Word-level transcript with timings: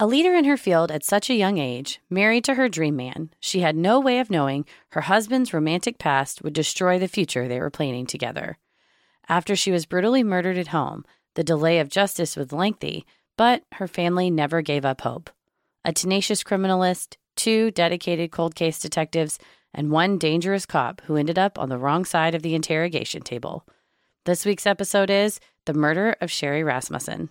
A 0.00 0.06
leader 0.06 0.32
in 0.32 0.44
her 0.44 0.56
field 0.56 0.92
at 0.92 1.02
such 1.02 1.28
a 1.28 1.34
young 1.34 1.58
age, 1.58 1.98
married 2.08 2.44
to 2.44 2.54
her 2.54 2.68
dream 2.68 2.94
man, 2.94 3.30
she 3.40 3.60
had 3.60 3.74
no 3.74 3.98
way 3.98 4.20
of 4.20 4.30
knowing 4.30 4.64
her 4.90 5.00
husband's 5.00 5.52
romantic 5.52 5.98
past 5.98 6.40
would 6.40 6.52
destroy 6.52 7.00
the 7.00 7.08
future 7.08 7.48
they 7.48 7.58
were 7.58 7.68
planning 7.68 8.06
together. 8.06 8.58
After 9.28 9.56
she 9.56 9.72
was 9.72 9.86
brutally 9.86 10.22
murdered 10.22 10.56
at 10.56 10.68
home, 10.68 11.04
the 11.34 11.42
delay 11.42 11.80
of 11.80 11.88
justice 11.88 12.36
was 12.36 12.52
lengthy, 12.52 13.06
but 13.36 13.64
her 13.72 13.88
family 13.88 14.30
never 14.30 14.62
gave 14.62 14.84
up 14.84 15.00
hope. 15.00 15.30
A 15.84 15.92
tenacious 15.92 16.44
criminalist, 16.44 17.16
two 17.34 17.72
dedicated 17.72 18.30
cold 18.30 18.54
case 18.54 18.78
detectives, 18.78 19.40
and 19.74 19.90
one 19.90 20.16
dangerous 20.16 20.64
cop 20.64 21.02
who 21.06 21.16
ended 21.16 21.40
up 21.40 21.58
on 21.58 21.70
the 21.70 21.78
wrong 21.78 22.04
side 22.04 22.36
of 22.36 22.42
the 22.42 22.54
interrogation 22.54 23.22
table. 23.22 23.66
This 24.26 24.46
week's 24.46 24.66
episode 24.66 25.10
is 25.10 25.40
The 25.64 25.74
Murder 25.74 26.14
of 26.20 26.30
Sherry 26.30 26.62
Rasmussen. 26.62 27.30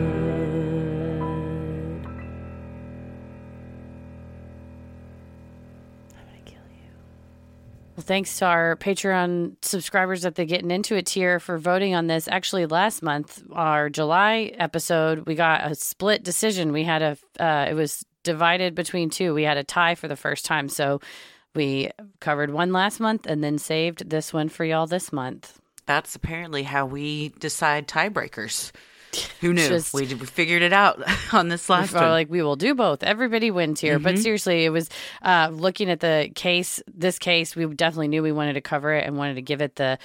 Well, 8.01 8.07
thanks 8.07 8.39
to 8.39 8.45
our 8.45 8.77
Patreon 8.77 9.57
subscribers 9.61 10.25
at 10.25 10.33
the 10.33 10.43
Getting 10.43 10.71
Into 10.71 10.95
It 10.95 11.05
tier 11.05 11.39
for 11.39 11.59
voting 11.59 11.93
on 11.93 12.07
this. 12.07 12.27
Actually, 12.27 12.65
last 12.65 13.03
month, 13.03 13.43
our 13.51 13.91
July 13.91 14.53
episode, 14.57 15.27
we 15.27 15.35
got 15.35 15.71
a 15.71 15.75
split 15.75 16.23
decision. 16.23 16.71
We 16.71 16.83
had 16.83 17.03
a, 17.03 17.17
uh, 17.39 17.67
it 17.69 17.75
was 17.75 18.03
divided 18.23 18.73
between 18.73 19.11
two. 19.11 19.35
We 19.35 19.43
had 19.43 19.57
a 19.57 19.63
tie 19.63 19.93
for 19.93 20.07
the 20.07 20.15
first 20.15 20.45
time. 20.45 20.67
So 20.67 20.99
we 21.53 21.91
covered 22.19 22.49
one 22.49 22.73
last 22.73 22.99
month 22.99 23.27
and 23.27 23.43
then 23.43 23.59
saved 23.59 24.09
this 24.09 24.33
one 24.33 24.49
for 24.49 24.65
y'all 24.65 24.87
this 24.87 25.13
month. 25.13 25.61
That's 25.85 26.15
apparently 26.15 26.63
how 26.63 26.87
we 26.87 27.29
decide 27.37 27.87
tiebreakers. 27.87 28.71
Who 29.41 29.53
knew? 29.53 29.67
Just- 29.67 29.93
we, 29.93 30.01
we 30.01 30.25
figured 30.25 30.61
it 30.61 30.73
out 30.73 31.01
on 31.33 31.47
this 31.49 31.69
last 31.69 31.93
one. 31.93 32.03
like 32.09 32.29
we 32.29 32.41
will 32.41 32.55
do 32.55 32.75
both. 32.75 33.03
Everybody 33.03 33.51
wins 33.51 33.79
here. 33.79 33.99
But 33.99 34.17
seriously, 34.19 34.65
it 34.65 34.69
was 34.69 34.89
uh, 35.21 35.49
looking 35.51 35.89
at 35.89 35.99
the 35.99 36.31
case. 36.35 36.81
This 36.93 37.19
case, 37.19 37.55
we 37.55 37.65
definitely 37.73 38.07
knew 38.09 38.23
we 38.23 38.31
wanted 38.31 38.53
to 38.53 38.61
cover 38.61 38.93
it 38.93 39.05
and 39.05 39.17
wanted 39.17 39.35
to 39.35 39.41
give 39.41 39.61
it 39.61 39.75
the 39.75 39.97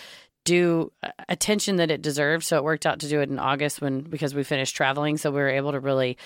due 0.45 0.93
uh, 1.03 1.11
attention 1.29 1.77
that 1.77 1.91
it 1.91 2.01
deserved. 2.03 2.45
So 2.45 2.57
it 2.57 2.65
worked 2.65 2.87
out 2.87 3.01
to 3.01 3.09
do 3.09 3.21
it 3.21 3.29
in 3.29 3.39
August 3.39 3.81
when 3.81 4.03
because 4.03 4.35
we 4.35 4.45
finished 4.45 4.77
traveling. 4.77 5.17
So 5.17 5.31
we 5.31 5.41
were 5.41 5.49
able 5.49 5.73
to 5.73 5.81
really 5.81 6.17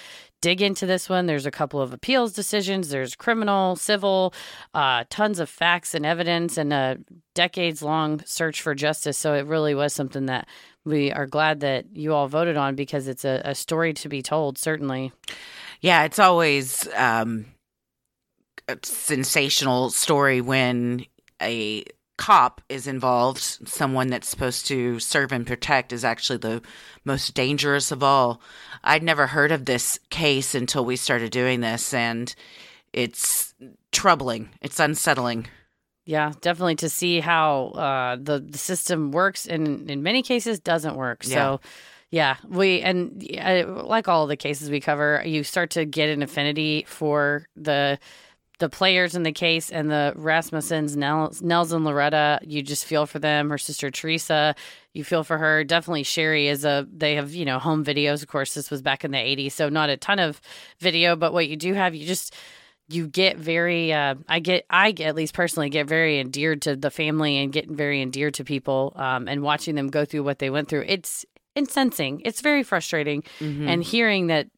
dig 0.43 0.63
into 0.63 0.87
this 0.87 1.09
one. 1.09 1.27
There's 1.27 1.47
a 1.47 1.51
couple 1.51 1.81
of 1.81 1.93
appeals 1.93 2.33
decisions. 2.33 2.91
There's 2.91 3.15
criminal, 3.15 3.77
civil, 3.77 4.33
uh, 4.75 5.05
tons 5.11 5.39
of 5.41 5.49
facts 5.49 5.95
and 5.95 6.05
evidence, 6.07 6.57
and 6.59 6.73
a 6.73 6.99
decades 7.35 7.83
long 7.83 8.23
search 8.27 8.61
for 8.63 8.75
justice. 8.75 9.17
So 9.19 9.35
it 9.35 9.47
really 9.47 9.75
was 9.75 9.93
something 9.95 10.27
that 10.27 10.47
we 10.91 11.11
are 11.13 11.27
glad 11.27 11.61
that 11.61 11.87
you 11.95 12.13
all 12.13 12.29
voted 12.29 12.57
on 12.57 12.75
because 12.75 13.09
it's 13.09 13.25
a, 13.25 13.41
a 13.45 13.55
story 13.55 13.95
to 13.95 14.09
be 14.09 14.23
told. 14.23 14.59
Certainly. 14.59 15.13
Yeah, 15.81 16.05
it's 16.05 16.19
always 16.19 16.87
um, 16.95 17.47
a 18.69 18.77
sensational 18.83 19.91
story 19.91 20.41
when 20.41 21.07
a 21.41 21.85
cop 22.19 22.61
is 22.69 22.87
involved. 22.87 23.41
Someone 23.41 24.09
that's 24.09 24.29
supposed 24.29 24.67
to 24.67 25.01
serve 25.01 25.33
and 25.33 25.47
protect 25.47 25.93
is 25.93 26.05
actually 26.05 26.37
the 26.39 26.61
most 27.05 27.35
dangerous 27.35 27.91
of 27.91 28.03
all. 28.03 28.43
I'd 28.85 29.03
never 29.03 29.29
heard 29.29 29.53
of 29.53 29.65
this 29.65 29.99
case 30.11 30.55
until 30.55 30.85
we 30.85 30.97
started 30.97 31.31
doing 31.31 31.61
this, 31.61 31.95
and 31.95 32.35
it's 32.93 33.55
troubling. 33.91 34.51
It's 34.61 34.79
unsettling. 34.79 35.47
Yeah, 36.11 36.33
definitely 36.41 36.75
to 36.77 36.89
see 36.89 37.21
how 37.21 37.67
uh, 37.67 38.17
the 38.21 38.41
the 38.41 38.59
system 38.59 39.13
works, 39.13 39.47
and 39.47 39.89
in 39.89 40.03
many 40.03 40.23
cases 40.23 40.59
doesn't 40.59 40.97
work. 40.97 41.23
So, 41.23 41.61
yeah, 42.11 42.35
we 42.49 42.81
and 42.81 43.25
uh, 43.41 43.85
like 43.85 44.09
all 44.09 44.27
the 44.27 44.37
cases 44.37 44.71
we 44.71 44.81
cover, 44.81 45.23
you 45.25 45.45
start 45.45 45.71
to 45.71 45.85
get 45.85 46.09
an 46.09 46.21
affinity 46.21 46.85
for 46.89 47.47
the 47.55 47.97
the 48.59 48.69
players 48.69 49.15
in 49.15 49.23
the 49.23 49.31
case 49.31 49.71
and 49.71 49.89
the 49.89 50.13
Rasmussens, 50.17 50.97
Nels, 50.97 51.43
Nels 51.43 51.71
and 51.71 51.85
Loretta. 51.85 52.41
You 52.43 52.61
just 52.61 52.87
feel 52.87 53.07
for 53.07 53.21
them. 53.21 53.49
Her 53.49 53.57
sister 53.57 53.89
Teresa, 53.89 54.57
you 54.93 55.05
feel 55.05 55.23
for 55.23 55.39
her. 55.39 55.63
Definitely 55.63 56.03
Sherry 56.03 56.49
is 56.49 56.65
a. 56.65 56.89
They 56.93 57.15
have 57.15 57.33
you 57.33 57.45
know 57.45 57.61
home 57.61 57.85
videos. 57.85 58.21
Of 58.21 58.27
course, 58.27 58.53
this 58.55 58.69
was 58.69 58.83
back 58.83 59.05
in 59.05 59.13
the 59.13 59.19
'80s, 59.19 59.53
so 59.53 59.69
not 59.69 59.91
a 59.91 59.97
ton 59.97 60.19
of 60.19 60.41
video, 60.81 61.15
but 61.15 61.33
what 61.33 61.47
you 61.47 61.57
do 61.57 61.73
have, 61.75 61.95
you 61.95 62.05
just 62.05 62.35
you 62.91 63.07
get 63.07 63.37
very 63.39 63.93
uh, 63.93 64.15
i 64.29 64.39
get 64.39 64.65
i 64.71 64.91
get, 64.93 65.09
at 65.09 65.15
least 65.15 65.35
personally 65.35 65.71
get 65.71 65.87
very 65.87 66.19
endeared 66.19 66.63
to 66.63 66.77
the 66.77 66.91
family 66.91 67.39
and 67.39 67.53
getting 67.53 67.75
very 67.75 68.03
endeared 68.03 68.35
to 68.35 68.45
people 68.45 68.93
um, 68.97 69.29
and 69.29 69.43
watching 69.43 69.75
them 69.75 69.89
go 69.89 70.05
through 70.05 70.23
what 70.23 70.39
they 70.39 70.51
went 70.51 70.69
through. 70.69 70.85
It's 70.87 71.25
incensing. 71.55 72.23
It's 72.25 72.41
very 72.41 72.63
frustrating. 72.63 73.25
And 73.69 73.83
hearing 73.83 74.29
that 74.29 74.49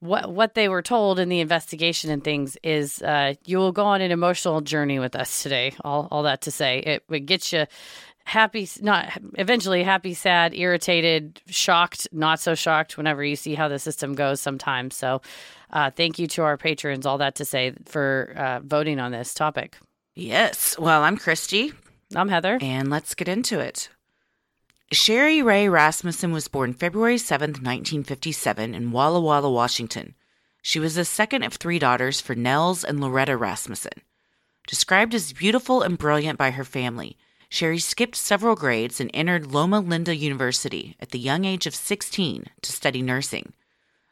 what 0.00 0.32
what 0.32 0.54
they 0.54 0.68
were 0.68 0.82
told 0.82 1.18
in 1.18 1.28
the 1.28 1.40
investigation 1.40 2.10
and 2.10 2.22
things 2.22 2.56
is 2.62 3.02
uh, 3.02 3.34
you 3.44 3.58
will 3.58 3.72
go 3.72 3.84
on 3.84 4.00
an 4.00 4.12
emotional 4.12 4.60
journey 4.60 4.98
with 4.98 5.16
us 5.16 5.42
today 5.42 5.74
all, 5.82 6.06
all 6.10 6.22
that 6.22 6.42
to 6.42 6.50
say. 6.50 6.78
It, 6.78 7.04
it 7.10 7.20
gets 7.26 7.52
you 7.52 7.66
happy 8.28 8.68
not 8.80 9.10
eventually 9.34 9.82
happy 9.82 10.14
sad 10.14 10.54
irritated 10.54 11.40
shocked 11.46 12.06
not 12.12 12.38
so 12.38 12.54
shocked 12.54 12.96
whenever 12.96 13.24
you 13.24 13.34
see 13.34 13.54
how 13.54 13.68
the 13.68 13.78
system 13.78 14.14
goes 14.14 14.40
sometimes 14.40 14.94
so 14.94 15.20
uh, 15.72 15.90
thank 15.90 16.18
you 16.18 16.26
to 16.26 16.42
our 16.42 16.56
patrons 16.56 17.06
all 17.06 17.18
that 17.18 17.34
to 17.34 17.44
say 17.44 17.72
for 17.86 18.34
uh, 18.36 18.60
voting 18.60 18.98
on 19.00 19.12
this 19.12 19.34
topic 19.34 19.76
Yes. 20.20 20.76
Well, 20.76 21.04
I'm 21.04 21.16
Christy, 21.16 21.72
i'm 22.16 22.28
heather 22.28 22.58
and 22.60 22.90
let's 22.90 23.14
get 23.14 23.28
into 23.28 23.60
it. 23.60 23.88
Sherry 24.90 25.42
Ray 25.42 25.68
Rasmussen 25.68 26.32
was 26.32 26.48
born 26.48 26.72
February 26.72 27.18
7th, 27.18 27.62
1957, 27.62 28.74
in 28.74 28.90
Walla 28.90 29.20
Walla, 29.20 29.48
Washington. 29.48 30.16
She 30.60 30.80
was 30.80 30.96
the 30.96 31.04
second 31.04 31.44
of 31.44 31.52
three 31.52 31.78
daughters 31.78 32.20
for 32.20 32.34
Nels 32.34 32.82
and 32.82 33.00
Loretta 33.00 33.36
Rasmussen. 33.36 33.92
Described 34.66 35.14
as 35.14 35.32
beautiful 35.32 35.82
and 35.82 35.96
brilliant 35.96 36.36
by 36.36 36.50
her 36.50 36.64
family, 36.64 37.16
Sherry 37.48 37.78
skipped 37.78 38.16
several 38.16 38.56
grades 38.56 39.00
and 39.00 39.10
entered 39.14 39.52
Loma 39.52 39.80
Linda 39.80 40.14
University 40.14 40.96
at 41.00 41.10
the 41.10 41.18
young 41.18 41.44
age 41.44 41.66
of 41.66 41.74
16 41.74 42.44
to 42.62 42.72
study 42.72 43.02
nursing. 43.02 43.54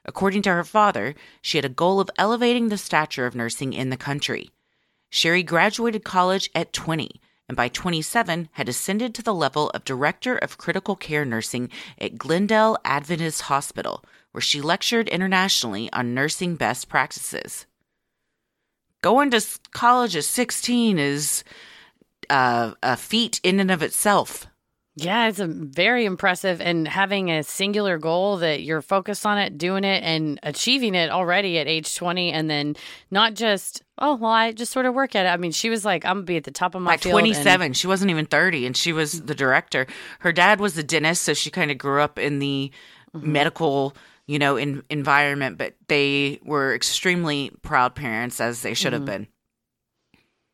According 0.04 0.42
to 0.42 0.52
her 0.52 0.64
father, 0.64 1.14
she 1.42 1.58
had 1.58 1.64
a 1.64 1.68
goal 1.68 2.00
of 2.00 2.10
elevating 2.16 2.68
the 2.68 2.78
stature 2.78 3.26
of 3.26 3.34
nursing 3.34 3.72
in 3.72 3.90
the 3.90 3.96
country. 3.96 4.50
Sherry 5.10 5.42
graduated 5.42 6.04
college 6.04 6.50
at 6.54 6.72
20 6.72 7.20
and 7.48 7.56
by 7.56 7.68
27 7.68 8.48
had 8.52 8.68
ascended 8.68 9.14
to 9.14 9.22
the 9.22 9.34
level 9.34 9.70
of 9.70 9.84
Director 9.84 10.36
of 10.36 10.58
Critical 10.58 10.96
Care 10.96 11.24
Nursing 11.24 11.70
at 11.98 12.18
Glendale 12.18 12.76
Adventist 12.84 13.42
Hospital, 13.42 14.04
where 14.32 14.42
she 14.42 14.60
lectured 14.60 15.08
internationally 15.08 15.92
on 15.92 16.14
nursing 16.14 16.56
best 16.56 16.88
practices. 16.88 17.66
Going 19.02 19.30
to 19.30 19.46
college 19.70 20.16
at 20.16 20.24
16 20.24 20.98
is 20.98 21.44
uh, 22.30 22.72
a 22.82 22.96
feat 22.96 23.40
in 23.42 23.60
and 23.60 23.70
of 23.70 23.82
itself. 23.82 24.46
Yeah, 24.98 25.28
it's 25.28 25.40
a 25.40 25.46
very 25.46 26.06
impressive 26.06 26.62
and 26.62 26.88
having 26.88 27.30
a 27.30 27.42
singular 27.42 27.98
goal 27.98 28.38
that 28.38 28.62
you're 28.62 28.80
focused 28.80 29.26
on 29.26 29.36
it, 29.36 29.58
doing 29.58 29.84
it 29.84 30.02
and 30.02 30.40
achieving 30.42 30.94
it 30.94 31.10
already 31.10 31.58
at 31.58 31.68
age 31.68 31.94
20 31.94 32.32
and 32.32 32.48
then 32.48 32.76
not 33.10 33.34
just 33.34 33.82
oh, 33.98 34.14
well 34.16 34.30
I 34.30 34.52
just 34.52 34.72
sort 34.72 34.86
of 34.86 34.94
work 34.94 35.14
at 35.14 35.26
it. 35.26 35.28
I 35.28 35.36
mean, 35.36 35.52
she 35.52 35.68
was 35.68 35.84
like 35.84 36.06
I'm 36.06 36.16
going 36.16 36.24
to 36.24 36.30
be 36.30 36.36
at 36.38 36.44
the 36.44 36.50
top 36.50 36.74
of 36.74 36.80
my 36.80 36.94
At 36.94 37.02
27, 37.02 37.66
and- 37.66 37.76
she 37.76 37.86
wasn't 37.86 38.10
even 38.10 38.24
30 38.24 38.64
and 38.64 38.74
she 38.74 38.94
was 38.94 39.20
the 39.20 39.34
director. 39.34 39.86
Her 40.20 40.32
dad 40.32 40.60
was 40.60 40.78
a 40.78 40.82
dentist, 40.82 41.24
so 41.24 41.34
she 41.34 41.50
kind 41.50 41.70
of 41.70 41.76
grew 41.76 42.00
up 42.00 42.18
in 42.18 42.38
the 42.38 42.72
mm-hmm. 43.14 43.32
medical 43.32 43.94
you 44.26 44.40
know, 44.40 44.56
in, 44.56 44.82
environment, 44.90 45.56
but 45.56 45.74
they 45.88 46.40
were 46.42 46.74
extremely 46.74 47.52
proud 47.62 47.94
parents 47.94 48.40
as 48.40 48.62
they 48.62 48.74
should 48.74 48.92
mm-hmm. 48.92 49.06
have 49.06 49.20
been. 49.20 49.28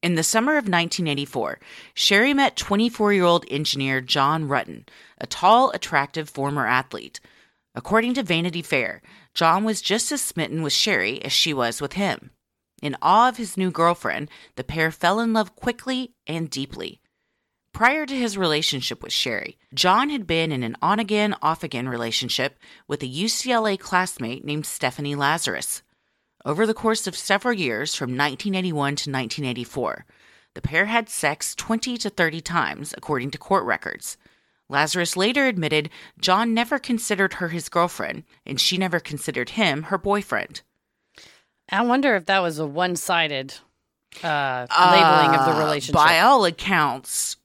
In 0.03 0.17
the 0.17 0.25
summer 0.25 0.55
of 0.55 0.65
1984, 0.65 1.61
Sherry 1.95 2.35
met 2.35 2.57
24 2.57 3.13
year 3.13 3.23
old 3.23 3.45
engineer 3.49 4.01
John 4.01 4.49
Ruetten, 4.49 4.89
a 5.19 5.29
tall, 5.29 5.71
attractive 5.71 6.29
former 6.29 6.67
athlete. 6.67 7.21
According 7.77 8.15
to 8.15 8.25
Vanity 8.25 8.63
Fair, 8.63 9.01
John 9.33 9.63
was 9.63 9.81
just 9.81 10.11
as 10.11 10.21
smitten 10.21 10.63
with 10.63 10.73
Sherry 10.73 11.25
as 11.25 11.33
she 11.33 11.55
was 11.55 11.81
with 11.81 11.93
him. 11.93 12.31
In 12.83 12.97
awe 13.01 13.29
of 13.29 13.37
his 13.37 13.57
new 13.57 13.71
girlfriend, 13.71 14.29
the 14.57 14.65
pair 14.65 14.91
fell 14.91 15.21
in 15.21 15.33
love 15.33 15.55
quickly 15.55 16.15
and 16.27 16.51
deeply. 16.51 17.01
Prior 17.73 18.05
to 18.05 18.15
his 18.15 18.37
relationship 18.37 19.05
with 19.05 19.13
Sherry, 19.13 19.57
John 19.73 20.11
had 20.11 20.27
been 20.27 20.51
in 20.51 20.65
an 20.65 20.77
on 20.83 20.99
again, 20.99 21.37
off 21.41 21.63
again 21.63 21.89
relationship 21.89 22.59
with 22.89 23.05
a 23.05 23.07
UCLA 23.07 23.79
classmate 23.79 24.45
named 24.45 24.67
Stephanie 24.67 25.15
Lazarus. 25.15 25.83
Over 26.45 26.67
the 26.67 26.75
course 26.75 27.07
of 27.07 27.17
several 27.17 27.55
years, 27.55 27.95
from 27.95 28.11
1981 28.11 28.75
to 28.75 29.11
1984, 29.11 30.05
the 30.55 30.61
pair 30.61 30.87
had 30.87 31.09
sex 31.09 31.55
20 31.55 31.97
to 31.99 32.11
30 32.11 32.41
times, 32.41 32.95
according 32.97 33.31
to 33.31 33.39
court 33.39 33.65
records. 33.65 34.17
Lazarus 34.69 35.17
later 35.17 35.47
admitted 35.47 35.91
John 36.19 36.53
never 36.53 36.79
considered 36.79 37.35
her 37.35 37.49
his 37.49 37.69
girlfriend, 37.69 38.25
and 38.45 38.61
she 38.61 38.77
never 38.77 38.99
considered 38.99 39.51
him 39.51 39.85
her 39.85 39.99
boyfriend. 39.99 40.63
I 41.71 41.83
wonder 41.83 42.17
if 42.17 42.27
that 42.27 42.41
was 42.41 42.59
a 42.59 42.67
one 42.67 42.97
sided 42.97 43.55
uh, 44.23 44.67
labeling 44.71 45.35
uh, 45.35 45.39
of 45.39 45.47
the 45.47 45.57
uh, 45.57 45.65
relationship. 45.65 45.95
By 45.95 46.21
all 46.21 46.45
accounts, 46.45 47.37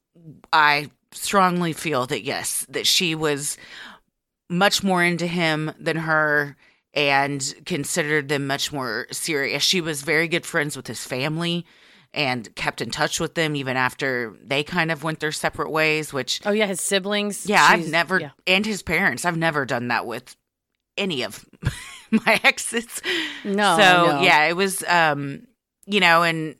I 0.52 0.90
strongly 1.12 1.74
feel 1.74 2.08
that 2.08 2.24
yes, 2.24 2.66
that 2.70 2.88
she 2.88 3.14
was 3.14 3.58
much 4.50 4.84
more 4.84 5.04
into 5.04 5.28
him 5.28 5.72
than 5.80 5.98
her 5.98 6.56
and 6.94 7.54
considered 7.66 8.28
them 8.30 8.48
much 8.48 8.72
more 8.72 9.07
serious. 9.12 9.63
She 9.63 9.81
was 9.81 10.01
very 10.01 10.28
good 10.28 10.45
friends 10.45 10.75
with 10.75 10.88
his 10.88 11.04
family 11.06 11.66
and 12.13 12.54
kept 12.56 12.81
in 12.81 12.89
touch 12.89 13.19
with 13.19 13.36
them 13.36 13.56
even 13.56 13.78
after 13.78 14.36
they 14.44 14.63
kind 14.63 14.92
of 14.92 15.04
went 15.04 15.19
their 15.19 15.31
separate 15.31 15.69
ways, 15.69 16.13
which 16.13 16.42
Oh 16.45 16.51
yeah, 16.51 16.66
his 16.66 16.81
siblings. 16.81 17.45
Yeah, 17.45 17.66
I've 17.68 17.89
never 17.89 18.19
yeah. 18.19 18.30
and 18.45 18.66
his 18.66 18.81
parents. 18.81 19.25
I've 19.25 19.38
never 19.38 19.66
done 19.66 19.89
that 19.89 20.06
with 20.06 20.36
any 20.98 21.24
of 21.24 21.45
my 22.12 22.39
exes. 22.44 23.01
No. 23.44 23.78
So, 23.78 24.06
no. 24.07 24.22
yeah, 24.22 24.45
it 24.45 24.56
was 24.56 24.83
um 24.88 25.48
you 25.86 26.00
know, 26.00 26.24
and 26.24 26.56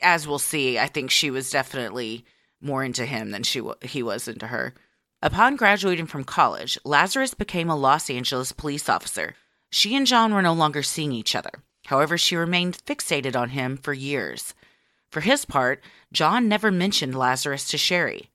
as 0.00 0.26
we'll 0.26 0.38
see, 0.38 0.78
I 0.78 0.86
think 0.86 1.10
she 1.10 1.30
was 1.30 1.50
definitely 1.50 2.24
more 2.60 2.84
into 2.84 3.04
him 3.04 3.30
than 3.32 3.42
she 3.42 3.60
he 3.82 4.02
was 4.02 4.28
into 4.28 4.46
her. 4.46 4.74
Upon 5.20 5.54
graduating 5.54 6.06
from 6.06 6.24
college, 6.24 6.78
Lazarus 6.84 7.34
became 7.34 7.70
a 7.70 7.76
Los 7.76 8.10
Angeles 8.10 8.50
police 8.50 8.88
officer. 8.88 9.36
She 9.74 9.96
and 9.96 10.06
John 10.06 10.34
were 10.34 10.42
no 10.42 10.52
longer 10.52 10.82
seeing 10.82 11.12
each 11.12 11.34
other. 11.34 11.50
However, 11.86 12.18
she 12.18 12.36
remained 12.36 12.84
fixated 12.84 13.34
on 13.34 13.48
him 13.48 13.78
for 13.78 13.94
years. 13.94 14.54
For 15.10 15.22
his 15.22 15.46
part, 15.46 15.82
John 16.12 16.46
never 16.46 16.70
mentioned 16.70 17.14
Lazarus 17.14 17.66
to 17.68 17.78
Sherry. 17.78 18.30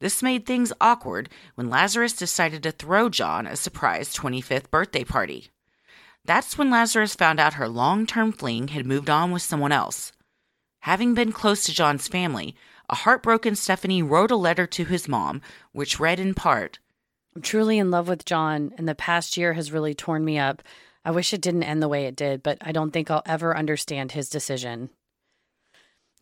This 0.00 0.22
made 0.22 0.44
things 0.44 0.74
awkward 0.82 1.30
when 1.54 1.70
Lazarus 1.70 2.12
decided 2.12 2.62
to 2.62 2.70
throw 2.70 3.08
John 3.08 3.46
a 3.46 3.56
surprise 3.56 4.14
25th 4.14 4.70
birthday 4.70 5.04
party. 5.04 5.48
That's 6.22 6.58
when 6.58 6.70
Lazarus 6.70 7.14
found 7.14 7.40
out 7.40 7.54
her 7.54 7.68
long 7.68 8.06
term 8.06 8.30
fling 8.30 8.68
had 8.68 8.84
moved 8.84 9.08
on 9.08 9.30
with 9.30 9.42
someone 9.42 9.72
else. 9.72 10.12
Having 10.80 11.14
been 11.14 11.32
close 11.32 11.64
to 11.64 11.72
John's 11.72 12.08
family, 12.08 12.54
a 12.90 12.94
heartbroken 12.94 13.56
Stephanie 13.56 14.02
wrote 14.02 14.30
a 14.30 14.36
letter 14.36 14.66
to 14.66 14.84
his 14.84 15.08
mom, 15.08 15.40
which 15.72 15.98
read 15.98 16.20
in 16.20 16.34
part 16.34 16.78
I'm 17.34 17.42
truly 17.42 17.78
in 17.78 17.90
love 17.90 18.08
with 18.08 18.24
John, 18.24 18.72
and 18.78 18.88
the 18.88 18.94
past 18.94 19.36
year 19.36 19.52
has 19.54 19.72
really 19.72 19.94
torn 19.94 20.24
me 20.24 20.38
up. 20.38 20.62
I 21.04 21.10
wish 21.10 21.34
it 21.34 21.40
didn't 21.40 21.64
end 21.64 21.82
the 21.82 21.88
way 21.88 22.06
it 22.06 22.16
did, 22.16 22.42
but 22.42 22.58
I 22.60 22.72
don't 22.72 22.90
think 22.90 23.10
I'll 23.10 23.22
ever 23.26 23.56
understand 23.56 24.12
his 24.12 24.28
decision. 24.28 24.90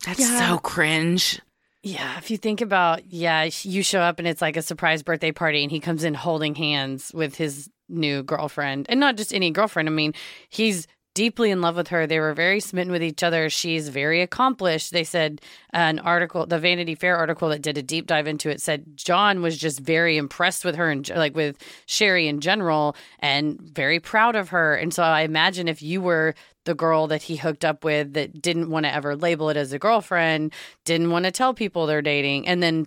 That's 0.06 0.20
yeah. 0.20 0.48
so 0.48 0.58
cringe. 0.58 1.40
Yeah, 1.82 2.16
if 2.18 2.30
you 2.30 2.36
think 2.36 2.60
about, 2.60 3.06
yeah, 3.12 3.48
you 3.62 3.82
show 3.82 4.00
up 4.00 4.18
and 4.18 4.28
it's 4.28 4.42
like 4.42 4.56
a 4.56 4.62
surprise 4.62 5.02
birthday 5.02 5.32
party, 5.32 5.62
and 5.62 5.70
he 5.70 5.80
comes 5.80 6.04
in 6.04 6.14
holding 6.14 6.54
hands 6.54 7.12
with 7.12 7.36
his 7.36 7.68
new 7.88 8.22
girlfriend, 8.22 8.86
and 8.88 8.98
not 8.98 9.16
just 9.16 9.34
any 9.34 9.50
girlfriend. 9.50 9.88
I 9.88 9.92
mean, 9.92 10.14
he's 10.48 10.86
deeply 11.14 11.50
in 11.50 11.60
love 11.60 11.76
with 11.76 11.88
her. 11.88 12.06
They 12.06 12.20
were 12.20 12.34
very 12.34 12.60
smitten 12.60 12.92
with 12.92 13.02
each 13.02 13.22
other. 13.22 13.50
She's 13.50 13.88
very 13.88 14.22
accomplished. 14.22 14.92
They 14.92 15.04
said 15.04 15.40
uh, 15.74 15.78
an 15.78 15.98
article, 15.98 16.46
the 16.46 16.58
Vanity 16.58 16.94
Fair 16.94 17.16
article 17.16 17.48
that 17.50 17.62
did 17.62 17.78
a 17.78 17.82
deep 17.82 18.06
dive 18.06 18.26
into 18.26 18.50
it, 18.50 18.60
said 18.60 18.96
John 18.96 19.42
was 19.42 19.58
just 19.58 19.80
very 19.80 20.16
impressed 20.16 20.64
with 20.64 20.76
her 20.76 20.90
and 20.90 21.08
like 21.10 21.34
with 21.34 21.56
Sherry 21.86 22.28
in 22.28 22.40
general 22.40 22.96
and 23.18 23.60
very 23.60 24.00
proud 24.00 24.36
of 24.36 24.50
her. 24.50 24.74
And 24.74 24.92
so 24.92 25.02
I 25.02 25.22
imagine 25.22 25.68
if 25.68 25.82
you 25.82 26.00
were 26.00 26.34
the 26.64 26.74
girl 26.74 27.08
that 27.08 27.22
he 27.22 27.36
hooked 27.36 27.64
up 27.64 27.84
with 27.84 28.12
that 28.14 28.40
didn't 28.40 28.70
want 28.70 28.86
to 28.86 28.94
ever 28.94 29.16
label 29.16 29.50
it 29.50 29.56
as 29.56 29.72
a 29.72 29.78
girlfriend, 29.78 30.52
didn't 30.84 31.10
want 31.10 31.24
to 31.24 31.32
tell 31.32 31.52
people 31.54 31.86
they're 31.86 32.02
dating, 32.02 32.46
and 32.46 32.62
then 32.62 32.86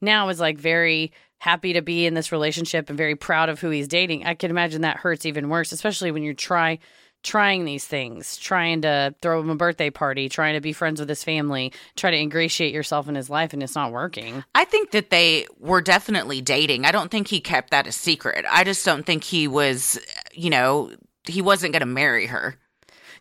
now 0.00 0.28
is 0.28 0.40
like 0.40 0.58
very 0.58 1.12
happy 1.38 1.74
to 1.74 1.82
be 1.82 2.06
in 2.06 2.14
this 2.14 2.32
relationship 2.32 2.88
and 2.88 2.96
very 2.96 3.14
proud 3.14 3.48
of 3.48 3.60
who 3.60 3.70
he's 3.70 3.86
dating. 3.86 4.24
I 4.24 4.34
can 4.34 4.50
imagine 4.50 4.80
that 4.80 4.96
hurts 4.96 5.26
even 5.26 5.48
worse, 5.48 5.72
especially 5.72 6.10
when 6.10 6.22
you're 6.22 6.34
trying 6.34 6.78
trying 7.24 7.64
these 7.64 7.84
things, 7.84 8.36
trying 8.36 8.82
to 8.82 9.14
throw 9.20 9.40
him 9.40 9.50
a 9.50 9.56
birthday 9.56 9.90
party, 9.90 10.28
trying 10.28 10.54
to 10.54 10.60
be 10.60 10.72
friends 10.72 11.00
with 11.00 11.08
his 11.08 11.24
family, 11.24 11.72
try 11.96 12.10
to 12.10 12.16
ingratiate 12.16 12.72
yourself 12.72 13.08
in 13.08 13.16
his 13.16 13.28
life, 13.28 13.52
and 13.52 13.62
it's 13.62 13.74
not 13.74 13.90
working. 13.90 14.44
I 14.54 14.64
think 14.64 14.92
that 14.92 15.10
they 15.10 15.46
were 15.58 15.80
definitely 15.80 16.40
dating. 16.40 16.84
I 16.84 16.92
don't 16.92 17.10
think 17.10 17.28
he 17.28 17.40
kept 17.40 17.70
that 17.70 17.86
a 17.86 17.92
secret. 17.92 18.44
I 18.48 18.62
just 18.62 18.84
don't 18.84 19.04
think 19.04 19.24
he 19.24 19.48
was, 19.48 19.98
you 20.32 20.50
know, 20.50 20.92
he 21.26 21.42
wasn't 21.42 21.72
going 21.72 21.80
to 21.80 21.86
marry 21.86 22.26
her. 22.26 22.56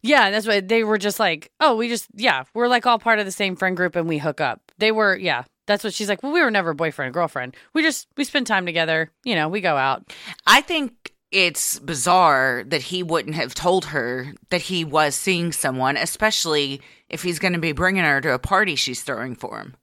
Yeah, 0.02 0.32
that's 0.32 0.46
why 0.46 0.60
they 0.60 0.84
were 0.84 0.98
just 0.98 1.20
like, 1.20 1.50
oh, 1.62 1.78
we 1.78 1.88
just, 1.88 2.08
yeah, 2.14 2.44
we're 2.54 2.68
like 2.68 2.86
all 2.86 3.00
part 3.00 3.20
of 3.20 3.26
the 3.26 3.32
same 3.32 3.56
friend 3.56 3.78
group 3.78 3.96
and 3.96 4.08
we 4.08 4.18
hook 4.18 4.42
up. 4.42 4.60
They 4.78 4.92
were, 4.92 5.16
yeah, 5.16 5.46
that's 5.66 5.84
what 5.84 5.94
she's 5.94 6.10
like. 6.10 6.22
Well, 6.22 6.34
we 6.34 6.42
were 6.42 6.52
never 6.52 6.74
boyfriend 6.74 7.14
girlfriend. 7.14 7.56
We 7.74 7.84
just 7.84 8.08
we 8.18 8.26
spend 8.26 8.48
time 8.48 8.66
together. 8.66 9.12
You 9.24 9.36
know, 9.36 9.48
we 9.48 9.62
go 9.62 9.78
out. 9.78 10.14
I 10.46 10.60
think 10.60 11.13
it's 11.34 11.80
bizarre 11.80 12.64
that 12.68 12.84
he 12.84 13.02
wouldn't 13.02 13.36
have 13.36 13.56
told 13.56 13.86
her 13.86 14.34
that 14.52 14.62
he 14.62 14.86
was 14.86 15.16
seeing 15.16 15.52
someone, 15.52 15.98
especially 15.98 16.80
if 17.10 17.24
he's 17.24 17.40
going 17.40 17.54
to 17.54 17.60
be 17.60 17.72
bringing 17.72 18.04
her 18.04 18.22
to 18.22 18.34
a 18.34 18.40
party 18.40 18.76
she's 18.76 19.02
throwing 19.02 19.36
for 19.36 19.60
him. 19.60 19.76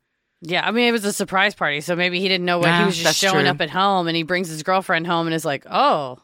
Yeah, 0.42 0.66
I 0.66 0.70
mean 0.70 0.88
it 0.88 0.92
was 0.92 1.04
a 1.04 1.12
surprise 1.12 1.54
party, 1.54 1.80
so 1.82 1.94
maybe 1.96 2.20
he 2.20 2.28
didn't 2.28 2.46
know 2.46 2.58
what 2.58 2.68
nah, 2.68 2.78
he 2.78 2.84
was 2.86 2.96
just 2.96 3.18
showing 3.18 3.44
true. 3.44 3.50
up 3.50 3.60
at 3.60 3.68
home, 3.68 4.06
and 4.06 4.16
he 4.16 4.22
brings 4.22 4.48
his 4.48 4.62
girlfriend 4.62 5.06
home 5.06 5.26
and 5.26 5.34
is 5.34 5.44
like, 5.44 5.66
"Oh, 5.68 6.18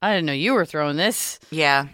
I 0.00 0.12
didn't 0.12 0.26
know 0.26 0.32
you 0.32 0.52
were 0.52 0.66
throwing 0.66 0.96
this." 0.96 1.40
Yeah, 1.50 1.88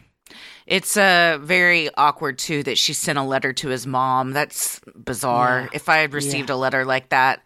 it's 0.67 0.99
uh, 0.99 1.39
very 1.41 1.89
awkward 1.95 2.39
too 2.39 2.63
that 2.65 2.77
she 2.77 2.93
sent 2.93 3.19
a 3.19 3.23
letter 3.23 3.55
to 3.55 3.69
his 3.69 3.87
mom. 3.87 4.33
That's 4.33 4.81
bizarre. 4.97 5.63
Yeah. 5.63 5.69
If 5.73 5.89
I 5.89 5.99
had 5.99 6.13
received 6.13 6.51
yeah. 6.51 6.57
a 6.57 6.59
letter 6.59 6.85
like 6.85 7.09
that, 7.09 7.41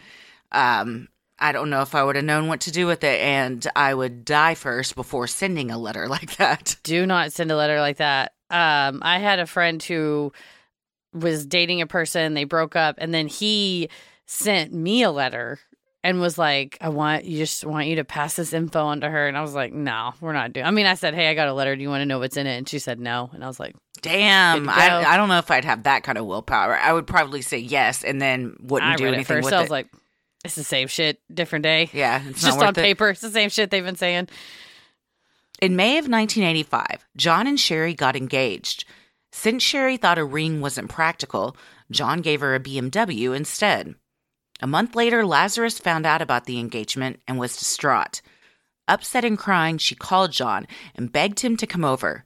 um, 0.51 1.09
I 1.41 1.53
don't 1.53 1.71
know 1.71 1.83
if 1.83 1.95
I 1.95 2.05
would 2.05 2.17
have 2.17 2.25
known 2.25 2.49
what 2.49 2.61
to 2.63 2.71
do 2.71 2.87
with 2.87 3.03
it, 3.03 3.21
and 3.21 3.67
I 3.75 3.95
would 3.95 4.25
die 4.25 4.55
first 4.55 4.95
before 4.95 5.27
sending 5.27 5.71
a 5.71 5.79
letter 5.79 6.09
like 6.09 6.37
that. 6.37 6.77
Do 6.83 7.07
not 7.07 7.33
send 7.33 7.51
a 7.51 7.57
letter 7.57 7.81
like 7.81 7.97
that. 7.99 8.33
Um, 8.51 9.01
I 9.03 9.19
had 9.19 9.39
a 9.39 9.47
friend 9.47 9.83
who 9.83 10.33
was 11.13 11.47
dating 11.47 11.81
a 11.81 11.87
person, 11.87 12.35
they 12.35 12.45
broke 12.45 12.77
up, 12.77 12.97
and 12.99 13.13
then 13.15 13.27
he 13.27 13.89
sent 14.27 14.73
me 14.73 15.03
a 15.03 15.11
letter 15.11 15.59
and 16.03 16.21
was 16.21 16.39
like, 16.39 16.79
"I 16.81 16.89
want 16.89 17.25
you 17.25 17.39
just 17.39 17.65
want 17.65 17.87
you 17.87 17.97
to 17.97 18.05
pass 18.05 18.37
this 18.37 18.53
info 18.53 18.85
on 18.85 19.01
to 19.03 19.11
her." 19.11 19.29
And 19.29 19.37
I 19.37 19.43
was 19.43 19.55
like, 19.55 19.73
"No, 19.73 20.13
we're 20.21 20.33
not 20.33 20.53
doing." 20.53 20.67
I 20.67 20.71
mean, 20.71 20.87
I 20.87 20.95
said, 20.95 21.15
"Hey, 21.15 21.29
I 21.29 21.35
got 21.35 21.49
a 21.49 21.53
letter. 21.53 21.77
Do 21.77 21.83
you 21.83 21.89
want 21.89 22.01
to 22.03 22.07
know 22.07 22.19
what's 22.19 22.37
in 22.37 22.47
it?" 22.47 22.57
And 22.57 22.69
she 22.69 22.79
said, 22.79 22.99
"No." 22.99 23.31
And 23.33 23.45
I 23.45 23.47
was 23.47 23.61
like, 23.61 23.75
"Damn, 24.01 24.69
I, 24.69 25.05
I 25.05 25.17
don't 25.17 25.29
know 25.29 25.39
if 25.39 25.51
I'd 25.51 25.65
have 25.65 25.83
that 25.85 26.03
kind 26.03 26.17
of 26.17 26.27
willpower. 26.27 26.77
I 26.77 26.93
would 26.93 27.07
probably 27.07 27.43
say 27.43 27.59
yes, 27.59 28.03
and 28.03 28.21
then 28.21 28.57
wouldn't 28.61 28.93
I 28.93 28.97
do 28.97 29.07
anything 29.07 29.25
first, 29.25 29.47
with 29.47 29.53
it." 29.53 29.57
I 29.57 29.61
was 29.61 29.71
like, 29.71 29.89
it's 30.45 30.55
the 30.55 30.65
same 30.65 30.89
shit, 30.89 31.21
different 31.33 31.63
day. 31.63 31.91
Yeah, 31.93 32.23
it's 32.27 32.43
just 32.43 32.61
on 32.61 32.75
paper. 32.75 33.11
It's 33.11 33.21
the 33.21 33.31
same 33.31 33.51
shit 33.51 33.71
they've 33.71 33.85
been 33.85 33.97
saying. 33.97 34.29
In 35.61 35.77
May 35.77 35.99
of 35.99 36.09
1985, 36.09 37.07
John 37.17 37.47
and 37.47 37.61
Sherry 37.61 37.95
got 37.95 38.17
engaged. 38.17 38.85
Since 39.33 39.63
Sherry 39.63 39.97
thought 39.97 40.19
a 40.19 40.25
ring 40.25 40.61
wasn't 40.61 40.89
practical, 40.89 41.57
John 41.91 42.21
gave 42.23 42.41
her 42.41 42.55
a 42.55 42.61
BMW 42.61 43.37
instead. 43.37 43.95
A 44.63 44.67
month 44.67 44.95
later, 44.95 45.25
Lazarus 45.25 45.79
found 45.79 46.07
out 46.07 46.23
about 46.23 46.47
the 46.47 46.59
engagement 46.59 47.21
and 47.29 47.39
was 47.39 47.57
distraught. 47.57 48.23
Upset 48.89 49.25
and 49.25 49.39
crying, 49.39 49.79
she 49.79 49.95
called 49.95 50.33
John 50.33 50.67
and 50.95 51.13
begged 51.13 51.41
him 51.41 51.57
to 51.59 51.67
come 51.67 51.85
over. 51.85 52.25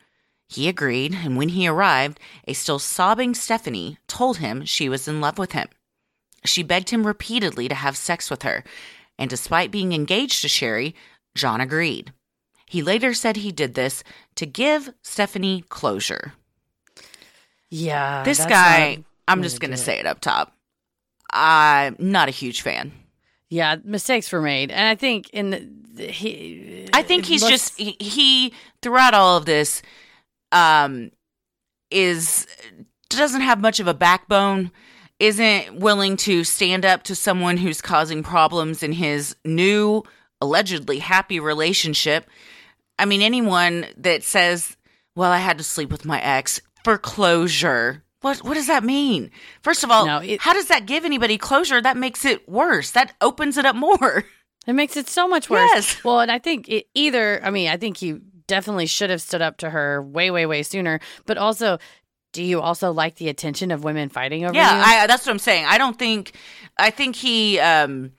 He 0.48 0.68
agreed, 0.68 1.14
and 1.14 1.36
when 1.36 1.50
he 1.50 1.66
arrived, 1.66 2.20
a 2.46 2.52
still 2.52 2.78
sobbing 2.78 3.34
Stephanie 3.34 3.98
told 4.06 4.38
him 4.38 4.64
she 4.64 4.88
was 4.88 5.08
in 5.08 5.20
love 5.20 5.38
with 5.38 5.52
him. 5.52 5.68
She 6.44 6.62
begged 6.62 6.90
him 6.90 7.06
repeatedly 7.06 7.68
to 7.68 7.74
have 7.74 7.96
sex 7.96 8.30
with 8.30 8.42
her, 8.42 8.64
and 9.18 9.30
despite 9.30 9.70
being 9.70 9.92
engaged 9.92 10.42
to 10.42 10.48
Sherry, 10.48 10.94
John 11.34 11.60
agreed. 11.60 12.12
He 12.66 12.82
later 12.82 13.14
said 13.14 13.36
he 13.36 13.52
did 13.52 13.74
this 13.74 14.02
to 14.36 14.46
give 14.46 14.90
Stephanie 15.02 15.64
closure. 15.68 16.32
Yeah. 17.70 18.22
This 18.24 18.44
guy, 18.44 19.04
I'm 19.28 19.42
just 19.42 19.60
going 19.60 19.70
to 19.70 19.76
say 19.76 19.98
it 19.98 20.06
up 20.06 20.20
top. 20.20 20.56
I'm 21.32 21.96
not 21.98 22.28
a 22.28 22.32
huge 22.32 22.62
fan. 22.62 22.92
Yeah, 23.50 23.76
mistakes 23.84 24.30
were 24.32 24.40
made, 24.42 24.70
and 24.70 24.88
I 24.88 24.94
think 24.94 25.30
in 25.30 25.50
the, 25.94 26.06
he. 26.06 26.88
I 26.92 27.02
think 27.02 27.24
he's 27.24 27.42
looks- 27.42 27.52
just 27.70 27.78
he, 27.78 27.96
he 28.00 28.52
throughout 28.82 29.14
all 29.14 29.36
of 29.36 29.44
this 29.46 29.80
um 30.50 31.10
is 31.90 32.46
doesn't 33.10 33.42
have 33.42 33.60
much 33.60 33.78
of 33.80 33.86
a 33.86 33.94
backbone 33.94 34.72
isn't 35.26 35.76
willing 35.76 36.16
to 36.16 36.44
stand 36.44 36.84
up 36.84 37.02
to 37.04 37.14
someone 37.14 37.56
who's 37.56 37.80
causing 37.80 38.22
problems 38.22 38.82
in 38.82 38.92
his 38.92 39.34
new 39.44 40.02
allegedly 40.40 40.98
happy 40.98 41.40
relationship 41.40 42.28
i 42.98 43.04
mean 43.04 43.22
anyone 43.22 43.86
that 43.96 44.22
says 44.22 44.76
well 45.16 45.30
i 45.32 45.38
had 45.38 45.58
to 45.58 45.64
sleep 45.64 45.90
with 45.90 46.04
my 46.04 46.20
ex 46.20 46.60
for 46.84 46.98
closure 46.98 48.02
what 48.20 48.38
what 48.38 48.54
does 48.54 48.66
that 48.66 48.84
mean 48.84 49.30
first 49.62 49.84
of 49.84 49.90
all 49.90 50.06
No, 50.06 50.18
it- 50.18 50.40
how 50.40 50.52
does 50.52 50.66
that 50.68 50.86
give 50.86 51.04
anybody 51.04 51.38
closure 51.38 51.80
that 51.80 51.96
makes 51.96 52.24
it 52.24 52.46
worse 52.48 52.90
that 52.90 53.14
opens 53.20 53.56
it 53.56 53.64
up 53.66 53.76
more 53.76 54.24
It 54.66 54.72
makes 54.72 54.96
it 54.96 55.10
so 55.10 55.28
much 55.28 55.50
worse. 55.50 55.70
Yes. 55.74 56.02
Well, 56.04 56.20
and 56.20 56.30
I 56.32 56.38
think 56.38 56.70
it 56.70 56.86
either, 56.94 57.38
I 57.44 57.50
mean, 57.50 57.68
I 57.68 57.76
think 57.76 57.98
he 57.98 58.14
definitely 58.46 58.86
should 58.86 59.10
have 59.10 59.20
stood 59.20 59.42
up 59.42 59.58
to 59.58 59.68
her 59.68 60.00
way, 60.02 60.30
way, 60.30 60.46
way 60.46 60.62
sooner. 60.62 61.00
But 61.26 61.36
also, 61.36 61.76
do 62.34 62.42
you 62.42 62.60
also 62.60 62.92
like 62.92 63.14
the 63.16 63.30
attention 63.30 63.70
of 63.70 63.82
women 63.82 64.10
fighting 64.10 64.44
over 64.44 64.54
yeah 64.54 64.76
you? 64.76 65.02
I, 65.02 65.06
that's 65.06 65.24
what 65.24 65.32
i'm 65.32 65.38
saying 65.38 65.64
i 65.64 65.78
don't 65.78 65.98
think 65.98 66.32
i 66.78 66.90
think 66.90 67.16
he 67.16 67.58
um 67.60 68.12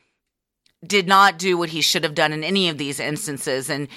did 0.85 1.07
not 1.07 1.37
do 1.37 1.57
what 1.57 1.69
he 1.69 1.81
should 1.81 2.03
have 2.03 2.15
done 2.15 2.33
in 2.33 2.43
any 2.43 2.69
of 2.69 2.77
these 2.79 2.99
instances 2.99 3.69
and 3.69 3.87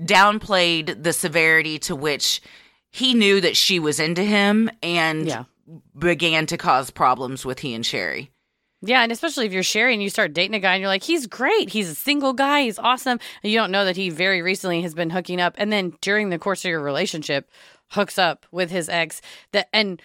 downplayed 0.00 1.02
the 1.02 1.12
severity 1.12 1.78
to 1.80 1.94
which 1.96 2.40
he 2.90 3.14
knew 3.14 3.40
that 3.40 3.56
she 3.56 3.78
was 3.78 4.00
into 4.00 4.22
him 4.22 4.70
and 4.82 5.26
Yeah. 5.26 5.44
began 5.98 6.46
to 6.46 6.56
cause 6.56 6.90
problems 6.90 7.44
with 7.44 7.60
he 7.60 7.74
and 7.74 7.84
sherry 7.84 8.30
yeah, 8.80 9.02
and 9.02 9.10
especially 9.10 9.44
if 9.46 9.52
you're 9.52 9.64
Sherry 9.64 9.92
and 9.92 10.00
you 10.00 10.08
start 10.08 10.32
dating 10.32 10.54
a 10.54 10.60
guy 10.60 10.74
and 10.74 10.80
you're 10.80 10.86
like, 10.88 11.02
he's 11.02 11.26
great. 11.26 11.68
He's 11.70 11.90
a 11.90 11.96
single 11.96 12.32
guy. 12.32 12.62
He's 12.62 12.78
awesome. 12.78 13.18
And 13.42 13.52
you 13.52 13.58
don't 13.58 13.72
know 13.72 13.84
that 13.84 13.96
he 13.96 14.08
very 14.08 14.40
recently 14.40 14.82
has 14.82 14.94
been 14.94 15.10
hooking 15.10 15.40
up. 15.40 15.56
And 15.58 15.72
then 15.72 15.94
during 16.00 16.30
the 16.30 16.38
course 16.38 16.64
of 16.64 16.68
your 16.68 16.80
relationship, 16.80 17.50
hooks 17.90 18.18
up 18.18 18.46
with 18.50 18.70
his 18.70 18.88
ex. 18.88 19.20
That 19.52 19.68
And 19.72 20.00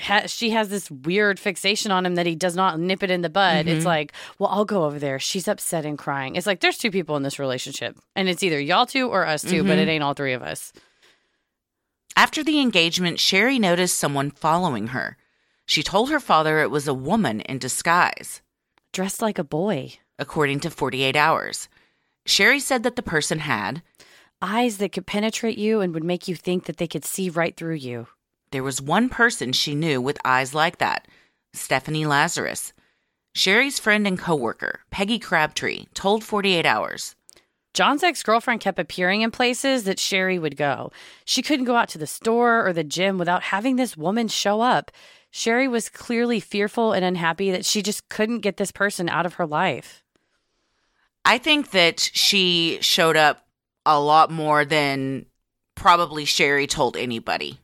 ha- 0.00 0.26
she 0.26 0.50
has 0.50 0.68
this 0.68 0.90
weird 0.90 1.38
fixation 1.38 1.90
on 1.90 2.04
him 2.04 2.14
that 2.16 2.26
he 2.26 2.34
does 2.34 2.56
not 2.56 2.78
nip 2.78 3.02
it 3.02 3.10
in 3.10 3.22
the 3.22 3.30
bud. 3.30 3.66
It's 3.66 3.78
mm-hmm. 3.78 3.86
like, 3.86 4.12
well, 4.38 4.50
I'll 4.50 4.64
go 4.64 4.84
over 4.84 4.98
there. 4.98 5.18
She's 5.18 5.48
upset 5.48 5.84
and 5.84 5.98
crying. 5.98 6.36
It's 6.36 6.46
like 6.46 6.60
there's 6.60 6.78
two 6.78 6.90
people 6.90 7.16
in 7.16 7.22
this 7.22 7.38
relationship, 7.38 7.98
and 8.14 8.28
it's 8.28 8.42
either 8.42 8.60
y'all 8.60 8.86
two 8.86 9.08
or 9.08 9.26
us 9.26 9.42
2 9.42 9.62
but 9.62 9.78
it 9.78 9.82
mm-hmm. 9.82 9.90
ain't 9.90 10.02
all 10.02 10.14
three 10.14 10.34
of 10.34 10.42
us. 10.42 10.72
after 12.16 12.42
the 12.42 12.60
engagement 12.60 13.20
sherry 13.20 13.58
noticed 13.58 13.96
someone 13.96 14.30
following 14.30 14.88
her 14.88 15.16
she 15.66 15.82
told 15.82 16.10
her 16.10 16.20
father 16.20 16.60
it 16.60 16.70
was 16.70 16.88
a 16.88 16.94
woman 16.94 17.40
in 17.42 17.58
disguise 17.58 18.42
Dressed 18.92 19.20
like 19.20 19.38
a 19.38 19.44
boy, 19.44 19.92
according 20.18 20.60
to 20.60 20.70
48 20.70 21.14
hours 21.16 21.68
sherry 22.26 22.60
said 22.60 22.82
that 22.82 22.96
the 22.96 23.02
person 23.02 23.40
had 23.40 23.82
eyes 24.40 24.78
that 24.78 24.92
could 24.92 25.06
penetrate 25.06 25.58
you 25.58 25.80
and 25.80 25.92
would 25.94 26.04
make 26.04 26.28
you 26.28 26.34
think 26.34 26.64
that 26.64 26.76
they 26.76 26.86
could 26.86 27.04
see 27.04 27.28
right 27.28 27.56
through 27.56 27.74
you. 27.74 28.06
There 28.50 28.62
was 28.62 28.80
one 28.80 29.08
person 29.08 29.52
she 29.52 29.74
knew 29.74 30.00
with 30.00 30.18
eyes 30.24 30.54
like 30.54 30.78
that 30.78 31.06
Stephanie 31.52 32.06
Lazarus. 32.06 32.72
Sherry's 33.34 33.78
friend 33.78 34.06
and 34.06 34.18
coworker, 34.18 34.80
Peggy 34.90 35.18
Crabtree, 35.18 35.86
told 35.94 36.24
48 36.24 36.66
Hours. 36.66 37.14
John's 37.74 38.02
ex 38.02 38.22
girlfriend 38.22 38.60
kept 38.60 38.78
appearing 38.78 39.20
in 39.20 39.30
places 39.30 39.84
that 39.84 39.98
Sherry 39.98 40.38
would 40.38 40.56
go. 40.56 40.90
She 41.24 41.42
couldn't 41.42 41.66
go 41.66 41.76
out 41.76 41.88
to 41.90 41.98
the 41.98 42.06
store 42.06 42.66
or 42.66 42.72
the 42.72 42.82
gym 42.82 43.18
without 43.18 43.44
having 43.44 43.76
this 43.76 43.96
woman 43.96 44.28
show 44.28 44.60
up. 44.60 44.90
Sherry 45.30 45.68
was 45.68 45.88
clearly 45.88 46.40
fearful 46.40 46.92
and 46.92 47.04
unhappy 47.04 47.50
that 47.50 47.64
she 47.64 47.82
just 47.82 48.08
couldn't 48.08 48.40
get 48.40 48.56
this 48.56 48.72
person 48.72 49.08
out 49.08 49.26
of 49.26 49.34
her 49.34 49.46
life. 49.46 50.02
I 51.24 51.38
think 51.38 51.70
that 51.72 52.00
she 52.00 52.78
showed 52.80 53.16
up 53.16 53.46
a 53.88 53.98
lot 54.00 54.30
more 54.30 54.64
than 54.64 55.26
probably 55.74 56.24
Sherry 56.24 56.66
told 56.66 56.96
anybody. 56.96 57.58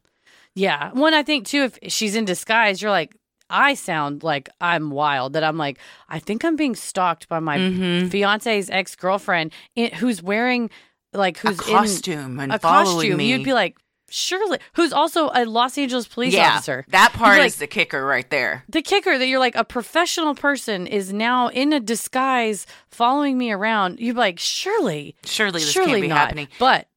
Yeah. 0.54 0.90
One, 0.92 1.14
I 1.14 1.22
think 1.22 1.46
too, 1.46 1.64
if 1.64 1.92
she's 1.92 2.14
in 2.14 2.24
disguise, 2.24 2.80
you're 2.80 2.90
like, 2.90 3.16
I 3.50 3.74
sound 3.74 4.22
like 4.22 4.48
I'm 4.60 4.90
wild. 4.90 5.34
That 5.34 5.44
I'm 5.44 5.58
like, 5.58 5.78
I 6.08 6.18
think 6.18 6.44
I'm 6.44 6.56
being 6.56 6.74
stalked 6.76 7.28
by 7.28 7.40
my 7.40 7.58
Mhm. 7.58 8.10
fiance's 8.10 8.70
ex 8.70 8.94
girlfriend 8.96 9.52
who's 9.96 10.22
wearing 10.22 10.70
like 11.12 11.42
A 11.44 11.48
who's 11.48 11.60
costume 11.60 12.34
in 12.38 12.44
and 12.44 12.52
a 12.54 12.58
following 12.58 12.96
costume. 12.96 13.16
me. 13.18 13.30
You'd 13.30 13.44
be 13.44 13.52
like, 13.52 13.76
surely, 14.14 14.58
who's 14.74 14.92
also 14.92 15.30
a 15.34 15.44
Los 15.44 15.76
Angeles 15.76 16.06
police 16.06 16.32
yeah, 16.34 16.52
officer. 16.54 16.84
that 16.88 17.12
part 17.12 17.36
You're 17.36 17.46
is 17.46 17.56
the 17.56 17.66
kicker 17.66 18.04
right 18.06 18.28
there. 18.30 18.64
the 18.68 18.82
kicker 18.82 19.18
that 19.18 19.26
you're 19.26 19.38
like 19.40 19.56
a 19.56 19.64
professional 19.64 20.34
person 20.34 20.86
is 20.86 21.12
now 21.12 21.48
in 21.48 21.72
a 21.72 21.80
disguise 21.80 22.66
following 22.88 23.36
me 23.38 23.50
around. 23.52 23.98
You're 24.00 24.14
like, 24.14 24.38
surely, 24.38 25.16
Surely 25.24 25.60
this 25.60 25.70
surely 25.70 25.90
can't 25.92 26.02
be 26.02 26.08
not. 26.08 26.18
happening. 26.18 26.48
But 26.58 26.88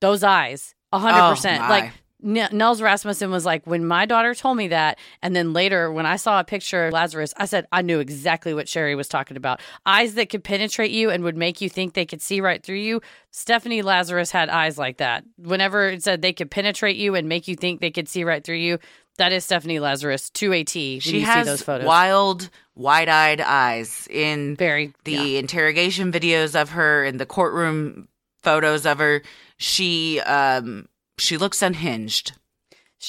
those 0.00 0.22
eyes, 0.22 0.74
a 0.92 0.98
hundred 0.98 1.26
Oh, 1.26 1.30
percent. 1.30 1.60
my. 1.62 1.68
Like 1.68 1.92
N- 2.24 2.48
Nels 2.52 2.80
Rasmussen 2.80 3.30
was 3.30 3.44
like, 3.44 3.66
when 3.66 3.86
my 3.86 4.06
daughter 4.06 4.34
told 4.34 4.56
me 4.56 4.68
that, 4.68 4.98
and 5.22 5.34
then 5.34 5.52
later 5.52 5.92
when 5.92 6.06
I 6.06 6.16
saw 6.16 6.38
a 6.40 6.44
picture 6.44 6.86
of 6.86 6.92
Lazarus, 6.92 7.34
I 7.36 7.46
said 7.46 7.66
I 7.72 7.82
knew 7.82 7.98
exactly 8.00 8.54
what 8.54 8.68
Sherry 8.68 8.94
was 8.94 9.08
talking 9.08 9.36
about. 9.36 9.60
Eyes 9.86 10.14
that 10.14 10.28
could 10.30 10.44
penetrate 10.44 10.90
you 10.90 11.10
and 11.10 11.24
would 11.24 11.36
make 11.36 11.60
you 11.60 11.68
think 11.68 11.94
they 11.94 12.06
could 12.06 12.22
see 12.22 12.40
right 12.40 12.62
through 12.62 12.76
you. 12.76 13.00
Stephanie 13.30 13.82
Lazarus 13.82 14.30
had 14.30 14.48
eyes 14.48 14.78
like 14.78 14.98
that. 14.98 15.24
Whenever 15.36 15.88
it 15.88 16.02
said 16.02 16.22
they 16.22 16.32
could 16.32 16.50
penetrate 16.50 16.96
you 16.96 17.14
and 17.14 17.28
make 17.28 17.48
you 17.48 17.56
think 17.56 17.80
they 17.80 17.90
could 17.90 18.08
see 18.08 18.24
right 18.24 18.44
through 18.44 18.56
you, 18.56 18.78
that 19.18 19.32
is 19.32 19.44
Stephanie 19.44 19.78
Lazarus 19.80 20.30
to 20.30 20.52
a 20.52 20.64
T. 20.64 20.94
When 20.94 21.00
She 21.00 21.20
you 21.20 21.26
has 21.26 21.44
see 21.46 21.50
those 21.50 21.62
photos. 21.62 21.86
wild, 21.86 22.48
wide-eyed 22.74 23.40
eyes 23.40 24.08
in 24.10 24.56
Very 24.56 24.94
the 25.04 25.12
yeah. 25.12 25.38
interrogation 25.38 26.10
videos 26.12 26.60
of 26.60 26.70
her 26.70 27.04
and 27.04 27.20
the 27.20 27.26
courtroom 27.26 28.08
photos 28.42 28.86
of 28.86 28.98
her. 28.98 29.22
She 29.58 30.18
um 30.20 30.88
she 31.18 31.36
looks 31.36 31.62
unhinged. 31.62 32.32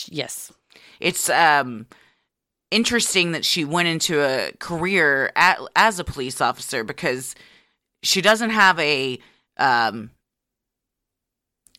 Yes. 0.07 0.51
It's 0.99 1.29
um 1.29 1.87
interesting 2.71 3.31
that 3.33 3.45
she 3.45 3.63
went 3.63 3.87
into 3.87 4.21
a 4.21 4.51
career 4.59 5.31
at, 5.35 5.59
as 5.75 5.99
a 5.99 6.03
police 6.03 6.41
officer 6.41 6.83
because 6.83 7.35
she 8.01 8.21
doesn't 8.21 8.49
have 8.49 8.79
a 8.79 9.19
um 9.57 10.09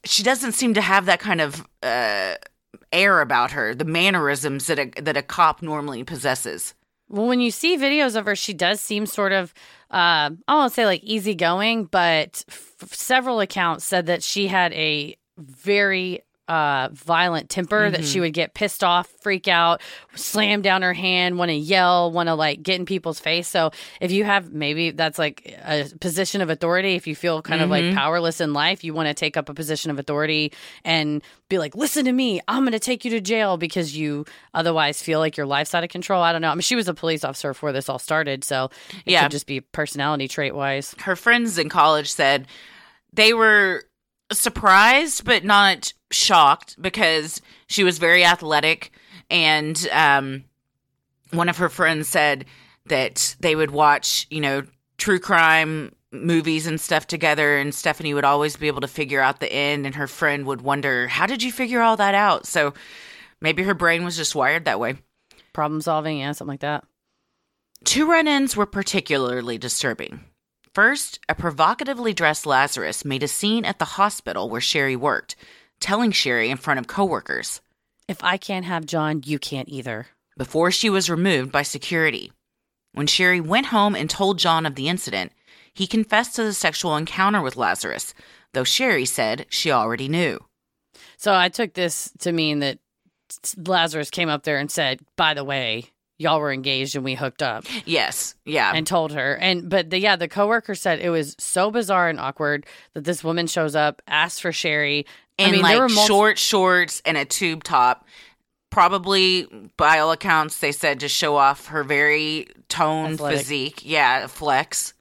she 0.04 0.22
doesn't 0.22 0.52
seem 0.52 0.74
to 0.74 0.80
have 0.80 1.06
that 1.06 1.20
kind 1.20 1.40
of 1.40 1.66
uh 1.82 2.34
air 2.92 3.20
about 3.20 3.50
her, 3.50 3.74
the 3.74 3.84
mannerisms 3.84 4.66
that 4.68 4.78
a 4.78 4.90
that 5.02 5.16
a 5.16 5.22
cop 5.22 5.62
normally 5.62 6.04
possesses. 6.04 6.74
Well, 7.08 7.26
when 7.26 7.40
you 7.40 7.50
see 7.50 7.76
videos 7.76 8.16
of 8.16 8.24
her, 8.26 8.34
she 8.34 8.54
does 8.54 8.80
seem 8.80 9.04
sort 9.04 9.32
of, 9.32 9.52
uh, 9.90 10.30
I 10.48 10.54
won't 10.54 10.72
say 10.72 10.86
like 10.86 11.04
easygoing, 11.04 11.84
but 11.84 12.44
f- 12.48 12.76
several 12.92 13.40
accounts 13.40 13.84
said 13.84 14.06
that 14.06 14.22
she 14.22 14.46
had 14.48 14.72
a 14.72 15.16
very 15.38 16.22
uh, 16.46 16.90
violent 16.92 17.48
temper, 17.48 17.88
that 17.90 18.04
she 18.04 18.20
would 18.20 18.34
get 18.34 18.52
pissed 18.52 18.84
off, 18.84 19.08
freak 19.22 19.48
out, 19.48 19.80
slam 20.14 20.60
down 20.60 20.82
her 20.82 20.92
hand, 20.92 21.38
want 21.38 21.48
to 21.48 21.54
yell, 21.54 22.12
want 22.12 22.26
to 22.26 22.34
like 22.34 22.62
get 22.62 22.78
in 22.78 22.84
people's 22.84 23.18
face. 23.18 23.48
So 23.48 23.70
if 23.98 24.12
you 24.12 24.24
have 24.24 24.52
maybe 24.52 24.90
that's 24.90 25.18
like 25.18 25.56
a 25.64 25.86
position 26.02 26.42
of 26.42 26.50
authority, 26.50 26.96
if 26.96 27.06
you 27.06 27.16
feel 27.16 27.40
kind 27.40 27.62
of 27.62 27.70
like 27.70 27.94
powerless 27.94 28.42
in 28.42 28.52
life, 28.52 28.84
you 28.84 28.92
want 28.92 29.08
to 29.08 29.14
take 29.14 29.38
up 29.38 29.48
a 29.48 29.54
position 29.54 29.90
of 29.90 29.98
authority 29.98 30.52
and 30.84 31.22
be 31.48 31.56
like, 31.56 31.74
listen 31.74 32.04
to 32.04 32.12
me, 32.12 32.42
I'm 32.46 32.64
going 32.64 32.72
to 32.72 32.78
take 32.78 33.06
you 33.06 33.10
to 33.12 33.22
jail 33.22 33.56
because 33.56 33.96
you 33.96 34.26
otherwise 34.52 35.00
feel 35.02 35.20
like 35.20 35.38
your 35.38 35.46
life's 35.46 35.74
out 35.74 35.82
of 35.82 35.88
control. 35.88 36.22
I 36.22 36.32
don't 36.32 36.42
know. 36.42 36.50
I 36.50 36.54
mean, 36.54 36.60
she 36.60 36.76
was 36.76 36.88
a 36.88 36.94
police 36.94 37.24
officer 37.24 37.48
before 37.54 37.72
this 37.72 37.88
all 37.88 37.98
started. 37.98 38.44
So 38.44 38.68
it 39.06 39.12
Yeah. 39.12 39.22
could 39.22 39.30
just 39.30 39.46
be 39.46 39.62
personality 39.62 40.28
trait 40.28 40.54
wise. 40.54 40.94
her 41.04 41.16
friends 41.16 41.56
in 41.56 41.70
college 41.70 42.12
said 42.12 42.48
they 43.14 43.32
were 43.32 43.84
surprised 44.32 45.24
but 45.24 45.44
not 45.44 45.92
shocked 46.10 46.80
because 46.80 47.40
she 47.66 47.84
was 47.84 47.98
very 47.98 48.24
athletic 48.24 48.92
and 49.30 49.88
um, 49.92 50.44
one 51.30 51.48
of 51.48 51.58
her 51.58 51.68
friends 51.68 52.08
said 52.08 52.44
that 52.86 53.36
they 53.40 53.54
would 53.54 53.70
watch 53.70 54.26
you 54.30 54.40
know 54.40 54.62
true 54.98 55.18
crime 55.18 55.94
movies 56.12 56.66
and 56.66 56.80
stuff 56.80 57.06
together 57.06 57.58
and 57.58 57.74
stephanie 57.74 58.14
would 58.14 58.24
always 58.24 58.56
be 58.56 58.68
able 58.68 58.80
to 58.80 58.88
figure 58.88 59.20
out 59.20 59.40
the 59.40 59.52
end 59.52 59.84
and 59.84 59.96
her 59.96 60.06
friend 60.06 60.46
would 60.46 60.62
wonder 60.62 61.08
how 61.08 61.26
did 61.26 61.42
you 61.42 61.50
figure 61.50 61.80
all 61.80 61.96
that 61.96 62.14
out 62.14 62.46
so 62.46 62.72
maybe 63.40 63.62
her 63.62 63.74
brain 63.74 64.04
was 64.04 64.16
just 64.16 64.34
wired 64.34 64.64
that 64.64 64.80
way 64.80 64.96
Problem 65.54 65.80
solving, 65.80 66.18
yeah, 66.18 66.32
something 66.32 66.52
like 66.52 66.60
that. 66.60 66.84
Two 67.84 68.10
run 68.10 68.26
ins 68.26 68.56
were 68.56 68.66
particularly 68.66 69.56
disturbing. 69.56 70.20
First, 70.74 71.20
a 71.28 71.36
provocatively 71.36 72.12
dressed 72.12 72.46
Lazarus 72.46 73.04
made 73.04 73.22
a 73.22 73.28
scene 73.28 73.64
at 73.64 73.78
the 73.78 73.84
hospital 73.84 74.50
where 74.50 74.60
Sherry 74.60 74.96
worked, 74.96 75.36
telling 75.78 76.10
Sherry 76.10 76.50
in 76.50 76.56
front 76.56 76.80
of 76.80 76.88
coworkers 76.88 77.60
If 78.08 78.22
I 78.24 78.36
can't 78.36 78.66
have 78.66 78.84
John, 78.84 79.22
you 79.24 79.38
can't 79.38 79.68
either. 79.68 80.08
before 80.36 80.72
she 80.72 80.90
was 80.90 81.08
removed 81.08 81.52
by 81.52 81.62
security. 81.62 82.32
When 82.92 83.06
Sherry 83.06 83.40
went 83.40 83.66
home 83.66 83.94
and 83.94 84.10
told 84.10 84.40
John 84.40 84.66
of 84.66 84.74
the 84.74 84.88
incident, 84.88 85.32
he 85.72 85.86
confessed 85.86 86.34
to 86.36 86.42
the 86.42 86.52
sexual 86.52 86.96
encounter 86.96 87.40
with 87.40 87.56
Lazarus, 87.56 88.12
though 88.52 88.64
Sherry 88.64 89.04
said 89.04 89.46
she 89.48 89.70
already 89.70 90.08
knew. 90.08 90.44
So 91.16 91.34
I 91.34 91.48
took 91.50 91.74
this 91.74 92.10
to 92.18 92.32
mean 92.32 92.58
that 92.58 92.80
Lazarus 93.56 94.10
came 94.10 94.28
up 94.28 94.42
there 94.42 94.58
and 94.58 94.70
said, 94.70 95.00
"By 95.16 95.34
the 95.34 95.44
way, 95.44 95.92
y'all 96.18 96.40
were 96.40 96.52
engaged 96.52 96.94
and 96.96 97.04
we 97.04 97.14
hooked 97.14 97.42
up," 97.42 97.64
Yes, 97.84 98.34
yeah. 98.44 98.72
and 98.74 98.86
told 98.86 99.12
her. 99.12 99.34
And 99.36 99.68
but 99.68 99.90
the, 99.90 99.98
yeah, 99.98 100.16
the 100.16 100.28
coworker 100.28 100.74
said 100.74 101.00
it 101.00 101.10
was 101.10 101.34
so 101.38 101.70
bizarre 101.70 102.08
and 102.08 102.20
awkward 102.20 102.66
that 102.94 103.04
this 103.04 103.22
woman 103.24 103.46
shows 103.46 103.74
up, 103.74 104.02
asks 104.06 104.40
for 104.40 104.52
Sherry. 104.52 105.06
in 105.38 105.48
I 105.48 105.52
mean, 105.52 105.62
like 105.62 105.72
there 105.74 105.82
were 105.82 105.88
multi- 105.88 106.06
short 106.08 106.38
shorts 106.38 107.02
and 107.04 107.16
a 107.16 107.24
tube 107.24 107.64
top. 107.64 108.06
Probably, 108.70 109.46
by 109.76 110.00
all 110.00 110.10
accounts, 110.10 110.58
they 110.58 110.72
said 110.72 110.98
to 111.00 111.08
show 111.08 111.36
off 111.36 111.66
her 111.66 111.84
very 111.84 112.48
toned 112.68 113.14
Athletic. 113.14 113.38
physique. 113.38 113.80
Yeah, 113.84 114.26
flex. 114.26 114.94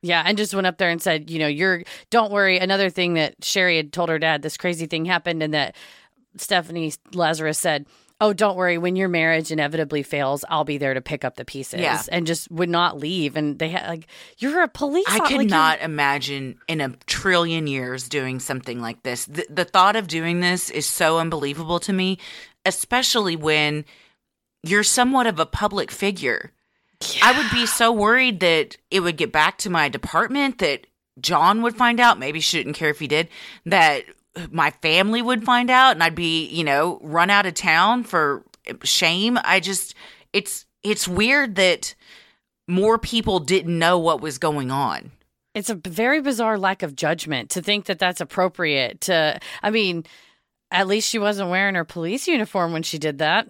Yeah, 0.00 0.22
and 0.24 0.38
just 0.38 0.54
went 0.54 0.68
up 0.68 0.78
there 0.78 0.90
and 0.90 1.02
said, 1.02 1.28
you 1.28 1.40
know, 1.40 1.48
you're 1.48 1.82
don't 2.10 2.30
worry. 2.30 2.58
Another 2.58 2.88
thing 2.88 3.14
that 3.14 3.42
Sherry 3.42 3.78
had 3.78 3.92
told 3.92 4.10
her 4.10 4.20
dad, 4.20 4.42
this 4.42 4.56
crazy 4.56 4.86
thing 4.86 5.06
happened, 5.06 5.42
and 5.42 5.52
that 5.54 5.74
Stephanie 6.36 6.92
Lazarus 7.14 7.58
said, 7.58 7.86
"Oh, 8.20 8.32
don't 8.32 8.56
worry. 8.56 8.78
When 8.78 8.96
your 8.96 9.08
marriage 9.08 9.50
inevitably 9.50 10.02
fails, 10.02 10.44
I'll 10.48 10.64
be 10.64 10.78
there 10.78 10.94
to 10.94 11.00
pick 11.00 11.24
up 11.24 11.36
the 11.36 11.44
pieces." 11.44 11.80
Yeah. 11.80 12.02
and 12.10 12.26
just 12.26 12.50
would 12.50 12.68
not 12.68 12.98
leave. 12.98 13.36
And 13.36 13.58
they 13.58 13.68
had 13.68 13.88
like, 13.88 14.06
you're 14.38 14.62
a 14.62 14.68
police. 14.68 15.06
I 15.08 15.18
officer. 15.18 15.28
could 15.28 15.38
like, 15.38 15.48
not 15.48 15.80
imagine 15.80 16.58
in 16.68 16.80
a 16.80 16.90
trillion 17.06 17.66
years 17.66 18.08
doing 18.08 18.40
something 18.40 18.80
like 18.80 19.02
this. 19.02 19.26
The, 19.26 19.46
the 19.50 19.64
thought 19.64 19.96
of 19.96 20.08
doing 20.08 20.40
this 20.40 20.70
is 20.70 20.86
so 20.86 21.18
unbelievable 21.18 21.80
to 21.80 21.92
me, 21.92 22.18
especially 22.64 23.36
when 23.36 23.84
you're 24.62 24.82
somewhat 24.82 25.26
of 25.26 25.38
a 25.38 25.46
public 25.46 25.90
figure. 25.90 26.52
I 27.22 27.36
would 27.36 27.50
be 27.50 27.66
so 27.66 27.92
worried 27.92 28.40
that 28.40 28.76
it 28.90 29.00
would 29.00 29.16
get 29.16 29.30
back 29.30 29.58
to 29.58 29.70
my 29.70 29.88
department, 29.88 30.58
that 30.58 30.86
John 31.20 31.62
would 31.62 31.76
find 31.76 32.00
out. 32.00 32.18
Maybe 32.18 32.40
she 32.40 32.58
didn't 32.58 32.72
care 32.72 32.88
if 32.90 32.98
he 32.98 33.06
did. 33.06 33.28
That 33.66 34.04
my 34.50 34.70
family 34.82 35.22
would 35.22 35.44
find 35.44 35.70
out, 35.70 35.92
and 35.92 36.02
I'd 36.02 36.14
be, 36.14 36.46
you 36.46 36.64
know, 36.64 36.98
run 37.02 37.30
out 37.30 37.46
of 37.46 37.54
town 37.54 38.04
for 38.04 38.42
shame. 38.82 39.38
I 39.44 39.60
just, 39.60 39.94
it's, 40.32 40.66
it's 40.82 41.08
weird 41.08 41.56
that 41.56 41.94
more 42.68 42.98
people 42.98 43.40
didn't 43.40 43.78
know 43.78 43.98
what 43.98 44.20
was 44.20 44.38
going 44.38 44.70
on. 44.70 45.12
It's 45.54 45.70
a 45.70 45.74
very 45.74 46.20
bizarre 46.20 46.58
lack 46.58 46.82
of 46.82 46.96
judgment 46.96 47.50
to 47.50 47.62
think 47.62 47.86
that 47.86 47.98
that's 47.98 48.20
appropriate. 48.20 49.00
To, 49.02 49.40
I 49.62 49.70
mean, 49.70 50.04
at 50.70 50.86
least 50.86 51.08
she 51.08 51.18
wasn't 51.18 51.50
wearing 51.50 51.76
her 51.76 51.84
police 51.84 52.28
uniform 52.28 52.72
when 52.72 52.82
she 52.82 52.98
did 52.98 53.18
that. 53.18 53.48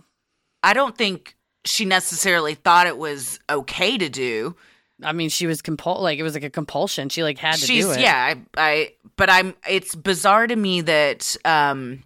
I 0.63 0.73
don't 0.73 0.97
think 0.97 1.37
she 1.65 1.85
necessarily 1.85 2.55
thought 2.55 2.87
it 2.87 2.99
was 2.99 3.41
okay 3.51 3.99
to 3.99 4.09
do. 4.09 4.55
I 5.03 5.13
mean, 5.13 5.29
she 5.29 5.47
was 5.47 5.61
compul 5.63 6.01
like 6.01 6.19
it 6.19 6.23
was 6.23 6.35
like 6.35 6.45
a 6.45 6.51
compulsion. 6.51 7.09
She 7.09 7.23
like 7.23 7.39
had 7.39 7.57
to 7.57 7.67
She's 7.67 7.85
do 7.85 7.93
it. 7.93 8.01
yeah, 8.01 8.35
I, 8.57 8.61
I 8.61 8.93
but 9.17 9.29
I'm 9.31 9.55
it's 9.69 9.95
bizarre 9.95 10.47
to 10.47 10.57
me 10.57 10.81
that 10.83 11.37
um 11.45 12.03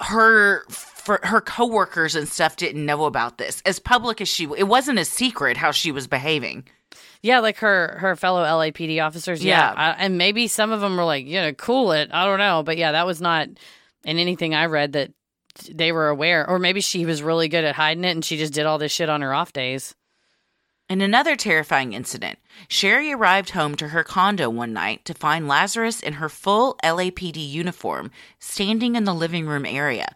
her 0.00 0.64
for 0.68 1.20
her 1.22 1.40
coworkers 1.40 2.14
and 2.14 2.28
stuff 2.28 2.56
didn't 2.56 2.84
know 2.84 3.04
about 3.04 3.38
this. 3.38 3.62
As 3.66 3.78
public 3.78 4.20
as 4.20 4.28
she 4.28 4.44
it 4.56 4.68
wasn't 4.68 4.98
a 4.98 5.04
secret 5.04 5.56
how 5.56 5.70
she 5.72 5.92
was 5.92 6.06
behaving. 6.06 6.64
Yeah, 7.22 7.40
like 7.40 7.58
her 7.58 7.98
her 8.00 8.16
fellow 8.16 8.42
LAPD 8.44 9.04
officers. 9.04 9.44
Yeah, 9.44 9.72
I, 9.76 9.90
and 9.92 10.18
maybe 10.18 10.48
some 10.48 10.72
of 10.72 10.80
them 10.80 10.96
were 10.96 11.04
like, 11.04 11.26
you 11.26 11.40
know, 11.40 11.52
cool 11.52 11.92
it. 11.92 12.10
I 12.12 12.24
don't 12.24 12.38
know, 12.38 12.62
but 12.62 12.76
yeah, 12.76 12.92
that 12.92 13.06
was 13.06 13.20
not 13.20 13.48
in 14.04 14.18
anything 14.18 14.54
I 14.54 14.66
read 14.66 14.92
that 14.94 15.12
they 15.70 15.92
were 15.92 16.08
aware. 16.08 16.48
Or 16.48 16.58
maybe 16.58 16.80
she 16.80 17.06
was 17.06 17.22
really 17.22 17.48
good 17.48 17.64
at 17.64 17.76
hiding 17.76 18.04
it, 18.04 18.10
and 18.10 18.24
she 18.24 18.38
just 18.38 18.52
did 18.52 18.66
all 18.66 18.78
this 18.78 18.90
shit 18.92 19.08
on 19.08 19.20
her 19.20 19.32
off 19.34 19.52
days. 19.52 19.94
In 20.92 21.00
another 21.00 21.36
terrifying 21.36 21.94
incident, 21.94 22.38
Sherry 22.68 23.14
arrived 23.14 23.52
home 23.52 23.76
to 23.76 23.88
her 23.88 24.04
condo 24.04 24.50
one 24.50 24.74
night 24.74 25.06
to 25.06 25.14
find 25.14 25.48
Lazarus 25.48 26.02
in 26.02 26.12
her 26.20 26.28
full 26.28 26.76
LAPD 26.84 27.50
uniform 27.50 28.10
standing 28.38 28.94
in 28.94 29.04
the 29.04 29.14
living 29.14 29.46
room 29.46 29.64
area. 29.64 30.14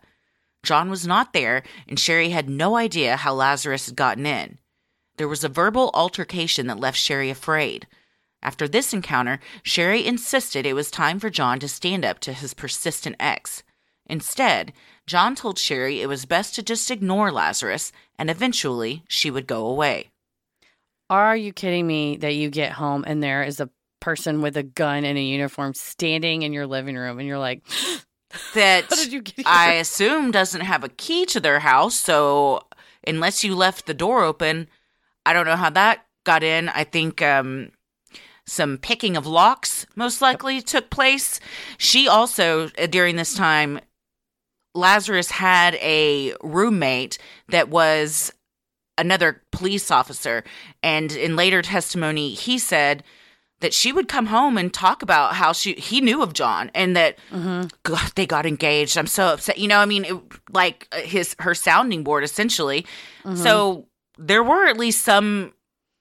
John 0.63 0.91
was 0.91 1.07
not 1.07 1.33
there, 1.33 1.63
and 1.89 1.99
Sherry 1.99 2.29
had 2.29 2.51
no 2.51 2.77
idea 2.77 3.17
how 3.17 3.33
Lazarus 3.33 3.87
had 3.87 3.97
gotten 3.97 4.27
in. 4.27 4.59
There 5.17 5.27
was 5.27 5.43
a 5.43 5.49
verbal 5.49 5.91
altercation 5.95 6.67
that 6.67 6.79
left 6.79 6.99
Sherry 6.99 7.31
afraid. 7.31 7.87
After 8.43 8.69
this 8.69 8.93
encounter, 8.93 9.41
Sherry 9.63 10.05
insisted 10.05 10.67
it 10.67 10.75
was 10.75 10.91
time 10.91 11.19
for 11.19 11.31
John 11.31 11.59
to 11.61 11.69
stand 11.69 12.05
up 12.05 12.19
to 12.19 12.35
his 12.35 12.53
persistent 12.53 13.17
ex. 13.19 13.63
Instead, 14.05 14.75
John 15.07 15.37
told 15.37 15.59
Sherry 15.59 16.03
it 16.03 16.07
was 16.07 16.27
best 16.27 16.55
to 16.57 16.63
just 16.63 16.91
ignore 16.91 17.33
Lazarus, 17.33 17.93
and 18.19 18.29
eventually 18.29 19.05
she 19.09 19.31
would 19.31 19.47
go 19.47 19.67
away. 19.67 20.11
Are 21.09 21.37
you 21.37 21.53
kidding 21.53 21.87
me 21.87 22.17
that 22.17 22.35
you 22.35 22.51
get 22.51 22.73
home 22.73 23.05
and 23.07 23.23
there 23.23 23.43
is 23.43 23.61
a 23.61 23.71
person 24.01 24.43
with 24.43 24.57
a 24.57 24.63
gun 24.63 25.05
and 25.05 25.19
a 25.19 25.23
uniform 25.23 25.75
standing 25.75 26.43
in 26.43 26.53
your 26.53 26.67
living 26.67 26.97
room, 26.97 27.19
and 27.19 27.27
you're 27.27 27.39
like, 27.39 27.65
that 28.55 28.89
did 28.89 29.13
you 29.13 29.23
get? 29.23 29.47
I 29.47 29.75
assume 29.75 30.31
doesn't 30.31 30.61
have 30.63 30.85
a 30.85 30.89
key 30.89 31.27
to 31.27 31.41
their 31.41 31.61
house. 31.61 31.95
So 31.95 32.63
unless 33.07 33.45
you 33.45 33.55
left 33.55 33.87
the 33.87 33.95
door 33.95 34.23
open, 34.23 34.69
I 35.25 35.33
don't 35.33 35.47
know 35.47 35.57
how 35.57 35.71
that 35.71 36.07
got 36.25 36.43
in. 36.43 36.69
I 36.69 36.85
think 36.85 37.23
um, 37.23 37.71
some 38.47 38.79
picking 38.79 39.17
of 39.17 39.27
locks 39.27 39.87
most 39.97 40.21
likely 40.23 40.61
took 40.61 40.91
place. 40.91 41.41
She 41.79 42.07
also, 42.09 42.71
uh, 42.79 42.87
during 42.87 43.17
this 43.17 43.35
time, 43.35 43.81
Lazarus 44.75 45.31
had 45.31 45.75
a 45.77 46.35
roommate 46.43 47.19
that 47.49 47.69
was 47.69 48.33
another 48.99 49.43
police 49.53 49.91
officer. 49.91 50.45
And 50.83 51.13
in 51.13 51.37
later 51.37 51.63
testimony, 51.63 52.35
he 52.35 52.59
said 52.59 53.03
that 53.61 53.73
she 53.73 53.93
would 53.93 54.09
come 54.09 54.27
home 54.27 54.59
and 54.59 54.73
talk 54.73 55.03
about 55.03 55.35
how 55.35 55.53
she 55.53 55.75
he 55.75 56.01
knew 56.01 56.23
of 56.23 56.33
John 56.33 56.71
and 56.75 56.97
that 56.97 57.19
mm-hmm. 57.31 57.69
God, 57.85 58.13
they 58.15 58.27
got 58.27 58.47
engaged. 58.47 58.99
I'm 58.99 59.07
so 59.07 59.29
upset. 59.29 59.59
You 59.59 59.69
know, 59.69 59.79
I 59.79 59.87
mean, 59.87 60.05
it, 60.05 60.17
like 60.51 60.93
his 60.95 61.35
her 61.39 61.55
sounding 61.55 62.05
board 62.05 62.23
essentially. 62.23 62.87
Mm-hmm. 63.25 63.37
So 63.37 63.87
there 64.19 64.43
were 64.43 64.67
at 64.67 64.77
least 64.77 65.03
some 65.03 65.53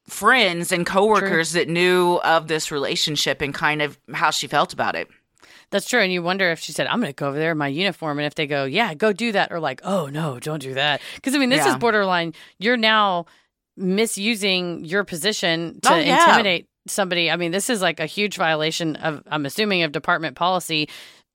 friends 0.07 0.71
and 0.71 0.85
coworkers 0.85 1.53
that 1.53 1.67
knew 1.67 2.19
of 2.23 2.47
this 2.47 2.71
relationship 2.71 3.41
and 3.41 3.53
kind 3.53 3.81
of 3.81 3.97
how 4.13 4.31
she 4.31 4.47
felt 4.47 4.73
about 4.73 4.95
it. 4.95 5.09
That's 5.71 5.87
true. 5.87 5.99
And 6.01 6.11
you 6.13 6.21
wonder 6.23 6.51
if 6.51 6.59
she 6.59 6.71
said, 6.71 6.87
I'm 6.87 6.99
going 6.99 7.11
to 7.11 7.15
go 7.15 7.27
over 7.29 7.37
there 7.37 7.51
in 7.51 7.57
my 7.57 7.67
uniform. 7.67 8.19
And 8.19 8.25
if 8.25 8.35
they 8.35 8.47
go, 8.47 8.65
yeah, 8.65 8.93
go 8.93 9.11
do 9.13 9.31
that. 9.33 9.51
Or 9.51 9.59
like, 9.59 9.81
oh, 9.83 10.07
no, 10.07 10.39
don't 10.39 10.61
do 10.61 10.73
that. 10.75 11.01
Because, 11.15 11.35
I 11.35 11.37
mean, 11.39 11.49
this 11.49 11.65
Yeah. 11.65 11.71
is 11.73 11.77
borderline. 11.77 12.33
You're 12.59 12.77
now 12.77 13.25
misusing 13.77 14.85
your 14.85 15.03
position 15.03 15.79
to 15.81 15.93
Oh, 15.93 15.97
yeah. 15.97 16.21
intimidate 16.27 16.67
somebody. 16.87 17.29
I 17.31 17.35
mean, 17.35 17.51
this 17.51 17.69
is 17.69 17.81
like 17.81 17.99
a 17.99 18.05
huge 18.05 18.37
violation 18.37 18.95
of, 18.97 19.23
I'm 19.27 19.45
assuming, 19.45 19.83
of 19.83 19.91
department 19.91 20.35
policy 20.35 20.87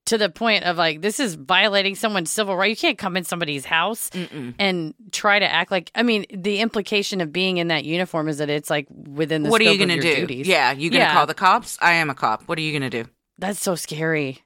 to 0.06 0.16
the 0.16 0.30
point 0.30 0.64
of 0.64 0.78
like, 0.78 1.02
this 1.02 1.20
is 1.20 1.34
violating 1.34 1.94
someone's 1.94 2.30
civil 2.30 2.56
right. 2.56 2.70
You 2.70 2.76
can't 2.76 2.96
come 2.96 3.16
in 3.16 3.24
somebody's 3.24 3.64
house 3.66 4.10
and 4.58 4.94
try 5.12 5.38
to 5.38 5.46
act 5.50 5.70
like, 5.70 5.90
I 5.94 6.02
mean, 6.02 6.24
the 6.32 6.60
implication 6.60 7.20
of 7.20 7.32
being 7.32 7.58
in 7.58 7.68
that 7.68 7.84
uniform 7.84 8.28
is 8.28 8.38
that 8.38 8.48
it's 8.48 8.70
like 8.70 8.86
within 8.90 9.42
the 9.42 9.50
what 9.50 9.60
are 9.60 9.64
you 9.64 9.76
going 9.76 9.90
to 9.90 10.00
do? 10.00 10.16
Duties. 10.26 10.48
Yeah, 10.48 10.72
you 10.72 10.88
gonna 10.90 11.04
Yeah. 11.04 11.12
call 11.12 11.26
the 11.26 11.34
cops? 11.34 11.76
I 11.82 11.92
am 11.94 12.08
a 12.10 12.14
cop. 12.14 12.44
What 12.46 12.56
are 12.58 12.62
you 12.62 12.72
gonna 12.72 12.88
do? 12.90 13.04
That's 13.40 13.60
so 13.60 13.74
scary. 13.74 14.42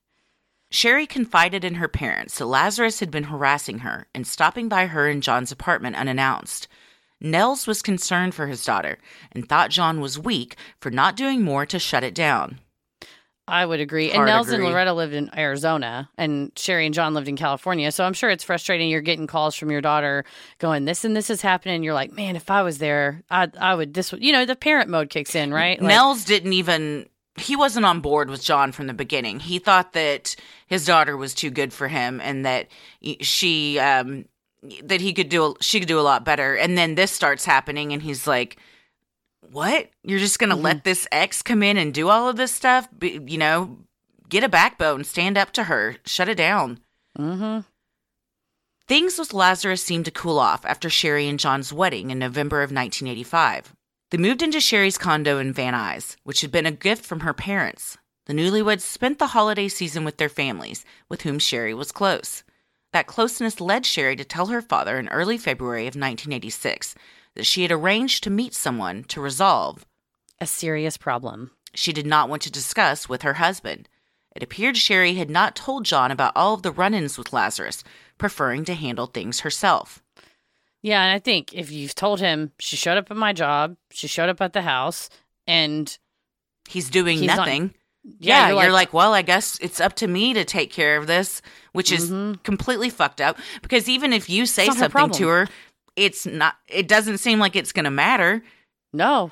Sherry 0.71 1.07
confided 1.07 1.65
in 1.65 1.75
her 1.75 1.89
parents 1.89 2.39
that 2.39 2.47
Lazarus 2.47 3.01
had 3.01 3.11
been 3.11 3.25
harassing 3.25 3.81
her 3.81 4.07
and 4.15 4.27
stopping 4.27 4.69
by 4.69 4.87
her 4.87 5.09
in 5.09 5.21
John's 5.21 5.53
apartment 5.53 5.97
unannounced. 5.97 6.69
Nels 7.21 7.67
was 7.67 7.83
concerned 7.83 8.35
for 8.35 8.47
his 8.47 8.65
daughter 8.65 8.99
and 9.33 9.49
thought 9.49 9.71
John 9.71 10.01
was 10.01 10.19
weak 10.19 10.57
for 10.81 10.91
not 10.91 11.17
doing 11.17 11.43
more 11.43 11.65
to 11.67 11.79
shut 11.79 12.05
it 12.05 12.15
down. 12.15 12.61
I 13.47 13.67
would 13.67 13.81
agree. 13.81 14.09
Hard 14.09 14.29
and 14.29 14.37
Nels 14.37 14.49
agree. 14.49 14.65
and 14.65 14.73
Loretta 14.73 14.95
lived 14.95 15.13
in 15.13 15.31
Arizona, 15.37 16.09
and 16.17 16.51
Sherry 16.57 16.87
and 16.87 16.95
John 16.95 17.13
lived 17.13 17.29
in 17.29 17.37
California. 17.37 17.93
So 17.93 18.05
I'm 18.05 18.15
sure 18.15 18.31
it's 18.31 18.45
frustrating. 18.45 18.89
You're 18.89 19.03
getting 19.03 19.27
calls 19.27 19.55
from 19.55 19.71
your 19.71 19.83
daughter 19.83 20.25
going, 20.59 20.87
"This 20.87 21.05
and 21.05 21.15
this 21.15 21.29
is 21.29 21.43
happening." 21.43 21.83
You're 21.83 21.95
like, 21.95 22.11
"Man, 22.11 22.37
if 22.37 22.51
I 22.51 22.63
was 22.63 22.79
there, 22.79 23.23
I 23.31 23.51
I 23.61 23.75
would 23.75 23.93
this." 23.93 24.13
would-" 24.13 24.25
You 24.25 24.33
know, 24.33 24.47
the 24.47 24.57
parent 24.57 24.89
mode 24.89 25.11
kicks 25.11 25.35
in, 25.35 25.53
right? 25.53 25.79
Like, 25.79 25.89
Nels 25.89 26.25
didn't 26.25 26.55
even 26.55 27.07
he 27.37 27.57
wasn't 27.57 27.87
on 27.87 28.01
board 28.01 28.31
with 28.31 28.43
John 28.43 28.73
from 28.73 28.87
the 28.87 28.95
beginning. 28.95 29.41
He 29.41 29.59
thought 29.59 29.93
that 29.95 30.37
his 30.67 30.87
daughter 30.87 31.17
was 31.17 31.35
too 31.35 31.51
good 31.51 31.73
for 31.73 31.89
him 31.89 32.21
and 32.21 32.45
that 32.47 32.69
she 33.21 33.79
um 33.79 34.27
that 34.85 35.01
he 35.01 35.13
could 35.13 35.29
do 35.29 35.55
she 35.61 35.79
could 35.81 35.89
do 35.89 35.99
a 36.01 36.03
lot 36.03 36.25
better. 36.25 36.55
And 36.57 36.79
then 36.79 36.95
this 36.95 37.11
starts 37.11 37.45
happening 37.45 37.93
and 37.93 38.03
he's 38.03 38.27
like 38.27 38.57
what? 39.51 39.91
You're 40.03 40.19
just 40.19 40.39
going 40.39 40.51
to 40.51 40.57
Mm-hmm. 40.57 40.65
let 40.65 40.85
this 40.85 41.07
ex 41.13 41.43
come 41.43 41.63
in 41.63 41.77
and 41.77 41.93
do 41.93 42.09
all 42.09 42.29
of 42.29 42.37
this 42.37 42.51
stuff? 42.53 42.89
Be, 42.99 43.21
you 43.27 43.37
know, 43.39 43.79
get 44.29 44.43
a 44.43 44.49
backbone, 44.49 45.05
stand 45.05 45.37
up 45.37 45.53
to 45.53 45.65
her, 45.65 45.97
shut 46.07 46.29
it 46.31 46.37
down. 46.37 46.81
hmm 47.17 47.61
Things 48.87 49.19
with 49.19 49.33
Lazarus 49.33 49.83
seemed 49.83 50.05
to 50.07 50.11
cool 50.11 50.39
off 50.39 50.65
after 50.67 50.91
Sherry 50.91 51.27
and 51.29 51.39
John's 51.39 51.73
wedding 51.73 52.11
in 52.11 52.19
November 52.19 52.59
of 52.59 52.71
1985. 52.71 53.75
They 54.15 54.19
moved 54.19 54.43
into 54.43 54.61
Sherry's 54.61 54.97
condo 54.97 55.39
in 55.39 55.53
Van 55.53 55.75
Nuys, 55.75 56.15
which 56.23 56.43
had 56.43 56.53
been 56.53 56.67
a 56.67 56.71
gift 56.71 57.05
from 57.05 57.19
her 57.27 57.35
parents. 57.35 57.99
The 58.27 58.33
newlyweds 58.33 58.83
spent 58.83 59.19
the 59.19 59.27
holiday 59.35 59.67
season 59.67 60.05
with 60.05 60.19
their 60.19 60.29
families, 60.29 60.85
with 61.09 61.23
whom 61.23 61.41
Sherry 61.41 61.75
was 61.75 61.91
close. 61.91 62.45
That 62.93 63.09
closeness 63.09 63.61
led 63.61 63.85
Sherry 63.85 64.15
to 64.15 64.25
tell 64.25 64.47
her 64.47 64.63
father 64.63 65.01
in 65.01 65.09
early 65.09 65.37
February 65.37 65.89
of 65.89 65.97
1986 65.97 66.95
that 67.35 67.45
she 67.45 67.63
had 67.63 67.73
arranged 67.73 68.23
to 68.23 68.31
meet 68.31 68.55
someone 68.55 69.03
to 69.09 69.21
resolve 69.21 69.85
A 70.41 70.47
serious 70.47 70.97
problem. 70.97 71.51
she 71.75 71.93
did 71.93 72.07
not 72.07 72.29
want 72.29 72.43
to 72.43 72.53
discuss 72.53 73.09
with 73.09 73.23
her 73.23 73.35
husband. 73.35 73.89
It 74.37 74.45
appeared 74.45 74.77
Sherry 74.77 75.15
had 75.15 75.29
not 75.29 75.57
told 75.57 75.87
John 75.87 76.13
about 76.13 76.37
all 76.37 76.55
of 76.55 76.63
the 76.63 76.71
run 76.71 76.95
ins 76.95 77.19
with 77.19 77.33
Lazarus, 77.33 77.83
preferring 78.17 78.65
to 78.67 78.75
handle 78.75 79.09
things 79.09 79.41
herself. 79.41 80.05
Yeah, 80.85 81.03
and 81.03 81.13
I 81.13 81.19
think 81.19 81.55
if 81.55 81.73
you've 81.73 81.95
told 81.95 82.21
him 82.21 82.53
she 82.59 82.77
showed 82.77 82.99
up 82.99 83.11
at 83.11 83.17
my 83.17 83.33
job, 83.33 83.77
she 83.91 84.07
showed 84.07 84.29
up 84.29 84.41
at 84.43 84.53
the 84.53 84.61
house, 84.63 85.09
and 85.47 85.97
He's 86.69 86.89
doing 86.91 87.19
He's 87.19 87.27
not- 87.29 87.39
nothing. 87.39 87.75
Yeah, 88.05 88.17
yeah, 88.19 88.49
you're 88.49 88.63
you're, 88.65 88.73
like- 88.73 88.89
like, 88.89 88.93
well, 88.95 89.15
I 89.15 89.23
guess 89.23 89.59
it's 89.61 89.81
up 89.81 89.95
to 89.97 90.07
me 90.07 90.35
to 90.35 90.45
take 90.45 90.71
care 90.71 90.99
of 90.99 91.07
this, 91.07 91.41
which 91.73 91.91
is 91.91 92.11
completely 92.43 92.91
fucked 92.91 93.21
up. 93.23 93.39
Because 93.63 93.89
even 93.89 94.13
if 94.13 94.29
you 94.29 94.45
say 94.45 94.65
Mm-hmm. 94.69 94.81
her 94.83 94.91
something 94.91 95.11
to 95.19 95.29
her, 95.29 95.49
it's 95.97 96.27
not. 96.27 96.55
It 96.69 96.87
doesn't 96.87 97.19
seem 97.19 97.39
like 97.39 97.57
it's 97.57 97.73
going 97.73 97.85
to 97.87 97.91
matter. 97.91 98.43
no, 98.93 99.31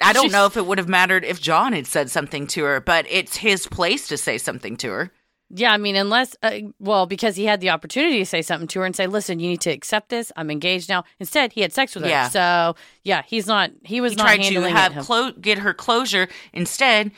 I 0.00 0.12
don't 0.12 0.24
She's- 0.24 0.32
know 0.32 0.46
if 0.46 0.56
it 0.56 0.66
would 0.66 0.78
have 0.78 0.88
mattered 0.88 1.24
if 1.24 1.40
John 1.40 1.72
had 1.72 1.86
said 1.86 2.10
something 2.10 2.48
to 2.48 2.64
her, 2.64 2.80
but 2.80 3.06
it's 3.08 3.36
his 3.36 3.66
place 3.68 4.08
to 4.08 4.16
say 4.16 4.38
something 4.38 4.76
to 4.78 4.90
her. 4.90 5.12
Yeah, 5.52 5.72
I 5.72 5.78
mean, 5.78 5.96
unless, 5.96 6.36
uh, 6.44 6.58
well, 6.78 7.06
because 7.06 7.34
he 7.34 7.44
had 7.44 7.60
the 7.60 7.70
opportunity 7.70 8.20
to 8.20 8.24
say 8.24 8.40
something 8.40 8.68
to 8.68 8.80
her 8.80 8.86
and 8.86 8.94
say, 8.94 9.08
listen, 9.08 9.40
you 9.40 9.48
need 9.48 9.60
to 9.62 9.70
accept 9.70 10.08
this. 10.08 10.30
I'm 10.36 10.48
engaged 10.48 10.88
now. 10.88 11.02
Instead, 11.18 11.52
he 11.52 11.60
had 11.60 11.72
sex 11.72 11.94
with 11.96 12.04
her. 12.04 12.10
Yeah. 12.10 12.28
So, 12.28 12.76
yeah, 13.02 13.22
he's 13.26 13.48
not, 13.48 13.72
he 13.82 14.00
was 14.00 14.12
He 14.12 14.16
not 14.16 14.22
tried 14.22 14.42
to 14.42 14.62
have 14.62 14.94
clo- 15.04 15.32
get 15.32 15.58
her 15.58 15.74
closure. 15.74 16.28
Instead, 16.52 17.10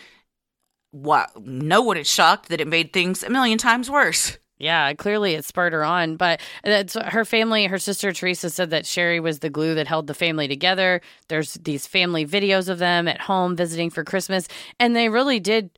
what? 0.93 1.31
No 1.45 1.83
one 1.83 1.99
is 1.99 2.09
shocked 2.09 2.49
that 2.49 2.61
it 2.61 2.67
made 2.69 2.95
things 2.95 3.23
a 3.23 3.29
million 3.29 3.59
times 3.59 3.91
worse. 3.91 4.39
Yeah, 4.59 4.95
clearly 4.95 5.35
it 5.35 5.45
spurred 5.45 5.73
her 5.73 5.85
on. 5.85 6.17
But 6.17 6.41
that's 6.65 6.95
her 6.95 7.25
family, 7.25 7.67
her 7.67 7.79
sister 7.79 8.13
Teresa 8.13 8.49
said 8.49 8.71
that 8.71 8.87
Sherry 8.87 9.19
was 9.19 9.41
the 9.41 9.51
glue 9.51 9.75
that 9.75 9.89
held 9.89 10.07
the 10.07 10.15
family 10.15 10.49
together. 10.49 11.01
There's 11.29 11.55
these 11.55 11.87
family 11.87 12.25
videos 12.25 12.69
of 12.69 12.79
them 12.79 13.09
at 13.09 13.23
home 13.23 13.57
visiting 13.57 13.91
for 13.91 14.05
Christmas. 14.05 14.49
And 14.79 14.95
they 14.97 15.09
really 15.09 15.41
did. 15.41 15.71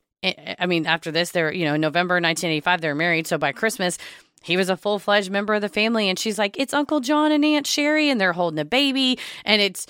I 0.59 0.65
mean, 0.65 0.85
after 0.85 1.11
this, 1.11 1.31
they're, 1.31 1.53
you 1.53 1.65
know, 1.65 1.77
November 1.77 2.15
1985, 2.15 2.81
they're 2.81 2.95
married. 2.95 3.27
So 3.27 3.37
by 3.37 3.51
Christmas, 3.51 3.97
he 4.41 4.57
was 4.57 4.69
a 4.69 4.77
full 4.77 4.99
fledged 4.99 5.31
member 5.31 5.53
of 5.53 5.61
the 5.61 5.69
family. 5.69 6.09
And 6.09 6.17
she's 6.17 6.37
like, 6.37 6.57
it's 6.59 6.73
Uncle 6.73 6.99
John 6.99 7.31
and 7.31 7.43
Aunt 7.43 7.67
Sherry, 7.67 8.09
and 8.09 8.19
they're 8.19 8.33
holding 8.33 8.59
a 8.59 8.65
baby. 8.65 9.19
And 9.43 9.61
it's, 9.61 9.87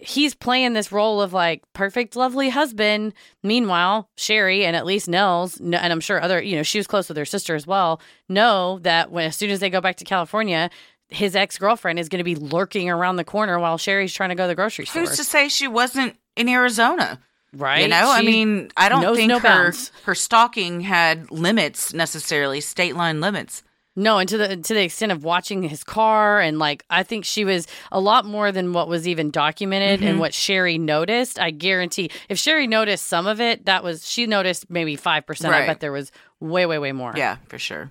he's 0.00 0.34
playing 0.34 0.72
this 0.72 0.92
role 0.92 1.20
of 1.20 1.32
like 1.32 1.62
perfect, 1.72 2.16
lovely 2.16 2.50
husband. 2.50 3.14
Meanwhile, 3.42 4.08
Sherry 4.16 4.64
and 4.64 4.76
at 4.76 4.86
least 4.86 5.08
Nels, 5.08 5.58
and 5.60 5.74
I'm 5.74 6.00
sure 6.00 6.20
other, 6.20 6.42
you 6.42 6.56
know, 6.56 6.62
she 6.62 6.78
was 6.78 6.86
close 6.86 7.08
with 7.08 7.16
her 7.16 7.24
sister 7.24 7.54
as 7.54 7.66
well, 7.66 8.00
know 8.28 8.78
that 8.80 9.10
when 9.10 9.26
as 9.26 9.36
soon 9.36 9.50
as 9.50 9.60
they 9.60 9.70
go 9.70 9.80
back 9.80 9.96
to 9.96 10.04
California, 10.04 10.70
his 11.08 11.36
ex 11.36 11.58
girlfriend 11.58 11.98
is 11.98 12.08
going 12.08 12.18
to 12.18 12.24
be 12.24 12.36
lurking 12.36 12.88
around 12.88 13.16
the 13.16 13.24
corner 13.24 13.58
while 13.58 13.78
Sherry's 13.78 14.14
trying 14.14 14.30
to 14.30 14.34
go 14.34 14.44
to 14.44 14.48
the 14.48 14.54
grocery 14.54 14.86
store. 14.86 15.02
Who's 15.02 15.16
to 15.16 15.24
say 15.24 15.48
she 15.48 15.68
wasn't 15.68 16.16
in 16.36 16.48
Arizona? 16.48 17.20
Right? 17.56 17.82
You 17.82 17.88
know, 17.88 18.10
I 18.10 18.22
mean, 18.22 18.70
I 18.76 18.88
don't 18.88 19.14
think 19.16 19.28
no 19.28 19.38
her 19.38 19.42
bounds. 19.48 19.92
her 20.04 20.14
stalking 20.14 20.80
had 20.80 21.30
limits 21.30 21.92
necessarily, 21.94 22.60
state 22.60 22.96
line 22.96 23.20
limits. 23.20 23.62
No, 23.94 24.16
and 24.18 24.26
to 24.30 24.38
the 24.38 24.56
to 24.56 24.72
the 24.74 24.82
extent 24.82 25.12
of 25.12 25.22
watching 25.22 25.62
his 25.64 25.84
car 25.84 26.40
and 26.40 26.58
like 26.58 26.82
I 26.88 27.02
think 27.02 27.26
she 27.26 27.44
was 27.44 27.66
a 27.90 28.00
lot 28.00 28.24
more 28.24 28.50
than 28.50 28.72
what 28.72 28.88
was 28.88 29.06
even 29.06 29.30
documented 29.30 30.00
Mm-hmm. 30.00 30.08
and 30.08 30.18
what 30.18 30.32
Sherry 30.32 30.78
noticed. 30.78 31.38
I 31.38 31.50
guarantee 31.50 32.10
if 32.30 32.38
Sherry 32.38 32.66
noticed 32.66 33.04
some 33.06 33.26
of 33.26 33.38
it, 33.38 33.66
that 33.66 33.84
was 33.84 34.08
she 34.08 34.26
noticed 34.26 34.70
maybe 34.70 34.96
five 34.96 35.26
percent. 35.26 35.52
I 35.52 35.66
bet 35.66 35.80
there 35.80 35.92
was 35.92 36.10
way, 36.40 36.64
way, 36.64 36.78
way 36.78 36.92
more. 36.92 37.12
Yeah, 37.14 37.36
for 37.48 37.58
sure. 37.58 37.90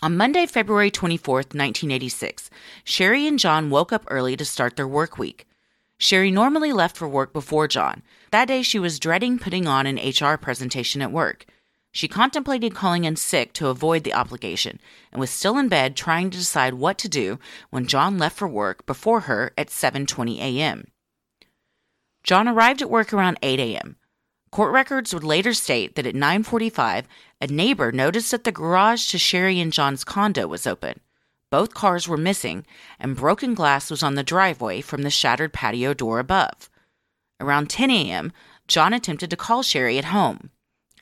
On 0.00 0.16
Monday, 0.16 0.46
February 0.46 0.92
24th, 0.92 1.56
1986, 1.56 2.50
Sherry 2.84 3.26
and 3.26 3.36
John 3.36 3.68
woke 3.68 3.92
up 3.92 4.04
early 4.06 4.36
to 4.36 4.44
start 4.44 4.76
their 4.76 4.86
work 4.86 5.18
week. 5.18 5.48
Sherry 5.98 6.30
normally 6.30 6.72
left 6.72 6.96
for 6.96 7.08
work 7.08 7.32
before 7.32 7.66
John. 7.66 8.02
That 8.30 8.46
day, 8.46 8.62
she 8.62 8.78
was 8.78 9.00
dreading 9.00 9.40
putting 9.40 9.66
on 9.66 9.86
an 9.86 9.96
HR 9.96 10.36
presentation 10.36 11.02
at 11.02 11.10
work. 11.10 11.46
She 11.90 12.06
contemplated 12.06 12.76
calling 12.76 13.02
in 13.02 13.16
sick 13.16 13.52
to 13.54 13.66
avoid 13.66 14.04
the 14.04 14.14
obligation 14.14 14.78
and 15.10 15.18
was 15.18 15.30
still 15.30 15.58
in 15.58 15.66
bed 15.66 15.96
trying 15.96 16.30
to 16.30 16.38
decide 16.38 16.74
what 16.74 16.96
to 16.98 17.08
do 17.08 17.40
when 17.70 17.88
John 17.88 18.18
left 18.18 18.36
for 18.36 18.46
work 18.46 18.86
before 18.86 19.22
her 19.22 19.52
at 19.58 19.66
7:20 19.66 20.38
a.m. 20.38 20.92
John 22.22 22.46
arrived 22.46 22.82
at 22.82 22.90
work 22.90 23.12
around 23.12 23.40
8 23.42 23.58
a.m. 23.58 23.96
Court 24.50 24.72
records 24.72 25.12
would 25.12 25.24
later 25.24 25.52
state 25.52 25.94
that 25.94 26.06
at 26.06 26.14
9:45, 26.14 27.06
a 27.40 27.46
neighbor 27.46 27.92
noticed 27.92 28.30
that 28.30 28.44
the 28.44 28.52
garage 28.52 29.08
to 29.08 29.18
Sherry 29.18 29.60
and 29.60 29.72
John's 29.72 30.04
condo 30.04 30.46
was 30.46 30.66
open. 30.66 31.00
Both 31.50 31.74
cars 31.74 32.08
were 32.08 32.16
missing, 32.16 32.66
and 32.98 33.16
broken 33.16 33.54
glass 33.54 33.90
was 33.90 34.02
on 34.02 34.14
the 34.14 34.22
driveway 34.22 34.80
from 34.80 35.02
the 35.02 35.10
shattered 35.10 35.52
patio 35.52 35.94
door 35.94 36.18
above. 36.18 36.70
Around 37.40 37.70
10 37.70 37.90
a.m., 37.90 38.32
John 38.66 38.92
attempted 38.92 39.30
to 39.30 39.36
call 39.36 39.62
Sherry 39.62 39.98
at 39.98 40.06
home. 40.06 40.50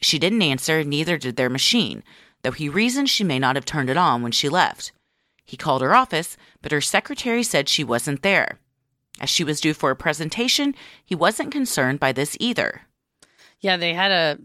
She 0.01 0.19
didn't 0.19 0.43
answer, 0.43 0.85
neither 0.85 1.19
did 1.19 1.37
their 1.37 1.51
machine, 1.51 2.05
though 2.43 2.53
he 2.53 2.69
reasoned 2.69 3.11
she 3.11 3.25
may 3.25 3.39
not 3.39 3.57
have 3.57 3.65
turned 3.65 3.91
it 3.91 3.97
on 3.97 4.23
when 4.23 4.33
she 4.33 4.49
left. 4.49 4.93
He 5.45 5.57
called 5.57 5.83
her 5.83 5.95
office, 5.95 6.37
but 6.63 6.73
her 6.73 6.81
secretary 6.81 7.43
said 7.43 7.69
she 7.69 7.83
wasn't 7.83 8.23
there. 8.23 8.59
As 9.21 9.31
she 9.31 9.45
was 9.45 9.61
due 9.61 9.75
for 9.75 9.91
a 9.91 9.97
presentation, 9.97 10.75
he 11.05 11.15
wasn't 11.15 11.53
concerned 11.53 11.99
by 11.99 12.13
this 12.13 12.37
either. 12.39 12.83
Yeah, 13.61 13.77
they 13.77 13.95
had 13.95 14.11
a 14.13 14.39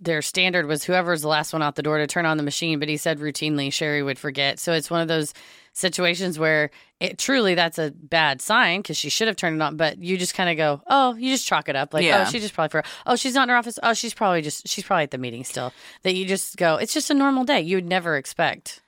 their 0.00 0.22
standard 0.22 0.66
was 0.66 0.84
whoever's 0.84 1.22
the 1.22 1.28
last 1.28 1.52
one 1.52 1.62
out 1.62 1.74
the 1.74 1.82
door 1.82 1.98
to 1.98 2.06
turn 2.06 2.24
on 2.26 2.36
the 2.36 2.42
machine, 2.42 2.78
but 2.78 2.88
he 2.88 2.96
said 2.96 3.18
routinely 3.18 3.72
Sherry 3.72 4.02
would 4.02 4.18
forget. 4.18 4.58
So 4.60 4.72
it's 4.72 4.90
one 4.90 5.00
of 5.00 5.08
those 5.08 5.34
situations 5.72 6.38
where 6.38 6.70
it 7.00 7.18
truly 7.18 7.54
that's 7.54 7.78
a 7.78 7.90
bad 7.90 8.40
sign 8.40 8.80
because 8.80 8.96
she 8.96 9.08
should 9.08 9.26
have 9.28 9.36
turned 9.36 9.56
it 9.56 9.62
on, 9.62 9.76
but 9.76 9.98
you 9.98 10.16
just 10.16 10.34
kind 10.34 10.48
of 10.50 10.56
go, 10.56 10.82
oh, 10.86 11.14
you 11.16 11.30
just 11.32 11.46
chalk 11.46 11.68
it 11.68 11.74
up 11.76 11.92
like, 11.94 12.04
oh, 12.04 12.06
Yeah. 12.06 12.24
oh, 12.26 12.30
she 12.30 12.38
just 12.38 12.54
probably 12.54 12.68
forgot. 12.70 12.86
Oh, 13.06 13.16
she's 13.16 13.34
not 13.34 13.44
in 13.44 13.48
her 13.48 13.56
office. 13.56 13.78
Oh, 13.82 13.94
she's 13.94 14.14
probably 14.14 14.42
just 14.42 14.68
she's 14.68 14.84
probably 14.84 15.04
at 15.04 15.10
the 15.10 15.18
meeting 15.18 15.42
still. 15.44 15.72
That 16.02 16.14
you 16.14 16.24
just 16.26 16.56
go, 16.56 16.76
it's 16.76 16.94
just 16.94 17.10
a 17.10 17.14
normal 17.14 17.44
day. 17.44 17.60
You 17.60 17.76
would 17.78 17.88
never 17.88 18.16
expect. 18.16 18.82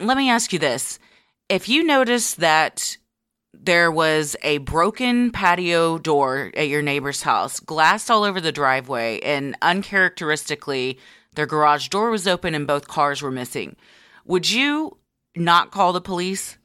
let 0.00 0.16
me 0.16 0.30
ask 0.30 0.52
you 0.52 0.58
this. 0.60 0.98
If 1.48 1.68
you 1.68 1.82
notice 1.82 2.34
that 2.34 2.96
there 3.54 3.90
was 3.90 4.36
a 4.42 4.58
broken 4.58 5.30
patio 5.30 5.98
door 5.98 6.50
at 6.54 6.68
your 6.68 6.82
neighbor's 6.82 7.22
house, 7.22 7.60
glass 7.60 8.10
all 8.10 8.24
over 8.24 8.40
the 8.40 8.52
driveway, 8.52 9.20
and 9.20 9.56
uncharacteristically, 9.62 10.98
their 11.34 11.46
garage 11.46 11.88
door 11.88 12.10
was 12.10 12.26
open 12.26 12.54
and 12.54 12.66
both 12.66 12.88
cars 12.88 13.22
were 13.22 13.30
missing, 13.30 13.76
would 14.24 14.50
you 14.50 14.98
not 15.34 15.70
call 15.70 15.92
the 15.92 16.00
police? 16.00 16.57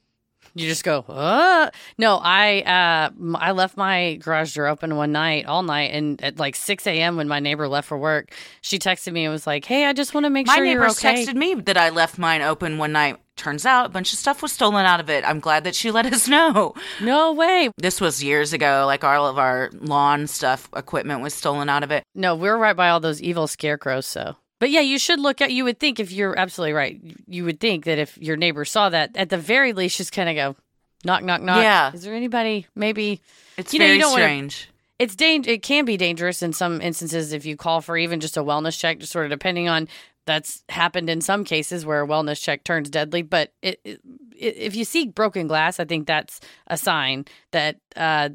You 0.56 0.68
just 0.68 0.84
go, 0.84 1.00
uh 1.08 1.70
no, 1.98 2.20
I 2.22 2.62
uh 2.62 3.38
I 3.38 3.52
left 3.52 3.76
my 3.76 4.16
garage 4.16 4.54
door 4.54 4.68
open 4.68 4.96
one 4.96 5.12
night, 5.12 5.46
all 5.46 5.64
night, 5.64 5.92
and 5.94 6.22
at 6.24 6.38
like 6.38 6.56
six 6.56 6.86
AM 6.86 7.18
when 7.18 7.28
my 7.28 7.40
neighbor 7.40 7.68
left 7.68 7.88
for 7.88 7.98
work, 7.98 8.32
she 8.62 8.78
texted 8.78 9.14
me 9.14 9.26
and 9.26 9.32
was 9.32 9.48
like, 9.48 9.66
Hey, 9.66 9.86
I 9.86 9.94
just 9.94 10.14
want 10.14 10.26
to 10.26 10.30
make 10.30 10.48
My 10.48 10.56
sure 10.56 10.66
you're 10.66 10.80
neighbors 10.80 11.04
okay. 11.04 11.26
texted 11.26 11.36
me 11.36 11.56
that 11.56 11.78
I 11.78 11.90
left 11.90 12.18
mine 12.18 12.42
open 12.42 12.78
one 12.78 12.92
night. 12.92 13.18
Turns 13.36 13.66
out 13.66 13.88
a 13.88 13.90
bunch 13.90 14.14
of 14.14 14.20
stuff 14.20 14.44
was 14.44 14.52
stolen 14.52 14.86
out 14.86 15.00
of 15.00 15.10
it. 15.10 15.28
I'm 15.28 15.40
glad 15.40 15.64
that 15.64 15.74
she 15.74 15.90
let 15.98 16.06
us 16.06 16.28
know. 16.28 16.76
No 17.02 17.34
way. 17.34 17.72
This 17.78 18.00
was 18.00 18.24
years 18.24 18.54
ago. 18.54 18.84
Like 18.86 19.04
all 19.04 19.26
of 19.28 19.40
our 19.40 19.72
lawn 19.74 20.28
stuff, 20.28 20.70
equipment 20.76 21.22
was 21.22 21.34
stolen 21.34 21.68
out 21.68 21.82
of 21.82 21.90
it. 21.90 22.04
No, 22.14 22.36
we're 22.36 22.58
right 22.58 22.76
by 22.76 22.90
all 22.90 23.00
those 23.00 23.22
evil 23.24 23.48
scarecrows, 23.48 24.06
so 24.06 24.36
but 24.60 24.70
yeah, 24.70 24.82
you 24.82 24.98
should 25.00 25.20
look 25.20 25.42
at 25.42 25.52
you 25.52 25.64
would 25.66 25.80
think 25.80 26.00
if 26.00 26.12
you're 26.12 26.38
absolutely 26.38 26.74
right, 26.74 27.00
you 27.28 27.44
would 27.46 27.60
think 27.60 27.86
that 27.86 27.98
if 28.00 28.18
your 28.18 28.38
neighbor 28.38 28.66
saw 28.66 28.90
that, 28.90 29.12
at 29.16 29.30
the 29.30 29.38
very 29.38 29.74
least 29.74 29.98
just 29.98 30.12
kinda 30.12 30.34
go, 30.34 30.56
knock, 31.04 31.24
knock, 31.24 31.42
knock. 31.42 31.62
Yeah. 31.62 31.92
Is 31.94 32.04
there 32.04 32.14
anybody 32.16 32.68
maybe 32.76 33.22
It's 33.58 33.74
You 33.74 33.80
know, 33.80 33.86
you 33.88 34.00
don't 34.00 34.12
wanna- 34.12 34.24
strange. 34.24 34.70
it's 35.00 35.16
dang- 35.16 35.46
it 35.46 35.62
can 35.64 35.86
be 35.86 35.98
dangerous 35.98 36.42
in 36.42 36.54
some 36.54 36.82
instances 36.82 37.34
if 37.34 37.46
you 37.46 37.56
call 37.58 37.82
for 37.82 37.98
even 37.98 38.20
just 38.20 38.38
a 38.38 38.44
wellness 38.44 38.80
check 38.80 39.00
just 39.00 39.12
sort 39.12 39.26
of 39.26 39.32
depending 39.32 39.68
on 39.68 39.88
that's 40.26 40.64
happened 40.70 41.10
in 41.10 41.20
some 41.20 41.44
cases 41.44 41.86
where 41.86 42.02
a 42.04 42.08
wellness 42.08 42.42
check 42.42 42.64
turns 42.64 42.90
deadly 42.90 43.22
but 43.22 43.52
it, 43.62 43.82
it, 43.84 44.00
if 44.38 44.74
you 44.76 44.86
see 44.86 45.06
broken 45.08 45.48
glass 45.48 45.80
i 45.82 45.86
think 45.86 46.08
that's 46.08 46.40
a 46.68 46.78
sign 46.78 47.26
that 47.52 47.76
uh 47.98 48.30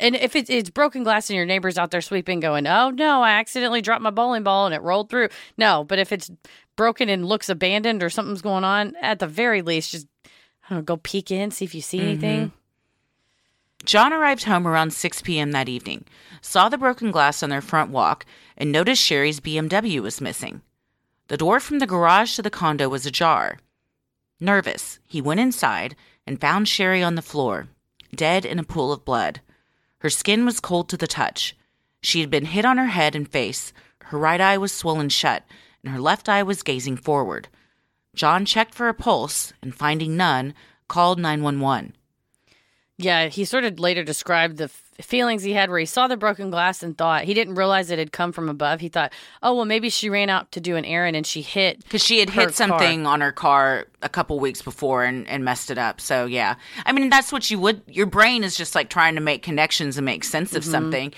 and 0.00 0.14
if 0.16 0.36
it's, 0.36 0.50
it's 0.50 0.70
broken 0.70 1.02
glass 1.02 1.30
and 1.30 1.36
your 1.36 1.46
neighbor's 1.46 1.78
out 1.78 1.90
there 1.90 2.00
sweeping 2.00 2.40
going 2.40 2.66
oh 2.66 2.90
no 2.90 3.22
i 3.22 3.30
accidentally 3.30 3.82
dropped 3.82 4.02
my 4.02 4.10
bowling 4.10 4.42
ball 4.42 4.66
and 4.66 4.74
it 4.74 4.82
rolled 4.82 5.08
through 5.08 5.28
no 5.56 5.84
but 5.84 5.98
if 5.98 6.12
it's 6.12 6.30
broken 6.76 7.08
and 7.08 7.26
looks 7.26 7.48
abandoned 7.48 8.02
or 8.02 8.10
something's 8.10 8.42
going 8.42 8.64
on 8.64 8.94
at 9.00 9.18
the 9.18 9.26
very 9.26 9.62
least 9.62 9.90
just 9.90 10.06
I 10.64 10.74
don't 10.74 10.78
know, 10.78 10.84
go 10.84 10.96
peek 10.96 11.30
in, 11.30 11.50
see 11.50 11.64
if 11.64 11.74
you 11.74 11.82
see 11.82 11.98
mm-hmm. 11.98 12.08
anything. 12.08 12.52
John 13.84 14.14
arrived 14.14 14.44
home 14.44 14.66
around 14.66 14.94
6 14.94 15.22
p.m. 15.22 15.52
that 15.52 15.68
evening, 15.68 16.06
saw 16.40 16.70
the 16.70 16.78
broken 16.78 17.10
glass 17.10 17.42
on 17.42 17.50
their 17.50 17.60
front 17.60 17.90
walk, 17.90 18.24
and 18.56 18.72
noticed 18.72 19.02
Sherry's 19.02 19.40
BMW 19.40 20.00
was 20.00 20.22
missing. 20.22 20.62
The 21.28 21.36
door 21.36 21.60
from 21.60 21.80
the 21.80 21.86
garage 21.86 22.34
to 22.36 22.42
the 22.42 22.50
condo 22.50 22.88
was 22.88 23.04
ajar. 23.04 23.58
Nervous, 24.40 25.00
he 25.06 25.20
went 25.20 25.40
inside 25.40 25.96
and 26.26 26.40
found 26.40 26.66
Sherry 26.66 27.02
on 27.02 27.14
the 27.14 27.22
floor, 27.22 27.68
dead 28.14 28.46
in 28.46 28.58
a 28.58 28.64
pool 28.64 28.90
of 28.90 29.04
blood. 29.04 29.40
Her 30.04 30.10
skin 30.10 30.44
was 30.44 30.60
cold 30.60 30.90
to 30.90 30.98
the 30.98 31.06
touch. 31.06 31.56
She 32.02 32.20
had 32.20 32.28
been 32.28 32.44
hit 32.44 32.66
on 32.66 32.76
her 32.76 32.88
head 32.88 33.16
and 33.16 33.26
face. 33.26 33.72
Her 34.02 34.18
right 34.18 34.38
eye 34.38 34.58
was 34.58 34.70
swollen 34.70 35.08
shut, 35.08 35.44
and 35.82 35.90
her 35.94 35.98
left 35.98 36.28
eye 36.28 36.42
was 36.42 36.62
gazing 36.62 36.98
forward. 36.98 37.48
John 38.14 38.44
checked 38.44 38.74
for 38.74 38.88
a 38.88 38.92
pulse 38.92 39.54
and, 39.62 39.74
finding 39.74 40.14
none, 40.14 40.52
called 40.88 41.18
911. 41.18 41.96
Yeah, 42.98 43.28
he 43.28 43.46
sort 43.46 43.64
of 43.64 43.80
later 43.80 44.04
described 44.04 44.58
the 44.58 44.68
feelings 45.00 45.42
he 45.42 45.52
had 45.52 45.70
where 45.70 45.78
he 45.78 45.86
saw 45.86 46.06
the 46.06 46.16
broken 46.16 46.50
glass 46.50 46.82
and 46.82 46.96
thought 46.96 47.24
he 47.24 47.34
didn't 47.34 47.56
realize 47.56 47.90
it 47.90 47.98
had 47.98 48.12
come 48.12 48.32
from 48.32 48.48
above. 48.48 48.80
He 48.80 48.88
thought, 48.88 49.12
oh, 49.42 49.54
well, 49.54 49.64
maybe 49.64 49.90
she 49.90 50.08
ran 50.08 50.30
out 50.30 50.52
to 50.52 50.60
do 50.60 50.76
an 50.76 50.84
errand 50.84 51.16
and 51.16 51.26
she 51.26 51.42
hit. 51.42 51.82
Because 51.82 52.04
she 52.04 52.20
had 52.20 52.30
hit 52.30 52.54
something 52.54 53.06
on 53.06 53.20
her 53.20 53.32
car 53.32 53.86
a 54.02 54.08
couple 54.08 54.38
weeks 54.38 54.62
before 54.62 55.04
and, 55.04 55.28
and 55.28 55.44
messed 55.44 55.70
it 55.70 55.78
up. 55.78 56.00
So, 56.00 56.26
yeah. 56.26 56.54
I 56.86 56.92
mean, 56.92 57.10
that's 57.10 57.32
what 57.32 57.50
you 57.50 57.58
would, 57.58 57.82
your 57.86 58.06
brain 58.06 58.44
is 58.44 58.56
just 58.56 58.74
like 58.74 58.88
trying 58.88 59.16
to 59.16 59.20
make 59.20 59.42
connections 59.42 59.96
and 59.96 60.04
make 60.04 60.24
sense 60.24 60.54
of 60.54 60.62
mm-hmm. 60.62 60.72
something, 60.72 61.14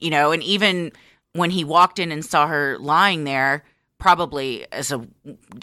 you 0.00 0.10
know, 0.10 0.32
and 0.32 0.42
even 0.42 0.92
when 1.32 1.50
he 1.50 1.64
walked 1.64 1.98
in 1.98 2.10
and 2.10 2.24
saw 2.24 2.46
her 2.46 2.78
lying 2.78 3.24
there, 3.24 3.64
probably 3.98 4.66
as 4.72 4.92
a 4.92 5.06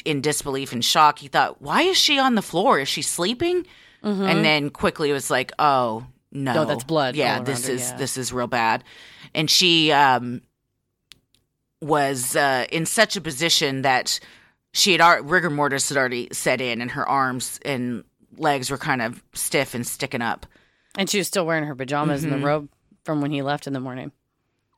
in 0.05 0.21
disbelief 0.21 0.71
and 0.71 0.83
shock, 0.83 1.19
he 1.19 1.27
thought, 1.27 1.61
why 1.61 1.83
is 1.83 1.97
she 1.97 2.17
on 2.17 2.35
the 2.35 2.41
floor? 2.41 2.79
Is 2.79 2.87
she 2.87 3.01
sleeping? 3.01 3.65
Mm-hmm. 4.03 4.23
And 4.23 4.43
then 4.43 4.69
quickly 4.69 5.09
it 5.09 5.13
was 5.13 5.29
like, 5.29 5.51
oh, 5.59 6.05
no. 6.33 6.53
No, 6.53 6.65
that's 6.65 6.83
blood 6.83 7.15
Yeah, 7.15 7.39
this 7.41 7.67
her, 7.67 7.73
is 7.73 7.89
yeah. 7.91 7.97
this 7.97 8.17
is 8.17 8.33
real 8.33 8.47
bad. 8.47 8.83
And 9.33 9.49
she 9.49 9.91
um 9.91 10.41
was 11.81 12.35
uh, 12.35 12.65
in 12.71 12.85
such 12.85 13.15
a 13.15 13.21
position 13.21 13.81
that 13.81 14.19
she 14.71 14.93
had 14.93 15.01
al- 15.01 15.21
rigor 15.23 15.49
mortis 15.49 15.89
had 15.89 15.97
already 15.97 16.27
set 16.31 16.61
in, 16.61 16.81
and 16.81 16.91
her 16.91 17.07
arms 17.07 17.59
and 17.65 18.03
legs 18.37 18.71
were 18.71 18.77
kind 18.77 19.01
of 19.01 19.21
stiff 19.33 19.73
and 19.75 19.85
sticking 19.85 20.21
up. 20.21 20.45
And 20.97 21.09
she 21.09 21.17
was 21.17 21.27
still 21.27 21.45
wearing 21.45 21.65
her 21.65 21.75
pajamas 21.75 22.23
and 22.23 22.31
the 22.31 22.37
robe 22.37 22.69
from 23.03 23.21
when 23.21 23.31
he 23.31 23.41
left 23.41 23.67
in 23.67 23.73
the 23.73 23.79
morning. 23.79 24.11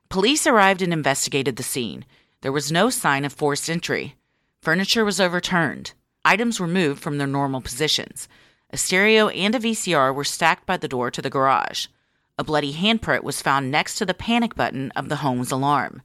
Police 0.10 0.48
arrived 0.48 0.82
and 0.82 0.94
investigated 0.94 1.56
the 1.58 1.64
scene. 1.64 2.06
There 2.42 2.52
was 2.52 2.72
no 2.72 2.90
sign 2.90 3.26
of 3.26 3.34
forced 3.34 3.70
entry. 3.70 4.16
Furniture 4.62 5.06
was 5.06 5.20
overturned. 5.20 5.94
Items 6.24 6.60
were 6.60 6.68
moved 6.68 7.02
from 7.02 7.18
their 7.18 7.28
normal 7.28 7.62
positions. 7.62 8.28
A 8.76 8.78
stereo 8.78 9.30
and 9.30 9.56
a 9.56 9.60
VCR 9.60 10.14
were 10.14 10.26
stacked 10.26 10.66
by 10.66 10.76
the 10.76 10.90
door 10.90 11.10
to 11.10 11.22
the 11.22 11.30
garage. 11.30 11.88
A 12.38 12.44
bloody 12.44 12.74
handprint 12.74 13.24
was 13.24 13.42
found 13.42 13.72
next 13.72 13.96
to 13.96 14.06
the 14.06 14.14
panic 14.14 14.54
button 14.54 14.92
of 14.98 15.08
the 15.08 15.24
home's 15.24 15.50
alarm. 15.50 16.02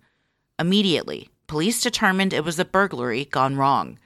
Immediately, 0.56 1.30
police 1.48 1.82
determined 1.82 2.32
it 2.32 2.44
was 2.44 2.60
a 2.60 2.64
burglary 2.64 3.24
gone 3.24 3.56
wrong. 3.56 3.98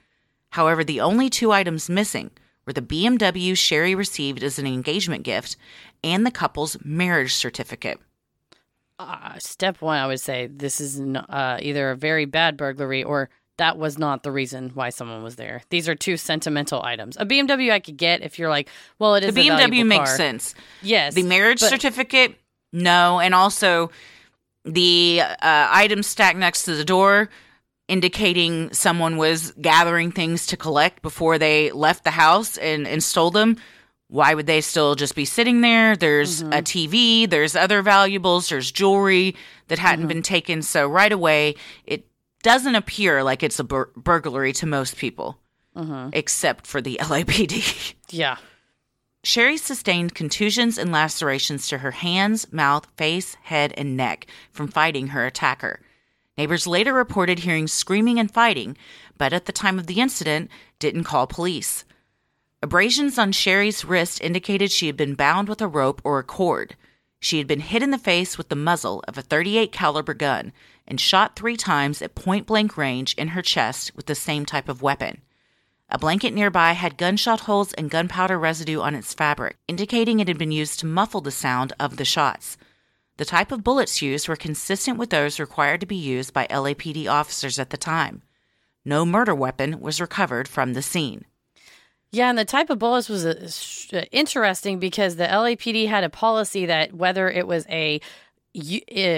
However, 0.49 0.83
the 0.83 0.99
only 0.99 1.29
two 1.29 1.51
items 1.51 1.91
missing 1.91 2.31
were 2.65 2.73
the 2.73 2.81
BMW 2.81 3.55
Sherry 3.55 3.93
received 3.93 4.41
as 4.41 4.57
an 4.57 4.65
engagement 4.65 5.23
gift 5.23 5.57
and 6.03 6.25
the 6.25 6.31
couple's 6.31 6.75
marriage 6.83 7.35
certificate. 7.35 7.99
Uh, 8.97 9.37
step 9.37 9.79
one, 9.79 9.99
I 9.99 10.07
would 10.07 10.21
say 10.21 10.47
this 10.47 10.81
is 10.81 10.99
uh, 10.99 11.59
either 11.61 11.91
a 11.91 11.95
very 11.95 12.25
bad 12.25 12.57
burglary 12.57 13.03
or 13.03 13.29
that 13.57 13.77
was 13.77 13.97
not 13.97 14.23
the 14.23 14.31
reason 14.31 14.71
why 14.73 14.89
someone 14.89 15.23
was 15.23 15.35
there. 15.37 15.61
These 15.69 15.87
are 15.87 15.95
two 15.95 16.17
sentimental 16.17 16.83
items. 16.83 17.15
A 17.17 17.25
BMW 17.25 17.71
I 17.71 17.79
could 17.79 17.97
get 17.97 18.21
if 18.21 18.37
you're 18.37 18.49
like, 18.49 18.69
well, 18.99 19.15
it 19.15 19.23
is 19.23 19.33
The 19.33 19.47
BMW 19.47 19.85
makes 19.85 20.09
car. 20.09 20.17
sense. 20.17 20.55
Yes, 20.81 21.13
The 21.13 21.23
marriage 21.23 21.61
but- 21.61 21.69
certificate, 21.69 22.35
no, 22.73 23.19
and 23.19 23.33
also 23.33 23.91
the 24.65 25.21
uh, 25.23 25.35
item 25.71 26.03
stacked 26.03 26.37
next 26.37 26.63
to 26.63 26.75
the 26.75 26.83
door, 26.83 27.29
indicating 27.87 28.73
someone 28.73 29.15
was 29.17 29.51
gathering 29.61 30.11
things 30.11 30.47
to 30.47 30.57
collect 30.57 31.01
before 31.01 31.37
they 31.37 31.71
left 31.71 32.03
the 32.03 32.11
house 32.11 32.57
and, 32.57 32.87
and 32.87 33.03
stole 33.03 33.31
them. 33.31 33.57
Why 34.07 34.33
would 34.33 34.47
they 34.47 34.61
still 34.61 34.95
just 34.95 35.15
be 35.15 35.25
sitting 35.25 35.61
there? 35.61 35.95
There's 35.95 36.41
Mm-hmm. 36.43 36.53
a 36.53 36.61
TV, 36.61 37.29
there's 37.29 37.55
other 37.55 37.81
valuables, 37.81 38.49
there's 38.49 38.71
jewelry 38.71 39.35
that 39.67 39.79
hadn't 39.79 40.01
Mm-hmm. 40.05 40.07
been 40.09 40.21
taken. 40.23 40.61
So 40.61 40.87
right 40.87 41.11
away, 41.11 41.55
it 41.85 42.05
doesn't 42.45 42.75
appear 42.75 43.23
like 43.23 43.41
it's 43.41 43.59
a 43.59 43.63
bur- 43.63 43.89
burglary 43.97 44.53
to 44.53 44.65
most 44.67 44.97
people, 44.97 45.39
Mm-hmm. 45.75 46.11
except 46.13 46.67
for 46.67 46.79
the 46.79 46.97
LAPD. 47.01 47.95
Yeah. 48.11 48.37
Sherry 49.23 49.57
sustained 49.57 50.13
contusions 50.13 50.77
and 50.77 50.91
lacerations 50.91 51.67
to 51.67 51.79
her 51.79 51.91
hands, 51.91 52.53
mouth, 52.53 52.85
face, 52.97 53.35
head, 53.41 53.73
and 53.75 53.97
neck 53.97 54.27
from 54.51 54.67
fighting 54.67 55.07
her 55.07 55.25
attacker. 55.25 55.81
Neighbors 56.37 56.67
later 56.67 56.93
reported 56.93 57.39
hearing 57.39 57.67
screaming 57.67 58.19
and 58.19 58.31
fighting, 58.31 58.77
but 59.17 59.33
at 59.33 59.45
the 59.45 59.51
time 59.51 59.79
of 59.79 59.87
the 59.87 59.99
incident 59.99 60.51
didn't 60.79 61.05
call 61.05 61.25
police. 61.27 61.83
Abrasions 62.61 63.17
on 63.17 63.31
Sherry's 63.31 63.83
wrist 63.83 64.21
indicated 64.21 64.71
she 64.71 64.85
had 64.87 64.95
been 64.97 65.15
bound 65.15 65.49
with 65.49 65.61
a 65.61 65.67
rope 65.67 65.99
or 66.03 66.19
a 66.19 66.23
cord. 66.23 66.75
She 67.19 67.37
had 67.37 67.47
been 67.47 67.61
hit 67.61 67.81
in 67.81 67.91
the 67.91 67.97
face 67.97 68.37
with 68.37 68.49
the 68.49 68.55
muzzle 68.55 69.03
of 69.07 69.17
a 69.17 69.21
38 69.21 69.71
caliber 69.71 70.13
gun 70.13 70.53
and 70.87 70.99
shot 70.99 71.35
3 71.35 71.57
times 71.57 72.01
at 72.01 72.15
point 72.15 72.45
blank 72.45 72.77
range 72.77 73.13
in 73.15 73.29
her 73.29 73.41
chest 73.41 73.95
with 73.95 74.05
the 74.05 74.15
same 74.15 74.45
type 74.45 74.69
of 74.69 74.81
weapon. 74.81 75.21
A 75.89 75.97
blanket 75.99 76.33
nearby 76.33 76.73
had 76.73 76.97
gunshot 76.97 77.41
holes 77.41 77.73
and 77.73 77.91
gunpowder 77.91 78.39
residue 78.39 78.81
on 78.81 78.95
its 78.95 79.13
fabric, 79.13 79.57
indicating 79.67 80.19
it 80.19 80.27
had 80.27 80.37
been 80.37 80.51
used 80.51 80.79
to 80.79 80.85
muffle 80.85 81.21
the 81.21 81.31
sound 81.31 81.73
of 81.79 81.97
the 81.97 82.05
shots. 82.05 82.57
The 83.17 83.25
type 83.25 83.51
of 83.51 83.63
bullets 83.63 84.01
used 84.01 84.27
were 84.27 84.35
consistent 84.35 84.97
with 84.97 85.09
those 85.09 85.39
required 85.39 85.79
to 85.81 85.85
be 85.85 85.95
used 85.95 86.33
by 86.33 86.47
LAPD 86.47 87.07
officers 87.07 87.59
at 87.59 87.69
the 87.69 87.77
time. 87.77 88.23
No 88.83 89.05
murder 89.05 89.33
weapon 89.33 89.79
was 89.79 90.01
recovered 90.01 90.47
from 90.47 90.73
the 90.73 90.81
scene. 90.81 91.25
Yeah, 92.11 92.29
and 92.29 92.37
the 92.37 92.45
type 92.45 92.69
of 92.69 92.79
bullets 92.79 93.09
was 93.09 93.25
uh, 93.25 93.97
uh, 93.97 94.05
interesting 94.11 94.79
because 94.79 95.15
the 95.15 95.25
LAPD 95.25 95.87
had 95.87 96.03
a 96.03 96.09
policy 96.09 96.65
that 96.65 96.93
whether 96.93 97.29
it 97.29 97.47
was 97.47 97.65
a 97.67 97.99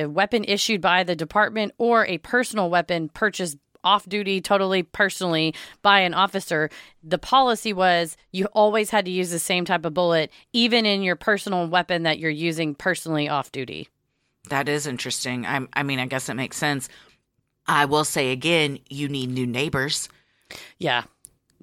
weapon 0.08 0.44
issued 0.46 0.82
by 0.82 1.04
the 1.04 1.16
department 1.16 1.74
or 1.78 2.06
a 2.08 2.18
personal 2.18 2.70
weapon 2.70 3.10
purchased 3.10 3.58
off 3.84 4.10
duty 4.10 4.42
totally 4.42 4.84
personally 4.84 5.54
by 5.82 6.00
an 6.00 6.14
officer, 6.14 6.70
the 7.04 7.18
policy 7.18 7.72
was 7.72 8.18
you 8.32 8.46
always 8.48 8.90
had 8.90 9.06
to 9.06 9.12
use 9.12 9.30
the 9.30 9.40
same 9.40 9.64
type 9.64 9.86
of 9.86 9.94
bullet, 9.94 10.32
even 10.52 10.86
in 10.86 11.04
your 11.04 11.16
personal 11.16 11.68
weapon 11.68 12.04
that 12.04 12.20
you're 12.20 12.30
using 12.30 12.76
personally 12.76 13.30
off 13.30 13.52
duty. 13.52 13.88
That 14.50 14.68
is 14.68 14.88
interesting. 14.88 15.46
I, 15.46 15.68
I 15.74 15.84
mean, 15.84 16.00
I 16.00 16.06
guess 16.06 16.30
it 16.30 16.34
makes 16.34 16.58
sense. 16.58 16.90
I 17.68 17.86
will 17.86 18.06
say 18.06 18.32
again, 18.32 18.80
you 18.90 19.08
need 19.08 19.30
new 19.30 19.46
neighbors. 19.46 20.10
Yeah. 20.80 21.04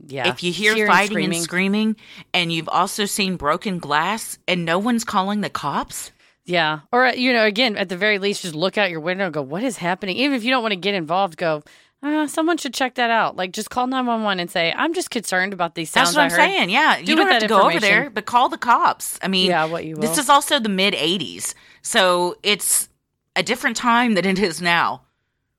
Yeah. 0.07 0.29
If 0.29 0.43
you 0.43 0.53
hear 0.53 0.87
fighting 0.87 1.09
screaming. 1.13 1.35
and 1.37 1.43
screaming, 1.45 1.97
and 2.33 2.53
you've 2.53 2.69
also 2.69 3.05
seen 3.05 3.37
broken 3.37 3.79
glass, 3.79 4.39
and 4.49 4.65
no 4.65 4.79
one's 4.79 5.05
calling 5.05 5.41
the 5.41 5.51
cops, 5.51 6.11
Yeah. 6.47 6.81
Or, 6.93 7.07
you 7.09 7.33
know, 7.33 7.45
again, 7.45 7.77
at 7.77 7.89
the 7.89 7.97
very 7.97 8.19
least, 8.19 8.43
just 8.43 8.55
look 8.55 8.77
out 8.77 8.91
your 8.91 9.01
window 9.01 9.25
and 9.25 9.33
go, 9.35 9.41
what 9.43 9.63
is 9.63 9.79
happening? 9.79 10.17
Even 10.19 10.35
if 10.37 10.45
you 10.45 10.51
don't 10.51 10.63
want 10.63 10.73
to 10.73 10.77
get 10.77 10.95
involved, 10.95 11.37
go, 11.39 11.63
uh, 12.03 12.27
someone 12.27 12.59
should 12.59 12.75
check 12.75 12.97
that 12.97 13.09
out. 13.09 13.35
Like, 13.35 13.53
just 13.53 13.71
call 13.71 13.87
911 13.87 14.41
and 14.41 14.51
say, 14.51 14.71
I'm 14.77 14.93
just 14.93 15.09
concerned 15.11 15.55
about 15.55 15.75
these 15.75 15.89
sounds 15.89 16.09
that's 16.13 16.17
what 16.17 16.23
I 16.23 16.25
I'm 16.25 16.31
heard. 16.33 16.37
saying. 16.59 16.71
Yeah, 16.71 17.01
Do 17.03 17.11
you 17.11 17.17
don't 17.17 17.29
have 17.29 17.41
to 17.41 17.49
go 17.49 17.63
over 17.63 17.81
there, 17.81 18.11
but 18.11 18.27
call 18.27 18.51
the 18.51 18.59
cops. 18.59 19.19
I 19.23 19.29
mean, 19.29 19.47
Yeah, 19.49 19.65
what 19.65 19.87
you 19.87 19.97
This 19.97 20.19
is 20.19 20.29
also 20.29 20.59
the 20.59 20.69
mid 20.69 20.93
'80s, 20.93 21.55
so 21.81 22.37
it's 22.43 22.91
a 23.37 23.43
different 23.43 23.79
time 23.79 24.13
than 24.15 24.27
it 24.27 24.39
is 24.39 24.61
now. 24.61 25.01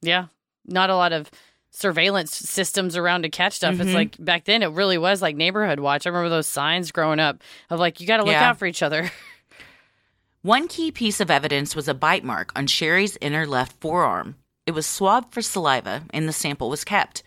Yeah. 0.04 0.28
Not 0.67 0.91
a 0.91 0.95
lot 0.95 1.13
of 1.13 1.32
surveillance 1.75 2.35
systems 2.35 2.95
around 2.95 3.23
to 3.23 3.29
catch 3.29 3.53
stuff. 3.53 3.73
Mm-hmm. 3.73 3.81
It's 3.81 3.93
like 3.93 4.15
back 4.23 4.45
then, 4.45 4.63
it 4.63 4.67
really 4.71 4.97
was 4.97 5.21
like 5.21 5.35
neighborhood 5.35 5.79
watch. 5.79 6.05
I 6.05 6.09
remember 6.09 6.29
those 6.29 6.47
signs 6.47 6.91
growing 6.91 7.19
up 7.19 7.41
of 7.69 7.79
like, 7.79 7.99
you 7.99 8.07
got 8.07 8.17
to 8.17 8.23
look 8.23 8.31
Yeah. 8.31 8.49
out 8.49 8.57
for 8.57 8.65
each 8.65 8.81
other. 8.81 9.11
One 10.41 10.67
key 10.67 10.91
piece 10.91 11.19
of 11.19 11.31
evidence 11.31 11.75
was 11.75 11.88
a 11.88 11.93
bite 11.93 12.23
mark 12.23 12.51
on 12.55 12.67
Sherri's 12.67 13.17
inner 13.19 13.47
left 13.47 13.79
forearm. 13.81 14.35
It 14.67 14.71
was 14.73 14.85
swabbed 14.85 15.33
for 15.33 15.41
saliva, 15.41 16.03
and 16.11 16.27
the 16.27 16.33
sample 16.33 16.69
was 16.69 16.83
kept. 16.83 17.23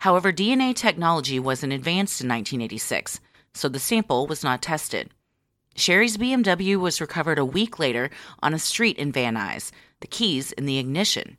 However, 0.00 0.32
DNA 0.32 0.74
technology 0.74 1.38
wasn't 1.38 1.72
advanced 1.72 2.20
in 2.20 2.28
1986, 2.28 3.20
so 3.52 3.68
the 3.68 3.78
sample 3.78 4.26
was 4.26 4.42
not 4.42 4.62
tested. 4.62 5.10
Sherri's 5.76 6.16
BMW 6.16 6.76
was 6.76 7.00
recovered 7.00 7.38
a 7.38 7.44
week 7.44 7.78
later 7.78 8.10
on 8.42 8.54
a 8.54 8.58
street 8.58 8.96
in 8.96 9.12
Van 9.12 9.34
Nuys, 9.34 9.70
the 10.00 10.06
keys 10.06 10.52
in 10.52 10.66
the 10.66 10.78
ignition. 10.78 11.36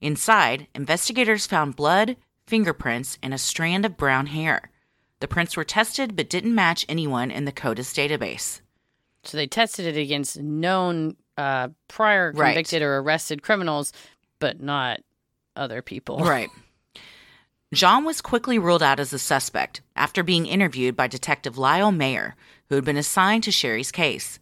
Inside, 0.00 0.66
investigators 0.74 1.46
found 1.46 1.76
blood, 1.76 2.16
fingerprints, 2.46 3.18
and 3.22 3.34
a 3.34 3.38
strand 3.38 3.84
of 3.84 3.96
brown 3.96 4.26
hair. 4.26 4.70
The 5.20 5.28
prints 5.28 5.56
were 5.56 5.64
tested 5.64 6.16
but 6.16 6.30
didn't 6.30 6.54
match 6.54 6.86
anyone 6.88 7.30
in 7.30 7.44
the 7.44 7.52
CODIS 7.52 7.92
database. 7.94 8.60
So 9.24 9.36
they 9.36 9.46
tested 9.46 9.84
it 9.94 10.00
against 10.00 10.38
known 10.40 11.16
uh, 11.36 11.68
prior 11.88 12.32
Right. 12.34 12.48
convicted 12.54 12.80
or 12.82 12.98
arrested 12.98 13.42
criminals, 13.42 13.92
but 14.38 14.60
not 14.60 15.00
other 15.56 15.82
people. 15.82 16.18
Right. 16.24 16.48
Jean 17.72 18.04
was 18.04 18.20
quickly 18.20 18.58
ruled 18.58 18.82
out 18.82 18.98
as 18.98 19.12
a 19.12 19.18
suspect 19.18 19.80
after 19.94 20.24
being 20.24 20.46
interviewed 20.46 20.96
by 20.96 21.06
Detective 21.06 21.56
Lyle 21.56 21.92
Mayer, 21.92 22.34
who 22.68 22.74
had 22.74 22.84
been 22.84 22.96
assigned 22.96 23.44
to 23.44 23.52
Sherri's 23.52 23.92
case. 23.92 24.40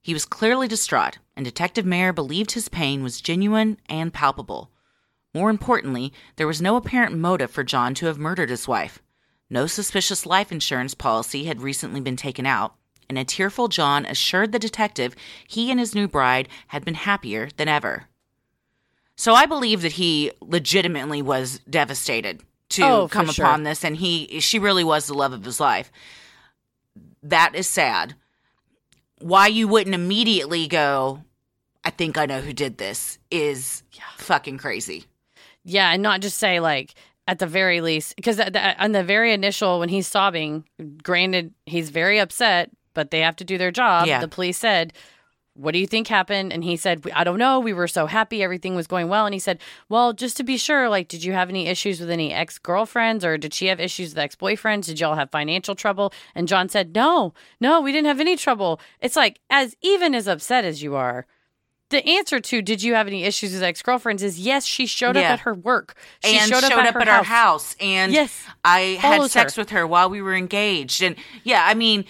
He 0.00 0.14
was 0.14 0.24
clearly 0.24 0.66
distraught, 0.66 1.18
and 1.36 1.44
Detective 1.44 1.84
Mayer 1.84 2.12
believed 2.14 2.52
his 2.52 2.70
pain 2.70 3.02
was 3.02 3.20
genuine 3.20 3.76
and 3.86 4.14
palpable. 4.14 4.70
More 5.34 5.50
importantly, 5.50 6.12
there 6.36 6.46
was 6.46 6.60
no 6.60 6.76
apparent 6.76 7.16
motive 7.16 7.50
for 7.50 7.62
John 7.64 7.94
to 7.94 8.06
have 8.06 8.18
murdered 8.18 8.50
his 8.50 8.66
wife. 8.66 9.00
No 9.48 9.66
suspicious 9.66 10.26
life 10.26 10.50
insurance 10.52 10.94
policy 10.94 11.44
had 11.44 11.60
recently 11.60 12.00
been 12.00 12.16
taken 12.16 12.46
out, 12.46 12.74
and 13.08 13.18
a 13.18 13.24
tearful 13.24 13.68
John 13.68 14.06
assured 14.06 14.52
the 14.52 14.58
detective 14.58 15.14
he 15.46 15.70
and 15.70 15.78
his 15.78 15.94
new 15.94 16.08
bride 16.08 16.48
had 16.68 16.84
been 16.84 16.94
happier 16.94 17.48
than 17.56 17.68
ever. 17.68 18.04
So 19.16 19.34
I 19.34 19.46
believe 19.46 19.82
that 19.82 19.92
he 19.92 20.32
legitimately 20.40 21.20
was 21.22 21.58
devastated 21.68 22.42
to 22.70 22.82
Oh, 22.84 23.08
come 23.08 23.28
sure. 23.28 23.44
upon 23.44 23.64
this 23.64 23.84
and 23.84 23.96
he 23.96 24.38
she 24.40 24.58
really 24.58 24.84
was 24.84 25.06
the 25.06 25.14
love 25.14 25.32
of 25.32 25.44
his 25.44 25.60
life. 25.60 25.90
That 27.22 27.54
is 27.54 27.68
sad. 27.68 28.14
Why 29.18 29.48
you 29.48 29.68
wouldn't 29.68 29.94
immediately 29.94 30.66
go, 30.68 31.24
I 31.84 31.90
think 31.90 32.16
I 32.16 32.26
know 32.26 32.40
who 32.40 32.52
did 32.52 32.78
this 32.78 33.18
is 33.30 33.82
fucking 34.16 34.58
crazy. 34.58 35.04
Yeah, 35.70 35.92
and 35.92 36.02
not 36.02 36.20
just 36.20 36.38
say 36.38 36.60
like 36.60 36.94
at 37.26 37.38
the 37.38 37.46
very 37.46 37.80
least 37.80 38.16
because 38.16 38.40
on 38.40 38.92
the 38.92 39.04
very 39.04 39.32
initial 39.32 39.78
when 39.78 39.88
he's 39.88 40.08
sobbing, 40.08 40.64
granted 41.02 41.54
he's 41.64 41.90
very 41.90 42.18
upset, 42.18 42.70
but 42.92 43.10
they 43.10 43.20
have 43.20 43.36
to 43.36 43.44
do 43.44 43.56
their 43.56 43.70
job. 43.70 44.06
Yeah. 44.06 44.20
The 44.20 44.26
police 44.26 44.58
said, 44.58 44.92
"What 45.54 45.72
do 45.72 45.78
you 45.78 45.86
think 45.86 46.08
happened?" 46.08 46.52
And 46.52 46.64
he 46.64 46.76
said, 46.76 47.02
"I 47.14 47.22
don't 47.22 47.38
know. 47.38 47.60
We 47.60 47.72
were 47.72 47.86
so 47.86 48.06
happy, 48.06 48.42
everything 48.42 48.74
was 48.74 48.88
going 48.88 49.08
well." 49.08 49.26
And 49.26 49.34
he 49.34 49.38
said, 49.38 49.60
"Well, 49.88 50.12
just 50.12 50.36
to 50.38 50.42
be 50.42 50.56
sure, 50.56 50.88
like, 50.88 51.06
did 51.06 51.22
you 51.22 51.32
have 51.32 51.48
any 51.50 51.68
issues 51.68 52.00
with 52.00 52.10
any 52.10 52.32
ex 52.32 52.58
girlfriends, 52.58 53.24
or 53.24 53.38
did 53.38 53.54
she 53.54 53.66
have 53.66 53.78
issues 53.78 54.10
with 54.10 54.18
ex 54.18 54.34
boyfriends? 54.34 54.86
Did 54.86 54.98
y'all 54.98 55.14
have 55.14 55.30
financial 55.30 55.76
trouble?" 55.76 56.12
And 56.34 56.48
John 56.48 56.68
said, 56.68 56.96
"No, 56.96 57.32
no, 57.60 57.80
we 57.80 57.92
didn't 57.92 58.08
have 58.08 58.20
any 58.20 58.36
trouble." 58.36 58.80
It's 59.00 59.16
like 59.16 59.38
as 59.50 59.76
even 59.82 60.16
as 60.16 60.26
upset 60.26 60.64
as 60.64 60.82
you 60.82 60.96
are. 60.96 61.26
The 61.90 62.06
answer 62.06 62.40
to 62.40 62.62
did 62.62 62.82
you 62.82 62.94
have 62.94 63.06
any 63.08 63.24
issues 63.24 63.52
with 63.52 63.62
ex 63.62 63.82
girlfriends 63.82 64.22
is 64.22 64.38
yes, 64.38 64.64
she 64.64 64.86
showed 64.86 65.16
up 65.16 65.24
at 65.24 65.40
her 65.40 65.54
work. 65.54 65.96
She 66.24 66.38
and 66.38 66.48
showed, 66.48 66.62
up, 66.64 66.72
at, 66.72 66.94
her 66.94 67.10
our 67.10 67.24
house 67.24 67.74
and 67.80 68.12
Yes. 68.12 68.44
I 68.64 68.96
had 69.00 69.28
sex 69.30 69.56
her. 69.56 69.60
with 69.62 69.70
her 69.70 69.86
while 69.86 70.08
we 70.08 70.22
were 70.22 70.34
engaged 70.34 71.02
and 71.02 71.16
yeah 71.44 71.64
I 71.66 71.74
mean 71.74 72.04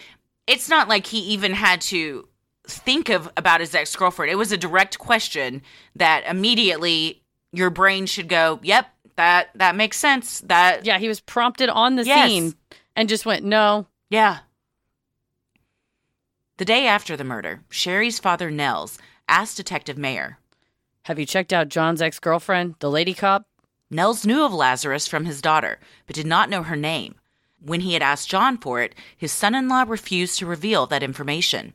it's 0.46 0.68
not 0.68 0.88
like 0.88 1.06
he 1.06 1.18
even 1.20 1.52
had 1.54 1.80
to 1.82 2.28
think 2.66 3.08
of 3.08 3.28
about 3.36 3.60
his 3.60 3.74
ex-girlfriend 3.74 4.30
it 4.30 4.36
was 4.36 4.52
a 4.52 4.56
direct 4.56 4.98
question 4.98 5.62
that 5.96 6.24
immediately 6.26 7.22
your 7.52 7.70
brain 7.70 8.04
should 8.06 8.28
go 8.28 8.60
yep 8.62 8.86
that 9.16 9.48
that 9.54 9.74
makes 9.76 9.96
sense 9.96 10.40
that 10.42 10.84
Yeah, 10.84 10.98
he 10.98 11.08
was 11.08 11.20
prompted 11.20 11.68
on 11.70 11.96
the 11.96 12.04
Yes. 12.04 12.28
scene 12.28 12.54
and 12.94 13.08
just 13.08 13.24
went, 13.26 13.44
no. 13.44 13.86
yeah 14.10 14.40
the 16.58 16.64
day 16.64 16.86
after 16.86 17.16
the 17.16 17.24
murder 17.24 17.62
Sherri's 17.70 18.18
father 18.18 18.50
Nels 18.50 18.98
asked 19.30 19.56
detective 19.56 19.96
Mayer 19.96 20.38
Have 21.04 21.18
you 21.18 21.24
checked 21.24 21.52
out 21.52 21.68
John's 21.68 22.02
ex 22.02 22.18
girlfriend, 22.18 22.74
the 22.80 22.90
lady 22.90 23.14
cop? 23.14 23.46
Nels 23.88 24.26
knew 24.26 24.44
of 24.44 24.52
Lazarus 24.52 25.06
from 25.06 25.24
his 25.24 25.40
daughter, 25.40 25.78
but 26.06 26.16
did 26.16 26.26
not 26.26 26.50
know 26.50 26.64
her 26.64 26.76
name. 26.76 27.14
When 27.60 27.80
he 27.80 27.94
had 27.94 28.02
asked 28.02 28.28
John 28.28 28.58
for 28.58 28.82
it, 28.82 28.94
his 29.16 29.32
son 29.32 29.54
in 29.54 29.68
law 29.68 29.84
refused 29.86 30.38
to 30.38 30.46
reveal 30.46 30.86
that 30.86 31.02
information. 31.02 31.74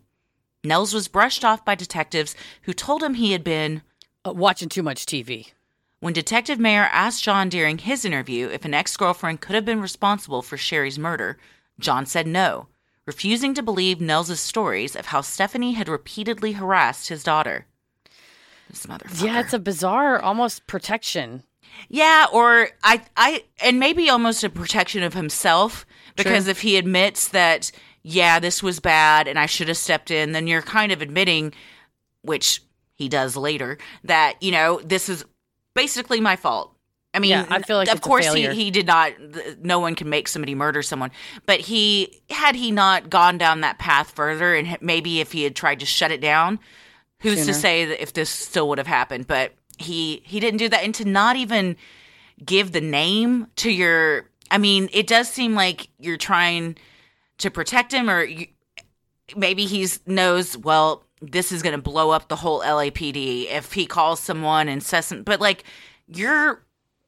Nels 0.63 0.93
was 0.93 1.07
brushed 1.07 1.45
off 1.45 1.65
by 1.65 1.75
detectives 1.75 2.35
who 2.63 2.73
told 2.73 3.01
him 3.01 3.15
he 3.15 3.31
had 3.31 3.43
been. 3.43 3.81
Uh, 4.25 4.33
watching 4.33 4.69
too 4.69 4.81
much 4.81 5.05
TV. 5.05 5.51
When 5.99 6.13
Detective 6.13 6.59
Mayer 6.59 6.89
asked 6.91 7.23
John 7.23 7.47
during 7.47 7.77
his 7.77 8.03
interview 8.03 8.47
if 8.47 8.65
an 8.65 8.73
ex 8.73 8.97
girlfriend 8.97 9.39
could 9.39 9.53
have 9.53 9.65
been 9.65 9.81
responsible 9.81 10.41
for 10.41 10.57
Sherri's 10.57 10.97
murder, 10.97 11.37
John 11.79 12.07
said 12.07 12.25
no, 12.25 12.67
refusing 13.05 13.53
to 13.53 13.63
believe 13.63 14.01
Nels' 14.01 14.39
stories 14.39 14.95
of 14.95 15.07
how 15.07 15.21
Stephanie 15.21 15.73
had 15.73 15.87
repeatedly 15.87 16.53
harassed 16.53 17.09
his 17.09 17.23
daughter. 17.23 17.65
This 18.69 18.85
motherfucker. 18.85 19.23
Yeah, 19.25 19.39
it's 19.41 19.53
a 19.53 19.59
bizarre, 19.59 20.19
almost 20.19 20.65
protection. 20.67 21.43
Yeah, 21.89 22.25
or 22.31 22.69
I, 22.83 23.01
I, 23.15 23.43
and 23.61 23.79
maybe 23.79 24.09
almost 24.09 24.43
a 24.43 24.49
protection 24.49 25.03
of 25.03 25.13
himself 25.13 25.85
because 26.15 26.45
Sure. 26.45 26.51
if 26.51 26.61
he 26.61 26.77
admits 26.77 27.27
that, 27.29 27.71
yeah, 28.01 28.39
this 28.39 28.63
was 28.63 28.79
bad 28.79 29.27
and 29.27 29.37
I 29.37 29.45
should 29.45 29.67
have 29.67 29.77
stepped 29.77 30.09
in, 30.09 30.31
then 30.31 30.47
you're 30.47 30.61
kind 30.61 30.91
of 30.91 31.01
admitting, 31.01 31.53
which 32.21 32.61
he 32.95 33.09
does 33.09 33.35
later, 33.35 33.77
that 34.03 34.41
you 34.41 34.51
know 34.51 34.79
this 34.83 35.09
is 35.09 35.25
basically 35.73 36.21
my 36.21 36.35
fault. 36.35 36.74
I 37.15 37.19
mean, 37.19 37.31
Yeah, 37.31 37.45
I 37.49 37.61
feel 37.61 37.77
like 37.77 37.87
of 37.91 38.01
course 38.01 38.31
he, 38.33 38.47
he 38.53 38.71
did 38.71 38.85
not. 38.85 39.13
No 39.63 39.79
one 39.79 39.95
can 39.95 40.09
make 40.09 40.27
somebody 40.27 40.53
murder 40.53 40.83
someone, 40.83 41.11
but 41.45 41.59
he 41.61 42.21
had 42.29 42.55
he 42.55 42.71
not 42.71 43.09
gone 43.09 43.37
down 43.37 43.61
that 43.61 43.79
path 43.79 44.11
further, 44.11 44.53
and 44.53 44.77
maybe 44.81 45.21
if 45.21 45.31
he 45.31 45.43
had 45.43 45.55
tried 45.55 45.79
to 45.79 45.85
shut 45.85 46.11
it 46.11 46.21
down, 46.21 46.59
who's 47.19 47.45
to 47.45 47.53
say 47.53 47.85
that 47.85 48.01
if 48.01 48.13
this 48.13 48.29
still 48.29 48.67
would 48.69 48.77
have 48.77 48.87
happened? 48.87 49.27
But 49.27 49.53
he 49.77 50.21
he 50.25 50.39
didn't 50.39 50.57
do 50.57 50.69
that, 50.69 50.83
and 50.83 50.93
to 50.95 51.05
not 51.05 51.37
even 51.37 51.77
give 52.43 52.71
the 52.73 52.81
name 52.81 53.47
to 53.57 53.71
your. 53.71 54.29
I 54.51 54.57
mean, 54.57 54.89
it 54.91 55.07
does 55.07 55.27
seem 55.29 55.55
like 55.55 55.87
you're 55.99 56.17
trying 56.17 56.77
to 57.39 57.49
protect 57.49 57.91
him, 57.91 58.09
or 58.09 58.23
you, 58.23 58.47
maybe 59.35 59.65
he's 59.65 60.05
knows 60.05 60.57
well. 60.57 61.03
This 61.21 61.51
is 61.51 61.63
going 61.63 61.75
to 61.75 61.81
blow 61.81 62.11
up 62.11 62.27
the 62.27 62.35
whole 62.35 62.61
LAPD 62.61 63.47
if 63.49 63.71
he 63.71 63.85
calls 63.85 64.19
someone 64.19 64.67
and 64.67 64.83
says. 64.83 65.13
But 65.23 65.39
like 65.39 65.63
your 66.07 66.64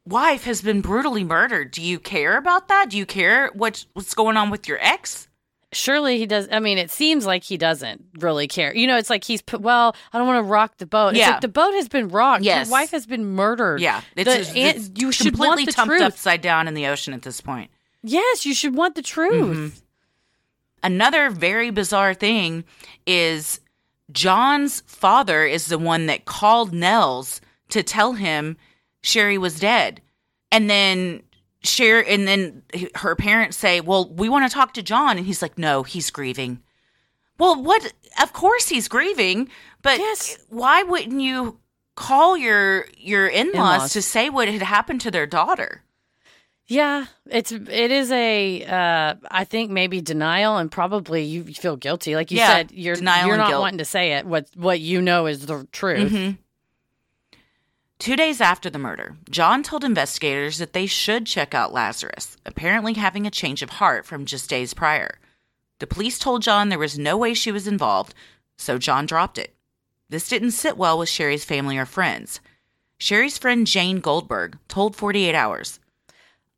wife 0.08 0.44
has 0.46 0.62
been 0.62 0.82
brutally 0.82 1.24
murdered. 1.24 1.72
Do 1.72 1.82
you 1.82 2.00
care 2.00 2.38
about 2.38 2.68
that? 2.70 2.90
Do 2.90 2.98
you 2.98 3.06
care 3.06 3.50
what 3.54 3.86
what's 3.94 4.14
going 4.14 4.38
on 4.38 4.50
with 4.50 4.68
your 4.68 4.78
ex? 4.82 5.28
Surely 5.74 6.18
he 6.18 6.26
does. 6.26 6.48
I 6.50 6.60
mean, 6.60 6.78
it 6.78 6.90
seems 6.90 7.26
like 7.26 7.44
he 7.44 7.58
doesn't 7.58 8.04
really 8.20 8.48
care. 8.48 8.74
You 8.74 8.88
know, 8.88 8.98
it's 8.98 9.10
like 9.10 9.26
he's 9.26 9.42
put, 9.42 9.60
well, 9.60 9.96
I 10.14 10.18
don't 10.18 10.26
want 10.26 10.38
to 10.46 10.50
rock 10.50 10.78
the 10.78 10.86
boat. 10.86 11.10
It's 11.10 11.20
Yeah. 11.20 11.32
like 11.32 11.42
the 11.42 11.50
boat 11.50 11.74
has 11.74 11.90
been 11.90 12.08
rocked. 12.08 12.44
Yes. 12.44 12.68
Your 12.68 12.72
wife 12.72 12.92
has 12.92 13.06
been 13.06 13.26
murdered. 13.26 13.82
Yeah, 13.82 14.00
The 14.16 14.22
it's, 14.22 14.50
an- 14.52 14.56
it's 14.58 14.92
you 14.96 15.12
should 15.12 15.26
completely 15.28 15.64
want 15.64 15.66
the 15.66 15.72
tumped 15.74 15.92
truth. 15.92 16.02
upside 16.04 16.42
down 16.42 16.70
in 16.70 16.74
the 16.74 16.88
ocean 16.88 17.14
at 17.14 17.24
this 17.24 17.42
point. 17.42 17.70
Yes, 18.02 18.46
you 18.46 18.54
should 18.54 18.76
want 18.76 18.96
the 18.96 19.02
truth. 19.02 19.34
Mm-hmm. 19.58 19.68
Another 20.84 21.30
very 21.30 21.70
bizarre 21.70 22.14
thing 22.14 22.64
is 23.06 23.60
John's 24.12 24.82
father 24.86 25.44
is 25.46 25.68
the 25.68 25.78
one 25.78 26.06
that 26.06 26.24
called 26.26 26.74
Nels 26.74 27.42
to 27.70 27.84
tell 27.84 28.14
him 28.14 28.56
Sherri 29.04 29.38
was 29.38 29.60
dead. 29.60 30.02
And 30.52 30.70
then 30.70 31.24
Sherri 31.64 32.08
and 32.08 32.28
then 32.28 32.64
her 32.96 33.16
parents 33.16 33.58
say, 33.58 33.82
"Well, 33.82 34.08
we 34.10 34.30
want 34.30 34.50
to 34.50 34.54
talk 34.54 34.74
to 34.76 34.84
John." 34.84 35.18
And 35.18 35.26
he's 35.26 35.42
like, 35.42 35.58
"No, 35.58 35.84
he's 35.84 36.10
grieving." 36.12 36.62
Well, 37.38 37.62
what 37.62 37.94
of 38.22 38.34
course 38.34 38.68
he's 38.70 38.88
grieving, 38.88 39.50
but 39.82 40.00
Yes. 40.00 40.38
why 40.50 40.84
wouldn't 40.84 41.22
you 41.22 41.60
call 41.96 42.38
your 42.38 42.86
your 42.98 43.28
in-laws, 43.28 43.54
In-laws. 43.76 43.94
to 43.94 44.02
say 44.02 44.30
what 44.30 44.48
had 44.48 44.62
happened 44.62 45.02
to 45.02 45.12
their 45.12 45.26
daughter? 45.28 45.84
Yeah, 46.68 47.06
it's 47.30 47.52
it 47.52 47.92
is 47.92 48.12
a 48.12 48.64
uh, 48.66 49.16
I 49.32 49.44
think 49.46 49.72
maybe 49.72 50.02
denial 50.02 50.58
and 50.58 50.72
probably 50.72 51.24
you 51.24 51.44
feel 51.46 51.76
guilty. 51.78 52.16
Like 52.16 52.30
you 52.32 52.40
Yeah, 52.40 52.48
said, 52.48 52.72
you're 52.72 52.96
denial 52.96 53.28
you're 53.28 53.38
not 53.38 53.50
guilt. 53.50 53.62
wanting 53.62 53.78
to 53.80 53.86
say 53.86 54.14
it. 54.14 54.26
What 54.26 54.48
what 54.56 54.80
you 54.80 55.02
know 55.02 55.28
is 55.28 55.46
the 55.46 55.68
truth. 55.72 56.12
Mm-hmm. 56.12 56.32
Two 58.00 58.16
days 58.16 58.42
after 58.42 58.70
the 58.70 58.78
murder, 58.78 59.16
John 59.30 59.64
told 59.64 59.84
investigators 59.84 60.60
that 60.60 60.74
they 60.74 60.86
should 60.86 61.26
check 61.26 61.56
out 61.56 61.74
Lazarus, 61.74 62.38
apparently 62.46 62.94
having 62.94 63.26
a 63.26 63.32
change 63.32 63.64
of 63.64 63.72
heart 63.72 64.06
from 64.06 64.26
just 64.26 64.50
days 64.50 64.76
prior. 64.76 65.18
The 65.80 65.88
police 65.88 66.20
told 66.20 66.44
John 66.44 66.70
there 66.70 66.78
was 66.78 67.00
no 67.00 67.18
way 67.18 67.34
she 67.34 67.52
was 67.52 67.68
involved, 67.68 68.14
so 68.56 68.78
John 68.78 69.08
dropped 69.08 69.40
it. 69.40 69.56
This 70.10 70.30
didn't 70.30 70.52
sit 70.52 70.78
well 70.78 71.00
with 71.00 71.10
Sherri's 71.10 71.44
family 71.44 71.78
or 71.78 71.86
friends. 71.86 72.40
Sherri's 73.00 73.38
friend 73.38 73.66
Jane 73.66 74.00
Goldberg 74.00 74.58
told 74.68 74.96
48 74.96 75.34
Hours. 75.34 75.80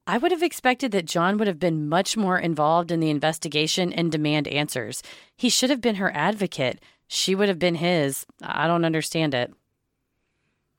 I 0.06 0.18
would 0.18 0.32
have 0.32 0.44
expected 0.44 0.92
that 0.92 1.06
John 1.06 1.38
would 1.38 1.48
have 1.48 1.60
been 1.60 1.88
much 1.88 2.18
more 2.18 2.38
involved 2.38 2.92
in 2.92 3.00
the 3.00 3.10
investigation 3.10 3.94
and 3.94 4.12
demand 4.12 4.48
answers. 4.48 5.04
He 5.38 5.50
should 5.50 5.70
have 5.70 5.82
been 5.82 5.96
her 5.96 6.12
advocate. 6.14 6.80
She 7.08 7.34
would 7.34 7.48
have 7.48 7.60
been 7.60 7.76
his. 7.76 8.26
I 8.42 8.68
don't 8.68 8.86
understand 8.86 9.34
it. 9.34 9.54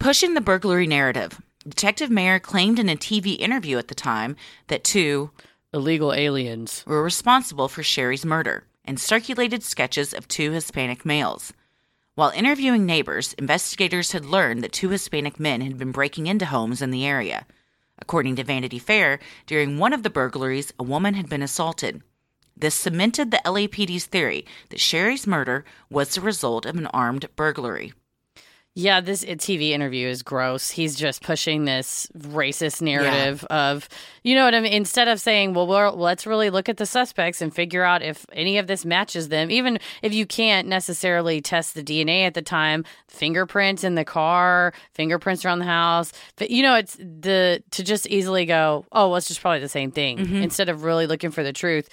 Pushing 0.01 0.33
the 0.33 0.41
burglary 0.41 0.87
narrative, 0.87 1.43
Detective 1.69 2.09
Mayer 2.09 2.41
claimed 2.41 2.79
in 2.79 2.89
a 2.89 2.97
TV 2.97 3.39
interview 3.39 3.77
at 3.77 3.89
the 3.89 3.95
time 3.95 4.35
that 4.69 4.83
two 4.83 5.31
Illegal 5.75 6.15
aliens. 6.15 6.83
were 6.87 7.03
responsible 7.03 7.69
for 7.69 7.83
Sherri's 7.83 8.25
murder 8.25 8.65
and 8.83 8.99
circulated 8.99 9.63
sketches 9.63 10.15
of 10.15 10.27
two 10.27 10.53
Hispanic 10.53 11.05
males. 11.05 11.53
While 12.15 12.31
interviewing 12.31 12.87
neighbors, 12.87 13.35
investigators 13.35 14.13
had 14.13 14.25
learned 14.25 14.65
that 14.65 14.73
two 14.73 14.89
Hispanic 14.89 15.39
men 15.39 15.61
had 15.61 15.77
been 15.77 15.93
breaking 15.93 16.29
into 16.29 16.47
homes 16.47 16.81
in 16.81 16.93
the 16.93 17.05
area. 17.05 17.47
According 17.99 18.37
to 18.37 18.43
Vanity 18.43 18.79
Fair, 18.79 19.19
during 19.47 19.77
one 19.77 19.93
of 19.93 20.03
the 20.03 20.09
burglaries, 20.09 20.73
a 20.79 20.83
woman 20.83 21.13
had 21.13 21.29
been 21.29 21.43
assaulted. 21.43 22.03
This 22.57 22.75
cemented 22.75 23.31
the 23.31 23.43
LAPD's 23.45 24.07
theory 24.07 24.47
that 24.71 24.81
Sherri's 24.81 25.27
murder 25.27 25.67
was 25.91 26.15
the 26.15 26.23
result 26.23 26.65
of 26.65 26.77
an 26.77 26.87
armed 26.87 27.29
burglary. 27.37 27.93
Yeah, 28.77 29.01
this 29.01 29.25
TV 29.25 29.71
interview 29.71 30.07
is 30.07 30.23
gross. 30.23 30.71
He's 30.71 30.95
just 30.95 31.23
pushing 31.23 31.65
this 31.65 32.07
racist 32.17 32.81
narrative 32.81 33.45
of, 33.51 33.89
you 34.23 34.37
know 34.37 34.45
what 34.45 34.55
I 34.55 34.61
mean? 34.61 34.73
Instead 34.73 35.09
of 35.09 35.21
saying, 35.21 35.55
well, 35.55 35.67
well, 35.67 35.97
let's 35.97 36.25
really 36.25 36.51
look 36.51 36.69
at 36.69 36.77
the 36.77 36.87
suspects 36.87 37.43
and 37.43 37.53
figure 37.53 37.83
out 37.83 38.01
if 38.01 38.25
any 38.33 38.59
of 38.59 38.69
this 38.69 38.85
matches 38.85 39.29
them, 39.29 39.51
even 39.51 39.81
if 40.03 40.15
you 40.15 40.25
can't 40.25 40.69
necessarily 40.69 41.41
test 41.41 41.75
the 41.75 41.83
DNA 41.83 42.25
at 42.25 42.35
the 42.35 42.43
time, 42.43 42.85
fingerprints 43.09 43.83
in 43.83 43.97
the 43.97 44.05
car, 44.05 44.73
fingerprints 44.95 45.45
around 45.45 45.59
the 45.59 45.65
house. 45.65 46.13
But, 46.37 46.51
you 46.51 46.63
know, 46.63 46.77
it's 46.77 46.95
the 46.95 47.65
to 47.73 47.83
just 47.83 48.07
easily 48.07 48.47
go, 48.47 48.87
oh, 48.93 49.09
well, 49.09 49.17
it's 49.17 49.27
just 49.27 49.41
probably 49.41 49.61
the 49.61 49.69
same 49.69 49.91
thing 49.91 50.21
instead 50.43 50.69
of 50.69 50.85
really 50.85 51.09
looking 51.09 51.33
for 51.33 51.43
the 51.43 51.53
truth. 51.53 51.89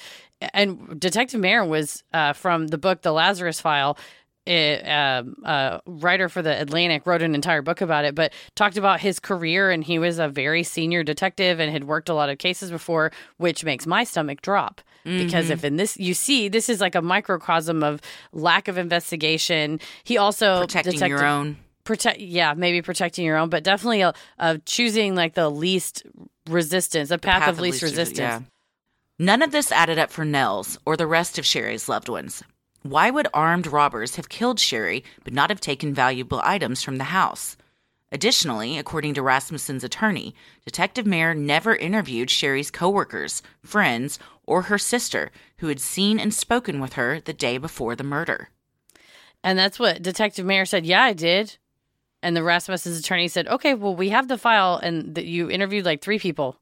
And 0.53 0.99
Detective 0.99 1.39
Mayer 1.39 1.65
was 1.65 2.03
uh, 2.13 2.33
from 2.33 2.67
the 2.67 2.77
book 2.77 3.01
The 3.01 3.11
Lazarus 3.11 3.59
File 3.59 3.97
it, 4.47 4.87
um, 4.87 5.35
uh, 5.43 5.79
writer 5.85 6.29
for 6.29 6.41
the 6.41 6.59
Atlantic 6.61 7.05
wrote 7.05 7.21
an 7.21 7.35
entire 7.35 7.61
book 7.61 7.81
about 7.81 8.05
it, 8.05 8.15
but 8.15 8.33
talked 8.55 8.77
about 8.77 8.99
his 9.01 9.19
career 9.19 9.69
and 9.71 9.83
he 9.83 9.99
was 9.99 10.17
a 10.19 10.27
very 10.27 10.63
senior 10.63 11.03
detective 11.03 11.59
and 11.59 11.71
had 11.71 11.83
worked 11.83 12.09
a 12.09 12.13
lot 12.13 12.29
of 12.29 12.37
cases 12.37 12.71
before, 12.71 13.11
which 13.37 13.63
makes 13.63 13.85
my 13.85 14.03
stomach 14.03 14.41
drop. 14.41 14.81
Because 15.03 15.49
if 15.49 15.63
in 15.63 15.77
this 15.77 15.95
you 15.95 16.13
see, 16.13 16.49
this 16.49 16.67
is 16.67 16.81
like 16.81 16.93
a 16.93 17.01
microcosm 17.01 17.81
of 17.81 18.01
lack 18.33 18.67
of 18.67 18.77
investigation. 18.77 19.79
He 20.03 20.17
also 20.17 20.59
Protecting 20.59 20.99
your 21.07 21.25
own. 21.25 21.55
protect 21.85 22.19
yeah 22.19 22.53
maybe 22.53 22.81
protecting 22.81 23.23
your 23.23 23.37
own 23.37 23.47
but 23.47 23.63
definitely 23.63 24.03
uh, 24.03 24.11
uh, 24.37 24.57
choosing 24.65 25.15
like 25.15 25.33
the 25.33 25.49
least 25.49 26.03
resistance 26.49 27.09
a 27.09 27.17
path, 27.17 27.47
of 27.47 27.61
least 27.61 27.81
resistance 27.81 28.19
yeah. 28.19 28.41
None 29.19 29.41
of 29.41 29.51
this 29.51 29.71
added 29.71 29.97
up 29.97 30.11
for 30.11 30.25
Nels 30.25 30.77
or 30.85 30.95
the 30.97 31.07
rest 31.07 31.39
of 31.39 31.45
Sherri's 31.45 31.87
loved 31.89 32.09
ones. 32.09 32.43
Why 32.83 33.09
would 33.09 33.27
armed 33.33 33.67
robbers 33.67 34.15
have 34.15 34.29
killed 34.29 34.59
Sherri 34.59 35.03
but 35.23 35.33
not 35.33 35.49
have 35.49 35.59
taken 35.59 35.93
valuable 35.93 36.41
items 36.43 36.83
from 36.83 36.97
the 36.97 37.05
house? 37.05 37.57
Additionally, 38.11 38.77
according 38.77 39.13
to 39.15 39.21
Rasmussen's 39.21 39.83
attorney, 39.83 40.33
Detective 40.65 41.05
Mayer 41.05 41.33
never 41.33 41.75
interviewed 41.75 42.29
Sherri's 42.29 42.71
coworkers, 42.71 43.43
friends, 43.61 44.17
or 44.45 44.63
her 44.63 44.77
sister 44.77 45.31
who 45.57 45.67
had 45.67 45.81
seen 45.81 46.17
and 46.19 46.33
spoken 46.33 46.79
with 46.79 46.93
her 46.93 47.19
the 47.19 47.33
day 47.33 47.57
before 47.57 47.95
the 47.95 48.05
murder. 48.05 48.49
And 49.43 49.59
that's 49.59 49.77
what 49.77 50.01
Detective 50.01 50.45
Mayer 50.45 50.65
said. 50.65 50.85
Yeah, 50.85 51.03
I 51.03 51.13
did. 51.13 51.57
And 52.23 52.35
the 52.35 52.43
Rasmussen's 52.43 52.97
attorney 52.97 53.27
said, 53.27 53.47
"Okay, 53.47 53.73
well, 53.73 53.95
we 53.95 54.09
have 54.09 54.27
the 54.27 54.37
file, 54.37 54.77
and 54.77 55.15
that 55.15 55.25
you 55.25 55.49
interviewed 55.49 55.85
like 55.85 56.01
three 56.01 56.19
people." 56.19 56.59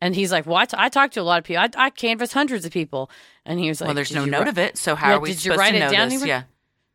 And 0.00 0.14
he's 0.14 0.32
like, 0.32 0.46
"Well, 0.46 0.56
I, 0.56 0.64
t- 0.64 0.76
I 0.78 0.88
talked 0.88 1.14
to 1.14 1.20
a 1.20 1.22
lot 1.22 1.38
of 1.38 1.44
people. 1.44 1.62
I, 1.62 1.68
I 1.76 1.90
canvassed 1.90 2.32
hundreds 2.32 2.64
of 2.64 2.72
people." 2.72 3.10
And 3.44 3.58
he 3.58 3.68
was 3.68 3.80
like, 3.80 3.88
well, 3.88 3.94
there's 3.94 4.14
no 4.14 4.24
note 4.24 4.48
of 4.48 4.58
it, 4.58 4.76
so 4.76 4.94
how 4.94 5.08
Yeah, 5.08 5.16
are 5.16 5.20
we 5.20 5.30
did 5.30 5.36
you 5.44 5.52
supposed 5.52 5.58
write 5.58 5.70
to 5.70 5.76
it 5.76 5.80
know 5.80 5.90
down 5.90 6.06
anywhere? 6.06 6.26
Yeah. 6.26 6.42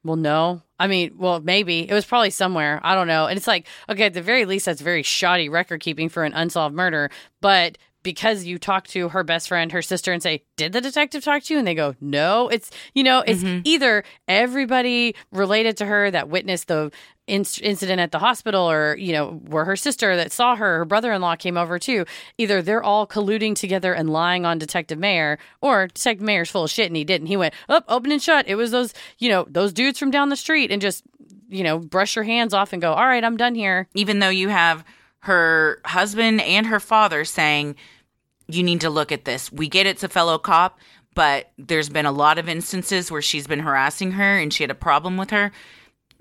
Well, 0.04 0.16
no. 0.16 0.62
I 0.80 0.88
mean, 0.88 1.16
well, 1.18 1.40
maybe 1.40 1.90
it 1.90 1.94
was 1.94 2.06
probably 2.06 2.30
somewhere. 2.30 2.80
I 2.84 2.94
don't 2.94 3.08
know. 3.08 3.26
And 3.26 3.38
it's 3.38 3.48
like, 3.48 3.66
okay, 3.90 4.06
at 4.06 4.14
the 4.14 4.22
very 4.22 4.46
least, 4.46 4.68
that's 4.68 4.82
very 4.82 5.02
shoddy 5.02 5.50
record 5.50 5.82
keeping 5.82 6.10
for 6.10 6.24
an 6.24 6.34
unsolved 6.34 6.76
murder. 6.76 7.10
But 7.42 7.80
because 8.04 8.46
you 8.46 8.60
talk 8.60 8.86
to 8.90 9.10
her 9.10 9.24
best 9.24 9.48
friend, 9.48 9.72
her 9.72 9.82
sister, 9.82 10.14
and 10.14 10.22
say, 10.22 10.44
"Did 10.58 10.74
the 10.74 10.80
detective 10.80 11.24
talk 11.24 11.44
to 11.44 11.54
you?" 11.54 11.58
and 11.60 11.68
they 11.68 11.74
go, 11.74 11.96
"No," 12.00 12.48
it's 12.48 12.70
you 12.94 13.04
know, 13.04 13.24
it's 13.26 13.42
mm-hmm. 13.42 13.62
either 13.66 14.04
everybody 14.28 15.16
related 15.32 15.76
to 15.78 15.86
her 15.86 16.12
that 16.12 16.30
witnessed 16.30 16.68
the 16.68 16.92
inc- 17.28 17.62
incident 17.62 18.00
at 18.00 18.12
the 18.12 18.20
hospital, 18.20 18.70
or 18.70 18.96
you 18.98 19.14
know, 19.14 19.42
were 19.48 19.66
her 19.66 19.76
sister 19.76 20.16
that 20.16 20.32
saw 20.32 20.56
her, 20.56 20.80
her 20.80 20.86
brother-in-law 20.86 21.36
came 21.36 21.58
over 21.58 21.80
too. 21.80 22.06
Either 22.38 22.62
they're 22.62 22.84
all 22.84 23.08
colluding 23.08 23.56
together 23.56 23.94
and 23.94 24.10
lying 24.10 24.46
on 24.46 24.58
Detective 24.58 25.00
Mayer, 25.00 25.38
or 25.62 25.88
Detective 25.88 26.26
Mayer's 26.26 26.50
full 26.52 26.64
of 26.64 26.72
shit 26.72 26.88
and 26.88 26.96
he 26.96 27.04
didn't. 27.04 27.28
He 27.28 27.38
went 27.38 27.54
up, 27.70 27.86
open 27.88 28.12
and 28.12 28.22
shut. 28.22 28.48
It 28.48 28.56
was 28.56 28.72
those, 28.72 28.94
you 29.20 29.30
know, 29.30 29.46
those 29.50 29.74
dudes 29.74 30.00
from 30.00 30.12
down 30.12 30.30
the 30.30 30.36
street, 30.36 30.72
and 30.72 30.82
just 30.82 31.04
you 31.48 31.64
know, 31.64 31.78
brush 31.78 32.16
your 32.16 32.26
hands 32.26 32.54
off 32.54 32.74
and 32.74 32.82
go, 32.82 32.94
"All 32.94 33.06
right, 33.06 33.24
I'm 33.24 33.38
done 33.38 33.56
here." 33.56 33.88
even 33.94 34.20
though 34.20 34.30
you 34.30 34.50
have 34.50 34.84
her 35.20 35.82
husband 35.86 36.40
and 36.42 36.68
her 36.68 36.80
father 36.80 37.26
saying 37.26 37.76
you 38.48 38.62
need 38.62 38.82
to 38.82 38.90
look 38.92 39.12
at 39.12 39.26
this 39.26 39.52
we 39.52 39.68
get 39.68 39.88
it's 39.88 40.04
a 40.04 40.10
fellow 40.10 40.38
cop 40.38 40.80
but 41.16 41.52
there's 41.58 41.90
been 41.90 42.06
a 42.06 42.12
lot 42.12 42.38
of 42.38 42.48
instances 42.48 43.10
where 43.10 43.24
she's 43.24 43.48
been 43.48 43.60
harassing 43.60 44.12
her 44.12 44.38
and 44.38 44.54
she 44.54 44.62
had 44.62 44.70
a 44.70 44.76
problem 44.76 45.18
with 45.18 45.32
her 45.32 45.52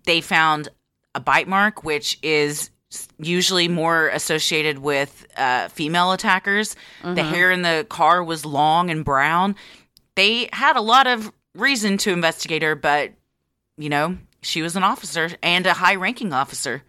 they 0.04 0.22
found 0.22 0.70
a 1.14 1.20
bite 1.20 1.48
mark 1.48 1.84
which 1.84 2.18
is 2.22 2.70
usually 3.18 3.66
more 3.68 4.08
associated 4.08 4.78
with 4.78 5.26
uh, 5.36 5.68
female 5.68 6.12
attackers. 6.12 6.76
The 7.02 7.22
hair 7.24 7.50
in 7.50 7.62
the 7.62 7.86
car 7.88 8.22
was 8.22 8.44
long 8.44 8.88
and 8.90 9.04
brown. 9.04 9.56
They 10.14 10.48
had 10.52 10.76
a 10.76 10.80
lot 10.80 11.06
of 11.08 11.32
reason 11.54 11.98
to 11.98 12.10
investigate 12.12 12.62
her 12.62 12.74
but 12.74 13.12
you 13.76 13.88
know 13.88 14.16
she 14.42 14.60
was 14.62 14.76
an 14.76 14.82
officer 14.82 15.30
and 15.42 15.66
a 15.66 15.72
high 15.72 15.94
ranking 15.94 16.32
officer 16.32 16.82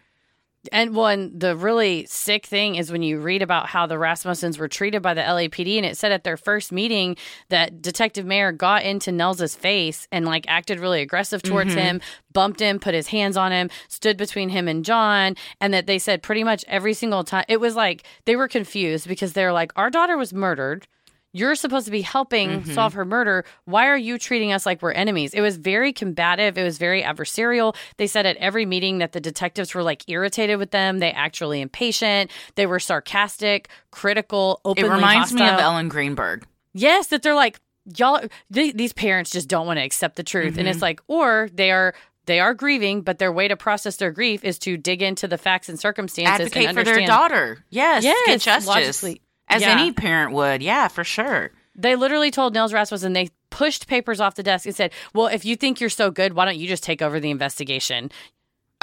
And 0.72 0.96
one, 0.96 1.38
the 1.38 1.56
really 1.56 2.06
sick 2.06 2.46
thing 2.46 2.76
is 2.76 2.92
when 2.92 3.04
you 3.04 3.20
read 3.20 3.42
about 3.42 3.68
how 3.68 3.86
the 3.86 3.96
Rasmussens 3.96 4.58
were 4.58 4.68
treated 4.68 5.02
by 5.02 5.14
the 5.14 5.22
LAPD, 5.22 5.78
and 5.78 5.86
it 5.86 5.98
said 5.98 6.12
at 6.12 6.24
their 6.24 6.38
first 6.38 6.72
meeting 6.72 7.16
that 7.50 7.82
Detective 7.82 8.26
Mayer 8.26 8.52
got 8.52 8.84
into 8.84 9.12
Nels's 9.12 9.56
face 9.56 10.08
and 10.12 10.26
like 10.26 10.46
acted 10.48 10.80
really 10.80 11.02
aggressive 11.02 11.42
towards 11.42 11.72
mm-hmm. 11.72 11.80
him, 11.80 12.02
bumped 12.34 12.60
him, 12.60 12.80
put 12.80 12.94
his 12.94 13.08
hands 13.08 13.38
on 13.38 13.52
him, 13.52 13.70
stood 13.88 14.18
between 14.18 14.50
him 14.50 14.68
and 14.68 14.86
John, 14.86 15.36
and 15.60 15.74
that 15.74 15.88
they 15.88 16.00
said 16.00 16.24
pretty 16.24 16.44
much 16.44 16.66
every 16.68 16.94
single 16.94 17.24
time 17.24 17.46
it 17.48 17.60
was 17.60 17.76
like 17.76 18.04
they 18.26 18.36
were 18.36 18.48
confused 18.48 19.08
because 19.08 19.34
they're 19.34 19.54
like, 19.54 19.72
our 19.76 19.90
daughter 19.90 20.18
was 20.18 20.34
murdered. 20.34 20.88
You're 21.36 21.56
supposed 21.56 21.86
to 21.86 21.92
be 21.92 22.02
helping 22.02 22.62
mm-hmm. 22.62 22.74
solve 22.74 22.94
her 22.94 23.04
murder. 23.04 23.44
Why 23.66 23.88
are 23.88 23.98
you 23.98 24.18
treating 24.18 24.54
us 24.54 24.66
like 24.66 24.82
we're 24.82 24.94
enemies? 24.94 25.34
It 25.34 25.42
was 25.42 25.58
very 25.58 25.92
combative. 25.92 26.58
It 26.58 26.64
was 26.64 26.78
very 26.78 27.04
adversarial. 27.04 27.76
They 27.98 28.08
said 28.08 28.26
at 28.26 28.38
every 28.38 28.66
meeting 28.66 29.00
that 29.00 29.12
the 29.12 29.20
detectives 29.20 29.76
were 29.76 29.84
like 29.84 30.08
irritated 30.08 30.60
with 30.60 30.72
them. 30.72 31.00
They 31.00 31.12
actually 31.12 31.60
impatient. 31.60 32.32
They 32.56 32.66
were 32.66 32.80
sarcastic, 32.80 33.68
critical, 33.92 34.62
openly 34.64 34.90
It 34.90 34.94
reminds 34.94 35.34
me 35.34 35.42
of. 35.42 35.60
Ellen 35.60 35.90
Greenberg. 35.90 36.46
Yes, 36.74 37.08
that 37.08 37.22
they're 37.22 37.36
like 37.36 37.60
y'all. 37.98 38.22
Th- 38.54 38.74
these 38.74 38.94
parents 38.94 39.32
just 39.32 39.50
don't 39.50 39.68
want 39.68 39.78
to 39.78 39.84
accept 39.84 40.16
the 40.16 40.24
truth, 40.24 40.58
and 40.58 40.68
it's 40.68 40.78
mm-hmm. 40.78 40.84
like, 40.84 41.02
or 41.08 41.50
they 41.54 41.72
are. 41.72 41.94
They 42.28 42.40
are 42.40 42.56
grieving, 42.56 43.02
but 43.02 43.20
their 43.20 43.32
way 43.32 43.48
to 43.48 43.56
process 43.56 43.98
their 43.98 44.10
grief 44.10 44.44
is 44.44 44.58
to 44.60 44.78
dig 44.78 45.04
into 45.04 45.28
the 45.28 45.38
facts 45.38 45.70
and 45.70 45.80
circumstances 45.80 46.48
Advocate 46.48 46.70
and 46.70 46.76
for 46.76 46.84
their 46.84 47.06
daughter. 47.06 47.64
Yes, 47.70 48.04
Yes, 48.04 48.20
get 48.26 48.42
justice. 48.42 48.68
logically. 48.68 49.22
As 49.56 49.62
Yeah. 49.62 49.72
any 49.72 49.92
parent 49.92 50.32
would. 50.34 50.62
Yeah, 50.62 50.88
for 50.88 51.04
sure. 51.04 51.52
They 51.76 51.96
literally 51.96 52.32
told 52.32 52.54
Nels 52.54 52.74
Rasmussen 52.74 53.14
they 53.14 53.30
pushed 53.50 53.88
papers 53.88 54.20
off 54.22 54.36
the 54.36 54.44
desk 54.44 54.66
and 54.66 54.76
said, 54.76 54.92
"Well, 55.14 55.28
if 55.28 55.44
you 55.46 55.56
think 55.56 55.80
you're 55.80 55.90
so 55.90 56.10
good, 56.12 56.34
why 56.34 56.46
don't 56.46 56.58
you 56.58 56.68
just 56.68 56.84
take 56.84 57.02
over 57.02 57.20
the 57.20 57.30
investigation?" 57.32 58.12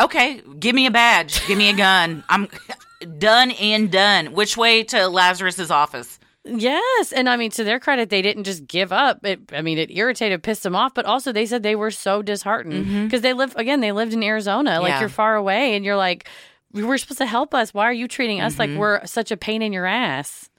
Okay, 0.00 0.40
give 0.58 0.74
me 0.74 0.86
a 0.86 0.90
badge. 0.90 1.46
give 1.46 1.58
me 1.58 1.68
a 1.68 1.74
gun. 1.74 2.24
I'm 2.28 2.48
done 3.18 3.50
and 3.52 3.90
done. 3.90 4.32
Which 4.32 4.56
way 4.56 4.82
to 4.84 5.08
Lazarus's 5.08 5.70
office? 5.70 6.18
Yes, 6.44 7.12
and 7.12 7.28
I 7.28 7.36
mean 7.36 7.50
to 7.52 7.62
their 7.62 7.78
credit, 7.78 8.10
they 8.10 8.20
didn't 8.20 8.44
just 8.44 8.66
give 8.66 8.92
up. 8.92 9.24
It, 9.24 9.40
I 9.52 9.62
mean, 9.62 9.78
it 9.78 9.90
irritated, 9.92 10.42
pissed 10.42 10.64
them 10.64 10.74
off, 10.74 10.92
but 10.92 11.04
also 11.06 11.30
they 11.32 11.46
said 11.46 11.62
they 11.62 11.76
were 11.76 11.92
so 11.92 12.20
disheartened 12.20 12.86
mm-hmm. 12.86 13.04
because 13.04 13.20
they 13.20 13.32
live 13.32 13.54
again. 13.56 13.80
They 13.80 13.92
lived 13.92 14.12
in 14.12 14.24
Arizona, 14.24 14.80
like 14.80 14.90
Yeah. 14.90 15.00
you're 15.00 15.08
far 15.08 15.36
away, 15.36 15.76
and 15.76 15.84
you're 15.84 15.96
like, 15.96 16.28
"We 16.72 16.82
were 16.82 16.98
supposed 16.98 17.18
to 17.18 17.26
help 17.26 17.54
us. 17.54 17.72
Why 17.72 17.84
are 17.84 17.92
you 17.92 18.08
treating 18.08 18.40
us 18.40 18.58
like 18.58 18.70
mm-hmm. 18.70 18.78
we're 18.78 19.06
such 19.06 19.30
a 19.30 19.36
pain 19.36 19.62
in 19.62 19.72
your 19.72 19.86
ass?" 19.86 20.50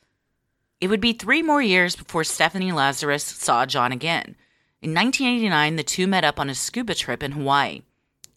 It 0.84 0.90
would 0.90 1.00
be 1.00 1.14
three 1.14 1.42
more 1.42 1.62
years 1.62 1.96
before 1.96 2.26
Stephanie 2.26 2.74
Lazarus 2.74 3.24
saw 3.24 3.66
John 3.66 3.94
again. 3.94 4.36
In 4.82 4.94
1989, 4.94 5.78
the 5.78 5.82
two 5.82 6.08
met 6.08 6.26
up 6.26 6.42
on 6.42 6.50
a 6.50 6.54
scuba 6.54 6.94
trip 6.94 7.24
in 7.24 7.32
Hawaii. 7.32 7.84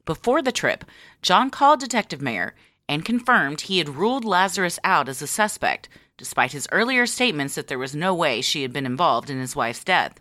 Before 0.04 0.40
the 0.40 0.52
trip, 0.52 0.84
John 1.22 1.50
called 1.50 1.80
Detective 1.80 2.22
Mayer 2.22 2.54
and 2.88 3.04
confirmed 3.04 3.62
he 3.62 3.78
had 3.78 3.88
ruled 3.88 4.24
Lazarus 4.24 4.78
out 4.84 5.08
as 5.08 5.20
a 5.20 5.26
suspect, 5.26 5.88
despite 6.16 6.52
his 6.52 6.68
earlier 6.70 7.04
statements 7.04 7.56
that 7.56 7.66
there 7.66 7.80
was 7.80 7.96
no 7.96 8.14
way 8.14 8.40
she 8.40 8.62
had 8.62 8.72
been 8.72 8.86
involved 8.86 9.28
in 9.28 9.40
his 9.40 9.56
wife's 9.56 9.82
death. 9.82 10.20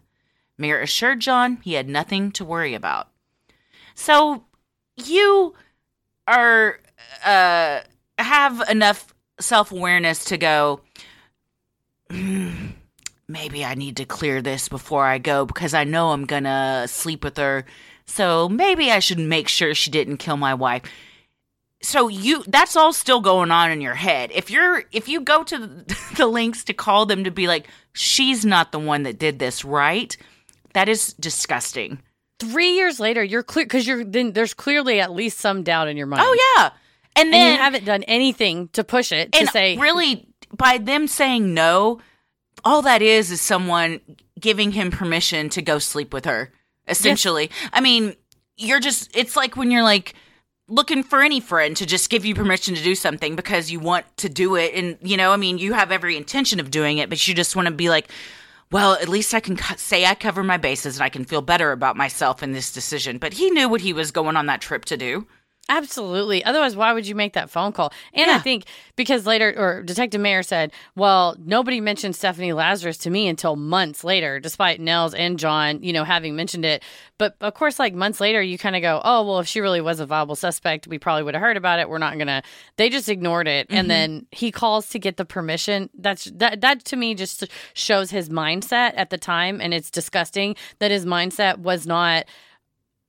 Mayer 0.57 0.81
assured 0.81 1.19
John 1.19 1.57
he 1.57 1.73
had 1.73 1.87
nothing 1.87 2.31
to 2.31 2.43
worry 2.43 2.73
about. 2.73 3.09
So, 3.93 4.45
you 4.95 5.53
are 6.27 6.79
uh, 7.23 7.81
have 8.17 8.67
enough 8.67 9.13
self 9.39 9.71
awareness 9.71 10.25
to 10.25 10.39
go. 10.39 10.81
"Hmm, 12.15 12.67
maybe 13.27 13.65
I 13.65 13.75
need 13.75 13.97
to 13.97 14.05
clear 14.05 14.41
this 14.41 14.69
before 14.69 15.05
I 15.05 15.17
go 15.17 15.45
because 15.45 15.73
I 15.73 15.83
know 15.83 16.11
I'm 16.11 16.25
gonna 16.25 16.85
sleep 16.87 17.23
with 17.23 17.37
her. 17.37 17.65
So 18.05 18.47
maybe 18.47 18.91
I 18.91 18.99
should 18.99 19.19
make 19.19 19.47
sure 19.47 19.73
she 19.73 19.89
didn't 19.89 20.17
kill 20.17 20.37
my 20.37 20.53
wife. 20.53 20.83
So 21.81 22.07
you 22.07 22.43
that's 22.47 22.75
all 22.75 22.93
still 22.93 23.21
going 23.21 23.51
on 23.51 23.71
in 23.71 23.81
your 23.81 23.93
head. 23.95 24.31
If 24.33 24.49
you're 24.49 24.83
if 24.91 25.07
you 25.07 25.21
go 25.21 25.43
to 25.43 25.57
the, 25.57 25.97
the 26.17 26.27
links 26.27 26.63
to 26.65 26.73
call 26.73 27.05
them 27.05 27.23
to 27.23 27.31
be 27.31 27.47
like 27.47 27.67
she's 27.93 28.45
not 28.45 28.71
the 28.71 28.79
one 28.79 29.03
that 29.03 29.19
did 29.19 29.39
this, 29.39 29.63
right? 29.65 30.15
That 30.73 30.89
is 30.89 31.13
disgusting. 31.13 31.99
Three 32.39 32.71
years 32.71 32.99
later, 32.99 33.23
you're 33.23 33.43
clear 33.43 33.65
because 33.65 33.87
you're 33.87 34.03
then 34.03 34.33
there's 34.33 34.53
clearly 34.53 34.99
at 34.99 35.11
least 35.11 35.39
some 35.39 35.63
doubt 35.63 35.87
in 35.87 35.97
your 35.97 36.07
mind. 36.07 36.23
Oh 36.25 36.55
yeah. 36.57 36.71
And 37.17 37.27
and 37.27 37.33
then 37.33 37.53
you 37.53 37.57
haven't 37.57 37.85
done 37.85 38.03
anything 38.03 38.67
to 38.69 38.83
push 38.83 39.11
it 39.11 39.31
to 39.31 39.39
and 39.39 39.49
say 39.49 39.77
really 39.77 40.27
by 40.55 40.77
them 40.77 41.07
saying 41.07 41.53
no 41.53 41.99
all 42.63 42.81
that 42.81 43.01
is 43.01 43.31
is 43.31 43.41
someone 43.41 43.99
giving 44.39 44.71
him 44.71 44.91
permission 44.91 45.49
to 45.49 45.61
go 45.61 45.79
sleep 45.79 46.13
with 46.13 46.25
her 46.25 46.51
essentially. 46.87 47.49
I 47.73 47.81
mean 47.81 48.15
you're 48.57 48.79
just 48.79 49.15
it's 49.15 49.35
like 49.35 49.55
when 49.57 49.71
you're 49.71 49.83
like 49.83 50.13
looking 50.67 51.03
for 51.03 51.21
any 51.21 51.39
friend 51.39 51.77
to 51.77 51.85
just 51.85 52.09
give 52.09 52.25
you 52.25 52.33
permission 52.33 52.73
to 52.73 52.81
do 52.81 52.95
something 52.95 53.35
because 53.35 53.69
you 53.69 53.79
want 53.79 54.05
to 54.17 54.29
do 54.29 54.55
it. 54.55 54.73
And 54.73 54.97
you 55.01 55.17
know 55.17 55.31
i 55.31 55.37
mean 55.37 55.57
you 55.57 55.73
have 55.73 55.91
every 55.91 56.17
intention 56.17 56.59
of 56.59 56.71
doing 56.71 56.97
it 56.97 57.09
but 57.09 57.27
you 57.27 57.33
just 57.33 57.55
want 57.55 57.67
to 57.67 57.73
be 57.73 57.89
like 57.89 58.09
well 58.71 58.93
at 58.93 59.07
least 59.09 59.33
i 59.33 59.39
can 59.39 59.55
co- 59.55 59.75
say 59.75 60.05
i 60.05 60.15
cover 60.15 60.43
my 60.43 60.57
bases 60.57 60.97
and 60.97 61.03
i 61.03 61.09
can 61.09 61.25
feel 61.25 61.41
better 61.41 61.71
about 61.71 61.95
myself 61.97 62.41
in 62.41 62.51
this 62.51 62.71
decision. 62.71 63.17
But 63.17 63.33
he 63.33 63.51
knew 63.51 63.69
what 63.69 63.81
he 63.81 63.93
was 63.93 64.11
going 64.11 64.37
on 64.37 64.47
that 64.47 64.61
trip 64.61 64.85
to 64.85 64.97
do 64.97 65.27
Absolutely. 65.67 66.43
Otherwise, 66.43 66.75
why 66.75 66.93
would 66.93 67.07
you 67.07 67.15
make 67.15 67.33
that 67.33 67.49
phone 67.49 67.71
call? 67.71 67.91
And 68.13 68.29
I 68.29 68.37
think 68.37 68.65
because 68.95 69.25
later, 69.25 69.51
or 69.57 69.81
Detective 69.81 70.21
Mayer 70.21 70.43
said, 70.43 70.71
well, 70.95 71.35
nobody 71.39 71.81
mentioned 71.81 72.15
Stephanie 72.15 72.53
Lazarus 72.53 72.97
to 72.99 73.09
me 73.09 73.27
until 73.27 73.55
months 73.55 74.03
later, 74.03 74.39
despite 74.39 74.79
Nels 74.79 75.15
and 75.15 75.39
John, 75.39 75.81
you 75.81 75.91
know, 75.91 76.03
having 76.03 76.35
mentioned 76.35 76.65
it. 76.65 76.83
But 77.17 77.35
of 77.41 77.55
course, 77.55 77.79
like 77.79 77.95
months 77.95 78.21
later, 78.21 78.43
you 78.43 78.59
kind 78.59 78.75
of 78.75 78.83
go, 78.83 79.01
oh, 79.03 79.25
well, 79.25 79.39
if 79.39 79.47
she 79.47 79.59
really 79.59 79.81
was 79.81 79.99
a 79.99 80.05
viable 80.05 80.35
suspect, 80.35 80.85
we 80.85 80.99
probably 80.99 81.23
would 81.23 81.33
have 81.33 81.41
heard 81.41 81.57
about 81.57 81.79
it. 81.79 81.89
We're 81.89 81.97
not 81.97 82.13
going 82.13 82.27
to, 82.27 82.43
they 82.77 82.89
just 82.89 83.09
ignored 83.09 83.47
it. 83.47 83.65
And 83.71 83.79
mm-hmm. 83.79 83.87
then 83.87 84.27
he 84.29 84.51
calls 84.51 84.89
to 84.89 84.99
get 84.99 85.17
the 85.17 85.25
permission. 85.25 85.89
That's, 85.97 86.25
that, 86.25 86.61
that 86.61 86.85
to 86.85 86.95
me 86.95 87.15
just 87.15 87.43
shows 87.73 88.11
his 88.11 88.29
mindset 88.29 88.93
at 88.95 89.09
the 89.09 89.17
time. 89.17 89.59
And 89.61 89.73
it's 89.73 89.89
disgusting 89.89 90.55
that 90.77 90.91
his 90.91 91.07
mindset 91.07 91.57
was 91.57 91.87
not, 91.87 92.25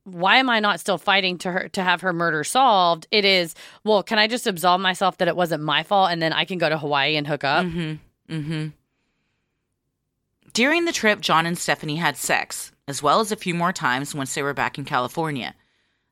why 0.07 0.37
am 0.37 0.49
I 0.49 0.61
not 0.61 0.79
still 0.79 0.97
fighting 0.97 1.37
to 1.39 1.51
her 1.51 1.67
to 1.69 1.83
have 1.83 1.99
her 2.01 2.13
murder 2.13 2.45
solved? 2.45 3.07
It 3.11 3.25
is, 3.25 3.55
well, 3.83 4.03
can 4.03 4.17
I 4.17 4.27
just 4.27 4.47
absolve 4.47 4.79
myself 4.79 5.17
that 5.17 5.27
it 5.27 5.35
wasn't 5.35 5.63
my 5.63 5.83
fault 5.83 6.11
and 6.11 6.21
then 6.21 6.31
I 6.31 6.45
can 6.45 6.57
go 6.57 6.69
to 6.69 6.77
Hawaii 6.77 7.17
and 7.17 7.27
hook 7.27 7.43
up? 7.43 7.65
Mm-hmm. 7.65 8.33
Mm-hmm. 8.33 8.67
During 10.53 10.85
the 10.85 10.93
trip, 10.93 11.19
John 11.19 11.45
and 11.45 11.57
Stephanie 11.57 11.97
had 11.97 12.15
sex, 12.15 12.71
as 12.87 13.03
well 13.03 13.19
as 13.19 13.33
a 13.33 13.35
few 13.35 13.53
more 13.53 13.73
times 13.73 14.15
once 14.15 14.33
they 14.33 14.41
were 14.41 14.53
back 14.53 14.77
in 14.77 14.85
California. 14.85 15.53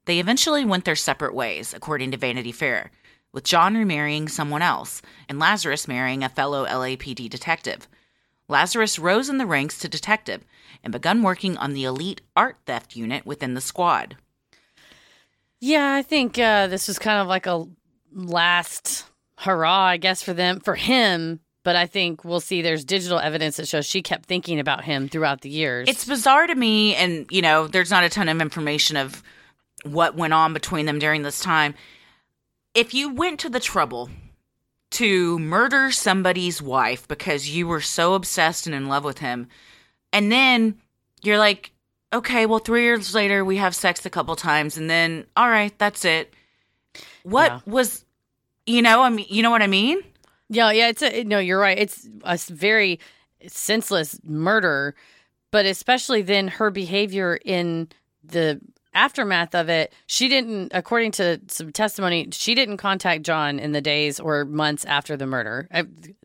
They 0.06 0.20
eventually 0.20 0.66
went 0.66 0.84
their 0.84 0.96
separate 0.96 1.34
ways, 1.34 1.74
according 1.74 2.12
to 2.12 2.18
Vanity 2.18 2.52
Fair, 2.52 2.91
with 3.32 3.46
John 3.46 3.76
remarrying 3.76 4.28
someone 4.28 4.62
else 4.62 5.02
and 5.30 5.39
Lazarus 5.39 5.88
marrying 5.88 6.22
a 6.22 6.30
fellow 6.30 6.66
LAPD 6.66 7.30
detective. 7.30 7.88
Lazarus 8.48 9.00
rose 9.00 9.30
in 9.30 9.38
the 9.38 9.46
ranks 9.46 9.78
to 9.80 9.88
detective 9.88 10.43
and 10.84 10.93
begun 10.93 11.24
working 11.24 11.58
on 11.58 11.74
the 11.74 11.84
elite 11.84 12.22
art 12.36 12.58
theft 12.66 12.96
unit 12.96 13.26
within 13.26 13.54
the 13.54 13.62
squad. 13.62 14.18
Yeah, 15.60 15.93
I 15.93 16.02
think 16.02 16.38
uh, 16.38 16.68
this 16.68 16.88
was 16.88 17.00
kind 17.00 17.20
of 17.20 17.28
like 17.28 17.48
a 17.48 17.66
last 18.14 19.06
hurrah, 19.39 19.86
I 19.86 19.98
guess, 19.98 20.22
for 20.22 20.34
them, 20.34 20.60
for 20.60 20.76
him. 20.76 21.39
But 21.64 21.76
I 21.76 21.88
think 21.88 22.24
we'll 22.24 22.41
see 22.41 22.62
there's 22.62 22.86
digital 22.86 23.18
evidence 23.18 23.58
that 23.58 23.68
shows 23.68 23.88
she 23.88 24.04
kept 24.04 24.28
thinking 24.28 24.60
about 24.60 24.84
him 24.84 25.10
throughout 25.10 25.41
the 25.41 25.50
years. 25.50 25.89
It's 25.89 26.06
bizarre 26.06 26.46
to 26.46 26.54
me, 26.54 26.93
and 26.93 27.26
you 27.32 27.41
know, 27.41 27.66
there's 27.66 27.89
not 27.89 28.04
a 28.04 28.10
ton 28.10 28.30
of 28.30 28.39
information 28.39 28.98
of 28.98 29.24
what 29.84 30.16
went 30.16 30.34
on 30.34 30.54
between 30.54 30.86
them 30.86 31.00
during 31.00 31.24
this 31.24 31.39
time. 31.39 31.74
If 32.76 32.93
you 32.93 33.12
went 33.12 33.39
to 33.39 33.50
the 33.50 33.60
trouble 33.60 34.12
to 34.96 35.39
murder 35.39 35.91
somebody's 35.91 36.62
wife 36.62 37.08
because 37.08 37.50
you 37.50 37.68
were 37.68 37.82
so 37.82 38.14
obsessed 38.14 38.66
and 38.66 38.76
in 38.76 38.88
love 38.88 39.04
with 39.04 39.20
him, 39.20 39.48
and 40.14 40.32
then 40.32 40.76
you're 41.22 41.38
like, 41.38 41.72
okay, 42.14 42.46
well, 42.46 42.60
three 42.60 42.84
years 42.84 43.14
later, 43.14 43.43
we 43.43 43.58
have 43.58 43.76
sex 43.76 44.06
a 44.06 44.10
couple 44.10 44.36
times, 44.36 44.78
and 44.78 44.89
then, 44.89 45.26
all 45.36 45.50
right, 45.50 45.78
that's 45.80 46.06
it. 46.06 46.34
What 47.24 47.52
Yeah. 47.52 47.60
was, 47.66 48.06
you 48.66 48.82
know, 48.82 49.02
I 49.02 49.10
mean, 49.10 49.26
you 49.30 49.43
know 49.43 49.52
what 49.52 49.62
I 49.62 49.68
mean? 49.68 50.00
Yeah, 50.50 50.72
yeah, 50.72 50.89
it's 50.89 51.02
a 51.02 51.24
no, 51.24 51.39
you're 51.39 51.60
right. 51.60 51.78
It's 51.78 52.08
a 52.24 52.38
very 52.38 53.00
senseless 53.48 54.20
murder, 54.24 54.96
but 55.52 55.66
especially 55.66 56.22
then 56.22 56.48
her 56.48 56.70
behavior 56.70 57.39
in 57.43 57.89
the 58.24 58.62
aftermath 58.96 59.54
of 59.54 59.70
it. 59.70 59.93
She 60.08 60.28
didn't, 60.28 60.72
according 60.74 61.12
to 61.14 61.39
some 61.48 61.72
testimony, 61.72 62.30
she 62.32 62.56
didn't 62.56 62.78
contact 62.78 63.24
John 63.24 63.60
in 63.60 63.74
the 63.74 63.82
days 63.82 64.20
or 64.20 64.46
months 64.46 64.86
after 64.86 65.16
the 65.16 65.28
murder. 65.28 65.68
Uh, 65.72 65.84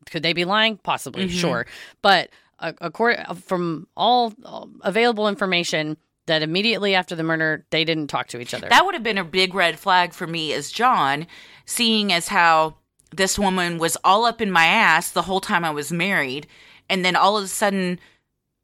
Could 0.09 0.23
they 0.23 0.33
be 0.33 0.47
lying? 0.47 0.79
Possibly, 0.79 1.29
sure, 1.29 1.67
but 2.01 2.31
uh, 2.61 2.73
according 2.81 3.23
from 3.35 3.87
all 3.97 4.33
all 4.45 4.71
available 4.83 5.29
information. 5.29 5.99
That 6.27 6.43
immediately 6.43 6.95
after 6.95 7.17
the 7.17 7.25
murder, 7.25 7.67
they 7.71 7.85
didn't 7.85 8.07
talk 8.07 8.29
to 8.29 8.41
each 8.41 8.55
other. 8.55 8.69
That 8.69 8.85
would 8.85 8.95
have 8.95 9.03
been 9.03 9.19
a 9.19 9.25
big 9.25 9.53
red 9.53 9.81
flag 9.81 10.13
for 10.13 10.29
me 10.29 10.53
as 10.53 10.71
John, 10.71 11.27
seeing 11.65 12.13
as 12.13 12.29
how 12.29 12.77
this 13.11 13.37
woman 13.37 13.79
was 13.79 13.97
all 14.05 14.25
up 14.25 14.41
in 14.41 14.49
my 14.49 14.67
ass 14.67 15.11
the 15.11 15.23
whole 15.23 15.41
time 15.41 15.65
I 15.65 15.71
was 15.71 15.91
married, 15.91 16.47
and 16.89 17.05
then 17.05 17.17
all 17.17 17.37
of 17.37 17.43
a 17.43 17.49
sudden, 17.49 17.99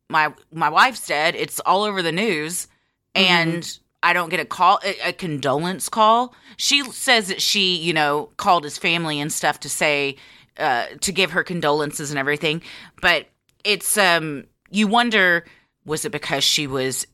my 0.08 0.32
my 0.52 0.68
wife's 0.68 1.08
dead. 1.08 1.34
It's 1.34 1.58
all 1.60 1.82
over 1.82 2.02
the 2.02 2.12
news, 2.12 2.68
and 3.16 3.78
I 4.02 4.12
don't 4.12 4.28
get 4.28 4.40
a 4.40 4.44
call, 4.44 4.78
a, 4.84 5.08
a 5.08 5.12
condolence 5.12 5.88
call. 5.88 6.34
She 6.56 6.84
says 6.92 7.28
that 7.28 7.42
she, 7.42 7.76
you 7.76 7.92
know, 7.92 8.30
called 8.36 8.64
his 8.64 8.78
family 8.78 9.20
and 9.20 9.32
stuff 9.32 9.60
to 9.60 9.68
say, 9.68 10.16
uh, 10.58 10.86
to 11.00 11.12
give 11.12 11.32
her 11.32 11.42
condolences 11.44 12.10
and 12.10 12.18
everything, 12.18 12.62
but 13.00 13.26
it's 13.64 13.98
um, 13.98 14.44
you 14.70 14.86
wonder 14.86 15.44
was 15.84 16.04
it 16.04 16.10
because 16.12 16.42
she 16.44 16.66
was 16.66 17.06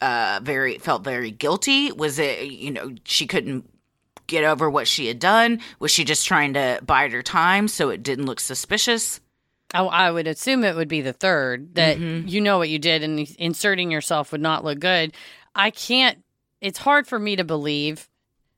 uh 0.00 0.40
very 0.42 0.78
felt 0.78 1.04
very 1.04 1.30
guilty? 1.30 1.92
Was 1.92 2.18
it 2.18 2.46
you 2.46 2.70
know 2.70 2.94
she 3.04 3.26
couldn't 3.26 3.68
get 4.26 4.44
over 4.44 4.70
what 4.70 4.88
she 4.88 5.06
had 5.06 5.18
done? 5.18 5.60
Was 5.80 5.90
she 5.90 6.04
just 6.04 6.26
trying 6.26 6.54
to 6.54 6.80
bide 6.82 7.12
her 7.12 7.22
time 7.22 7.68
so 7.68 7.90
it 7.90 8.02
didn't 8.02 8.26
look 8.26 8.40
suspicious? 8.40 9.20
I, 9.74 9.82
I 9.82 10.10
would 10.10 10.26
assume 10.26 10.64
it 10.64 10.76
would 10.76 10.88
be 10.88 11.02
the 11.02 11.12
third 11.12 11.74
that 11.74 11.98
you 11.98 12.40
know 12.40 12.56
what 12.58 12.70
you 12.70 12.78
did 12.78 13.02
and 13.02 13.20
inserting 13.38 13.90
yourself 13.90 14.32
would 14.32 14.40
not 14.40 14.64
look 14.64 14.80
good. 14.80 15.12
I 15.58 15.70
can't, 15.70 16.22
it's 16.60 16.78
hard 16.78 17.06
for 17.06 17.18
me 17.18 17.36
to 17.36 17.44
believe, 17.44 18.08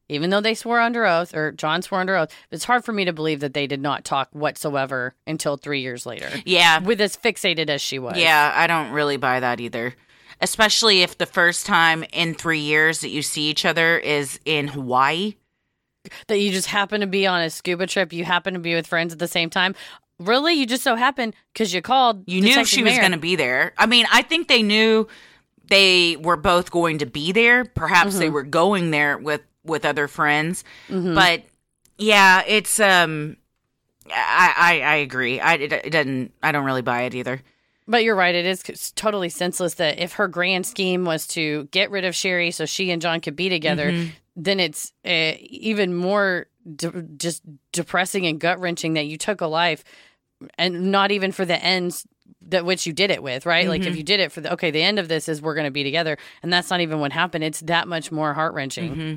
even 0.09 0.30
though 0.30 0.40
they 0.40 0.55
swore 0.55 0.80
under 0.80 1.07
oath 1.07 1.34
or 1.34 1.51
John 1.53 1.82
swore 1.82 2.01
under 2.01 2.16
oath, 2.16 2.30
it's 2.51 2.64
hard 2.64 2.84
for 2.84 2.92
me 2.92 3.05
to 3.07 3.12
believe 3.12 3.40
that 3.40 3.55
they 3.55 3.66
did 3.66 3.80
not 3.80 4.05
talk 4.05 4.28
whatsoever 4.32 5.14
until 5.26 5.57
three 5.57 5.80
years 5.80 6.05
later. 6.07 6.28
yeah 6.44 6.78
With 6.80 7.01
as 7.01 7.16
fixated 7.16 7.68
as 7.70 7.80
she 7.80 7.98
was. 7.98 8.16
yeah 8.16 8.53
i 8.55 8.66
don't 8.66 8.90
really 8.92 9.16
buy 9.16 9.40
that 9.40 9.61
either 9.61 9.94
especially 10.40 11.03
if 11.03 11.18
the 11.18 11.26
first 11.26 11.66
time 11.66 12.05
in 12.12 12.34
three 12.34 12.61
years 12.61 13.01
that 13.01 13.11
you 13.11 13.20
see 13.22 13.48
each 13.51 13.64
other 13.64 13.98
is 13.98 14.38
in 14.44 14.68
hawaii 14.68 15.34
That 16.28 16.38
you 16.38 16.51
just 16.51 16.68
happen 16.68 17.01
to 17.03 17.07
be 17.07 17.26
on 17.26 17.42
a 17.42 17.51
scuba 17.51 17.86
trip, 17.86 18.12
you 18.12 18.24
happen 18.24 18.55
to 18.55 18.61
be 18.61 18.74
with 18.74 18.86
friends 18.86 19.12
at 19.12 19.18
the 19.18 19.28
same 19.28 19.51
time. 19.51 19.74
Really? 20.18 20.55
You 20.55 20.64
just 20.66 20.82
so 20.82 20.96
happened 20.96 21.34
because 21.53 21.72
you 21.74 21.82
called. 21.82 22.24
you 22.26 22.40
knew 22.40 22.64
she 22.64 22.82
was 22.82 22.96
going 22.98 23.12
to 23.12 23.18
be 23.18 23.36
there 23.36 23.72
i 23.78 23.86
mean 23.86 24.07
i 24.12 24.22
think 24.22 24.48
they 24.48 24.62
knew 24.62 25.07
they 25.70 26.16
were 26.16 26.36
both 26.36 26.70
going 26.70 26.98
to 26.98 27.06
be 27.06 27.32
there. 27.32 27.64
Perhaps 27.64 28.18
they 28.18 28.28
were 28.28 28.42
going 28.42 28.90
there 28.90 29.16
with 29.16 29.40
with 29.64 29.84
other 29.86 30.06
friends. 30.08 30.64
But 30.88 31.44
yeah 31.98 32.42
it's 32.46 32.78
um 32.80 33.36
I, 34.08 34.54
I 34.56 34.80
i 34.80 34.94
agree. 34.96 35.38
I 35.40 35.54
it, 35.54 35.72
it 35.72 35.90
doesn't 35.90 36.32
i 36.42 36.52
don't 36.52 36.64
really 36.64 36.82
buy 36.82 37.02
it 37.02 37.14
either. 37.14 37.40
But 37.86 38.04
you're 38.04 38.14
right. 38.16 38.34
It 38.34 38.46
is 38.46 38.92
totally 38.94 39.30
senseless 39.30 39.74
that 39.74 39.98
if 39.98 40.12
her 40.14 40.28
grand 40.28 40.64
scheme 40.64 41.04
was 41.04 41.26
to 41.28 41.64
get 41.72 41.90
rid 41.90 42.04
of 42.04 42.14
Sherri 42.14 42.52
so 42.52 42.64
she 42.64 42.90
and 42.92 43.02
John 43.02 43.20
could 43.20 43.34
be 43.34 43.48
together, 43.48 43.90
Mm-hmm. 43.90 44.10
then 44.36 44.60
it's 44.60 44.92
uh, 45.04 45.32
even 45.40 45.92
more 45.94 46.46
de- 46.76 47.02
just 47.16 47.42
depressing 47.72 48.26
and 48.26 48.38
gut 48.38 48.60
wrenching 48.60 48.92
that 48.94 49.06
you 49.06 49.18
took 49.18 49.40
a 49.40 49.46
life 49.48 49.82
and 50.56 50.92
not 50.92 51.10
even 51.10 51.32
for 51.32 51.44
the 51.44 51.60
ends 51.62 52.06
that 52.49 52.64
which 52.64 52.87
you 52.87 52.93
did 52.93 53.11
it 53.11 53.22
with, 53.22 53.47
right? 53.47 53.68
Like 53.68 53.83
if 53.83 53.89
mm-hmm. 53.89 53.97
you 53.97 54.03
did 54.03 54.20
it 54.20 54.33
for 54.33 54.41
the 54.41 54.53
okay, 54.55 54.70
the 54.70 54.83
end 54.83 54.99
of 54.99 55.09
this 55.09 55.28
is 55.28 55.41
we're 55.41 55.55
going 55.55 55.66
to 55.66 55.70
be 55.70 55.85
together, 55.85 56.18
and 56.43 56.53
that's 56.53 56.70
not 56.70 56.81
even 56.81 57.01
what 57.01 57.12
happened. 57.12 57.45
It's 57.45 57.61
that 57.61 57.89
much 57.89 58.11
more 58.11 58.35
heart 58.35 58.55
wrenching. 58.55 58.91
Mm-hmm. 58.91 59.16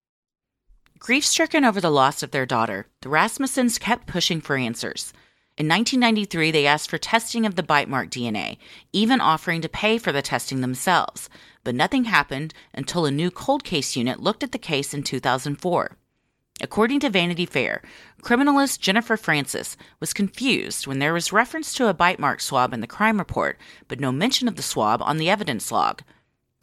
Grief 1.01 1.25
stricken 1.25 1.65
over 1.65 1.81
the 1.81 1.89
loss 1.89 2.21
of 2.21 2.29
their 2.29 2.45
daughter, 2.45 2.85
the 3.01 3.09
Rasmussens 3.09 3.79
kept 3.79 4.05
pushing 4.05 4.39
for 4.39 4.55
answers. 4.55 5.13
In 5.57 5.67
1993, 5.67 6.51
they 6.51 6.67
asked 6.67 6.91
for 6.91 6.99
testing 6.99 7.43
of 7.43 7.55
the 7.55 7.63
bite 7.63 7.89
mark 7.89 8.11
DNA, 8.11 8.59
even 8.93 9.19
offering 9.19 9.61
to 9.61 9.67
pay 9.67 9.97
for 9.97 10.11
the 10.11 10.21
testing 10.21 10.61
themselves. 10.61 11.27
But 11.63 11.73
nothing 11.73 12.03
happened 12.03 12.53
until 12.71 13.05
a 13.05 13.11
new 13.11 13.31
cold 13.31 13.63
case 13.63 13.95
unit 13.95 14.19
looked 14.19 14.43
at 14.43 14.51
the 14.51 14.59
case 14.59 14.93
in 14.93 15.01
2004. 15.01 15.97
According 16.61 16.99
to 16.99 17.09
Vanity 17.09 17.47
Fair, 17.47 17.81
criminalist 18.21 18.79
Jennifer 18.79 19.17
Francis 19.17 19.77
was 19.99 20.13
confused 20.13 20.85
when 20.85 20.99
there 20.99 21.13
was 21.13 21.33
reference 21.33 21.73
to 21.73 21.87
a 21.87 21.95
bite 21.95 22.19
mark 22.19 22.39
swab 22.41 22.75
in 22.75 22.81
the 22.81 22.85
crime 22.85 23.17
report, 23.17 23.57
but 23.87 23.99
no 23.99 24.11
mention 24.11 24.47
of 24.47 24.55
the 24.55 24.61
swab 24.61 25.01
on 25.01 25.17
the 25.17 25.31
evidence 25.31 25.71
log. 25.71 26.03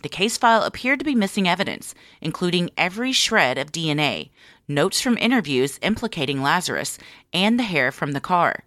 The 0.02 0.08
case 0.08 0.38
file 0.38 0.62
appeared 0.62 1.00
to 1.00 1.04
be 1.04 1.14
missing 1.14 1.48
evidence, 1.48 1.94
including 2.20 2.70
every 2.76 3.12
shred 3.12 3.58
of 3.58 3.72
DNA, 3.72 4.30
notes 4.68 5.00
from 5.00 5.18
interviews 5.18 5.78
implicating 5.82 6.40
Lazarus, 6.40 6.98
and 7.32 7.58
the 7.58 7.64
hair 7.64 7.90
from 7.90 8.12
the 8.12 8.20
car. 8.20 8.64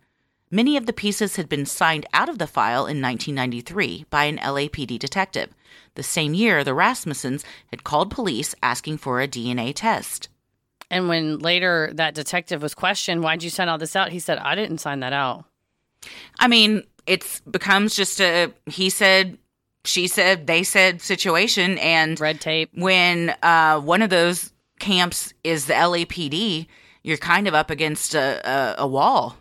Many 0.49 0.75
of 0.75 0.85
the 0.85 0.93
pieces 0.93 1.37
had 1.37 1.47
been 1.47 1.65
signed 1.65 2.05
out 2.13 2.27
of 2.27 2.37
the 2.37 2.47
file 2.47 2.85
in 2.85 3.01
1993 3.01 4.07
by 4.09 4.25
an 4.25 4.37
LAPD 4.39 4.99
detective. 4.99 5.53
The 5.95 6.03
same 6.03 6.33
year, 6.33 6.65
the 6.65 6.71
Rasmussens 6.71 7.45
had 7.67 7.85
called 7.85 8.11
police 8.11 8.53
asking 8.61 8.97
for 8.97 9.21
a 9.21 9.27
DNA 9.27 9.73
test. 9.73 10.27
And 10.89 11.07
when 11.07 11.39
later 11.39 11.91
that 11.93 12.13
detective 12.13 12.61
was 12.61 12.75
questioned, 12.75 13.23
why'd 13.23 13.43
you 13.43 13.49
send 13.49 13.69
all 13.69 13.77
this 13.77 13.95
out? 13.95 14.11
He 14.11 14.19
said, 14.19 14.39
I 14.39 14.55
didn't 14.55 14.79
sign 14.79 14.99
that 14.99 15.13
out. 15.13 15.45
I 16.37 16.49
mean, 16.49 16.83
it 17.07 17.41
becomes 17.49 17.95
just 17.95 18.19
a 18.19 18.51
he 18.65 18.89
said, 18.89 19.37
she 19.85 20.07
said, 20.07 20.47
they 20.47 20.63
said 20.63 21.01
situation. 21.01 21.77
And 21.77 22.19
Red 22.19 22.41
tape. 22.41 22.71
when 22.73 23.35
uh, 23.41 23.79
one 23.79 24.01
of 24.01 24.09
those 24.09 24.51
camps 24.79 25.33
is 25.43 25.65
the 25.65 25.73
LAPD, 25.73 26.67
you're 27.03 27.17
kind 27.17 27.47
of 27.47 27.53
up 27.53 27.69
against 27.69 28.13
a, 28.15 28.41
a, 28.49 28.83
a 28.83 28.87
wall. 28.87 29.37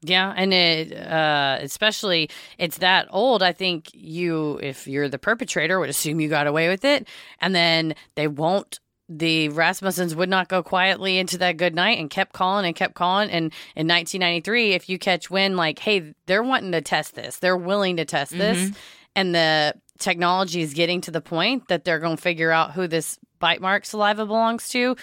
Yeah, 0.00 0.32
and 0.36 0.54
it 0.54 0.92
uh, 0.92 1.58
especially 1.60 2.30
it's 2.56 2.78
that 2.78 3.08
old. 3.10 3.42
I 3.42 3.52
think 3.52 3.90
you, 3.92 4.60
if 4.62 4.86
you're 4.86 5.08
the 5.08 5.18
perpetrator, 5.18 5.80
would 5.80 5.88
assume 5.88 6.20
you 6.20 6.28
got 6.28 6.46
away 6.46 6.68
with 6.68 6.84
it, 6.84 7.08
and 7.40 7.54
then 7.54 7.94
they 8.14 8.28
won't. 8.28 8.78
The 9.08 9.48
Rasmussens 9.48 10.14
would 10.14 10.28
not 10.28 10.48
go 10.48 10.62
quietly 10.62 11.18
into 11.18 11.38
that 11.38 11.56
good 11.56 11.74
night 11.74 11.98
and 11.98 12.10
kept 12.10 12.34
calling 12.34 12.66
and 12.66 12.76
kept 12.76 12.94
calling. 12.94 13.30
And 13.30 13.44
in 13.74 13.88
1993, 13.88 14.72
if 14.72 14.88
you 14.88 14.98
catch 14.98 15.30
wind, 15.30 15.56
like, 15.56 15.78
hey, 15.78 16.14
they're 16.26 16.42
wanting 16.42 16.72
to 16.72 16.82
test 16.82 17.14
this, 17.14 17.38
they're 17.38 17.56
willing 17.56 17.96
to 17.96 18.04
test 18.04 18.36
this, 18.36 18.70
and 19.18 19.34
the 19.34 19.74
technology 19.98 20.60
is 20.60 20.74
getting 20.74 21.00
to 21.00 21.10
the 21.10 21.20
point 21.20 21.66
that 21.66 21.84
they're 21.84 21.98
going 21.98 22.16
to 22.16 22.22
figure 22.22 22.52
out 22.52 22.70
who 22.70 22.86
this 22.86 23.18
bite 23.40 23.60
mark 23.60 23.84
saliva 23.84 24.24
belongs 24.24 24.68
to 24.68 24.96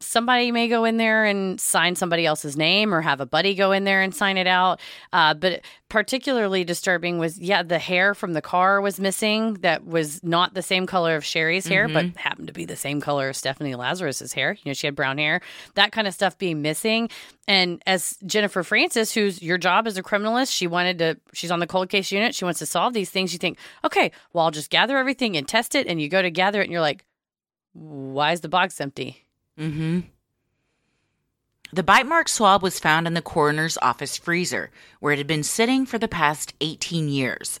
somebody 0.00 0.50
may 0.50 0.66
go 0.66 0.84
in 0.84 0.96
there 0.96 1.24
and 1.24 1.60
sign 1.60 1.94
somebody 1.94 2.24
else's 2.24 2.56
name 2.56 2.94
or 2.94 3.00
have 3.02 3.20
a 3.20 3.26
buddy 3.26 3.54
go 3.54 3.72
in 3.72 3.84
there 3.84 4.00
and 4.00 4.14
sign 4.14 4.36
it 4.36 4.46
out. 4.46 4.80
Uh, 5.12 5.34
but 5.34 5.60
particularly 5.88 6.64
disturbing 6.64 7.18
was, 7.18 7.38
yeah, 7.38 7.62
the 7.62 7.78
hair 7.78 8.14
from 8.14 8.32
the 8.32 8.40
car 8.40 8.80
was 8.80 8.98
missing. 8.98 9.54
That 9.54 9.84
was 9.84 10.22
not 10.24 10.54
the 10.54 10.62
same 10.62 10.86
color 10.86 11.16
of 11.16 11.24
Sherri's 11.24 11.66
hair, 11.66 11.86
but 11.88 12.06
happened 12.16 12.46
to 12.46 12.52
be 12.52 12.64
the 12.64 12.76
same 12.76 13.00
color 13.00 13.28
of 13.28 13.36
Stephanie 13.36 13.74
Lazarus's 13.74 14.32
hair. 14.32 14.52
You 14.52 14.70
know, 14.70 14.72
she 14.72 14.86
had 14.86 14.96
brown 14.96 15.18
hair. 15.18 15.40
That 15.74 15.92
kind 15.92 16.06
of 16.06 16.14
stuff 16.14 16.38
being 16.38 16.62
missing. 16.62 17.10
And 17.46 17.82
as 17.86 18.16
Jennifer 18.24 18.62
Francis, 18.62 19.12
who's 19.12 19.42
your 19.42 19.58
job 19.58 19.86
as 19.86 19.98
a 19.98 20.02
criminalist, 20.02 20.52
she 20.52 20.66
wanted 20.66 20.98
to, 21.00 21.18
she's 21.32 21.50
on 21.50 21.60
the 21.60 21.66
cold 21.66 21.88
case 21.88 22.10
unit. 22.10 22.34
She 22.34 22.44
wants 22.44 22.60
to 22.60 22.66
solve 22.66 22.94
these 22.94 23.10
things. 23.10 23.32
You 23.32 23.38
think, 23.38 23.58
okay, 23.84 24.12
well, 24.32 24.44
I'll 24.44 24.50
just 24.50 24.70
gather 24.70 24.96
everything 24.96 25.36
and 25.36 25.46
test 25.46 25.74
it. 25.74 25.86
And 25.86 26.00
you 26.00 26.08
go 26.08 26.22
to 26.22 26.30
gather 26.30 26.60
it 26.60 26.64
and 26.64 26.72
you're 26.72 26.80
like, 26.80 27.04
why 27.72 28.32
is 28.32 28.40
the 28.40 28.48
box 28.48 28.80
empty? 28.80 29.26
Mm-hmm. 29.60 30.00
The 31.72 31.82
bite 31.82 32.06
mark 32.06 32.28
swab 32.28 32.62
was 32.62 32.80
found 32.80 33.06
in 33.06 33.14
the 33.14 33.22
coroner's 33.22 33.78
office 33.82 34.16
freezer, 34.16 34.70
where 34.98 35.12
it 35.12 35.18
had 35.18 35.26
been 35.26 35.44
sitting 35.44 35.86
for 35.86 35.98
the 35.98 36.08
past 36.08 36.54
18 36.60 37.08
years. 37.08 37.60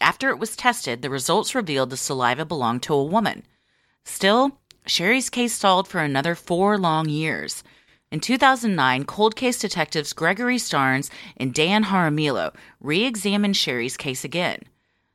After 0.00 0.30
it 0.30 0.38
was 0.38 0.56
tested, 0.56 1.02
the 1.02 1.10
results 1.10 1.54
revealed 1.54 1.90
the 1.90 1.96
saliva 1.96 2.44
belonged 2.44 2.82
to 2.84 2.94
a 2.94 3.04
woman. 3.04 3.42
Still, 4.04 4.58
Sherri's 4.86 5.28
case 5.28 5.52
stalled 5.52 5.86
for 5.86 6.00
another 6.00 6.34
four 6.34 6.78
long 6.78 7.08
years. 7.08 7.62
In 8.10 8.20
2009, 8.20 9.04
cold 9.04 9.36
case 9.36 9.58
detectives 9.58 10.12
Gregory 10.12 10.58
Stearns 10.58 11.10
and 11.36 11.52
Dan 11.52 11.84
Jaramillo 11.84 12.54
re 12.80 13.04
examined 13.04 13.56
Sherri's 13.56 13.96
case 13.96 14.24
again. 14.24 14.60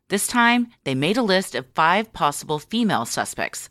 This 0.10 0.28
time, 0.28 0.68
they 0.84 0.96
made 0.96 1.18
a 1.18 1.22
list 1.22 1.54
of 1.54 1.66
five 1.74 2.14
possible 2.14 2.60
female 2.60 3.06
suspects. 3.06 3.70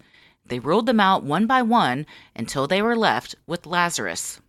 They 0.48 0.58
ruled 0.58 0.86
them 0.86 1.00
out 1.00 1.22
one 1.24 1.46
by 1.46 1.62
one 1.62 2.06
until 2.34 2.66
they 2.66 2.82
were 2.82 2.96
left 2.96 3.34
with 3.46 3.66
Lazarus. 3.66 4.40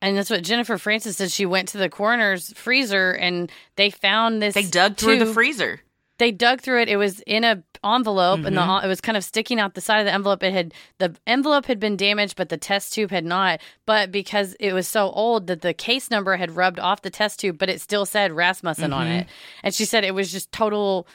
And 0.00 0.16
that's 0.16 0.30
what 0.30 0.44
Jennifer 0.44 0.78
Francis 0.78 1.16
said. 1.16 1.32
She 1.32 1.46
went 1.46 1.68
to 1.70 1.78
the 1.78 1.88
coroner's 1.88 2.52
freezer 2.52 3.12
and 3.12 3.50
they 3.76 3.90
found 3.90 4.40
this. 4.40 4.54
They 4.54 4.62
dug 4.62 4.96
through 4.96 5.18
the 5.18 5.26
freezer. 5.32 5.80
They 6.18 6.32
dug 6.32 6.60
through 6.60 6.82
it. 6.82 6.88
It 6.88 6.96
was 6.96 7.20
in 7.20 7.44
a 7.44 7.62
envelope, 7.84 8.44
and 8.44 8.56
the 8.56 8.60
Mm-hmm. 8.60 8.84
it 8.84 8.88
was 8.88 9.00
kind 9.00 9.16
of 9.16 9.22
sticking 9.22 9.60
out 9.60 9.74
the 9.74 9.80
side 9.80 10.00
of 10.00 10.04
the 10.06 10.12
envelope. 10.12 10.42
It 10.42 10.52
had 10.52 10.74
the 10.98 11.14
envelope 11.28 11.66
had 11.66 11.78
been 11.78 11.96
damaged, 11.96 12.34
but 12.36 12.48
the 12.48 12.56
test 12.56 12.92
tube 12.92 13.12
had 13.12 13.24
not. 13.24 13.60
But 13.86 14.10
because 14.10 14.54
it 14.58 14.72
was 14.72 14.88
so 14.88 15.10
old 15.10 15.46
that 15.46 15.60
the 15.62 15.72
case 15.72 16.10
number 16.10 16.34
had 16.36 16.56
rubbed 16.56 16.80
off 16.80 17.02
the 17.02 17.10
test 17.10 17.38
tube, 17.38 17.56
but 17.56 17.68
it 17.70 17.80
still 17.80 18.04
said 18.04 18.32
Rasmussen 18.32 18.92
on 18.92 19.06
Mm-hmm. 19.06 19.12
it. 19.20 19.26
And 19.62 19.72
she 19.72 19.84
said 19.84 20.02
it 20.02 20.14
was 20.14 20.32
just 20.32 20.50
total 20.50 21.06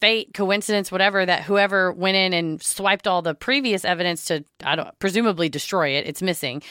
fate, 0.00 0.32
coincidence, 0.34 0.90
whatever, 0.92 1.24
that 1.26 1.42
whoever 1.44 1.92
went 1.92 2.16
in 2.16 2.32
and 2.32 2.62
swiped 2.62 3.06
all 3.06 3.22
the 3.22 3.34
previous 3.34 3.84
evidence 3.84 4.24
to, 4.26 4.44
I 4.64 4.76
don't, 4.76 4.98
presumably 4.98 5.48
destroy 5.48 5.90
it. 5.90 6.06
It's 6.06 6.22
missing. 6.22 6.62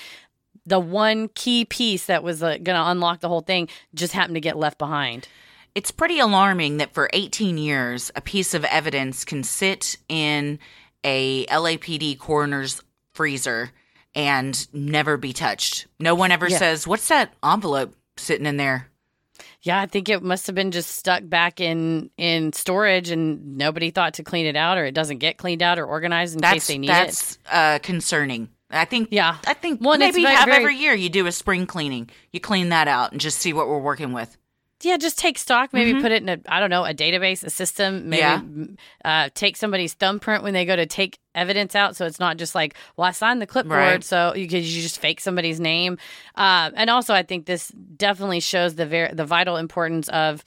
The 0.65 0.79
one 0.79 1.29
key 1.29 1.65
piece 1.65 2.05
that 2.07 2.23
was 2.23 2.43
uh, 2.43 2.51
going 2.57 2.77
to 2.77 2.89
unlock 2.89 3.19
the 3.21 3.29
whole 3.29 3.41
thing 3.41 3.69
just 3.93 4.13
happened 4.13 4.35
to 4.35 4.41
get 4.41 4.57
left 4.57 4.77
behind. 4.77 5.27
It's 5.75 5.91
pretty 5.91 6.19
alarming 6.19 6.77
that 6.77 6.93
for 6.93 7.09
18 7.13 7.57
years, 7.57 8.11
a 8.15 8.21
piece 8.21 8.53
of 8.53 8.65
evidence 8.65 9.23
can 9.23 9.43
sit 9.43 9.97
in 10.09 10.59
a 11.03 11.45
LAPD 11.45 12.17
coroner's 12.17 12.81
freezer 13.13 13.71
and 14.15 14.67
never 14.73 15.15
be 15.17 15.31
touched. 15.33 15.85
No 15.99 16.15
one 16.15 16.31
ever 16.31 16.49
Yeah. 16.49 16.57
says, 16.57 16.87
What's 16.87 17.07
that 17.09 17.33
envelope 17.43 17.95
sitting 18.17 18.47
in 18.47 18.57
there? 18.57 18.89
Yeah, 19.63 19.79
I 19.81 19.85
think 19.87 20.07
it 20.07 20.21
must 20.23 20.45
have 20.47 20.55
been 20.55 20.71
just 20.71 20.91
stuck 20.91 21.23
back 21.27 21.59
in 21.59 22.09
in 22.17 22.53
storage, 22.53 23.09
and 23.09 23.57
nobody 23.57 23.89
thought 23.91 24.13
to 24.15 24.23
clean 24.23 24.45
it 24.45 24.55
out, 24.55 24.77
or 24.77 24.85
it 24.85 24.93
doesn't 24.93 25.17
get 25.17 25.37
cleaned 25.37 25.61
out 25.63 25.79
or 25.79 25.85
organized 25.85 26.35
in 26.35 26.41
That's 26.41 26.53
case 26.53 26.67
they 26.67 26.77
need 26.77 26.87
it. 26.87 26.93
that's 26.93 27.37
uh, 27.51 27.79
concerning. 27.81 28.49
I 28.69 28.85
think. 28.85 29.09
Yeah. 29.11 29.37
I 29.47 29.53
think 29.53 29.79
Well, 29.81 29.97
maybe 29.97 30.21
very- 30.21 30.35
have 30.35 30.45
very- 30.45 30.57
every 30.63 30.75
year 30.75 30.93
you 30.93 31.09
do 31.09 31.25
a 31.25 31.31
spring 31.31 31.65
cleaning. 31.65 32.09
You 32.33 32.39
clean 32.41 32.69
that 32.69 32.87
out 32.89 33.13
and 33.13 33.21
just 33.21 33.39
see 33.39 33.53
what 33.53 33.67
we're 33.67 33.79
working 33.79 34.11
with. 34.13 34.37
Yeah, 34.83 34.97
just 34.97 35.17
take 35.17 35.39
stock. 35.39 35.73
Maybe 35.73 35.99
put 35.99 36.11
it 36.11 36.21
in 36.21 36.29
a 36.29 36.37
I 36.47 36.59
don't 36.59 36.69
know 36.69 36.85
a 36.85 36.93
database, 36.93 37.43
a 37.43 37.49
system. 37.49 38.09
Maybe 38.09 38.21
Mm-hmm. 38.23 38.63
Yeah. 39.03 39.23
uh, 39.25 39.29
take 39.33 39.57
somebody's 39.57 39.93
thumbprint 39.95 40.43
when 40.43 40.53
they 40.53 40.65
go 40.65 40.75
to 40.75 40.85
take 40.85 41.17
evidence 41.33 41.75
out, 41.75 41.95
so 41.95 42.05
it's 42.05 42.19
not 42.19 42.37
just 42.37 42.53
like, 42.53 42.75
well, 42.95 43.07
I 43.07 43.11
signed 43.11 43.41
the 43.41 43.47
clipboard, 43.47 43.77
Right. 43.79 44.03
so 44.03 44.35
you 44.35 44.47
could 44.47 44.63
you 44.63 44.81
just 44.81 44.99
fake 44.99 45.19
somebody's 45.19 45.59
name. 45.59 45.97
Uh, 46.35 46.69
and 46.75 46.89
also, 46.91 47.13
I 47.13 47.23
think 47.23 47.45
this 47.47 47.69
definitely 47.69 48.39
shows 48.39 48.75
the 48.75 48.85
ver- 48.85 49.11
the 49.13 49.25
vital 49.25 49.57
importance 49.57 50.09
of 50.09 50.43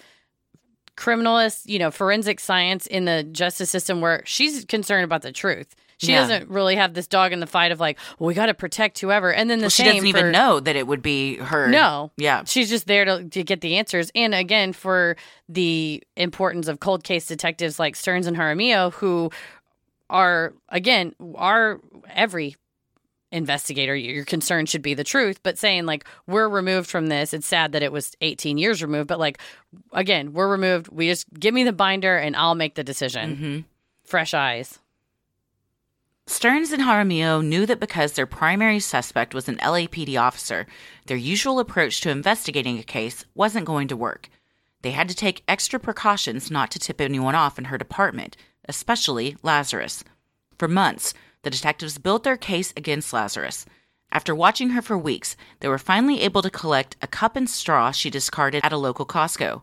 criminalists, 0.96 1.62
you 1.66 1.78
know, 1.78 1.90
forensic 1.90 2.40
science 2.40 2.86
in 2.86 3.04
the 3.06 3.24
justice 3.24 3.70
system, 3.70 4.00
where 4.00 4.22
she's 4.26 4.64
concerned 4.64 5.04
about 5.04 5.22
the 5.22 5.32
truth. 5.32 5.74
She 6.02 6.12
Yeah. 6.12 6.20
doesn't 6.20 6.48
really 6.48 6.76
have 6.76 6.94
this 6.94 7.06
dog 7.06 7.32
in 7.32 7.40
the 7.40 7.46
fight 7.46 7.72
of 7.72 7.78
like, 7.80 7.98
well, 8.18 8.28
we 8.28 8.34
got 8.34 8.46
to 8.46 8.54
protect 8.54 8.98
whoever. 9.00 9.32
And 9.32 9.50
then 9.50 9.58
the 9.58 9.64
Well, 9.64 9.70
she 9.70 9.84
doesn't 9.84 10.06
even 10.06 10.32
know 10.32 10.58
that 10.58 10.74
it 10.74 10.86
would 10.86 11.02
be 11.02 11.36
her. 11.36 11.68
no. 11.68 12.10
Yeah. 12.16 12.44
She's 12.46 12.70
just 12.70 12.86
there 12.86 13.04
to, 13.04 13.24
to 13.24 13.42
get 13.44 13.60
the 13.60 13.76
answers. 13.76 14.10
And 14.14 14.34
again, 14.34 14.72
for 14.72 15.16
the 15.48 16.02
importance 16.16 16.68
of 16.68 16.80
cold 16.80 17.04
case 17.04 17.26
detectives 17.26 17.78
like 17.78 17.96
Stearns 17.96 18.26
and 18.26 18.34
Jaramillo, 18.36 18.94
who 18.94 19.30
are, 20.08 20.54
again, 20.70 21.14
are 21.34 21.80
every 22.08 22.56
investigator, 23.32 23.94
your 23.94 24.24
concern 24.24 24.66
should 24.66 24.82
be 24.82 24.94
the 24.94 25.04
truth, 25.04 25.40
but 25.42 25.56
saying 25.58 25.86
like, 25.86 26.04
we're 26.26 26.48
removed 26.48 26.88
from 26.90 27.06
this. 27.08 27.32
It's 27.32 27.46
sad 27.46 27.72
that 27.72 27.82
it 27.82 27.92
was 27.92 28.16
18 28.22 28.58
years 28.58 28.82
removed, 28.82 29.06
but 29.06 29.18
like, 29.20 29.38
again, 29.92 30.32
we're 30.32 30.48
removed. 30.48 30.88
We 30.88 31.08
just 31.08 31.26
give 31.38 31.54
me 31.54 31.62
the 31.62 31.72
binder 31.72 32.16
and 32.16 32.34
I'll 32.34 32.54
make 32.56 32.74
the 32.74 32.82
decision. 32.84 33.36
hmm 33.36 33.58
Fresh 34.08 34.34
eyes. 34.34 34.78
Stearns 36.30 36.70
and 36.70 36.80
Jaramillo 36.80 37.44
knew 37.44 37.66
that 37.66 37.80
because 37.80 38.12
their 38.12 38.24
primary 38.24 38.78
suspect 38.78 39.34
was 39.34 39.48
an 39.48 39.56
LAPD 39.56 40.16
officer, 40.16 40.64
their 41.06 41.16
usual 41.16 41.58
approach 41.58 42.00
to 42.00 42.10
investigating 42.10 42.78
a 42.78 42.84
case 42.84 43.24
wasn't 43.34 43.66
going 43.66 43.88
to 43.88 43.96
work. 43.96 44.28
They 44.82 44.92
had 44.92 45.08
to 45.08 45.14
take 45.16 45.42
extra 45.48 45.80
precautions 45.80 46.48
not 46.48 46.70
to 46.70 46.78
tip 46.78 47.00
anyone 47.00 47.34
off 47.34 47.58
in 47.58 47.64
her 47.64 47.76
department, 47.76 48.36
especially 48.68 49.38
Lazarus. 49.42 50.04
For 50.56 50.68
months, 50.68 51.14
the 51.42 51.50
detectives 51.50 51.98
built 51.98 52.22
their 52.22 52.36
case 52.36 52.72
against 52.76 53.12
Lazarus. 53.12 53.66
After 54.12 54.32
watching 54.32 54.70
her 54.70 54.82
for 54.82 54.96
weeks, 54.96 55.36
they 55.58 55.66
were 55.66 55.78
finally 55.78 56.20
able 56.20 56.42
to 56.42 56.48
collect 56.48 56.96
a 57.02 57.08
cup 57.08 57.34
and 57.34 57.50
straw 57.50 57.90
she 57.90 58.08
discarded 58.08 58.64
at 58.64 58.72
a 58.72 58.76
local 58.76 59.04
Costco. 59.04 59.62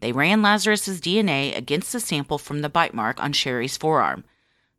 They 0.00 0.10
ran 0.10 0.42
Lazarus's 0.42 1.00
DNA 1.00 1.56
against 1.56 1.92
the 1.92 2.00
sample 2.00 2.38
from 2.38 2.62
the 2.62 2.68
bite 2.68 2.92
mark 2.92 3.22
on 3.22 3.32
Sherri's 3.32 3.76
forearm. 3.76 4.24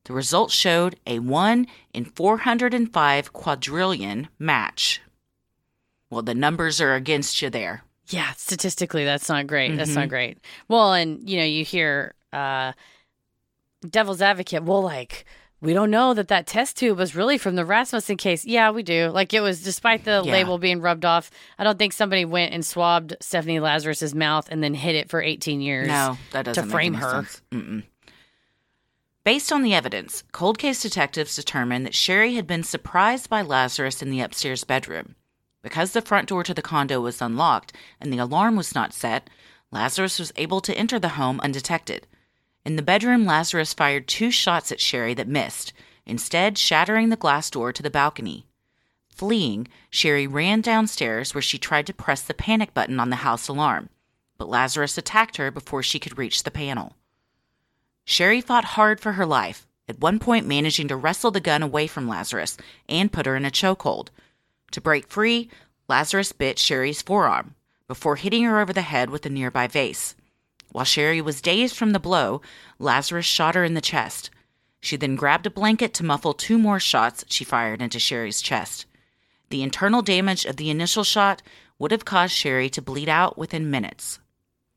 The 0.10 0.16
results 0.16 0.55
showed 0.55 0.95
a 1.05 1.20
1 1.20 1.68
in 1.93 2.03
405 2.03 3.32
quadrillion 3.32 4.28
match. 4.39 5.01
Well, 6.10 6.24
the 6.24 6.34
numbers 6.34 6.82
are 6.82 6.95
against 6.95 7.43
you 7.43 7.51
there. 7.51 7.84
Yeah, 8.07 8.32
statistically, 8.36 9.05
that's 9.05 9.30
not 9.30 9.45
great. 9.45 9.78
That's 9.78 9.91
Mm-hmm. 9.91 9.99
not 9.99 10.10
great. 10.10 10.39
Well, 10.68 10.93
and 10.93 11.30
you 11.30 11.38
know, 11.38 11.45
you 11.45 11.64
hear 11.64 12.16
uh, 12.34 12.72
devil's 13.88 14.20
advocate. 14.20 14.64
Well, 14.64 14.82
like 14.82 15.26
we 15.62 15.74
don't 15.74 15.91
know 15.91 16.16
that 16.16 16.30
that 16.30 16.47
test 16.47 16.78
tube 16.78 16.97
was 16.97 17.16
really 17.16 17.38
from 17.38 17.55
the 17.55 17.64
Rasmussen 17.64 18.18
case. 18.18 18.45
Yeah, 18.45 18.72
we 18.72 18.82
do. 18.82 19.10
Like 19.10 19.32
it 19.36 19.41
was, 19.41 19.62
despite 19.62 20.05
the 20.05 20.24
Yeah. 20.26 20.32
label 20.32 20.57
being 20.57 20.82
rubbed 20.82 21.05
off. 21.05 21.30
I 21.60 21.64
don't 21.64 21.78
think 21.78 21.93
somebody 21.93 22.26
went 22.26 22.51
and 22.51 22.66
swabbed 22.66 23.16
Stephanie 23.22 23.60
Lazarus's 23.60 24.16
mouth 24.16 24.47
and 24.49 24.64
then 24.64 24.74
hid 24.74 24.95
it 24.95 25.07
for 25.07 25.22
18 25.22 25.62
years. 25.62 25.88
No, 25.88 26.18
that 26.32 26.45
doesn't 26.45 26.66
make 26.66 26.72
frame 26.72 26.93
her. 26.95 27.28
Based 29.24 29.51
on 29.51 29.63
the 29.63 29.74
evidence, 29.74 30.24
cold 30.32 30.57
case 30.57 30.82
detectives 30.82 31.36
determined 31.36 31.86
that 31.86 31.93
Sherri 31.93 32.36
had 32.36 32.47
been 32.47 32.63
surprised 32.63 33.30
by 33.30 33.41
Lazarus 33.41 34.01
in 34.01 34.09
the 34.09 34.22
upstairs 34.22 34.63
bedroom. 34.63 35.15
Because 35.61 35.91
the 35.91 36.01
front 36.01 36.30
door 36.30 36.43
to 36.43 36.53
the 36.53 36.61
condo 36.61 37.01
was 37.01 37.22
unlocked 37.22 37.74
and 37.99 38.13
the 38.13 38.17
alarm 38.17 38.55
was 38.55 38.74
not 38.74 38.93
set, 38.93 39.30
Lazarus 39.72 40.20
was 40.20 40.32
able 40.38 40.61
to 40.61 40.76
enter 40.76 40.99
the 40.99 41.09
home 41.09 41.39
undetected. 41.41 42.07
In 42.65 42.78
the 42.78 42.82
bedroom, 42.82 43.26
Lazarus 43.26 43.74
fired 43.74 44.07
two 44.07 44.32
shots 44.32 44.72
at 44.72 44.80
Sherri 44.80 45.13
that 45.15 45.28
missed, 45.28 45.74
instead, 46.05 46.57
shattering 46.57 47.09
the 47.09 47.17
glass 47.17 47.49
door 47.49 47.74
to 47.74 47.84
the 47.84 47.89
balcony. 47.89 48.47
Fleeing, 49.09 49.67
Sherri 49.89 50.28
ran 50.28 50.61
downstairs 50.61 51.36
where 51.36 51.41
she 51.41 51.57
tried 51.57 51.88
to 51.88 51.93
press 51.93 52.22
the 52.22 52.34
panic 52.34 52.74
button 52.74 53.01
on 53.01 53.09
the 53.09 53.17
house 53.17 53.49
alarm, 53.49 53.89
but 54.38 54.47
Lazarus 54.47 54.97
attacked 54.97 55.36
her 55.38 55.51
before 55.51 55.84
she 55.84 55.99
could 55.99 56.17
reach 56.17 56.43
the 56.43 56.51
panel. 56.51 56.95
Sherri 58.10 58.41
fought 58.41 58.66
hard 58.66 58.99
for 58.99 59.14
her 59.14 59.26
life, 59.28 59.68
at 59.88 59.99
one 59.99 60.18
point 60.18 60.47
managing 60.47 60.88
to 60.88 60.95
wrestle 60.95 61.30
the 61.30 61.39
gun 61.39 61.62
away 61.62 61.86
from 61.86 62.07
Lazarus 62.07 62.57
and 62.89 63.12
put 63.12 63.28
her 63.28 63.36
in 63.36 63.45
a 63.45 63.51
chokehold. 63.51 64.07
To 64.72 64.82
break 64.82 65.07
free, 65.07 65.47
Lazarus 65.88 66.32
bit 66.32 66.57
Sherri's 66.57 67.03
forearm 67.03 67.53
before 67.88 68.16
hitting 68.16 68.45
her 68.45 68.60
over 68.60 68.74
the 68.74 68.82
head 68.82 69.12
with 69.12 69.28
a 69.28 69.30
nearby 69.30 69.68
vase. 69.68 70.16
While 70.72 70.86
Sherri 70.86 71.22
was 71.22 71.39
dazed 71.39 71.76
from 71.76 71.91
the 71.91 71.99
blow, 71.99 72.41
Lazarus 72.80 73.28
shot 73.28 73.53
her 73.53 73.64
in 73.64 73.76
the 73.76 73.80
chest. 73.80 74.32
She 74.82 74.97
then 74.97 75.16
grabbed 75.16 75.45
a 75.45 75.51
blanket 75.51 75.93
to 75.93 76.03
muffle 76.03 76.34
two 76.34 76.57
more 76.57 76.80
shots 76.80 77.26
she 77.30 77.43
fired 77.43 77.80
into 77.80 77.99
Sherri's 77.99 78.41
chest. 78.41 78.88
The 79.51 79.62
internal 79.62 80.01
damage 80.01 80.45
of 80.45 80.57
the 80.57 80.72
initial 80.72 81.03
shot 81.03 81.43
would 81.78 81.91
have 81.91 82.05
caused 82.05 82.34
Sherri 82.34 82.72
to 82.72 82.82
bleed 82.82 83.07
out 83.07 83.38
within 83.38 83.70
minutes. 83.70 84.18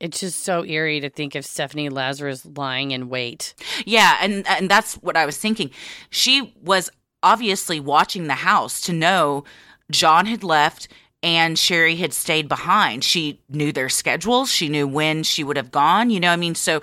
It's 0.03 0.19
just 0.19 0.43
so 0.43 0.65
eerie 0.65 0.99
to 0.99 1.09
think 1.09 1.33
of 1.33 1.45
Stephanie 1.45 1.87
Lazarus 1.87 2.45
lying 2.57 2.91
in 2.91 3.07
wait. 3.07 3.53
Yeah, 3.85 4.17
and 4.19 4.45
and 4.47 4.69
that's 4.69 4.95
what 4.95 5.15
I 5.15 5.25
was 5.25 5.37
thinking. 5.37 5.71
She 6.09 6.53
was 6.61 6.89
obviously 7.23 7.79
watching 7.79 8.27
the 8.27 8.33
house 8.33 8.81
to 8.81 8.91
know 8.91 9.45
John 9.89 10.25
had 10.25 10.43
left 10.43 10.89
and 11.23 11.57
Sherri 11.57 11.95
had 11.95 12.11
stayed 12.11 12.49
behind. 12.49 13.05
She 13.05 13.39
knew 13.47 13.71
their 13.71 13.87
schedules. 13.87 14.51
She 14.51 14.67
knew 14.67 14.85
when 14.89 15.23
she 15.23 15.41
would 15.41 15.55
have 15.55 15.71
gone. 15.71 16.09
You 16.09 16.19
know, 16.19 16.27
what 16.27 16.33
I 16.33 16.37
mean, 16.37 16.55
so 16.55 16.81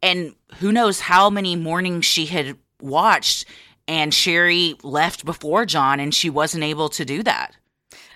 and 0.00 0.34
who 0.56 0.72
knows 0.72 1.00
how 1.00 1.28
many 1.28 1.56
mornings 1.56 2.06
she 2.06 2.24
had 2.24 2.56
watched 2.80 3.44
and 3.86 4.14
Sherri 4.14 4.76
left 4.82 5.26
before 5.26 5.66
John 5.66 6.00
and 6.00 6.14
she 6.14 6.30
wasn't 6.30 6.64
able 6.64 6.88
to 6.88 7.04
do 7.04 7.22
that. 7.24 7.54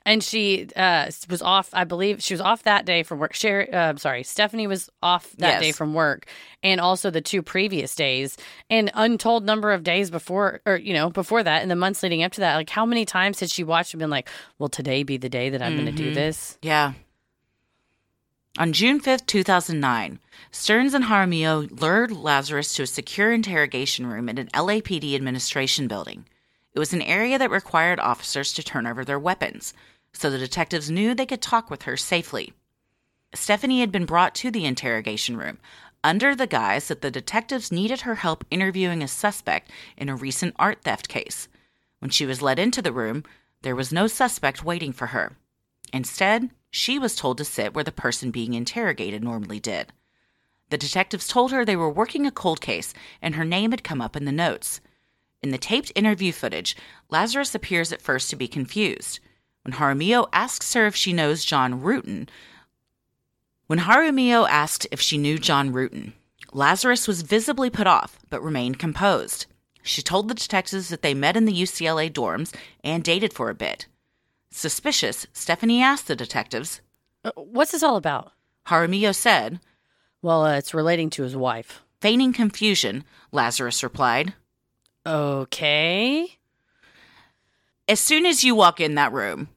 And 0.06 0.22
she 0.22 0.68
uh, 0.76 1.10
was 1.28 1.42
off, 1.42 1.68
I 1.72 1.82
believe 1.82 2.22
she 2.22 2.32
was 2.32 2.40
off 2.40 2.62
that 2.62 2.86
day 2.86 3.02
from 3.02 3.18
work. 3.18 3.34
Sherri, 3.34 3.70
uh, 3.72 3.88
I'm 3.88 3.98
sorry, 3.98 4.22
Stephanie 4.22 4.68
was 4.68 4.88
off 5.02 5.32
that 5.38 5.54
Yes. 5.54 5.60
day 5.60 5.72
from 5.72 5.94
work 5.94 6.26
and 6.62 6.80
also 6.80 7.10
the 7.10 7.20
two 7.20 7.42
previous 7.42 7.94
days 7.96 8.36
and 8.70 8.90
untold 8.94 9.44
number 9.44 9.72
of 9.72 9.82
days 9.82 10.08
before, 10.12 10.60
or, 10.64 10.76
you 10.76 10.94
know, 10.94 11.10
before 11.10 11.42
that 11.42 11.64
in 11.64 11.68
the 11.68 11.74
months 11.74 12.04
leading 12.04 12.22
up 12.22 12.30
to 12.32 12.40
that. 12.40 12.54
Like, 12.54 12.70
how 12.70 12.86
many 12.86 13.04
times 13.04 13.40
had 13.40 13.50
she 13.50 13.64
watched 13.64 13.94
and 13.94 13.98
been 13.98 14.08
like, 14.08 14.28
will 14.60 14.68
today 14.68 15.02
be 15.02 15.16
the 15.16 15.28
day 15.28 15.50
that 15.50 15.60
I'm 15.60 15.74
going 15.74 15.86
to 15.86 15.92
do 15.92 16.12
this? 16.14 16.56
Yeah. 16.62 16.92
On 18.58 18.72
June 18.72 19.00
5th, 19.00 19.26
2009, 19.26 20.18
Stearns 20.52 20.94
and 20.94 21.04
Jaramillo 21.04 21.80
lured 21.80 22.12
Lazarus 22.12 22.72
to 22.74 22.84
a 22.84 22.86
secure 22.86 23.32
interrogation 23.32 24.06
room 24.06 24.28
in 24.28 24.38
an 24.38 24.48
LAPD 24.54 25.14
administration 25.14 25.88
building. 25.88 26.26
It 26.72 26.78
was 26.78 26.92
an 26.92 27.02
area 27.02 27.38
that 27.38 27.50
required 27.50 27.98
officers 28.00 28.52
to 28.54 28.62
turn 28.62 28.86
over 28.86 29.04
their 29.04 29.18
weapons, 29.18 29.74
so 30.16 30.30
the 30.30 30.38
detectives 30.38 30.90
knew 30.90 31.14
they 31.14 31.26
could 31.26 31.42
talk 31.42 31.70
with 31.70 31.82
her 31.82 31.96
safely. 31.96 32.52
Stephanie 33.34 33.80
had 33.80 33.92
been 33.92 34.06
brought 34.06 34.34
to 34.36 34.50
the 34.50 34.64
interrogation 34.64 35.36
room 35.36 35.58
under 36.02 36.34
the 36.34 36.46
guise 36.46 36.88
that 36.88 37.02
the 37.02 37.10
detectives 37.10 37.72
needed 37.72 38.02
her 38.02 38.14
help 38.14 38.44
interviewing 38.50 39.02
a 39.02 39.08
suspect 39.08 39.70
in 39.96 40.08
a 40.08 40.16
recent 40.16 40.54
art 40.58 40.82
theft 40.82 41.08
case. 41.08 41.48
When 41.98 42.10
she 42.10 42.24
was 42.24 42.40
led 42.40 42.58
into 42.58 42.80
the 42.80 42.92
room, 42.92 43.24
there 43.62 43.76
was 43.76 43.92
no 43.92 44.06
suspect 44.06 44.64
waiting 44.64 44.92
for 44.92 45.08
her. 45.08 45.36
Instead, 45.92 46.50
she 46.70 46.98
was 46.98 47.16
told 47.16 47.38
to 47.38 47.44
sit 47.44 47.74
where 47.74 47.84
the 47.84 47.92
person 47.92 48.30
being 48.30 48.54
interrogated 48.54 49.22
normally 49.22 49.60
did. 49.60 49.92
The 50.70 50.78
detectives 50.78 51.28
told 51.28 51.52
her 51.52 51.64
they 51.64 51.76
were 51.76 51.90
working 51.90 52.26
a 52.26 52.30
cold 52.30 52.60
case 52.60 52.94
and 53.20 53.34
her 53.34 53.44
name 53.44 53.70
had 53.70 53.84
come 53.84 54.00
up 54.00 54.16
in 54.16 54.24
the 54.24 54.32
notes. 54.32 54.80
In 55.42 55.50
the 55.50 55.58
taped 55.58 55.92
interview 55.94 56.32
footage, 56.32 56.76
Lazarus 57.10 57.54
appears 57.54 57.92
at 57.92 58.02
first 58.02 58.30
to 58.30 58.36
be 58.36 58.48
confused. 58.48 59.20
When 59.66 59.72
Jaramillo 59.74 60.28
asks 60.32 60.74
her 60.74 60.86
if 60.86 60.94
she 60.94 61.12
knows 61.12 61.44
John 61.44 61.80
Ruetten, 61.82 62.28
when 63.66 63.80
Jaramillo 63.80 64.48
asked 64.48 64.86
if 64.92 65.00
she 65.00 65.18
knew 65.18 65.38
John 65.38 65.72
Ruetten, 65.72 66.12
Lazarus 66.52 67.08
was 67.08 67.22
visibly 67.22 67.68
put 67.68 67.88
off 67.88 68.20
but 68.30 68.40
remained 68.44 68.78
composed. 68.78 69.46
She 69.82 70.02
told 70.02 70.28
the 70.28 70.34
detectives 70.36 70.88
that 70.90 71.02
they 71.02 71.14
met 71.14 71.36
in 71.36 71.46
the 71.46 71.52
UCLA 71.52 72.08
dorms 72.12 72.54
and 72.84 73.02
dated 73.02 73.32
for 73.32 73.50
a 73.50 73.56
bit. 73.56 73.88
Suspicious, 74.52 75.26
Stephanie 75.32 75.82
asked 75.82 76.06
the 76.06 76.14
detectives. 76.14 76.80
Uh, 77.24 77.32
What's 77.34 77.72
this 77.72 77.82
all 77.82 77.96
about? 77.96 78.30
Jaramillo 78.68 79.12
said, 79.12 79.58
Well, 80.22 80.44
uh, 80.44 80.58
it's 80.58 80.74
relating 80.74 81.10
to 81.10 81.24
his 81.24 81.34
wife. 81.34 81.82
feigning 82.00 82.32
confusion, 82.32 83.02
Lazarus 83.32 83.82
replied. 83.82 84.32
Okay. 85.04 86.38
As 87.88 87.98
soon 87.98 88.26
as 88.26 88.44
you 88.44 88.54
walk 88.54 88.80
in 88.80 88.94
that 88.94 89.12
room, 89.12 89.48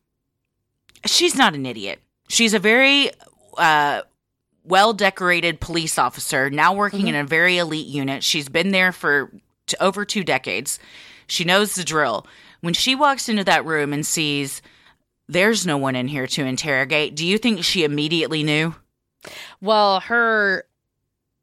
she's 1.06 1.36
not 1.36 1.54
an 1.56 1.66
idiot. 1.66 2.00
She's 2.28 2.54
a 2.54 2.60
very 2.60 3.12
uh, 3.58 4.02
well 4.64 4.94
decorated 4.94 5.60
police 5.60 5.98
officer, 5.98 6.50
now 6.50 6.74
working 6.74 7.08
in 7.08 7.16
a 7.16 7.24
very 7.24 7.58
elite 7.58 7.88
unit. 7.88 8.24
She's 8.24 8.50
been 8.50 8.72
there 8.72 8.92
for 8.92 9.32
t- 9.68 9.76
over 9.80 10.06
two 10.06 10.24
decades. 10.24 10.80
She 11.28 11.44
knows 11.44 11.76
the 11.76 11.84
drill. 11.84 12.26
When 12.62 12.74
she 12.74 12.96
walks 12.96 13.30
into 13.30 13.44
that 13.46 13.66
room 13.66 13.94
and 13.94 14.06
sees 14.06 14.62
there's 15.28 15.66
no 15.66 15.78
one 15.78 15.96
in 15.96 16.08
here 16.08 16.28
to 16.28 16.44
interrogate, 16.46 17.16
do 17.16 17.26
you 17.26 17.38
think 17.38 17.64
she 17.64 17.84
immediately 17.84 18.44
knew? 18.44 18.76
Well, 19.62 20.00
her, 20.02 20.66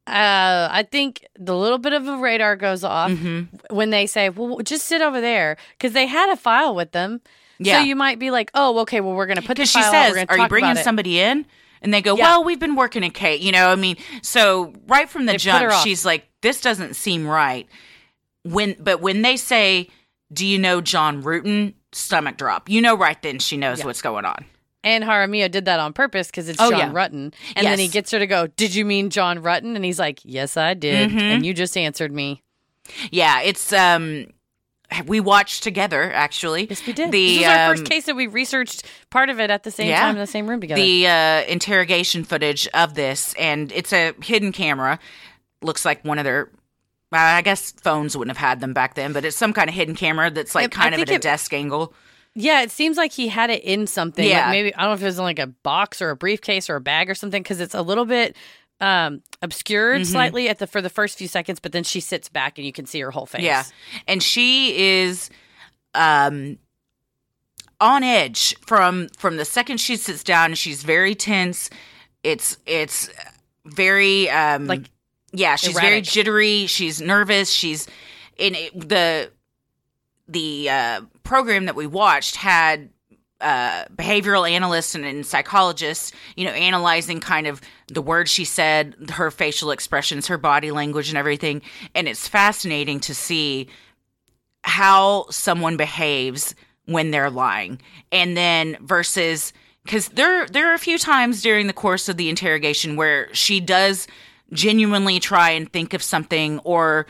uh, 0.06 0.68
I 0.70 0.86
think 0.90 1.26
the 1.38 1.56
little 1.56 1.78
bit 1.78 1.92
of 1.92 2.06
a 2.06 2.16
radar 2.16 2.56
goes 2.56 2.84
off 2.84 3.10
Mm-hmm. 3.10 3.74
when 3.74 3.90
they 3.90 4.06
say, 4.06 4.28
"Well, 4.28 4.58
just 4.62 4.86
sit 4.86 5.02
over 5.02 5.20
there," 5.20 5.56
because 5.76 5.92
they 5.92 6.06
had 6.06 6.30
a 6.30 6.36
file 6.36 6.74
with 6.74 6.92
them. 6.92 7.20
Yeah. 7.58 7.80
So 7.80 7.84
you 7.86 7.96
might 7.96 8.18
be 8.18 8.30
like, 8.30 8.50
"Oh, 8.54 8.80
okay. 8.80 9.00
Well, 9.00 9.14
we're 9.14 9.26
going 9.26 9.40
to 9.40 9.46
put 9.46 9.56
the 9.56 9.66
she 9.66 9.80
file. 9.80 9.94
out, 9.94 10.14
says, 10.14 10.26
we're 10.28 10.38
you 10.38 10.48
bringing 10.48 10.76
somebody 10.76 11.20
in? 11.20 11.46
And 11.82 11.92
they 11.92 12.02
go, 12.02 12.16
Yeah. 12.16 12.24
Well, 12.24 12.44
we've 12.44 12.58
been 12.58 12.74
working 12.74 13.02
a 13.04 13.10
Kate. 13.10 13.40
You 13.40 13.52
know, 13.52 13.70
I 13.70 13.76
mean, 13.76 13.96
so 14.22 14.72
right 14.86 15.08
from 15.08 15.26
the 15.26 15.32
They 15.32 15.38
jump, 15.38 15.72
she's 15.84 16.04
like, 16.04 16.28
This 16.42 16.60
doesn't 16.60 16.94
seem 16.96 17.26
right. 17.26 17.68
When, 18.42 18.76
but 18.78 19.00
when 19.00 19.22
they 19.22 19.36
say, 19.36 19.88
Do 20.32 20.46
you 20.46 20.58
know 20.58 20.80
John 20.80 21.22
Ruetten? 21.22 21.74
Stomach 21.92 22.36
drop. 22.36 22.68
You 22.68 22.82
know, 22.82 22.96
right 22.96 23.20
then 23.22 23.38
she 23.38 23.56
knows 23.56 23.82
what's 23.84 24.02
going 24.02 24.24
on. 24.26 24.44
And 24.84 25.02
Jaramillo 25.02 25.50
did 25.50 25.64
that 25.64 25.80
on 25.80 25.92
purpose 25.92 26.26
because 26.28 26.48
it's 26.48 26.60
Oh, 26.60 26.70
John 26.70 26.78
yeah. 26.78 26.92
Ruetten. 26.92 27.32
And 27.56 27.66
then 27.66 27.78
he 27.78 27.88
gets 27.88 28.10
her 28.10 28.18
to 28.18 28.26
go, 28.26 28.46
Did 28.48 28.74
you 28.74 28.84
mean 28.84 29.10
John 29.10 29.42
Ruetten? 29.42 29.74
And 29.76 29.84
he's 29.84 29.98
like, 29.98 30.20
Yes, 30.22 30.56
I 30.56 30.74
did. 30.74 31.10
Mm-hmm. 31.10 31.18
And 31.18 31.46
you 31.46 31.54
just 31.54 31.76
answered 31.76 32.12
me. 32.12 32.42
Yeah, 33.10 33.40
it's 33.40 33.72
um, 33.72 34.26
we 35.06 35.20
watched 35.20 35.62
together 35.62 36.12
actually. 36.12 36.66
Yes, 36.68 36.86
we 36.86 36.92
did. 36.92 37.10
The 37.12 37.38
this 37.38 37.38
was 37.38 37.46
our 37.48 37.70
um, 37.70 37.76
first 37.76 37.90
case 37.90 38.06
that 38.06 38.16
we 38.16 38.26
researched 38.26 38.84
part 39.10 39.30
of 39.30 39.40
it 39.40 39.50
at 39.50 39.62
the 39.64 39.70
same 39.70 39.88
Yeah. 39.88 40.00
time 40.00 40.14
in 40.14 40.20
the 40.20 40.26
same 40.26 40.48
room 40.48 40.60
together. 40.60 40.80
the 40.80 41.06
uh, 41.06 41.42
interrogation 41.48 42.24
footage 42.24 42.68
of 42.74 42.94
this, 42.94 43.34
and 43.38 43.72
it's 43.72 43.92
a 43.92 44.12
hidden 44.22 44.52
camera. 44.52 44.98
Looks 45.62 45.84
like 45.84 46.04
one 46.04 46.18
of 46.18 46.24
their. 46.24 46.50
I 47.12 47.40
guess 47.42 47.70
phones 47.72 48.16
wouldn't 48.16 48.36
have 48.36 48.46
had 48.48 48.60
them 48.60 48.72
back 48.74 48.94
then, 48.94 49.12
but 49.12 49.24
it's 49.24 49.36
some 49.36 49.52
kind 49.52 49.68
of 49.70 49.74
hidden 49.74 49.94
camera 49.94 50.30
that's 50.30 50.54
like 50.54 50.76
I 50.76 50.82
kind 50.82 50.94
of 50.94 51.00
at 51.00 51.08
a 51.08 51.14
it- 51.14 51.22
desk 51.22 51.52
angle. 51.54 51.94
yeah, 52.34 52.62
it 52.62 52.70
seems 52.70 52.96
like 52.96 53.12
he 53.12 53.28
had 53.28 53.48
it 53.48 53.62
in 53.62 53.86
something. 53.86 54.24
Like 54.24 54.30
Yeah. 54.34 54.50
maybe, 54.50 54.74
I 54.74 54.82
don't 54.82 54.90
know 54.90 54.94
if 54.94 55.02
it 55.02 55.06
was 55.06 55.18
in 55.18 55.24
like 55.24 55.38
a 55.38 55.46
box 55.46 56.02
or 56.02 56.10
a 56.10 56.16
briefcase 56.16 56.68
or 56.68 56.76
a 56.76 56.80
bag 56.80 57.08
or 57.08 57.14
something 57.14 57.42
because 57.42 57.60
it's 57.60 57.74
a 57.74 57.80
little 57.82 58.04
bit 58.04 58.36
um 58.80 59.22
obscured 59.42 60.02
Mm-hmm. 60.02 60.12
slightly 60.12 60.48
at 60.48 60.58
the 60.58 60.66
for 60.66 60.82
the 60.82 60.90
first 60.90 61.16
few 61.18 61.28
seconds 61.28 61.60
but 61.60 61.72
then 61.72 61.82
she 61.84 62.00
sits 62.00 62.28
back 62.28 62.58
and 62.58 62.66
you 62.66 62.72
can 62.72 62.84
see 62.86 63.00
her 63.00 63.10
whole 63.10 63.26
face 63.26 63.42
Yeah. 63.42 63.64
And 64.06 64.22
she 64.22 64.76
is 65.00 65.30
um 65.94 66.58
on 67.80 68.02
edge 68.02 68.54
from 68.66 69.08
from 69.18 69.36
the 69.36 69.44
second 69.44 69.78
she 69.78 69.96
sits 69.96 70.22
down 70.24 70.54
she's 70.54 70.82
very 70.82 71.14
tense. 71.14 71.70
It's 72.22 72.58
it's 72.66 73.08
very 73.64 74.28
um 74.30 74.66
Like, 74.66 74.90
yeah, 75.32 75.56
she's 75.56 75.78
very 75.78 76.00
jittery, 76.00 76.66
she's 76.66 77.00
nervous, 77.00 77.50
she's 77.50 77.86
in 78.38 78.54
the 78.74 79.30
the 80.28 80.68
uh 80.70 81.00
program 81.22 81.66
that 81.66 81.76
we 81.76 81.86
watched 81.86 82.36
had 82.36 82.90
uh, 83.40 83.84
behavioral 83.94 84.50
analysts 84.50 84.94
and, 84.94 85.04
and 85.04 85.26
psychologists, 85.26 86.12
you 86.36 86.44
know, 86.44 86.52
analyzing 86.52 87.20
kind 87.20 87.46
of 87.46 87.60
the 87.88 88.02
words 88.02 88.30
she 88.30 88.44
said, 88.44 88.94
her 89.10 89.30
facial 89.30 89.70
expressions, 89.70 90.26
her 90.26 90.38
body 90.38 90.70
language, 90.70 91.08
and 91.08 91.18
everything. 91.18 91.60
And 91.94 92.08
it's 92.08 92.26
fascinating 92.26 93.00
to 93.00 93.14
see 93.14 93.68
how 94.64 95.26
someone 95.30 95.76
behaves 95.76 96.54
when 96.86 97.10
they're 97.10 97.30
lying, 97.30 97.80
and 98.10 98.36
then 98.36 98.76
versus 98.80 99.52
because 99.84 100.08
there 100.08 100.46
there 100.46 100.70
are 100.70 100.74
a 100.74 100.78
few 100.78 100.98
times 100.98 101.42
during 101.42 101.66
the 101.66 101.72
course 101.72 102.08
of 102.08 102.16
the 102.16 102.28
interrogation 102.28 102.96
where 102.96 103.32
she 103.34 103.60
does 103.60 104.06
genuinely 104.52 105.20
try 105.20 105.50
and 105.50 105.72
think 105.72 105.94
of 105.94 106.02
something 106.02 106.58
or 106.60 107.06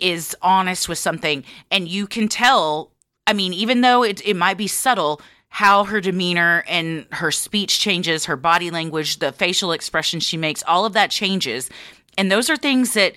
is 0.00 0.36
honest 0.42 0.88
with 0.88 0.98
something, 0.98 1.44
and 1.70 1.88
you 1.88 2.06
can 2.06 2.28
tell. 2.28 2.92
I 3.26 3.32
mean, 3.32 3.52
even 3.52 3.80
though 3.80 4.02
it 4.02 4.24
it 4.26 4.36
might 4.36 4.58
be 4.58 4.66
subtle, 4.66 5.20
how 5.50 5.84
her 5.84 6.00
demeanor 6.00 6.64
and 6.68 7.06
her 7.12 7.30
speech 7.30 7.78
changes, 7.80 8.24
her 8.26 8.36
body 8.36 8.70
language, 8.70 9.18
the 9.18 9.32
facial 9.32 9.72
expression 9.72 10.20
she 10.20 10.36
makes, 10.36 10.62
all 10.66 10.84
of 10.86 10.92
that 10.94 11.10
changes. 11.10 11.68
And 12.16 12.30
those 12.30 12.48
are 12.48 12.56
things 12.56 12.94
that 12.94 13.14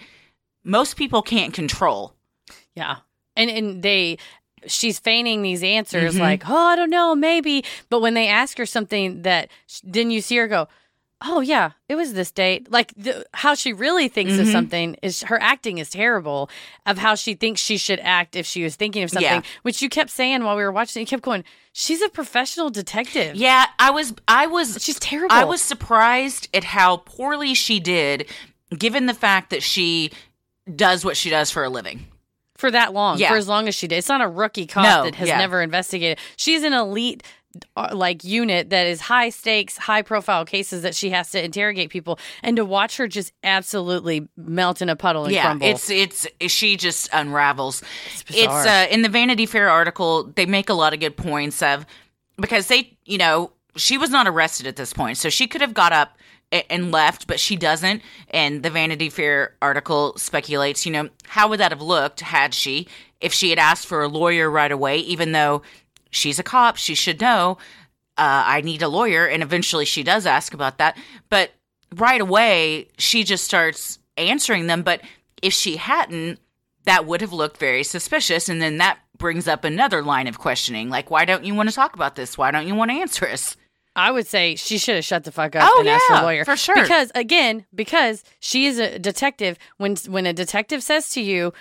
most 0.63 0.95
people 0.97 1.21
can't 1.21 1.53
control. 1.53 2.13
Yeah. 2.75 2.97
And 3.35 3.49
and 3.49 3.83
they 3.83 4.17
she's 4.65 4.97
feigning 4.97 5.41
these 5.41 5.61
answers 5.61 6.15
Mhm. 6.15 6.19
like, 6.19 6.49
"Oh, 6.49 6.55
I 6.67 6.75
don't 6.75 6.89
know, 6.89 7.13
maybe." 7.15 7.63
But 7.89 8.01
when 8.01 8.13
they 8.13 8.27
ask 8.27 8.57
her 8.57 8.65
something 8.65 9.21
that 9.23 9.49
didn't 9.89 10.11
you 10.11 10.21
see 10.21 10.37
her 10.37 10.47
go, 10.47 10.67
"Oh, 11.23 11.39
yeah, 11.39 11.71
it 11.89 11.95
was 11.95 12.13
this 12.13 12.31
date." 12.31 12.69
Like 12.71 12.93
the, 12.95 13.25
how 13.33 13.55
she 13.55 13.73
really 13.73 14.07
thinks 14.07 14.33
of 14.37 14.45
Mhm. 14.47 14.51
something 14.51 14.95
is 15.01 15.23
her 15.23 15.41
acting 15.41 15.77
is 15.77 15.89
terrible 15.89 16.49
of 16.85 16.97
how 16.97 17.15
she 17.15 17.33
thinks 17.33 17.61
she 17.61 17.77
should 17.77 17.99
act 18.01 18.35
if 18.35 18.45
she 18.45 18.63
was 18.63 18.75
thinking 18.75 19.03
of 19.03 19.09
something, 19.09 19.31
Yeah. 19.41 19.41
which 19.63 19.81
you 19.81 19.89
kept 19.89 20.09
saying 20.09 20.43
while 20.43 20.55
we 20.55 20.63
were 20.63 20.71
watching. 20.71 20.99
You 20.99 21.05
kept 21.07 21.23
going, 21.23 21.43
"She's 21.71 22.01
a 22.01 22.09
professional 22.09 22.69
detective." 22.69 23.35
Yeah, 23.35 23.65
I 23.79 23.89
was 23.91 24.13
I 24.27 24.47
was 24.47 24.77
She's 24.81 24.99
terrible. 24.99 25.33
I 25.35 25.43
was 25.43 25.61
surprised 25.61 26.49
at 26.53 26.63
how 26.65 26.97
poorly 26.97 27.53
she 27.53 27.79
did 27.79 28.27
given 28.77 29.05
the 29.05 29.13
fact 29.13 29.49
that 29.51 29.63
she 29.63 30.11
does 30.75 31.03
what 31.05 31.17
she 31.17 31.29
does 31.29 31.51
for 31.51 31.63
a 31.63 31.69
living. 31.69 32.07
for 32.55 32.71
that 32.71 32.93
long, 32.93 33.17
Yeah. 33.17 33.27
for 33.29 33.35
as 33.35 33.47
long 33.49 33.67
as 33.67 33.75
she 33.75 33.87
did. 33.87 33.97
It's 33.97 34.07
not 34.07 34.21
a 34.21 34.27
rookie 34.27 34.65
cop 34.67 34.83
No, 34.83 35.03
that 35.03 35.15
has 35.15 35.27
yeah. 35.27 35.37
never 35.37 35.61
investigated. 35.61 36.17
She's 36.37 36.63
an 36.63 36.71
elite 36.71 37.21
like 37.93 38.23
unit 38.23 38.69
that 38.69 38.87
is 38.87 39.01
high 39.01 39.29
stakes, 39.29 39.77
high 39.77 40.01
profile 40.01 40.45
cases 40.45 40.81
that 40.81 40.95
she 40.95 41.11
has 41.11 41.31
to 41.31 41.43
interrogate 41.43 41.89
people, 41.89 42.19
and 42.41 42.57
to 42.57 42.65
watch 42.65 42.97
her 42.97 43.07
just 43.07 43.33
absolutely 43.43 44.27
melt 44.37 44.81
in 44.81 44.89
a 44.89 44.95
puddle 44.95 45.25
and 45.25 45.33
yeah, 45.33 45.43
crumble. 45.43 45.67
it's 45.67 45.89
it's 45.89 46.27
she 46.47 46.77
just 46.77 47.09
unravels. 47.13 47.81
It's, 48.11 48.23
bizarre. 48.23 48.67
uh, 48.67 48.87
in 48.87 49.01
the 49.01 49.09
Vanity 49.09 49.45
Fair 49.45 49.69
article. 49.69 50.31
They 50.35 50.45
make 50.45 50.69
a 50.69 50.73
lot 50.73 50.93
of 50.93 50.99
good 50.99 51.17
points 51.17 51.61
of 51.61 51.85
because 52.37 52.67
they, 52.67 52.97
you 53.05 53.17
know, 53.17 53.51
she 53.75 53.97
was 53.97 54.09
not 54.09 54.27
arrested 54.27 54.67
at 54.67 54.75
this 54.75 54.93
point, 54.93 55.17
so 55.17 55.29
she 55.29 55.47
could 55.47 55.61
have 55.61 55.73
got 55.73 55.93
up 55.93 56.17
and 56.69 56.91
left, 56.91 57.27
but 57.27 57.39
she 57.39 57.55
doesn't. 57.55 58.01
And 58.29 58.63
the 58.63 58.69
Vanity 58.69 59.09
Fair 59.09 59.55
article 59.61 60.13
speculates, 60.17 60.85
you 60.85 60.91
know, 60.91 61.09
how 61.25 61.47
would 61.49 61.59
that 61.59 61.71
have 61.71 61.81
looked 61.81 62.21
had 62.21 62.53
she, 62.53 62.87
if 63.19 63.33
she 63.33 63.49
had 63.49 63.59
asked 63.59 63.87
for 63.87 64.03
a 64.03 64.07
lawyer 64.07 64.49
right 64.49 64.71
away, 64.71 64.97
even 64.99 65.31
though 65.31 65.63
she's 66.13 66.39
a 66.39 66.43
cop, 66.43 66.77
she 66.77 66.95
should 66.95 67.19
know. 67.19 67.57
Uh, 68.17 68.43
I 68.45 68.61
need 68.61 68.81
a 68.81 68.87
lawyer, 68.87 69.25
and 69.25 69.41
eventually 69.41 69.85
she 69.85 70.03
does 70.03 70.25
ask 70.25 70.53
about 70.53 70.77
that. 70.77 70.95
But 71.29 71.51
right 71.95 72.21
away, 72.21 72.87
she 72.97 73.23
just 73.23 73.43
starts 73.43 73.99
answering 74.17 74.67
them. 74.67 74.83
But 74.83 75.01
if 75.41 75.51
she 75.53 75.77
hadn't, 75.77 76.39
that 76.85 77.05
would 77.05 77.21
have 77.21 77.33
looked 77.33 77.57
very 77.57 77.83
suspicious. 77.83 78.49
And 78.49 78.61
then 78.61 78.77
that 78.77 78.99
brings 79.17 79.47
up 79.47 79.63
another 79.63 80.03
line 80.03 80.27
of 80.27 80.37
questioning 80.37 80.89
like, 80.89 81.09
why 81.09 81.25
don't 81.25 81.43
you 81.43 81.55
want 81.55 81.69
to 81.69 81.75
talk 81.75 81.95
about 81.95 82.15
this? 82.15 82.37
Why 82.37 82.51
don't 82.51 82.67
you 82.67 82.75
want 82.75 82.91
to 82.91 82.97
answer 82.97 83.27
us? 83.27 83.55
I 83.95 84.11
would 84.11 84.25
say 84.27 84.55
she 84.55 84.77
should 84.79 84.95
have 84.95 85.05
shut 85.05 85.23
the 85.23 85.31
fuck 85.31 85.55
up 85.55 85.69
Oh, 85.71 85.79
and 85.79 85.89
asked 85.89 86.05
for 86.07 86.15
a 86.15 86.21
lawyer 86.23 86.45
for 86.45 86.57
sure. 86.57 86.75
Because 86.75 87.11
again, 87.13 87.65
because 87.75 88.23
she 88.39 88.65
is 88.65 88.79
a 88.79 88.97
detective. 88.97 89.57
When 89.77 89.95
when 90.07 90.25
a 90.25 90.33
detective 90.33 90.81
says 90.81 91.09
to 91.11 91.21
you, 91.21 91.53